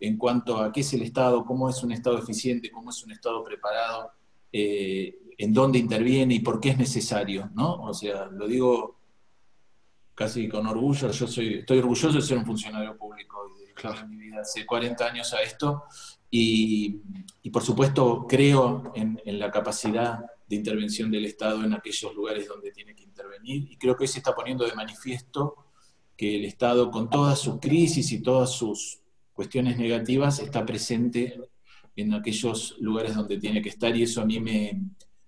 en 0.00 0.16
cuanto 0.18 0.58
a 0.58 0.72
qué 0.72 0.80
es 0.80 0.92
el 0.94 1.02
Estado, 1.02 1.44
cómo 1.44 1.68
es 1.68 1.82
un 1.82 1.92
Estado 1.92 2.18
eficiente, 2.18 2.70
cómo 2.70 2.90
es 2.90 3.02
un 3.04 3.12
Estado 3.12 3.42
preparado, 3.44 4.10
eh, 4.52 5.18
en 5.38 5.52
dónde 5.52 5.78
interviene 5.78 6.34
y 6.34 6.40
por 6.40 6.60
qué 6.60 6.70
es 6.70 6.78
necesario, 6.78 7.50
¿no? 7.54 7.82
O 7.82 7.94
sea, 7.94 8.26
lo 8.26 8.46
digo 8.46 8.98
casi 10.14 10.48
con 10.48 10.66
orgullo, 10.66 11.10
yo 11.10 11.26
soy, 11.26 11.54
estoy 11.54 11.78
orgulloso 11.78 12.12
de 12.12 12.22
ser 12.22 12.38
un 12.38 12.46
funcionario 12.46 12.96
público 12.96 13.50
y 13.56 13.62
dedicar 13.62 14.08
mi 14.08 14.16
vida 14.16 14.40
hace 14.42 14.64
40 14.64 15.04
años 15.04 15.32
a 15.34 15.42
esto 15.42 15.84
y, 16.30 17.00
por 17.52 17.62
supuesto 17.62 18.26
creo 18.28 18.92
en, 18.94 19.20
en, 19.24 19.38
la 19.38 19.50
capacidad 19.50 20.20
de 20.46 20.56
intervención 20.56 21.10
del 21.10 21.24
Estado 21.24 21.64
en 21.64 21.74
aquellos 21.74 22.14
lugares 22.14 22.46
donde 22.48 22.70
tiene 22.70 22.94
que 22.94 23.02
intervenir 23.02 23.70
y 23.70 23.76
creo 23.76 23.96
que 23.96 24.04
hoy 24.04 24.08
se 24.08 24.18
está 24.18 24.34
poniendo 24.34 24.64
de 24.64 24.74
manifiesto 24.74 25.66
que 26.16 26.36
el 26.36 26.44
Estado 26.44 26.90
con 26.90 27.10
todas 27.10 27.38
sus 27.38 27.58
crisis 27.60 28.12
y 28.12 28.22
todas 28.22 28.52
sus 28.52 29.00
cuestiones 29.34 29.76
negativas 29.76 30.38
está 30.38 30.64
presente 30.64 31.38
en 31.96 32.14
aquellos 32.14 32.76
lugares 32.80 33.14
donde 33.14 33.38
tiene 33.38 33.60
que 33.60 33.68
estar 33.68 33.94
y 33.94 34.04
eso 34.04 34.20
a 34.20 34.24
mí 34.24 34.40
me, 34.40 34.80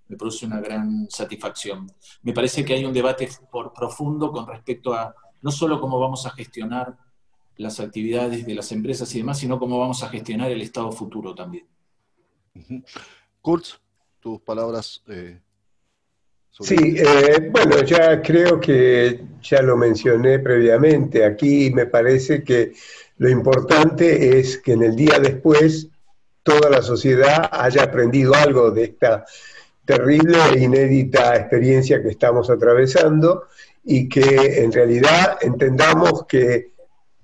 me 0.09 0.17
produce 0.17 0.47
una 0.47 0.61
gran 0.61 1.09
satisfacción. 1.11 1.91
Me 2.23 2.33
parece 2.33 2.65
que 2.65 2.75
hay 2.75 2.85
un 2.85 2.93
debate 2.93 3.29
por 3.51 3.73
profundo 3.73 4.31
con 4.31 4.47
respecto 4.47 4.95
a 4.95 5.15
no 5.43 5.51
solo 5.51 5.81
cómo 5.81 5.99
vamos 5.99 6.27
a 6.27 6.31
gestionar 6.31 6.97
las 7.57 7.81
actividades 7.81 8.47
de 8.47 8.55
las 8.55 8.71
empresas 8.73 9.13
y 9.15 9.19
demás, 9.19 9.39
sino 9.39 9.59
cómo 9.59 9.79
vamos 9.79 10.03
a 10.03 10.09
gestionar 10.09 10.51
el 10.51 10.63
Estado 10.63 10.93
futuro 10.93 11.35
también. 11.35 11.67
Kurz, 13.41 13.81
tus 14.21 14.41
palabras. 14.41 15.03
Eh, 15.09 15.39
sí, 16.51 16.97
eh, 16.99 17.51
bueno, 17.51 17.83
ya 17.83 18.21
creo 18.21 18.61
que 18.61 19.25
ya 19.43 19.63
lo 19.63 19.77
mencioné 19.77 20.39
previamente. 20.39 21.25
Aquí 21.25 21.71
me 21.71 21.87
parece 21.87 22.43
que 22.45 22.75
lo 23.19 23.31
importante 23.31 24.39
es 24.39 24.59
que 24.59 24.73
en 24.73 24.83
el 24.83 24.97
día 24.97 25.19
después 25.19 25.89
toda 26.43 26.71
la 26.71 26.83
sociedad 26.83 27.49
haya 27.51 27.85
aprendido 27.85 28.35
algo 28.35 28.71
de 28.71 28.85
esta 28.85 29.25
terrible 29.85 30.39
e 30.53 30.61
inédita 30.61 31.37
experiencia 31.37 32.03
que 32.03 32.11
estamos 32.11 32.51
atravesando 32.51 33.45
y 33.85 34.09
que 34.09 34.63
en 34.63 34.73
realidad 34.73 35.39
entendamos 35.41 36.27
que 36.27 36.73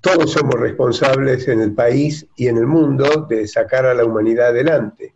todos 0.00 0.32
somos 0.32 0.54
responsables 0.54 1.46
en 1.48 1.60
el 1.60 1.74
país 1.74 2.26
y 2.36 2.48
en 2.48 2.56
el 2.56 2.66
mundo 2.66 3.26
de 3.28 3.46
sacar 3.46 3.86
a 3.86 3.94
la 3.94 4.04
humanidad 4.04 4.48
adelante. 4.48 5.14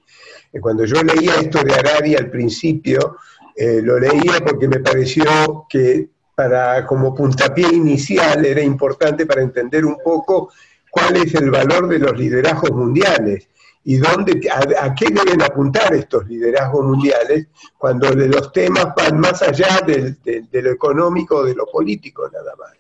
Eh, 0.53 0.61
cuando 0.61 0.85
yo 0.85 1.03
leía 1.03 1.35
esto 1.41 1.63
de 1.63 1.75
Arari 1.75 2.15
al 2.15 2.31
principio, 2.31 3.17
eh, 3.57 3.81
lo 3.83 3.99
leía 3.99 4.41
porque 4.45 4.69
me 4.69 4.81
pareció 4.81 5.67
que 5.69 6.09
para 6.37 6.87
como 6.87 7.13
puntapié 7.13 7.67
inicial 7.73 8.45
era 8.45 8.61
importante 8.61 9.27
para 9.27 9.43
entender 9.43 9.85
un 9.85 9.97
poco 10.05 10.53
cuál 10.91 11.17
es 11.17 11.35
el 11.35 11.51
valor 11.51 11.89
de 11.89 11.99
los 11.99 12.17
liderazgos 12.17 12.71
mundiales 12.71 13.49
y 13.83 13.97
dónde, 13.97 14.49
a, 14.51 14.95
qué 14.95 15.07
deben 15.07 15.43
apuntar 15.43 15.93
estos 15.95 16.29
liderazgos 16.29 16.85
mundiales 16.85 17.49
cuando 17.77 18.11
los 18.13 18.53
temas 18.53 18.89
van 18.97 19.19
más 19.19 19.43
allá 19.43 19.81
de 19.85 20.63
lo 20.63 20.71
económico 20.71 21.43
de 21.43 21.55
lo 21.55 21.67
político 21.67 22.29
nada 22.33 22.55
más. 22.57 22.77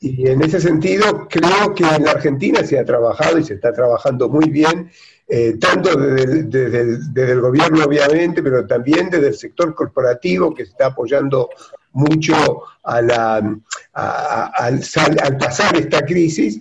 Y 0.00 0.28
en 0.28 0.42
ese 0.42 0.60
sentido, 0.60 1.26
creo 1.28 1.74
que 1.74 1.84
en 1.84 2.04
la 2.04 2.12
Argentina 2.12 2.62
se 2.62 2.78
ha 2.78 2.84
trabajado 2.84 3.38
y 3.38 3.44
se 3.44 3.54
está 3.54 3.72
trabajando 3.72 4.28
muy 4.28 4.48
bien, 4.48 4.90
eh, 5.26 5.56
tanto 5.60 5.96
desde 5.96 7.32
el, 7.32 7.40
gobierno 7.40 7.84
obviamente, 7.84 8.42
pero 8.42 8.64
también 8.66 9.10
desde 9.10 9.28
el 9.28 9.34
sector 9.34 9.74
corporativo 9.74 10.54
que 10.54 10.64
se 10.64 10.70
está 10.70 10.86
apoyando 10.86 11.50
mucho 11.92 12.62
a 12.84 13.02
la, 13.02 13.36
al, 13.92 14.82
al 15.22 15.36
pasar 15.38 15.76
esta 15.76 16.02
crisis 16.02 16.60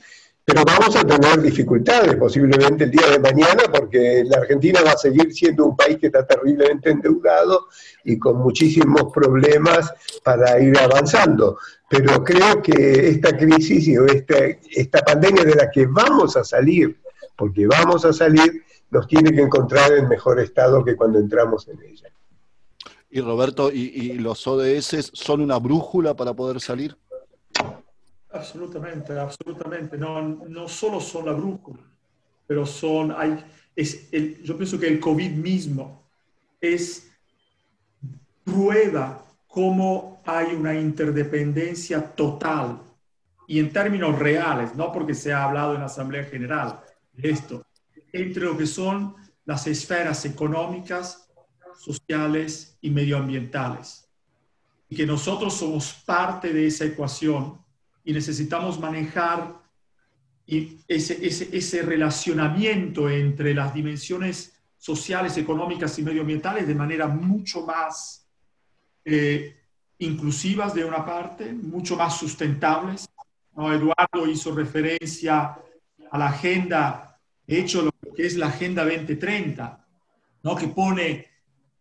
pero 0.49 0.63
vamos 0.63 0.95
a 0.95 1.03
tener 1.03 1.41
dificultades 1.41 2.15
posiblemente 2.15 2.85
el 2.85 2.91
día 2.91 3.05
de 3.09 3.19
mañana 3.19 3.63
porque 3.69 4.23
la 4.23 4.37
Argentina 4.37 4.79
va 4.81 4.91
a 4.91 4.97
seguir 4.97 5.33
siendo 5.33 5.65
un 5.65 5.75
país 5.75 5.97
que 5.97 6.07
está 6.07 6.25
terriblemente 6.25 6.89
endeudado 6.89 7.65
y 8.05 8.17
con 8.17 8.37
muchísimos 8.37 9.11
problemas 9.13 9.93
para 10.23 10.57
ir 10.61 10.79
avanzando. 10.79 11.57
Pero 11.89 12.23
creo 12.23 12.61
que 12.61 13.09
esta 13.09 13.35
crisis 13.35 13.89
y 13.89 13.95
esta, 13.95 14.37
esta 14.71 15.01
pandemia 15.01 15.43
de 15.43 15.55
la 15.55 15.69
que 15.69 15.85
vamos 15.85 16.37
a 16.37 16.45
salir, 16.45 16.97
porque 17.35 17.67
vamos 17.67 18.05
a 18.05 18.13
salir, 18.13 18.63
nos 18.89 19.05
tiene 19.05 19.33
que 19.33 19.41
encontrar 19.41 19.91
en 19.91 20.07
mejor 20.07 20.39
estado 20.39 20.81
que 20.85 20.95
cuando 20.95 21.19
entramos 21.19 21.67
en 21.67 21.81
ella. 21.81 22.07
Y 23.09 23.21
Roberto, 23.21 23.71
¿y, 23.71 24.13
los 24.13 24.45
ODS 24.45 25.11
son 25.13 25.41
una 25.41 25.57
brújula 25.57 26.15
para 26.15 26.33
poder 26.33 26.59
salir? 26.59 26.97
Absolutamente, 28.31 29.17
absolutamente. 29.17 29.97
No, 29.97 30.21
no 30.21 30.67
solo 30.67 30.99
son 30.99 31.25
la 31.25 31.31
brújula, 31.31 31.81
pero 32.45 32.65
son, 32.65 33.15
yo 34.43 34.57
pienso 34.57 34.79
que 34.79 34.87
el 34.87 34.99
COVID 34.99 35.31
mismo 35.31 36.03
es 36.59 37.09
prueba 38.43 39.23
cómo 39.47 40.21
hay 40.25 40.53
una 40.53 40.75
interdependencia 40.75 42.13
total 42.13 42.81
y 43.47 43.59
en 43.59 43.71
términos 43.71 44.19
reales, 44.19 44.75
no 44.75 44.91
porque 44.91 45.13
se 45.13 45.31
ha 45.31 45.45
hablado 45.45 45.73
en 45.73 45.79
la 45.79 45.85
Asamblea 45.85 46.25
General 46.25 46.81
de 47.13 47.29
esto, 47.29 47.65
entre 48.11 48.43
lo 48.43 48.57
que 48.57 48.67
son 48.67 49.15
las 49.45 49.65
esferas 49.67 50.25
económicas, 50.25 51.26
sociales 51.77 52.77
y 52.81 52.89
medioambientales. 52.89 54.09
Y 54.89 54.95
que 54.95 55.05
nosotros 55.05 55.53
somos 55.53 55.93
parte 56.05 56.53
de 56.53 56.67
esa 56.67 56.85
ecuación 56.85 57.59
y 58.03 58.13
necesitamos 58.13 58.79
manejar 58.79 59.61
ese, 60.45 61.25
ese, 61.25 61.49
ese 61.51 61.81
relacionamiento 61.81 63.09
entre 63.09 63.53
las 63.53 63.73
dimensiones 63.73 64.53
sociales, 64.77 65.35
económicas 65.37 65.97
y 65.99 66.03
medioambientales 66.03 66.67
de 66.67 66.75
manera 66.75 67.07
mucho 67.07 67.65
más 67.65 68.27
eh, 69.03 69.57
inclusivas 69.99 70.73
de 70.73 70.85
una 70.85 71.05
parte, 71.05 71.51
mucho 71.51 71.95
más 71.95 72.17
sustentables. 72.17 73.09
¿no? 73.55 73.73
Eduardo 73.73 74.27
hizo 74.27 74.53
referencia 74.53 75.57
a 76.11 76.17
la 76.17 76.27
agenda, 76.27 77.19
de 77.45 77.59
hecho, 77.59 77.81
lo 77.81 77.91
que 78.15 78.25
es 78.25 78.35
la 78.35 78.47
Agenda 78.47 78.83
2030, 78.83 79.85
¿no? 80.43 80.55
que 80.55 80.67
pone 80.67 81.27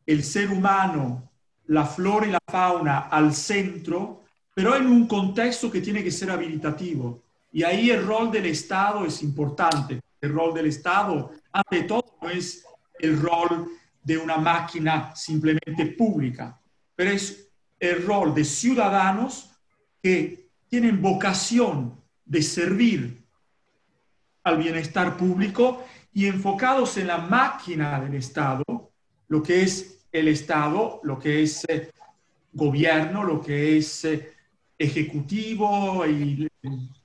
el 0.07 0.23
ser 0.25 0.51
humano, 0.51 1.31
la 1.67 1.85
flora 1.85 2.27
y 2.27 2.31
la 2.31 2.41
fauna 2.47 3.09
al 3.11 3.35
centro 3.35 4.23
pero 4.57 4.75
en 4.75 4.87
un 4.87 5.07
contexto 5.07 5.71
que 5.71 5.83
tiene 5.83 6.03
que 6.03 6.11
ser 6.11 6.31
habilitativo. 6.31 7.23
Y 7.53 7.63
ahí 7.63 7.91
el 7.91 8.07
rol 8.07 8.33
del 8.33 8.47
Estado 8.47 9.05
es 9.05 9.23
importante. 9.23 10.01
El 10.19 10.33
rol 10.33 10.55
del 10.55 10.65
Estado, 10.65 11.31
ante 11.53 11.83
todo, 11.83 12.17
no 12.23 12.31
es 12.31 12.65
el 12.99 13.21
rol 13.21 13.69
de 14.03 14.17
una 14.17 14.39
máquina 14.39 15.15
simplemente 15.15 15.85
pública, 15.99 16.59
pero 16.95 17.11
es 17.11 17.51
el 17.79 18.07
rol 18.07 18.35
de 18.35 18.47
ciudadanos 18.47 19.51
que 20.03 20.49
tienen 20.71 21.03
vocación 21.03 22.01
de 22.25 22.41
servir 22.41 23.27
al 24.43 24.57
bienestar 24.57 25.19
público 25.19 25.85
y 26.15 26.25
enfocados 26.25 26.97
en 26.97 27.09
la 27.09 27.19
máquina 27.19 28.01
del 28.01 28.15
Estado, 28.15 28.65
lo 29.29 29.43
que 29.43 29.65
es 29.65 29.96
el 30.19 30.29
Estado, 30.29 31.01
lo 31.03 31.19
que 31.19 31.43
es 31.43 31.65
eh, 31.69 31.91
gobierno, 32.53 33.23
lo 33.23 33.41
que 33.41 33.79
es 33.79 34.05
eh, 34.05 34.33
ejecutivo 34.79 36.07
y 36.07 36.49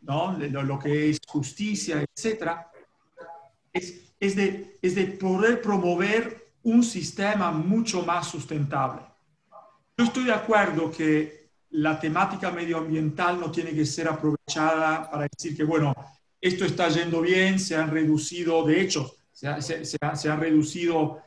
¿no? 0.02 0.38
lo, 0.38 0.80
que 0.80 1.10
es 1.10 1.20
justicia, 1.28 2.04
etcétera, 2.16 2.72
es, 3.74 4.14
es, 4.20 4.36
de, 4.36 4.78
es 4.82 4.96
de 4.96 5.06
poder 5.08 5.62
promover 5.62 6.54
un 6.64 6.84
sistema 6.84 7.52
mucho 7.52 8.04
más 8.04 8.30
sustentable. 8.30 9.02
Yo 9.98 10.06
estoy 10.06 10.26
de 10.26 10.34
acuerdo 10.34 10.92
que 10.92 11.50
la 11.72 12.00
temática 12.00 12.52
medioambiental 12.52 13.40
no 13.40 13.52
tiene 13.52 13.72
que 13.72 13.86
ser 13.86 14.08
aprovechada 14.08 15.10
para 15.10 15.28
decir 15.32 15.56
que, 15.56 15.64
bueno, 15.64 15.94
esto 16.40 16.66
está 16.66 16.90
yendo 16.90 17.22
bien, 17.22 17.60
se 17.60 17.76
han 17.76 17.92
reducido, 17.92 18.66
de 18.66 18.82
hecho, 18.82 19.16
se, 19.32 19.62
se, 19.62 19.86
se 19.86 20.30
han 20.30 20.40
reducido 20.40 21.22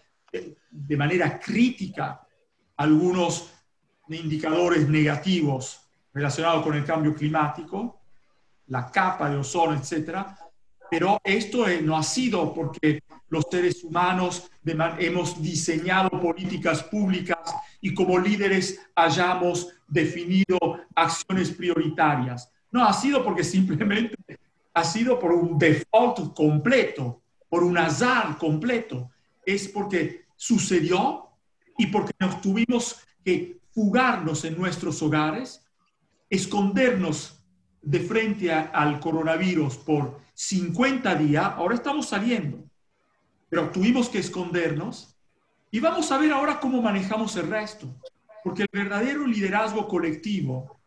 de 0.70 0.96
manera 0.96 1.38
crítica 1.38 2.26
algunos 2.76 3.50
indicadores 4.08 4.88
negativos 4.88 5.80
relacionado 6.12 6.62
con 6.62 6.74
el 6.74 6.84
cambio 6.84 7.14
climático, 7.14 8.00
la 8.66 8.90
capa 8.90 9.30
de 9.30 9.36
ozono, 9.36 9.74
etcétera. 9.74 10.38
Pero 10.90 11.18
esto 11.24 11.66
no 11.82 11.96
ha 11.96 12.02
sido 12.02 12.52
porque 12.54 13.02
los 13.28 13.44
seres 13.50 13.82
humanos 13.82 14.50
hemos 14.98 15.42
diseñado 15.42 16.10
políticas 16.10 16.82
públicas 16.84 17.38
y 17.80 17.92
como 17.94 18.18
líderes 18.18 18.80
hayamos 18.94 19.68
definido 19.88 20.58
acciones 20.94 21.50
prioritarias. 21.50 22.50
No, 22.70 22.84
ha 22.84 22.92
sido 22.92 23.24
porque 23.24 23.42
simplemente 23.42 24.16
ha 24.74 24.84
sido 24.84 25.18
por 25.18 25.32
un 25.32 25.58
default 25.58 26.34
completo, 26.34 27.22
por 27.48 27.64
un 27.64 27.78
azar 27.78 28.36
completo. 28.38 29.10
Es 29.44 29.68
porque 29.68 30.23
sucedió 30.36 31.30
y 31.78 31.86
porque 31.88 32.12
nos 32.18 32.40
tuvimos 32.40 33.00
que 33.24 33.60
fugarnos 33.72 34.44
en 34.44 34.56
nuestros 34.56 35.02
hogares 35.02 35.64
escondernos 36.30 37.42
de 37.82 38.00
frente 38.00 38.52
al 38.52 38.98
coronavirus 38.98 39.76
por 39.76 40.20
50 40.34 41.14
días, 41.16 41.52
ahora 41.56 41.74
estamos 41.74 42.08
saliendo, 42.08 42.64
pero 43.48 43.70
tuvimos 43.70 44.08
que 44.08 44.18
escondernos 44.18 45.16
y 45.70 45.80
vamos 45.80 46.10
a 46.10 46.18
ver 46.18 46.32
ahora 46.32 46.60
cómo 46.60 46.80
manejamos 46.80 47.36
el 47.36 47.48
resto, 47.48 47.94
porque 48.42 48.62
el 48.62 48.68
verdadero 48.72 49.26
liderazgo 49.26 49.86
colectivo 49.86 50.80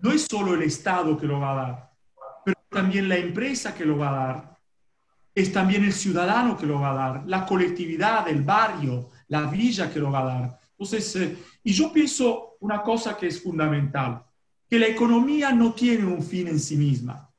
no 0.00 0.12
es 0.12 0.26
solo 0.30 0.54
el 0.54 0.62
Estado 0.62 1.18
que 1.18 1.26
lo 1.26 1.40
va 1.40 1.52
a 1.52 1.54
dar, 1.54 1.92
pero 2.44 2.60
también 2.70 3.08
la 3.08 3.16
empresa 3.16 3.74
que 3.74 3.84
lo 3.84 3.98
va 3.98 4.08
a 4.08 4.26
dar, 4.26 4.57
es 5.40 5.52
también 5.52 5.84
el 5.84 5.92
ciudadano 5.92 6.56
que 6.56 6.66
lo 6.66 6.80
va 6.80 6.90
a 6.90 6.94
dar, 6.94 7.22
la 7.26 7.46
colectividad, 7.46 8.26
el 8.28 8.42
barrio, 8.42 9.10
la 9.28 9.42
villa 9.42 9.92
que 9.92 10.00
lo 10.00 10.10
va 10.10 10.20
a 10.20 10.24
dar. 10.24 10.60
Entonces, 10.72 11.16
eh, 11.16 11.36
y 11.62 11.72
yo 11.72 11.92
pienso 11.92 12.56
una 12.60 12.82
cosa 12.82 13.16
que 13.16 13.28
es 13.28 13.42
fundamental 13.42 14.24
que 14.68 14.78
la 14.78 14.86
economía 14.86 15.52
no 15.52 15.72
tiene 15.72 16.04
un 16.04 16.22
fin 16.22 16.48
en 16.48 16.60
sí 16.60 16.76
misma. 16.76 17.32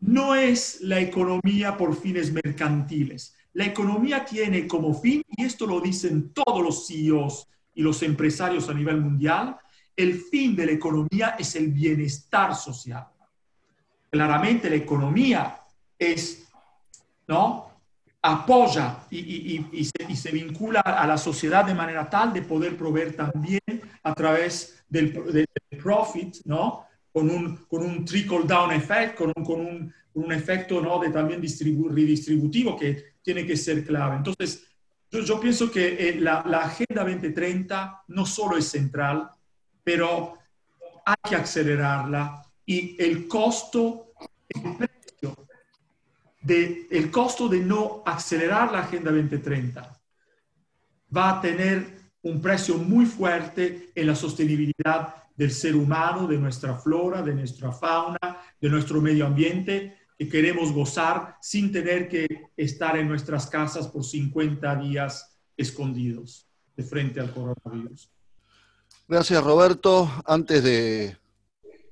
No 0.00 0.34
es 0.34 0.80
la 0.82 1.00
economía 1.00 1.76
por 1.76 1.96
fines 1.96 2.32
mercantiles. 2.32 3.34
La 3.54 3.64
economía 3.64 4.24
tiene 4.24 4.68
como 4.68 4.94
fin, 4.94 5.22
y 5.36 5.44
esto 5.44 5.66
lo 5.66 5.80
dicen 5.80 6.32
todos 6.32 6.62
los 6.62 6.86
CEOs 6.86 7.48
y 7.74 7.82
los 7.82 8.02
empresarios 8.02 8.68
a 8.68 8.74
nivel 8.74 9.00
mundial, 9.00 9.56
el 9.96 10.20
fin 10.20 10.54
de 10.54 10.66
la 10.66 10.72
economía 10.72 11.36
es 11.38 11.56
el 11.56 11.68
bienestar 11.68 12.54
social. 12.54 13.06
Claramente 14.10 14.70
la 14.70 14.76
economía 14.76 15.60
es, 15.98 16.45
¿no? 17.26 17.66
apoya 18.26 18.98
y, 19.10 19.90
se, 20.16 20.32
vincula 20.32 20.80
a 20.80 21.06
la 21.06 21.16
sociedad 21.16 21.64
de 21.64 21.74
manera 21.74 22.10
tal 22.10 22.32
de 22.32 22.42
poder 22.42 22.76
proveer 22.76 23.14
también 23.14 23.60
a 24.02 24.14
través 24.14 24.84
del, 24.88 25.46
profit, 25.82 26.38
¿no? 26.44 26.86
Con 27.12 27.30
un, 27.30 27.56
con 27.68 27.82
un 27.82 28.04
trickle 28.04 28.44
down 28.44 28.72
effect, 28.72 29.16
con 29.16 29.32
un, 29.34 29.44
con 29.44 29.60
un, 29.60 29.94
un 30.14 30.32
efecto 30.32 30.80
¿no? 30.80 30.98
de 30.98 31.10
también 31.10 31.40
redistributivo 31.40 32.76
que 32.76 33.14
tiene 33.22 33.46
que 33.46 33.56
ser 33.56 33.84
clave. 33.84 34.16
Entonces, 34.16 34.66
yo, 35.10 35.40
pienso 35.40 35.70
que 35.70 36.08
eh, 36.08 36.20
la, 36.20 36.44
la, 36.46 36.58
Agenda 36.58 37.04
2030 37.04 38.04
no 38.08 38.26
solo 38.26 38.56
es 38.56 38.68
central, 38.68 39.30
pero 39.84 40.34
hay 41.04 41.16
que 41.28 41.36
acelerarla 41.36 42.42
y 42.66 43.00
el 43.02 43.28
costo, 43.28 44.12
precio 46.46 46.86
de, 46.90 47.10
costo 47.10 47.48
de 47.48 47.60
no 47.60 48.02
acelerar 48.06 48.72
la 48.72 48.80
Agenda 48.80 49.10
2030 49.10 50.00
va 51.14 51.30
a 51.30 51.40
tener 51.40 51.96
un 52.22 52.40
precio 52.40 52.76
muy 52.78 53.06
fuerte 53.06 53.90
en 53.94 54.06
la 54.06 54.14
sostenibilidad 54.14 55.14
del 55.36 55.50
ser 55.50 55.76
humano, 55.76 56.26
de 56.26 56.38
nuestra 56.38 56.74
flora, 56.76 57.22
de 57.22 57.34
nuestra 57.34 57.70
fauna, 57.72 58.18
de 58.60 58.68
nuestro 58.68 59.00
medio 59.00 59.26
ambiente, 59.26 59.96
que 60.18 60.28
queremos 60.28 60.72
gozar 60.72 61.36
sin 61.40 61.70
tener 61.70 62.08
que 62.08 62.26
estar 62.56 62.96
en 62.96 63.06
nuestras 63.06 63.46
casas 63.46 63.86
por 63.88 64.02
50 64.02 64.76
días 64.76 65.38
escondidos 65.56 66.48
de 66.74 66.82
frente 66.82 67.20
al 67.20 67.32
coronavirus. 67.32 68.10
Gracias, 69.06 69.44
Roberto. 69.44 70.10
Antes 70.24 70.64
de 70.64 71.16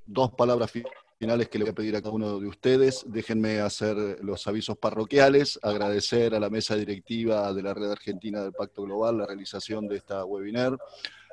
dos 0.07 0.33
palabras 0.33 0.71
finales 0.71 1.04
que 1.19 1.59
le 1.59 1.65
voy 1.65 1.71
a 1.71 1.75
pedir 1.75 1.97
a 1.97 2.03
cada 2.03 2.15
uno 2.15 2.39
de 2.39 2.47
ustedes, 2.47 3.05
déjenme 3.07 3.61
hacer 3.61 3.97
los 4.23 4.47
avisos 4.47 4.77
parroquiales, 4.77 5.59
agradecer 5.63 6.35
a 6.35 6.41
la 6.41 6.51
mesa 6.51 6.77
directiva 6.77 7.53
de 7.53 7.63
la 7.63 7.73
Red 7.73 7.93
Argentina 7.93 8.43
del 8.43 8.53
Pacto 8.53 8.83
Global 8.83 9.19
la 9.19 9.27
realización 9.27 9.87
de 9.87 9.97
esta 9.97 10.25
webinar, 10.25 10.77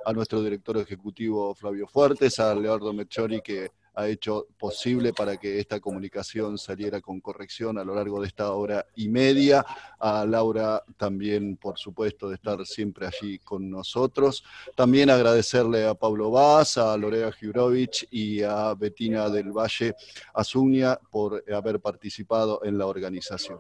a 0.05 0.13
nuestro 0.13 0.41
director 0.41 0.77
ejecutivo 0.77 1.53
Flavio 1.55 1.87
Fuertes, 1.87 2.39
a 2.39 2.55
Leonardo 2.55 2.93
Mechori 2.93 3.41
que 3.41 3.71
ha 3.93 4.07
hecho 4.07 4.47
posible 4.57 5.13
para 5.13 5.37
que 5.37 5.59
esta 5.59 5.79
comunicación 5.79 6.57
saliera 6.57 7.01
con 7.01 7.19
corrección 7.19 7.77
a 7.77 7.83
lo 7.83 7.93
largo 7.95 8.21
de 8.21 8.27
esta 8.27 8.51
hora 8.53 8.85
y 8.95 9.09
media. 9.09 9.65
A 9.99 10.25
Laura 10.25 10.83
también, 10.97 11.57
por 11.57 11.77
supuesto, 11.77 12.29
de 12.29 12.35
estar 12.35 12.65
siempre 12.65 13.07
allí 13.07 13.39
con 13.39 13.69
nosotros. 13.69 14.43
También 14.75 15.09
agradecerle 15.09 15.85
a 15.85 15.93
Pablo 15.93 16.31
Vaz, 16.31 16.77
a 16.77 16.95
Lorea 16.95 17.31
Jurovich 17.31 18.07
y 18.11 18.41
a 18.43 18.73
Betina 18.73 19.29
del 19.29 19.51
Valle 19.51 19.95
Azuña 20.33 20.97
por 21.11 21.43
haber 21.51 21.79
participado 21.79 22.61
en 22.63 22.77
la 22.77 22.85
organización. 22.85 23.59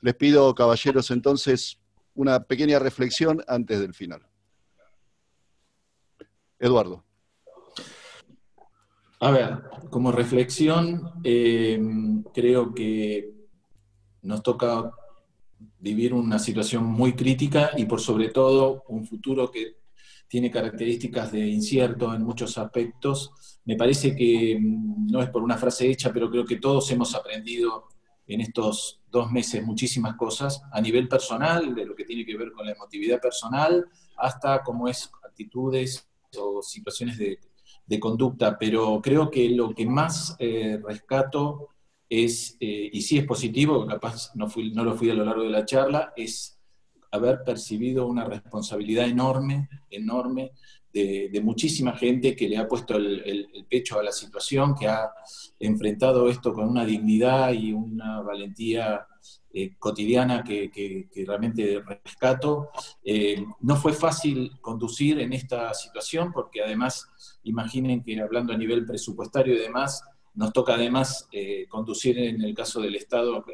Les 0.00 0.14
pido, 0.14 0.54
caballeros, 0.54 1.10
entonces, 1.10 1.78
una 2.14 2.42
pequeña 2.44 2.78
reflexión 2.78 3.42
antes 3.46 3.80
del 3.80 3.94
final. 3.94 4.26
Eduardo. 6.58 7.04
A 9.18 9.30
ver, 9.30 9.62
como 9.90 10.12
reflexión, 10.12 11.20
eh, 11.24 11.80
creo 12.34 12.74
que 12.74 13.32
nos 14.22 14.42
toca 14.42 14.92
vivir 15.78 16.12
una 16.12 16.38
situación 16.38 16.84
muy 16.84 17.14
crítica 17.14 17.70
y 17.76 17.86
por 17.86 18.00
sobre 18.00 18.28
todo 18.28 18.84
un 18.88 19.06
futuro 19.06 19.50
que 19.50 19.76
tiene 20.28 20.50
características 20.50 21.32
de 21.32 21.46
incierto 21.46 22.12
en 22.12 22.24
muchos 22.24 22.58
aspectos. 22.58 23.32
Me 23.64 23.76
parece 23.76 24.14
que 24.14 24.58
mm, 24.60 25.06
no 25.06 25.22
es 25.22 25.30
por 25.30 25.42
una 25.42 25.56
frase 25.56 25.88
hecha, 25.88 26.12
pero 26.12 26.30
creo 26.30 26.44
que 26.44 26.56
todos 26.56 26.90
hemos 26.90 27.14
aprendido 27.14 27.88
en 28.26 28.40
estos 28.40 29.00
dos 29.10 29.30
meses 29.30 29.64
muchísimas 29.64 30.16
cosas 30.16 30.60
a 30.72 30.80
nivel 30.80 31.08
personal, 31.08 31.74
de 31.74 31.86
lo 31.86 31.94
que 31.94 32.04
tiene 32.04 32.26
que 32.26 32.36
ver 32.36 32.52
con 32.52 32.66
la 32.66 32.72
emotividad 32.72 33.20
personal, 33.20 33.86
hasta 34.18 34.62
cómo 34.62 34.88
es 34.88 35.10
actitudes 35.24 36.06
o 36.36 36.60
situaciones 36.60 37.16
de 37.16 37.38
de 37.86 38.00
conducta, 38.00 38.58
pero 38.58 39.00
creo 39.02 39.30
que 39.30 39.48
lo 39.50 39.74
que 39.74 39.86
más 39.86 40.36
eh, 40.38 40.80
rescato 40.84 41.68
es, 42.08 42.56
eh, 42.60 42.90
y 42.92 43.02
sí 43.02 43.18
es 43.18 43.24
positivo, 43.24 43.86
capaz 43.86 44.32
no, 44.34 44.46
lo 44.84 44.94
fui 44.94 45.10
a 45.10 45.14
lo 45.14 45.24
largo 45.24 45.42
de 45.42 45.50
la 45.50 45.64
charla, 45.64 46.12
es 46.16 46.58
haber 47.10 47.42
percibido 47.44 48.06
una 48.06 48.24
responsabilidad 48.24 49.06
enorme, 49.06 49.68
enorme, 49.90 50.52
de, 50.92 51.40
muchísima 51.42 51.92
gente 51.94 52.34
que 52.34 52.48
le 52.48 52.56
ha 52.56 52.66
puesto 52.66 52.96
el, 52.96 53.66
pecho 53.68 53.98
a 53.98 54.02
la 54.02 54.12
situación, 54.12 54.74
que 54.74 54.88
ha 54.88 55.10
enfrentado 55.60 56.28
esto 56.28 56.54
con 56.54 56.68
una 56.68 56.86
dignidad 56.86 57.52
y 57.52 57.72
una 57.72 58.22
valentía 58.22 59.06
eh, 59.58 59.74
cotidiana 59.78 60.44
que, 60.44 61.08
realmente 61.26 61.82
rescato. 61.82 62.70
no 63.60 63.76
fue 63.76 63.92
fácil 63.92 64.52
conducir 64.60 65.18
en 65.20 65.32
esta 65.32 65.72
situación 65.72 66.32
porque 66.32 66.62
además 66.62 67.08
Imaginen 67.46 68.02
que 68.02 68.20
hablando 68.20 68.52
a 68.52 68.56
nivel 68.56 68.84
presupuestario 68.84 69.54
y 69.54 69.58
demás, 69.58 70.02
nos 70.34 70.52
toca 70.52 70.74
además 70.74 71.28
eh, 71.30 71.66
conducir 71.68 72.18
en 72.18 72.42
el 72.42 72.54
caso 72.54 72.80
del 72.80 72.96
Estado 72.96 73.44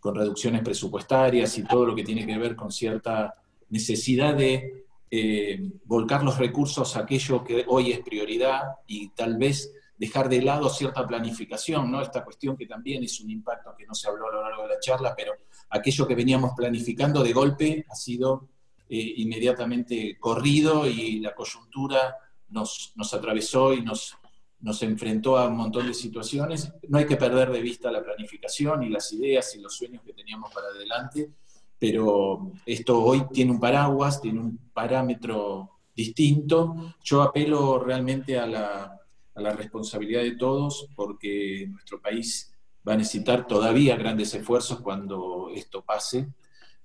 con 0.00 0.14
reducciones 0.14 0.62
presupuestarias 0.62 1.58
y 1.58 1.64
todo 1.64 1.84
lo 1.84 1.94
que 1.94 2.04
tiene 2.04 2.26
que 2.26 2.38
ver 2.38 2.56
con 2.56 2.72
cierta 2.72 3.34
necesidad 3.68 4.34
de 4.34 4.86
eh, 5.10 5.60
volcar 5.84 6.24
los 6.24 6.38
recursos 6.38 6.96
a 6.96 7.00
aquello 7.00 7.44
que 7.44 7.66
hoy 7.68 7.92
es 7.92 8.00
prioridad 8.00 8.62
y 8.86 9.10
tal 9.10 9.36
vez 9.36 9.74
dejar 9.98 10.28
de 10.28 10.40
lado 10.40 10.70
cierta 10.70 11.06
planificación, 11.06 11.90
¿no? 11.90 12.00
Esta 12.00 12.24
cuestión 12.24 12.56
que 12.56 12.66
también 12.66 13.02
es 13.02 13.20
un 13.20 13.30
impacto 13.30 13.74
que 13.76 13.84
no 13.84 13.94
se 13.94 14.08
habló 14.08 14.28
a 14.28 14.32
lo 14.32 14.42
largo 14.42 14.62
de 14.62 14.68
la 14.68 14.80
charla, 14.80 15.14
pero 15.16 15.32
aquello 15.70 16.06
que 16.06 16.14
veníamos 16.14 16.52
planificando 16.56 17.22
de 17.22 17.32
golpe 17.32 17.84
ha 17.88 17.94
sido 17.96 18.48
eh, 18.88 19.14
inmediatamente 19.16 20.16
corrido 20.18 20.86
y 20.86 21.18
la 21.18 21.34
coyuntura 21.34 22.16
nos, 22.50 22.94
atravesó 23.12 23.74
y 23.74 23.82
nos, 23.82 24.16
nos 24.60 24.82
enfrentó 24.82 25.36
a 25.36 25.48
un 25.48 25.56
montón 25.56 25.88
de 25.88 25.94
situaciones. 25.94 26.72
No 26.88 26.98
hay 26.98 27.06
que 27.06 27.16
perder 27.16 27.50
de 27.50 27.60
vista 27.60 27.90
la 27.90 28.02
planificación 28.02 28.84
y 28.84 28.90
las 28.90 29.12
ideas 29.12 29.54
y 29.56 29.60
los 29.60 29.74
sueños 29.74 30.02
que 30.04 30.12
teníamos 30.12 30.54
para 30.54 30.68
adelante, 30.68 31.28
pero 31.76 32.52
esto 32.64 33.02
hoy 33.02 33.24
tiene 33.32 33.50
un 33.50 33.60
paraguas, 33.60 34.20
tiene 34.20 34.40
un 34.40 34.58
parámetro 34.72 35.70
distinto. 35.94 36.94
Yo 37.02 37.22
apelo 37.22 37.80
realmente 37.80 38.38
a 38.38 38.46
la, 38.46 38.97
a 39.38 39.42
la 39.42 39.52
responsabilidad 39.52 40.22
de 40.22 40.36
todos 40.36 40.88
porque 40.94 41.66
nuestro 41.70 42.00
país 42.00 42.52
va 42.86 42.94
a 42.94 42.96
necesitar 42.96 43.46
todavía 43.46 43.96
grandes 43.96 44.34
esfuerzos 44.34 44.80
cuando 44.80 45.50
esto 45.54 45.82
pase, 45.82 46.28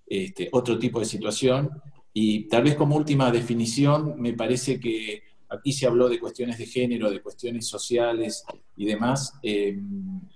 este, 0.06 0.50
otro 0.52 0.78
tipo 0.78 1.00
de 1.00 1.06
situación. 1.06 1.70
Y 2.14 2.48
tal 2.48 2.64
vez 2.64 2.76
como 2.76 2.96
última 2.96 3.32
definición, 3.32 4.16
me 4.20 4.34
parece 4.34 4.80
que 4.80 5.24
Aquí 5.54 5.72
se 5.72 5.86
habló 5.86 6.10
de 6.10 6.20
cuestiones 6.20 6.58
de 6.58 6.66
género, 6.66 7.12
de 7.12 7.22
cuestiones 7.22 7.68
sociales 7.68 8.44
y 8.76 8.86
demás. 8.86 9.34
Eh, 9.44 9.80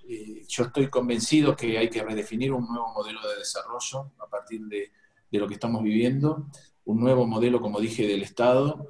eh, 0.07 0.43
yo 0.47 0.65
estoy 0.65 0.89
convencido 0.89 1.55
que 1.55 1.77
hay 1.77 1.89
que 1.89 2.03
redefinir 2.03 2.51
un 2.51 2.67
nuevo 2.67 2.93
modelo 2.93 3.19
de 3.27 3.39
desarrollo 3.39 4.11
a 4.19 4.27
partir 4.29 4.61
de, 4.67 4.91
lo 5.31 5.47
que 5.47 5.55
estamos 5.55 5.81
viviendo, 5.81 6.47
un 6.85 6.99
nuevo 6.99 7.25
modelo, 7.25 7.59
como 7.59 7.79
dije, 7.79 8.07
del 8.07 8.21
Estado, 8.21 8.87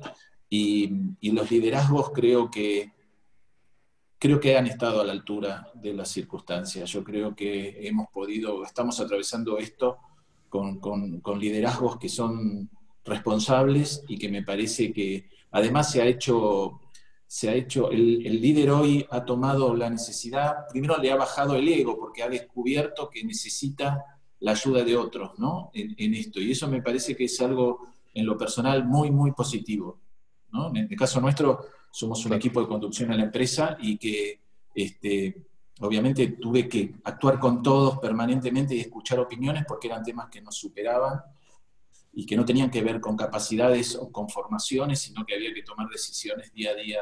y, 0.49 1.16
los 1.32 1.49
liderazgos 1.49 2.12
creo 2.12 2.52
que, 2.52 2.91
creo 4.19 4.39
que 4.39 4.57
han 4.57 4.68
estado 4.68 5.02
a 5.02 5.06
la 5.06 5.11
altura 5.11 5.72
de 5.73 5.94
las 5.94 6.10
circunstancias. 6.10 6.89
Yo 6.89 7.03
creo 7.03 7.35
que 7.35 7.88
hemos 7.88 8.10
podido, 8.10 8.64
estamos 8.64 8.99
atravesando 8.99 9.57
esto 9.57 9.98
con, 10.49 10.80
con 10.80 11.39
liderazgos 11.39 11.98
que 11.98 12.10
son 12.10 12.69
responsables 13.03 14.03
y 14.07 14.18
que 14.18 14.30
me 14.30 14.44
parece 14.44 14.91
que 14.91 15.30
Además 15.52 15.91
se 15.91 16.02
ha 16.02 16.06
hecho, 16.06 16.81
se 17.26 17.49
ha 17.49 17.53
hecho 17.53 17.89
el, 17.91 18.41
líder 18.41 18.69
hoy 18.72 19.06
ha 19.10 19.23
tomado 19.26 19.76
la 19.76 19.89
necesidad, 19.89 20.68
primero 20.69 20.98
le 20.98 21.11
ha 21.11 21.15
bajado 21.15 21.56
el 21.56 21.68
ego 21.68 21.98
porque 21.98 22.23
ha 22.23 22.30
descubierto 22.30 23.10
que 23.10 23.23
necesita 23.23 24.03
la 24.39 24.52
ayuda 24.52 24.84
de 24.84 24.95
otros 24.95 25.39
¿no? 25.39 25.72
en, 25.73 26.14
esto. 26.14 26.39
Y 26.39 26.52
eso 26.52 26.68
me 26.68 26.81
parece 26.81 27.15
que 27.15 27.26
es 27.26 27.41
algo 27.41 27.88
en 28.14 28.26
lo 28.26 28.38
personal 28.38 28.85
muy, 28.85 29.10
muy 29.10 29.31
positivo. 29.31 29.99
¿no? 30.52 30.69
En 30.69 30.88
el 30.89 30.95
caso 30.95 31.19
nuestro, 31.22 31.65
somos 31.91 32.26
un 32.26 32.34
equipo 32.34 32.61
de 32.61 32.68
conducción 32.68 33.11
en 33.11 33.18
la 33.18 33.23
empresa 33.26 33.77
y 33.80 33.97
que 33.97 34.39
este, 34.73 35.45
obviamente 35.80 36.27
tuve 36.27 36.68
que 36.68 36.95
actuar 37.03 37.39
con 37.39 37.61
todos 37.61 37.99
permanentemente 37.99 38.76
y 38.76 38.81
escuchar 38.81 39.19
opiniones 39.19 39.65
porque 39.68 39.88
eran 39.88 40.03
temas 40.03 40.30
que 40.30 40.41
nos 40.41 40.55
superaban 40.55 41.22
y 42.14 42.26
que 42.26 42.35
no 42.35 42.45
tenían 42.45 42.72
que 42.72 42.81
ver 42.81 42.99
con 42.99 43.15
capacidades 43.15 43.95
o 43.95 44.11
con 44.11 44.27
formaciones, 44.30 44.99
sino 44.99 45.26
que 45.26 45.35
había 45.35 45.53
que 45.53 45.64
tomar 45.64 45.88
decisiones 45.88 46.51
día 46.53 46.72
a 46.72 46.76
día 46.76 46.99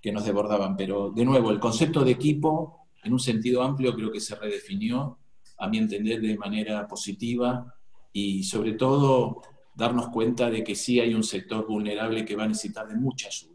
que 0.00 0.12
nos 0.12 0.24
desbordaban. 0.24 0.76
Pero 0.76 1.10
de 1.10 1.24
nuevo, 1.24 1.50
el 1.50 1.58
concepto 1.58 2.04
de 2.04 2.12
equipo, 2.12 2.86
en 3.02 3.12
un 3.12 3.18
sentido 3.18 3.62
amplio, 3.62 3.94
creo 3.94 4.12
que 4.12 4.20
se 4.20 4.36
redefinió, 4.36 5.18
a 5.58 5.68
mi 5.68 5.78
entender, 5.78 6.20
de 6.20 6.36
manera 6.36 6.86
positiva 6.88 7.72
y 8.12 8.42
sobre 8.42 8.72
todo 8.72 9.42
darnos 9.74 10.08
cuenta 10.08 10.50
de 10.50 10.62
que 10.62 10.74
sí 10.74 11.00
hay 11.00 11.14
un 11.14 11.22
sector 11.22 11.66
vulnerable 11.66 12.24
que 12.24 12.36
va 12.36 12.44
a 12.44 12.48
necesitar 12.48 12.86
de 12.88 12.96
mucha 12.96 13.28
ayuda. 13.28 13.51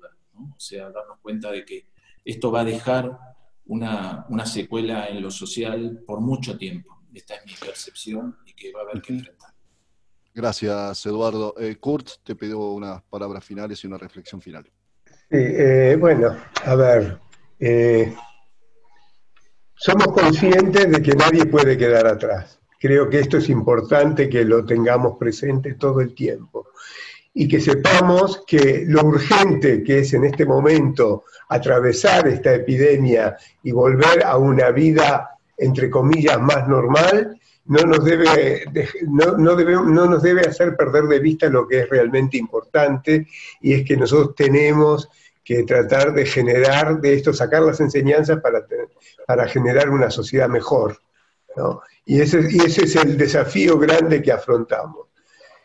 O 0.55 0.59
sea, 0.59 0.89
darnos 0.89 1.19
cuenta 1.21 1.51
de 1.51 1.65
que 1.65 1.87
esto 2.23 2.51
va 2.51 2.61
a 2.61 2.65
dejar 2.65 3.17
una, 3.65 4.25
una, 4.29 4.45
secuela 4.45 5.07
en 5.07 5.21
lo 5.21 5.31
social 5.31 6.03
por 6.05 6.21
mucho 6.21 6.57
tiempo. 6.57 7.03
Esta 7.13 7.35
es 7.35 7.45
mi 7.45 7.53
percepción 7.53 8.37
y 8.45 8.53
que 8.53 8.71
va 8.71 8.81
a 8.81 8.83
haber 8.83 9.01
que 9.01 9.13
enfrentar. 9.13 9.51
Gracias, 10.33 11.05
Eduardo. 11.05 11.55
Eh, 11.57 11.77
Kurt 11.77 12.09
te 12.23 12.35
pido 12.35 12.71
unas 12.73 13.01
palabras 13.03 13.43
finales 13.43 13.83
y 13.83 13.87
una 13.87 13.97
reflexión 13.97 14.39
final. 14.39 14.69
Eh, 15.29 15.97
bueno, 15.99 16.37
a 16.63 16.75
ver, 16.75 17.19
eh, 17.59 18.15
somos 19.73 20.07
conscientes 20.07 20.91
de 20.91 21.01
que 21.01 21.15
nadie 21.15 21.45
puede 21.45 21.77
quedar 21.77 22.05
atrás. 22.05 22.59
Creo 22.79 23.09
que 23.09 23.19
esto 23.19 23.37
es 23.37 23.49
importante 23.49 24.29
que 24.29 24.45
lo 24.45 24.63
tengamos 24.63 25.17
presente 25.17 25.73
todo 25.73 26.01
el 26.01 26.13
tiempo 26.13 26.67
y 27.39 27.47
que 27.47 27.61
sepamos 27.61 28.43
que 28.47 28.83
lo 28.87 29.03
urgente 29.03 29.83
que 29.83 29.99
es 29.99 30.11
en 30.15 30.23
este 30.23 30.43
momento 30.43 31.25
atravesar 31.49 32.27
esta 32.27 32.51
epidemia 32.51 33.37
y 33.61 33.71
volver 33.71 34.23
a 34.25 34.37
una 34.37 34.71
vida, 34.71 35.37
entre 35.55 35.87
comillas, 35.87 36.41
más 36.41 36.67
normal, 36.67 37.39
no 37.65 37.83
nos 37.83 38.03
debe, 38.03 38.65
no, 39.07 39.37
no, 39.37 39.55
no 39.55 40.05
nos 40.07 40.23
debe 40.23 40.47
hacer 40.47 40.75
perder 40.75 41.03
de 41.03 41.19
vista 41.19 41.47
lo 41.47 41.67
que 41.67 41.81
es 41.81 41.89
realmente 41.89 42.37
importante 42.37 43.27
y 43.61 43.73
es 43.73 43.85
que 43.85 43.95
nosotros 43.95 44.33
tenemos 44.35 45.07
que 45.43 45.61
tratar 45.61 46.15
de 46.15 46.25
generar 46.25 46.99
de 46.99 47.13
esto, 47.13 47.33
sacar 47.33 47.61
las 47.61 47.79
enseñanzas 47.79 48.41
para, 48.41 48.65
para 49.27 49.47
generar 49.47 49.91
una 49.91 50.09
sociedad 50.09 50.49
mejor. 50.49 50.97
Y, 52.03 52.19
ese, 52.19 52.47
y 52.49 52.57
ese 52.61 52.85
es 52.85 52.95
el 52.95 53.15
desafío 53.15 53.77
grande 53.77 54.23
que 54.23 54.31
afrontamos. 54.31 55.06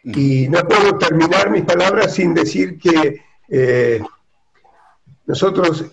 Y 0.04 0.48
no 0.48 0.66
puedo 0.66 0.98
terminar 0.98 1.50
mis 1.50 1.62
palabras 1.62 2.14
sin 2.14 2.34
decir 2.34 2.78
que 2.78 3.22
eh, 3.48 4.00
nosotros 5.26 5.84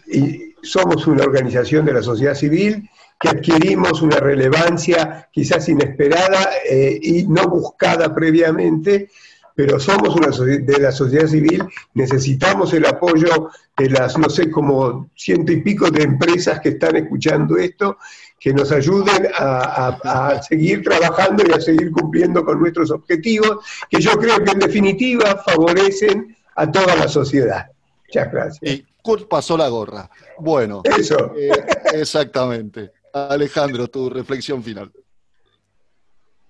somos 0.64 1.07
una 1.07 1.23
organización 1.23 1.86
de 1.86 1.94
la 1.94 2.02
sociedad 2.02 2.34
civil 2.34 2.90
que 3.19 3.30
adquirimos 3.30 4.02
una 4.02 4.18
relevancia 4.18 5.27
quizás 5.31 5.68
inesperada 5.68 6.49
eh, 6.69 6.98
y 7.02 7.23
no 7.27 7.49
buscada 7.49 8.15
previamente, 8.15 9.10
pero 9.53 9.77
somos 9.77 10.15
una 10.15 10.30
de 10.30 10.80
la 10.80 10.94
sociedad 10.94 11.27
civil, 11.27 11.65
necesitamos 11.94 12.73
el 12.73 12.86
apoyo 12.86 13.49
de 13.77 13.90
las, 13.90 14.18
no 14.18 14.30
sé, 14.30 14.49
como 14.49 15.10
ciento 15.15 15.52
y 15.52 15.61
pico 15.61 15.91
de 15.91 16.03
empresas 16.03 16.61
que 16.61 16.69
están 16.69 16.95
escuchando 16.95 17.57
esto, 17.57 17.98
que 18.40 18.53
nos 18.53 18.72
ayuden 18.72 19.30
a, 19.36 20.41
seguir 20.48 20.84
trabajando 20.84 21.44
y 21.48 21.52
a 21.52 21.60
seguir 21.60 21.91
cumpliendo 21.91 22.44
con 22.44 22.60
nuestros 22.60 22.91
objetivos, 22.91 23.66
que 23.90 23.99
yo 23.99 24.11
creo 24.11 24.44
que 24.44 24.52
en 24.52 24.60
definitiva 24.60 25.44
favorecen 25.45 26.36
a 26.56 26.72
toda 26.72 26.95
la 26.95 27.07
sociedad. 27.07 27.70
Muchas 28.07 28.32
gracias. 28.32 28.74
Y 28.74 28.86
Kurt 29.02 29.28
pasó 29.28 29.57
la 29.57 29.68
gorra. 29.68 30.10
Bueno. 30.38 30.82
Eso. 30.84 31.34
Eh, 31.36 31.52
exactamente. 31.94 32.91
Alejandro, 33.14 33.88
tu 33.88 34.10
reflexión 34.10 34.64
final. 34.64 34.91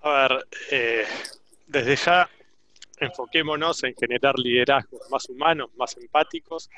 A 0.02 0.10
ver, 0.10 0.48
eh, 0.72 1.04
desde 1.68 1.96
ya 1.96 2.30
enfoquémonos 3.00 3.84
en 3.84 3.96
generar 3.96 4.38
liderazgos 4.38 5.02
más 5.10 5.28
humanos, 5.30 5.70
más 5.78 5.96
empáticos. 5.98 6.70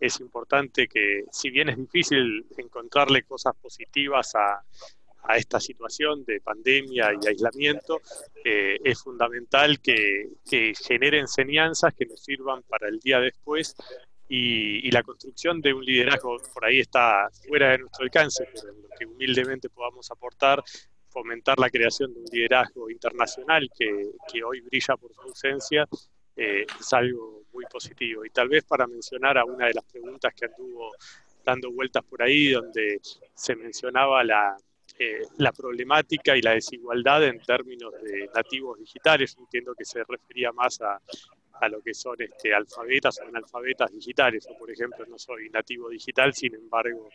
Es 0.00 0.20
importante 0.20 0.86
que, 0.86 1.24
si 1.30 1.50
bien 1.50 1.68
es 1.68 1.76
difícil 1.76 2.46
encontrarle 2.56 3.22
cosas 3.22 3.54
positivas 3.56 4.34
a, 4.34 4.62
esta 5.36 5.60
situación 5.60 6.24
de 6.24 6.40
pandemia 6.40 7.10
y 7.20 7.26
aislamiento, 7.26 8.00
eh, 8.42 8.78
es 8.82 9.02
fundamental 9.02 9.78
que, 9.80 10.30
genere 10.86 11.18
enseñanzas 11.18 11.92
que 11.92 12.06
nos 12.06 12.24
sirvan 12.24 12.62
para 12.62 12.88
el 12.88 12.98
día 12.98 13.20
después 13.20 13.74
y, 14.26 14.90
la 14.90 15.02
construcción 15.02 15.60
de 15.60 15.74
un 15.74 15.84
liderazgo 15.84 16.38
por 16.54 16.64
ahí 16.64 16.80
está 16.80 17.28
fuera 17.46 17.72
de 17.72 17.78
nuestro 17.78 18.04
alcance, 18.04 18.48
pero 18.54 18.72
en 18.72 18.82
lo 18.82 18.88
que 18.98 19.04
humildemente 19.04 19.68
podamos 19.68 20.10
aportar 20.10 20.62
fomentar 21.10 21.58
la 21.58 21.68
creación 21.68 22.14
de 22.14 22.20
un 22.20 22.26
liderazgo 22.32 22.90
internacional 22.90 23.68
que, 23.76 24.10
que 24.32 24.42
hoy 24.44 24.60
brilla 24.60 24.96
por 24.96 25.12
su 25.12 25.20
ausencia 25.22 25.86
eh, 26.40 26.64
es 26.78 26.92
algo 26.92 27.42
muy 27.58 27.64
positivo. 27.66 28.24
Y 28.24 28.30
tal 28.30 28.48
vez 28.48 28.64
para 28.64 28.86
mencionar 28.86 29.36
a 29.36 29.44
una 29.44 29.66
de 29.66 29.74
las 29.74 29.84
preguntas 29.84 30.32
que 30.34 30.46
anduvo 30.46 30.92
dando 31.44 31.72
vueltas 31.72 32.04
por 32.04 32.22
ahí, 32.22 32.50
donde 32.50 33.00
se 33.34 33.56
mencionaba 33.56 34.22
la, 34.22 34.56
eh, 34.98 35.22
la 35.38 35.50
problemática 35.50 36.36
y 36.36 36.42
la 36.42 36.52
desigualdad 36.52 37.24
en 37.24 37.40
términos 37.40 37.92
de 38.02 38.30
nativos 38.34 38.78
digitales, 38.78 39.36
entiendo 39.38 39.74
que 39.74 39.84
se 39.84 40.04
refería 40.04 40.52
más 40.52 40.80
a, 40.82 41.00
a 41.60 41.68
lo 41.68 41.80
que 41.82 41.94
son 41.94 42.16
este, 42.20 42.54
alfabetas 42.54 43.18
o 43.20 43.28
analfabetas 43.28 43.90
digitales. 43.90 44.46
Yo, 44.48 44.56
por 44.56 44.70
ejemplo, 44.70 45.04
no 45.06 45.18
soy 45.18 45.50
nativo 45.50 45.88
digital, 45.88 46.32
sin 46.34 46.54
embargo, 46.54 47.08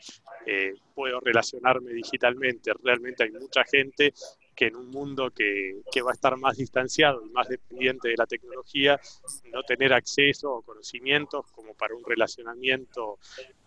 eh, 0.46 0.74
puedo 0.94 1.20
relacionarme 1.20 1.94
digitalmente. 1.94 2.72
Realmente 2.84 3.24
hay 3.24 3.32
mucha 3.32 3.64
gente 3.64 4.14
que 4.56 4.68
en 4.68 4.76
un 4.76 4.90
mundo 4.90 5.32
que, 5.32 5.82
que, 5.92 6.02
va 6.02 6.12
a 6.12 6.14
estar 6.14 6.38
más 6.38 6.58
distanciado 6.58 7.24
y 7.26 7.30
más 7.30 7.48
dependiente 7.48 8.10
de 8.10 8.18
la 8.18 8.26
tecnología, 8.26 9.00
no 9.52 9.64
tener 9.64 9.94
acceso 9.94 10.52
o 10.52 10.62
conocimientos 10.62 11.46
como 11.52 11.74
para 11.74 11.96
un 11.96 12.04
relacionamiento 12.06 13.20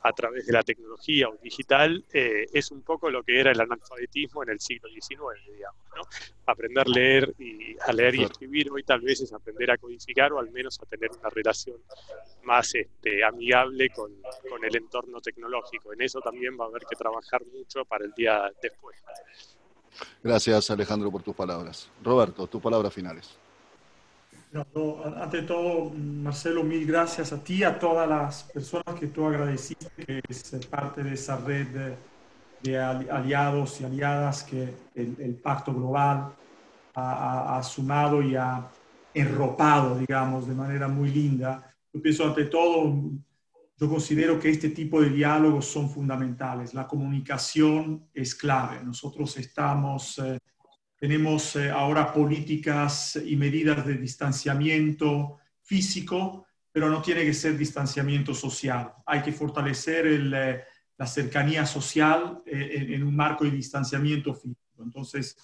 a 0.02 0.12
través 0.12 0.46
de 0.46 0.52
la 0.52 0.62
tecnología 0.62 1.28
o 1.28 1.36
digital, 1.42 2.04
eh, 2.12 2.46
es 2.52 2.70
un 2.70 2.82
poco 2.82 3.10
lo 3.10 3.22
que 3.22 3.40
era 3.40 3.50
el 3.50 3.60
analfabetismo 3.60 4.42
en 4.44 4.50
el 4.50 4.60
siglo 4.60 4.88
XIX, 4.88 5.18
digamos. 5.52 5.80
¿no? 5.96 6.02
Aprender 6.46 6.86
a 6.86 6.90
leer 6.90 7.34
y, 7.38 7.76
a 7.80 7.92
leer 7.92 8.14
y 8.14 8.22
escribir 8.22 8.70
hoy 8.70 8.84
tal 8.84 9.00
vez 9.00 9.20
es 9.20 9.32
aprender 9.32 9.70
a 9.72 9.78
codificar 9.78 10.32
o 10.32 10.38
al 10.38 10.50
menos 10.50 10.78
a 10.80 10.86
tener 10.86 11.10
una 11.10 11.28
relación 11.30 11.76
más 12.44 12.72
este, 12.74 13.24
amigable 13.24 13.90
con, 13.90 14.12
con 14.48 14.64
el 14.64 14.76
entorno 14.76 15.20
tecnológico. 15.20 15.92
En 15.92 16.02
eso 16.02 16.20
también 16.20 16.56
va 16.58 16.66
a 16.66 16.68
haber 16.68 16.82
que 16.88 16.94
trabajar 16.94 17.44
mucho 17.46 17.84
para 17.84 18.04
el 18.04 18.12
día 18.12 18.48
después. 18.62 18.96
Gracias 20.22 20.70
Alejandro 20.70 21.10
por 21.10 21.22
tus 21.22 21.34
palabras. 21.34 21.88
Roberto, 22.02 22.46
tus 22.46 22.60
palabras 22.62 22.92
finales. 22.92 23.36
ante 25.16 25.42
todo, 25.42 25.90
Marcelo, 25.90 26.62
mil 26.62 26.86
gracias 26.86 27.32
a 27.32 27.42
ti, 27.42 27.62
a 27.62 27.78
todas 27.78 28.08
las 28.08 28.44
personas 28.44 28.98
que 28.98 29.08
tú 29.08 29.26
agradeciste, 29.26 29.88
que 30.04 30.22
es 30.28 30.66
parte 30.70 31.02
de 31.02 31.14
esa 31.14 31.36
red 31.36 31.96
de, 32.62 32.78
aliados 32.78 33.80
y 33.80 33.84
aliadas 33.84 34.42
que 34.42 34.74
el, 34.94 35.38
Pacto 35.42 35.72
Global 35.72 36.32
ha, 36.94 37.58
ha, 37.58 37.62
sumado 37.62 38.22
y 38.22 38.34
ha 38.34 38.66
enropado, 39.14 39.98
digamos, 39.98 40.48
de 40.48 40.54
manera 40.54 40.88
muy 40.88 41.10
linda. 41.10 41.74
Yo 41.92 42.02
pienso, 42.02 42.24
ante 42.24 42.44
todo, 42.46 42.92
yo 43.78 43.88
considero 43.90 44.40
que 44.40 44.48
este 44.48 44.70
tipo 44.70 45.02
de 45.02 45.10
diálogos 45.10 45.66
son 45.66 45.90
fundamentales. 45.90 46.72
La 46.72 46.88
comunicación 46.88 48.08
es 48.14 48.34
clave. 48.34 48.82
Nosotros 48.82 49.36
estamos, 49.36 50.18
eh, 50.18 50.38
tenemos 50.98 51.56
eh, 51.56 51.70
ahora 51.70 52.10
políticas 52.10 53.20
y 53.22 53.36
medidas 53.36 53.84
de 53.84 53.94
distanciamiento 53.98 55.36
físico, 55.60 56.46
pero 56.72 56.88
no 56.88 57.02
tiene 57.02 57.24
que 57.24 57.34
ser 57.34 57.58
distanciamiento 57.58 58.32
social. 58.32 58.94
Hay 59.04 59.20
que 59.20 59.32
fortalecer 59.32 60.06
eh, 60.06 60.64
la 60.96 61.06
cercanía 61.06 61.66
social 61.66 62.42
en, 62.46 62.94
en 62.94 63.02
un 63.02 63.14
marco 63.14 63.44
de 63.44 63.50
distanciamiento 63.50 64.32
físico. 64.32 64.82
Entonces, 64.82 65.36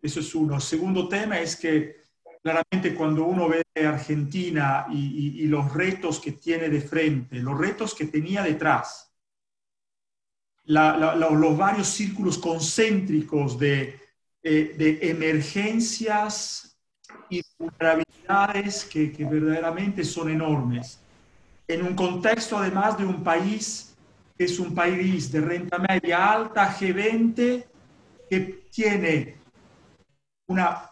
eso 0.00 0.20
es 0.20 0.32
uno. 0.36 0.54
El 0.54 0.60
segundo 0.60 1.08
tema 1.08 1.40
es 1.40 1.56
que 1.56 1.99
claramente 2.42 2.94
cuando 2.94 3.24
uno 3.24 3.48
ve 3.48 3.62
Argentina 3.86 4.86
y, 4.90 5.46
los 5.46 5.72
retos 5.72 6.20
que 6.20 6.32
tiene 6.32 6.68
de 6.68 6.80
frente, 6.80 7.36
los 7.36 7.58
retos 7.58 7.94
que 7.94 8.06
tenía 8.06 8.42
detrás, 8.42 9.12
los 10.64 11.56
varios 11.56 11.88
círculos 11.88 12.38
concéntricos 12.38 13.58
de, 13.58 14.00
eh, 14.42 14.74
de 14.78 15.10
emergencias 15.10 16.78
y 17.28 17.42
vulnerabilidades 17.58 18.84
que, 18.84 19.12
que 19.12 19.24
verdaderamente 19.24 20.04
son 20.04 20.30
enormes. 20.30 21.00
En 21.66 21.84
un 21.84 21.94
contexto 21.94 22.58
además 22.58 22.96
de 22.98 23.04
un 23.04 23.22
país 23.22 23.94
que 24.36 24.44
es 24.44 24.58
un 24.58 24.74
país 24.74 25.30
de 25.30 25.40
renta 25.40 25.78
media 25.78 26.32
alta, 26.32 26.74
G20, 26.74 27.64
que 28.30 28.40
tiene 28.70 29.36
una 30.46 30.89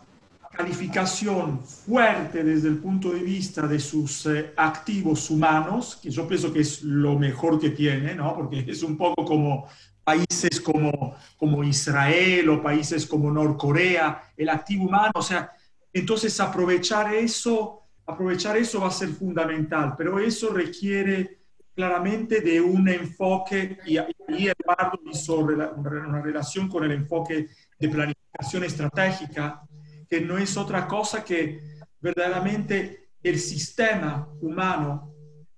calificación 0.59 1.65
fuerte 1.65 2.43
desde 2.43 2.67
el 2.67 2.79
punto 2.79 3.11
de 3.13 3.21
vista 3.21 3.69
de 3.69 3.79
sus 3.79 4.27
eh, 4.27 4.53
activos 4.57 5.31
humanos, 5.31 6.01
que 6.03 6.11
yo 6.11 6.27
pienso 6.27 6.53
que 6.53 6.59
es 6.63 6.83
lo 6.83 7.17
mejor 7.17 7.61
que 7.61 7.71
tiene, 7.71 8.13
¿no? 8.17 8.35
porque 8.35 8.65
es 8.67 8.83
un 8.83 8.97
poco 8.97 9.25
como 9.25 9.69
países 10.03 10.61
como, 10.61 11.15
como 11.37 11.63
Israel 11.63 12.49
o 12.49 12.61
países 12.61 13.07
como 13.07 13.31
Norcorea, 13.31 14.33
el 14.37 14.49
activo 14.49 14.87
humano, 14.87 15.13
o 15.15 15.23
sea, 15.23 15.53
entonces 15.93 16.41
aprovechar 16.41 17.15
eso, 17.15 17.85
aprovechar 18.05 18.57
eso 18.57 18.81
va 18.81 18.89
a 18.89 18.91
ser 18.91 19.11
fundamental, 19.11 19.95
pero 19.97 20.19
eso 20.19 20.49
requiere 20.53 21.39
claramente 21.73 22.41
de 22.41 22.61
un 22.61 22.89
enfoque, 22.89 23.79
y 23.87 23.97
ahí 23.97 24.13
Eduardo 24.27 24.99
hizo 25.09 25.37
una 25.37 26.21
relación 26.21 26.69
con 26.69 26.83
el 26.83 26.91
enfoque 26.91 27.47
de 27.79 27.89
planificación 27.89 28.65
estratégica, 28.65 29.63
que 30.09 30.21
no 30.21 30.39
es 30.39 30.57
otra 30.57 30.87
cosa 30.87 31.25
que 31.25 31.79
verdaderamente 32.01 33.11
del 33.23 33.39
sistema 33.39 34.29
humano, 34.41 35.13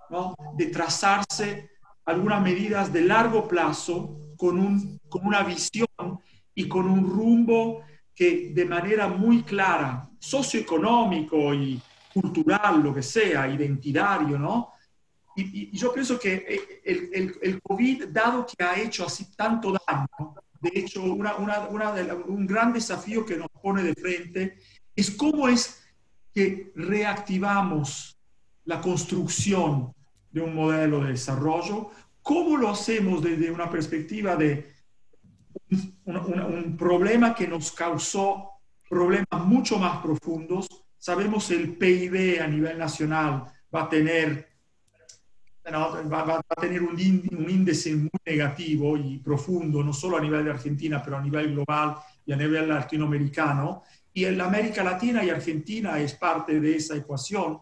¿no? 0.09 0.35
de 0.57 0.67
trazarse 0.67 1.71
algunas 2.05 2.43
medidas 2.43 2.93
de 2.93 3.03
largo 3.03 3.47
plazo 3.47 4.35
con, 4.37 4.59
un, 4.59 4.99
con 5.09 5.27
una 5.27 5.43
visión 5.43 5.89
y 6.55 6.67
con 6.69 6.89
un 6.89 7.09
rumbo 7.09 7.83
que 8.15 8.51
de 8.53 8.65
manera 8.65 9.09
muy 9.09 9.43
clara, 9.43 10.09
socioeconómico 10.19 11.55
y 11.55 11.81
cultural, 12.13 12.83
lo 12.83 12.95
que 12.95 13.03
sea, 13.03 13.49
identitario, 13.49 14.39
¿no? 14.39 14.73
Y, 15.37 15.77
yo 15.77 15.93
pienso 15.93 16.19
que 16.19 16.81
el, 16.85 17.11
el, 17.15 17.39
el, 17.41 17.63
COVID, 17.63 18.09
dado 18.09 18.45
que 18.45 18.63
ha 18.63 18.79
hecho 18.79 19.07
así 19.07 19.35
tanto 19.37 19.73
daño, 19.87 20.35
de 20.61 20.71
hecho, 20.75 21.03
un 21.03 22.47
gran 22.47 22.73
desafío 22.73 23.25
que 23.25 23.37
nos 23.37 23.49
pone 23.49 23.83
de 23.83 23.95
frente 23.95 24.59
es 24.95 25.11
cómo 25.11 25.49
es 25.49 25.83
que 26.35 26.73
reactivamos 26.77 28.19
la 28.65 28.81
construcción 28.81 29.93
de 30.31 30.43
un 30.43 30.55
modelo 30.55 31.03
de 31.03 31.13
desarrollo, 31.13 31.91
cómo 32.23 32.59
lo 32.59 32.69
hacemos 32.69 33.23
desde 33.23 33.51
una 33.51 33.71
perspectiva 33.71 34.37
de 34.37 34.71
un, 36.05 36.41
un 36.41 36.77
problema 36.77 37.35
que 37.35 37.49
nos 37.49 37.73
causó 37.73 38.51
problemas 38.89 39.45
mucho 39.45 39.79
más 39.79 40.03
profundos. 40.03 40.69
Sabemos 40.99 41.51
el 41.51 41.77
PIB 41.77 42.43
a 42.43 42.47
nivel 42.47 42.77
nacional 42.77 43.47
va 43.75 43.85
a 43.85 43.89
tener 43.89 44.50
va, 45.79 46.43
a 46.49 46.61
tener 46.61 46.83
un, 46.83 46.99
índice 46.99 47.95
muy 47.95 48.11
negativo 48.25 48.97
y 48.97 49.19
profundo, 49.19 49.83
no 49.83 49.93
solo 49.93 50.17
a 50.17 50.21
nivel 50.21 50.45
de 50.45 50.51
Argentina, 50.51 51.03
pero 51.03 51.17
a 51.17 51.23
nivel 51.23 51.53
global 51.53 51.97
y 52.27 52.33
a 52.33 52.37
nivel 52.37 52.69
latinoamericano. 52.69 53.83
Y 54.13 54.25
en 54.25 54.39
la 54.39 54.47
América 54.47 54.83
Latina 54.83 55.25
y 55.25 55.31
Argentina 55.31 55.99
es 55.99 56.15
parte 56.15 56.61
de 56.61 56.77
esa 56.77 56.97
ecuación. 56.97 57.61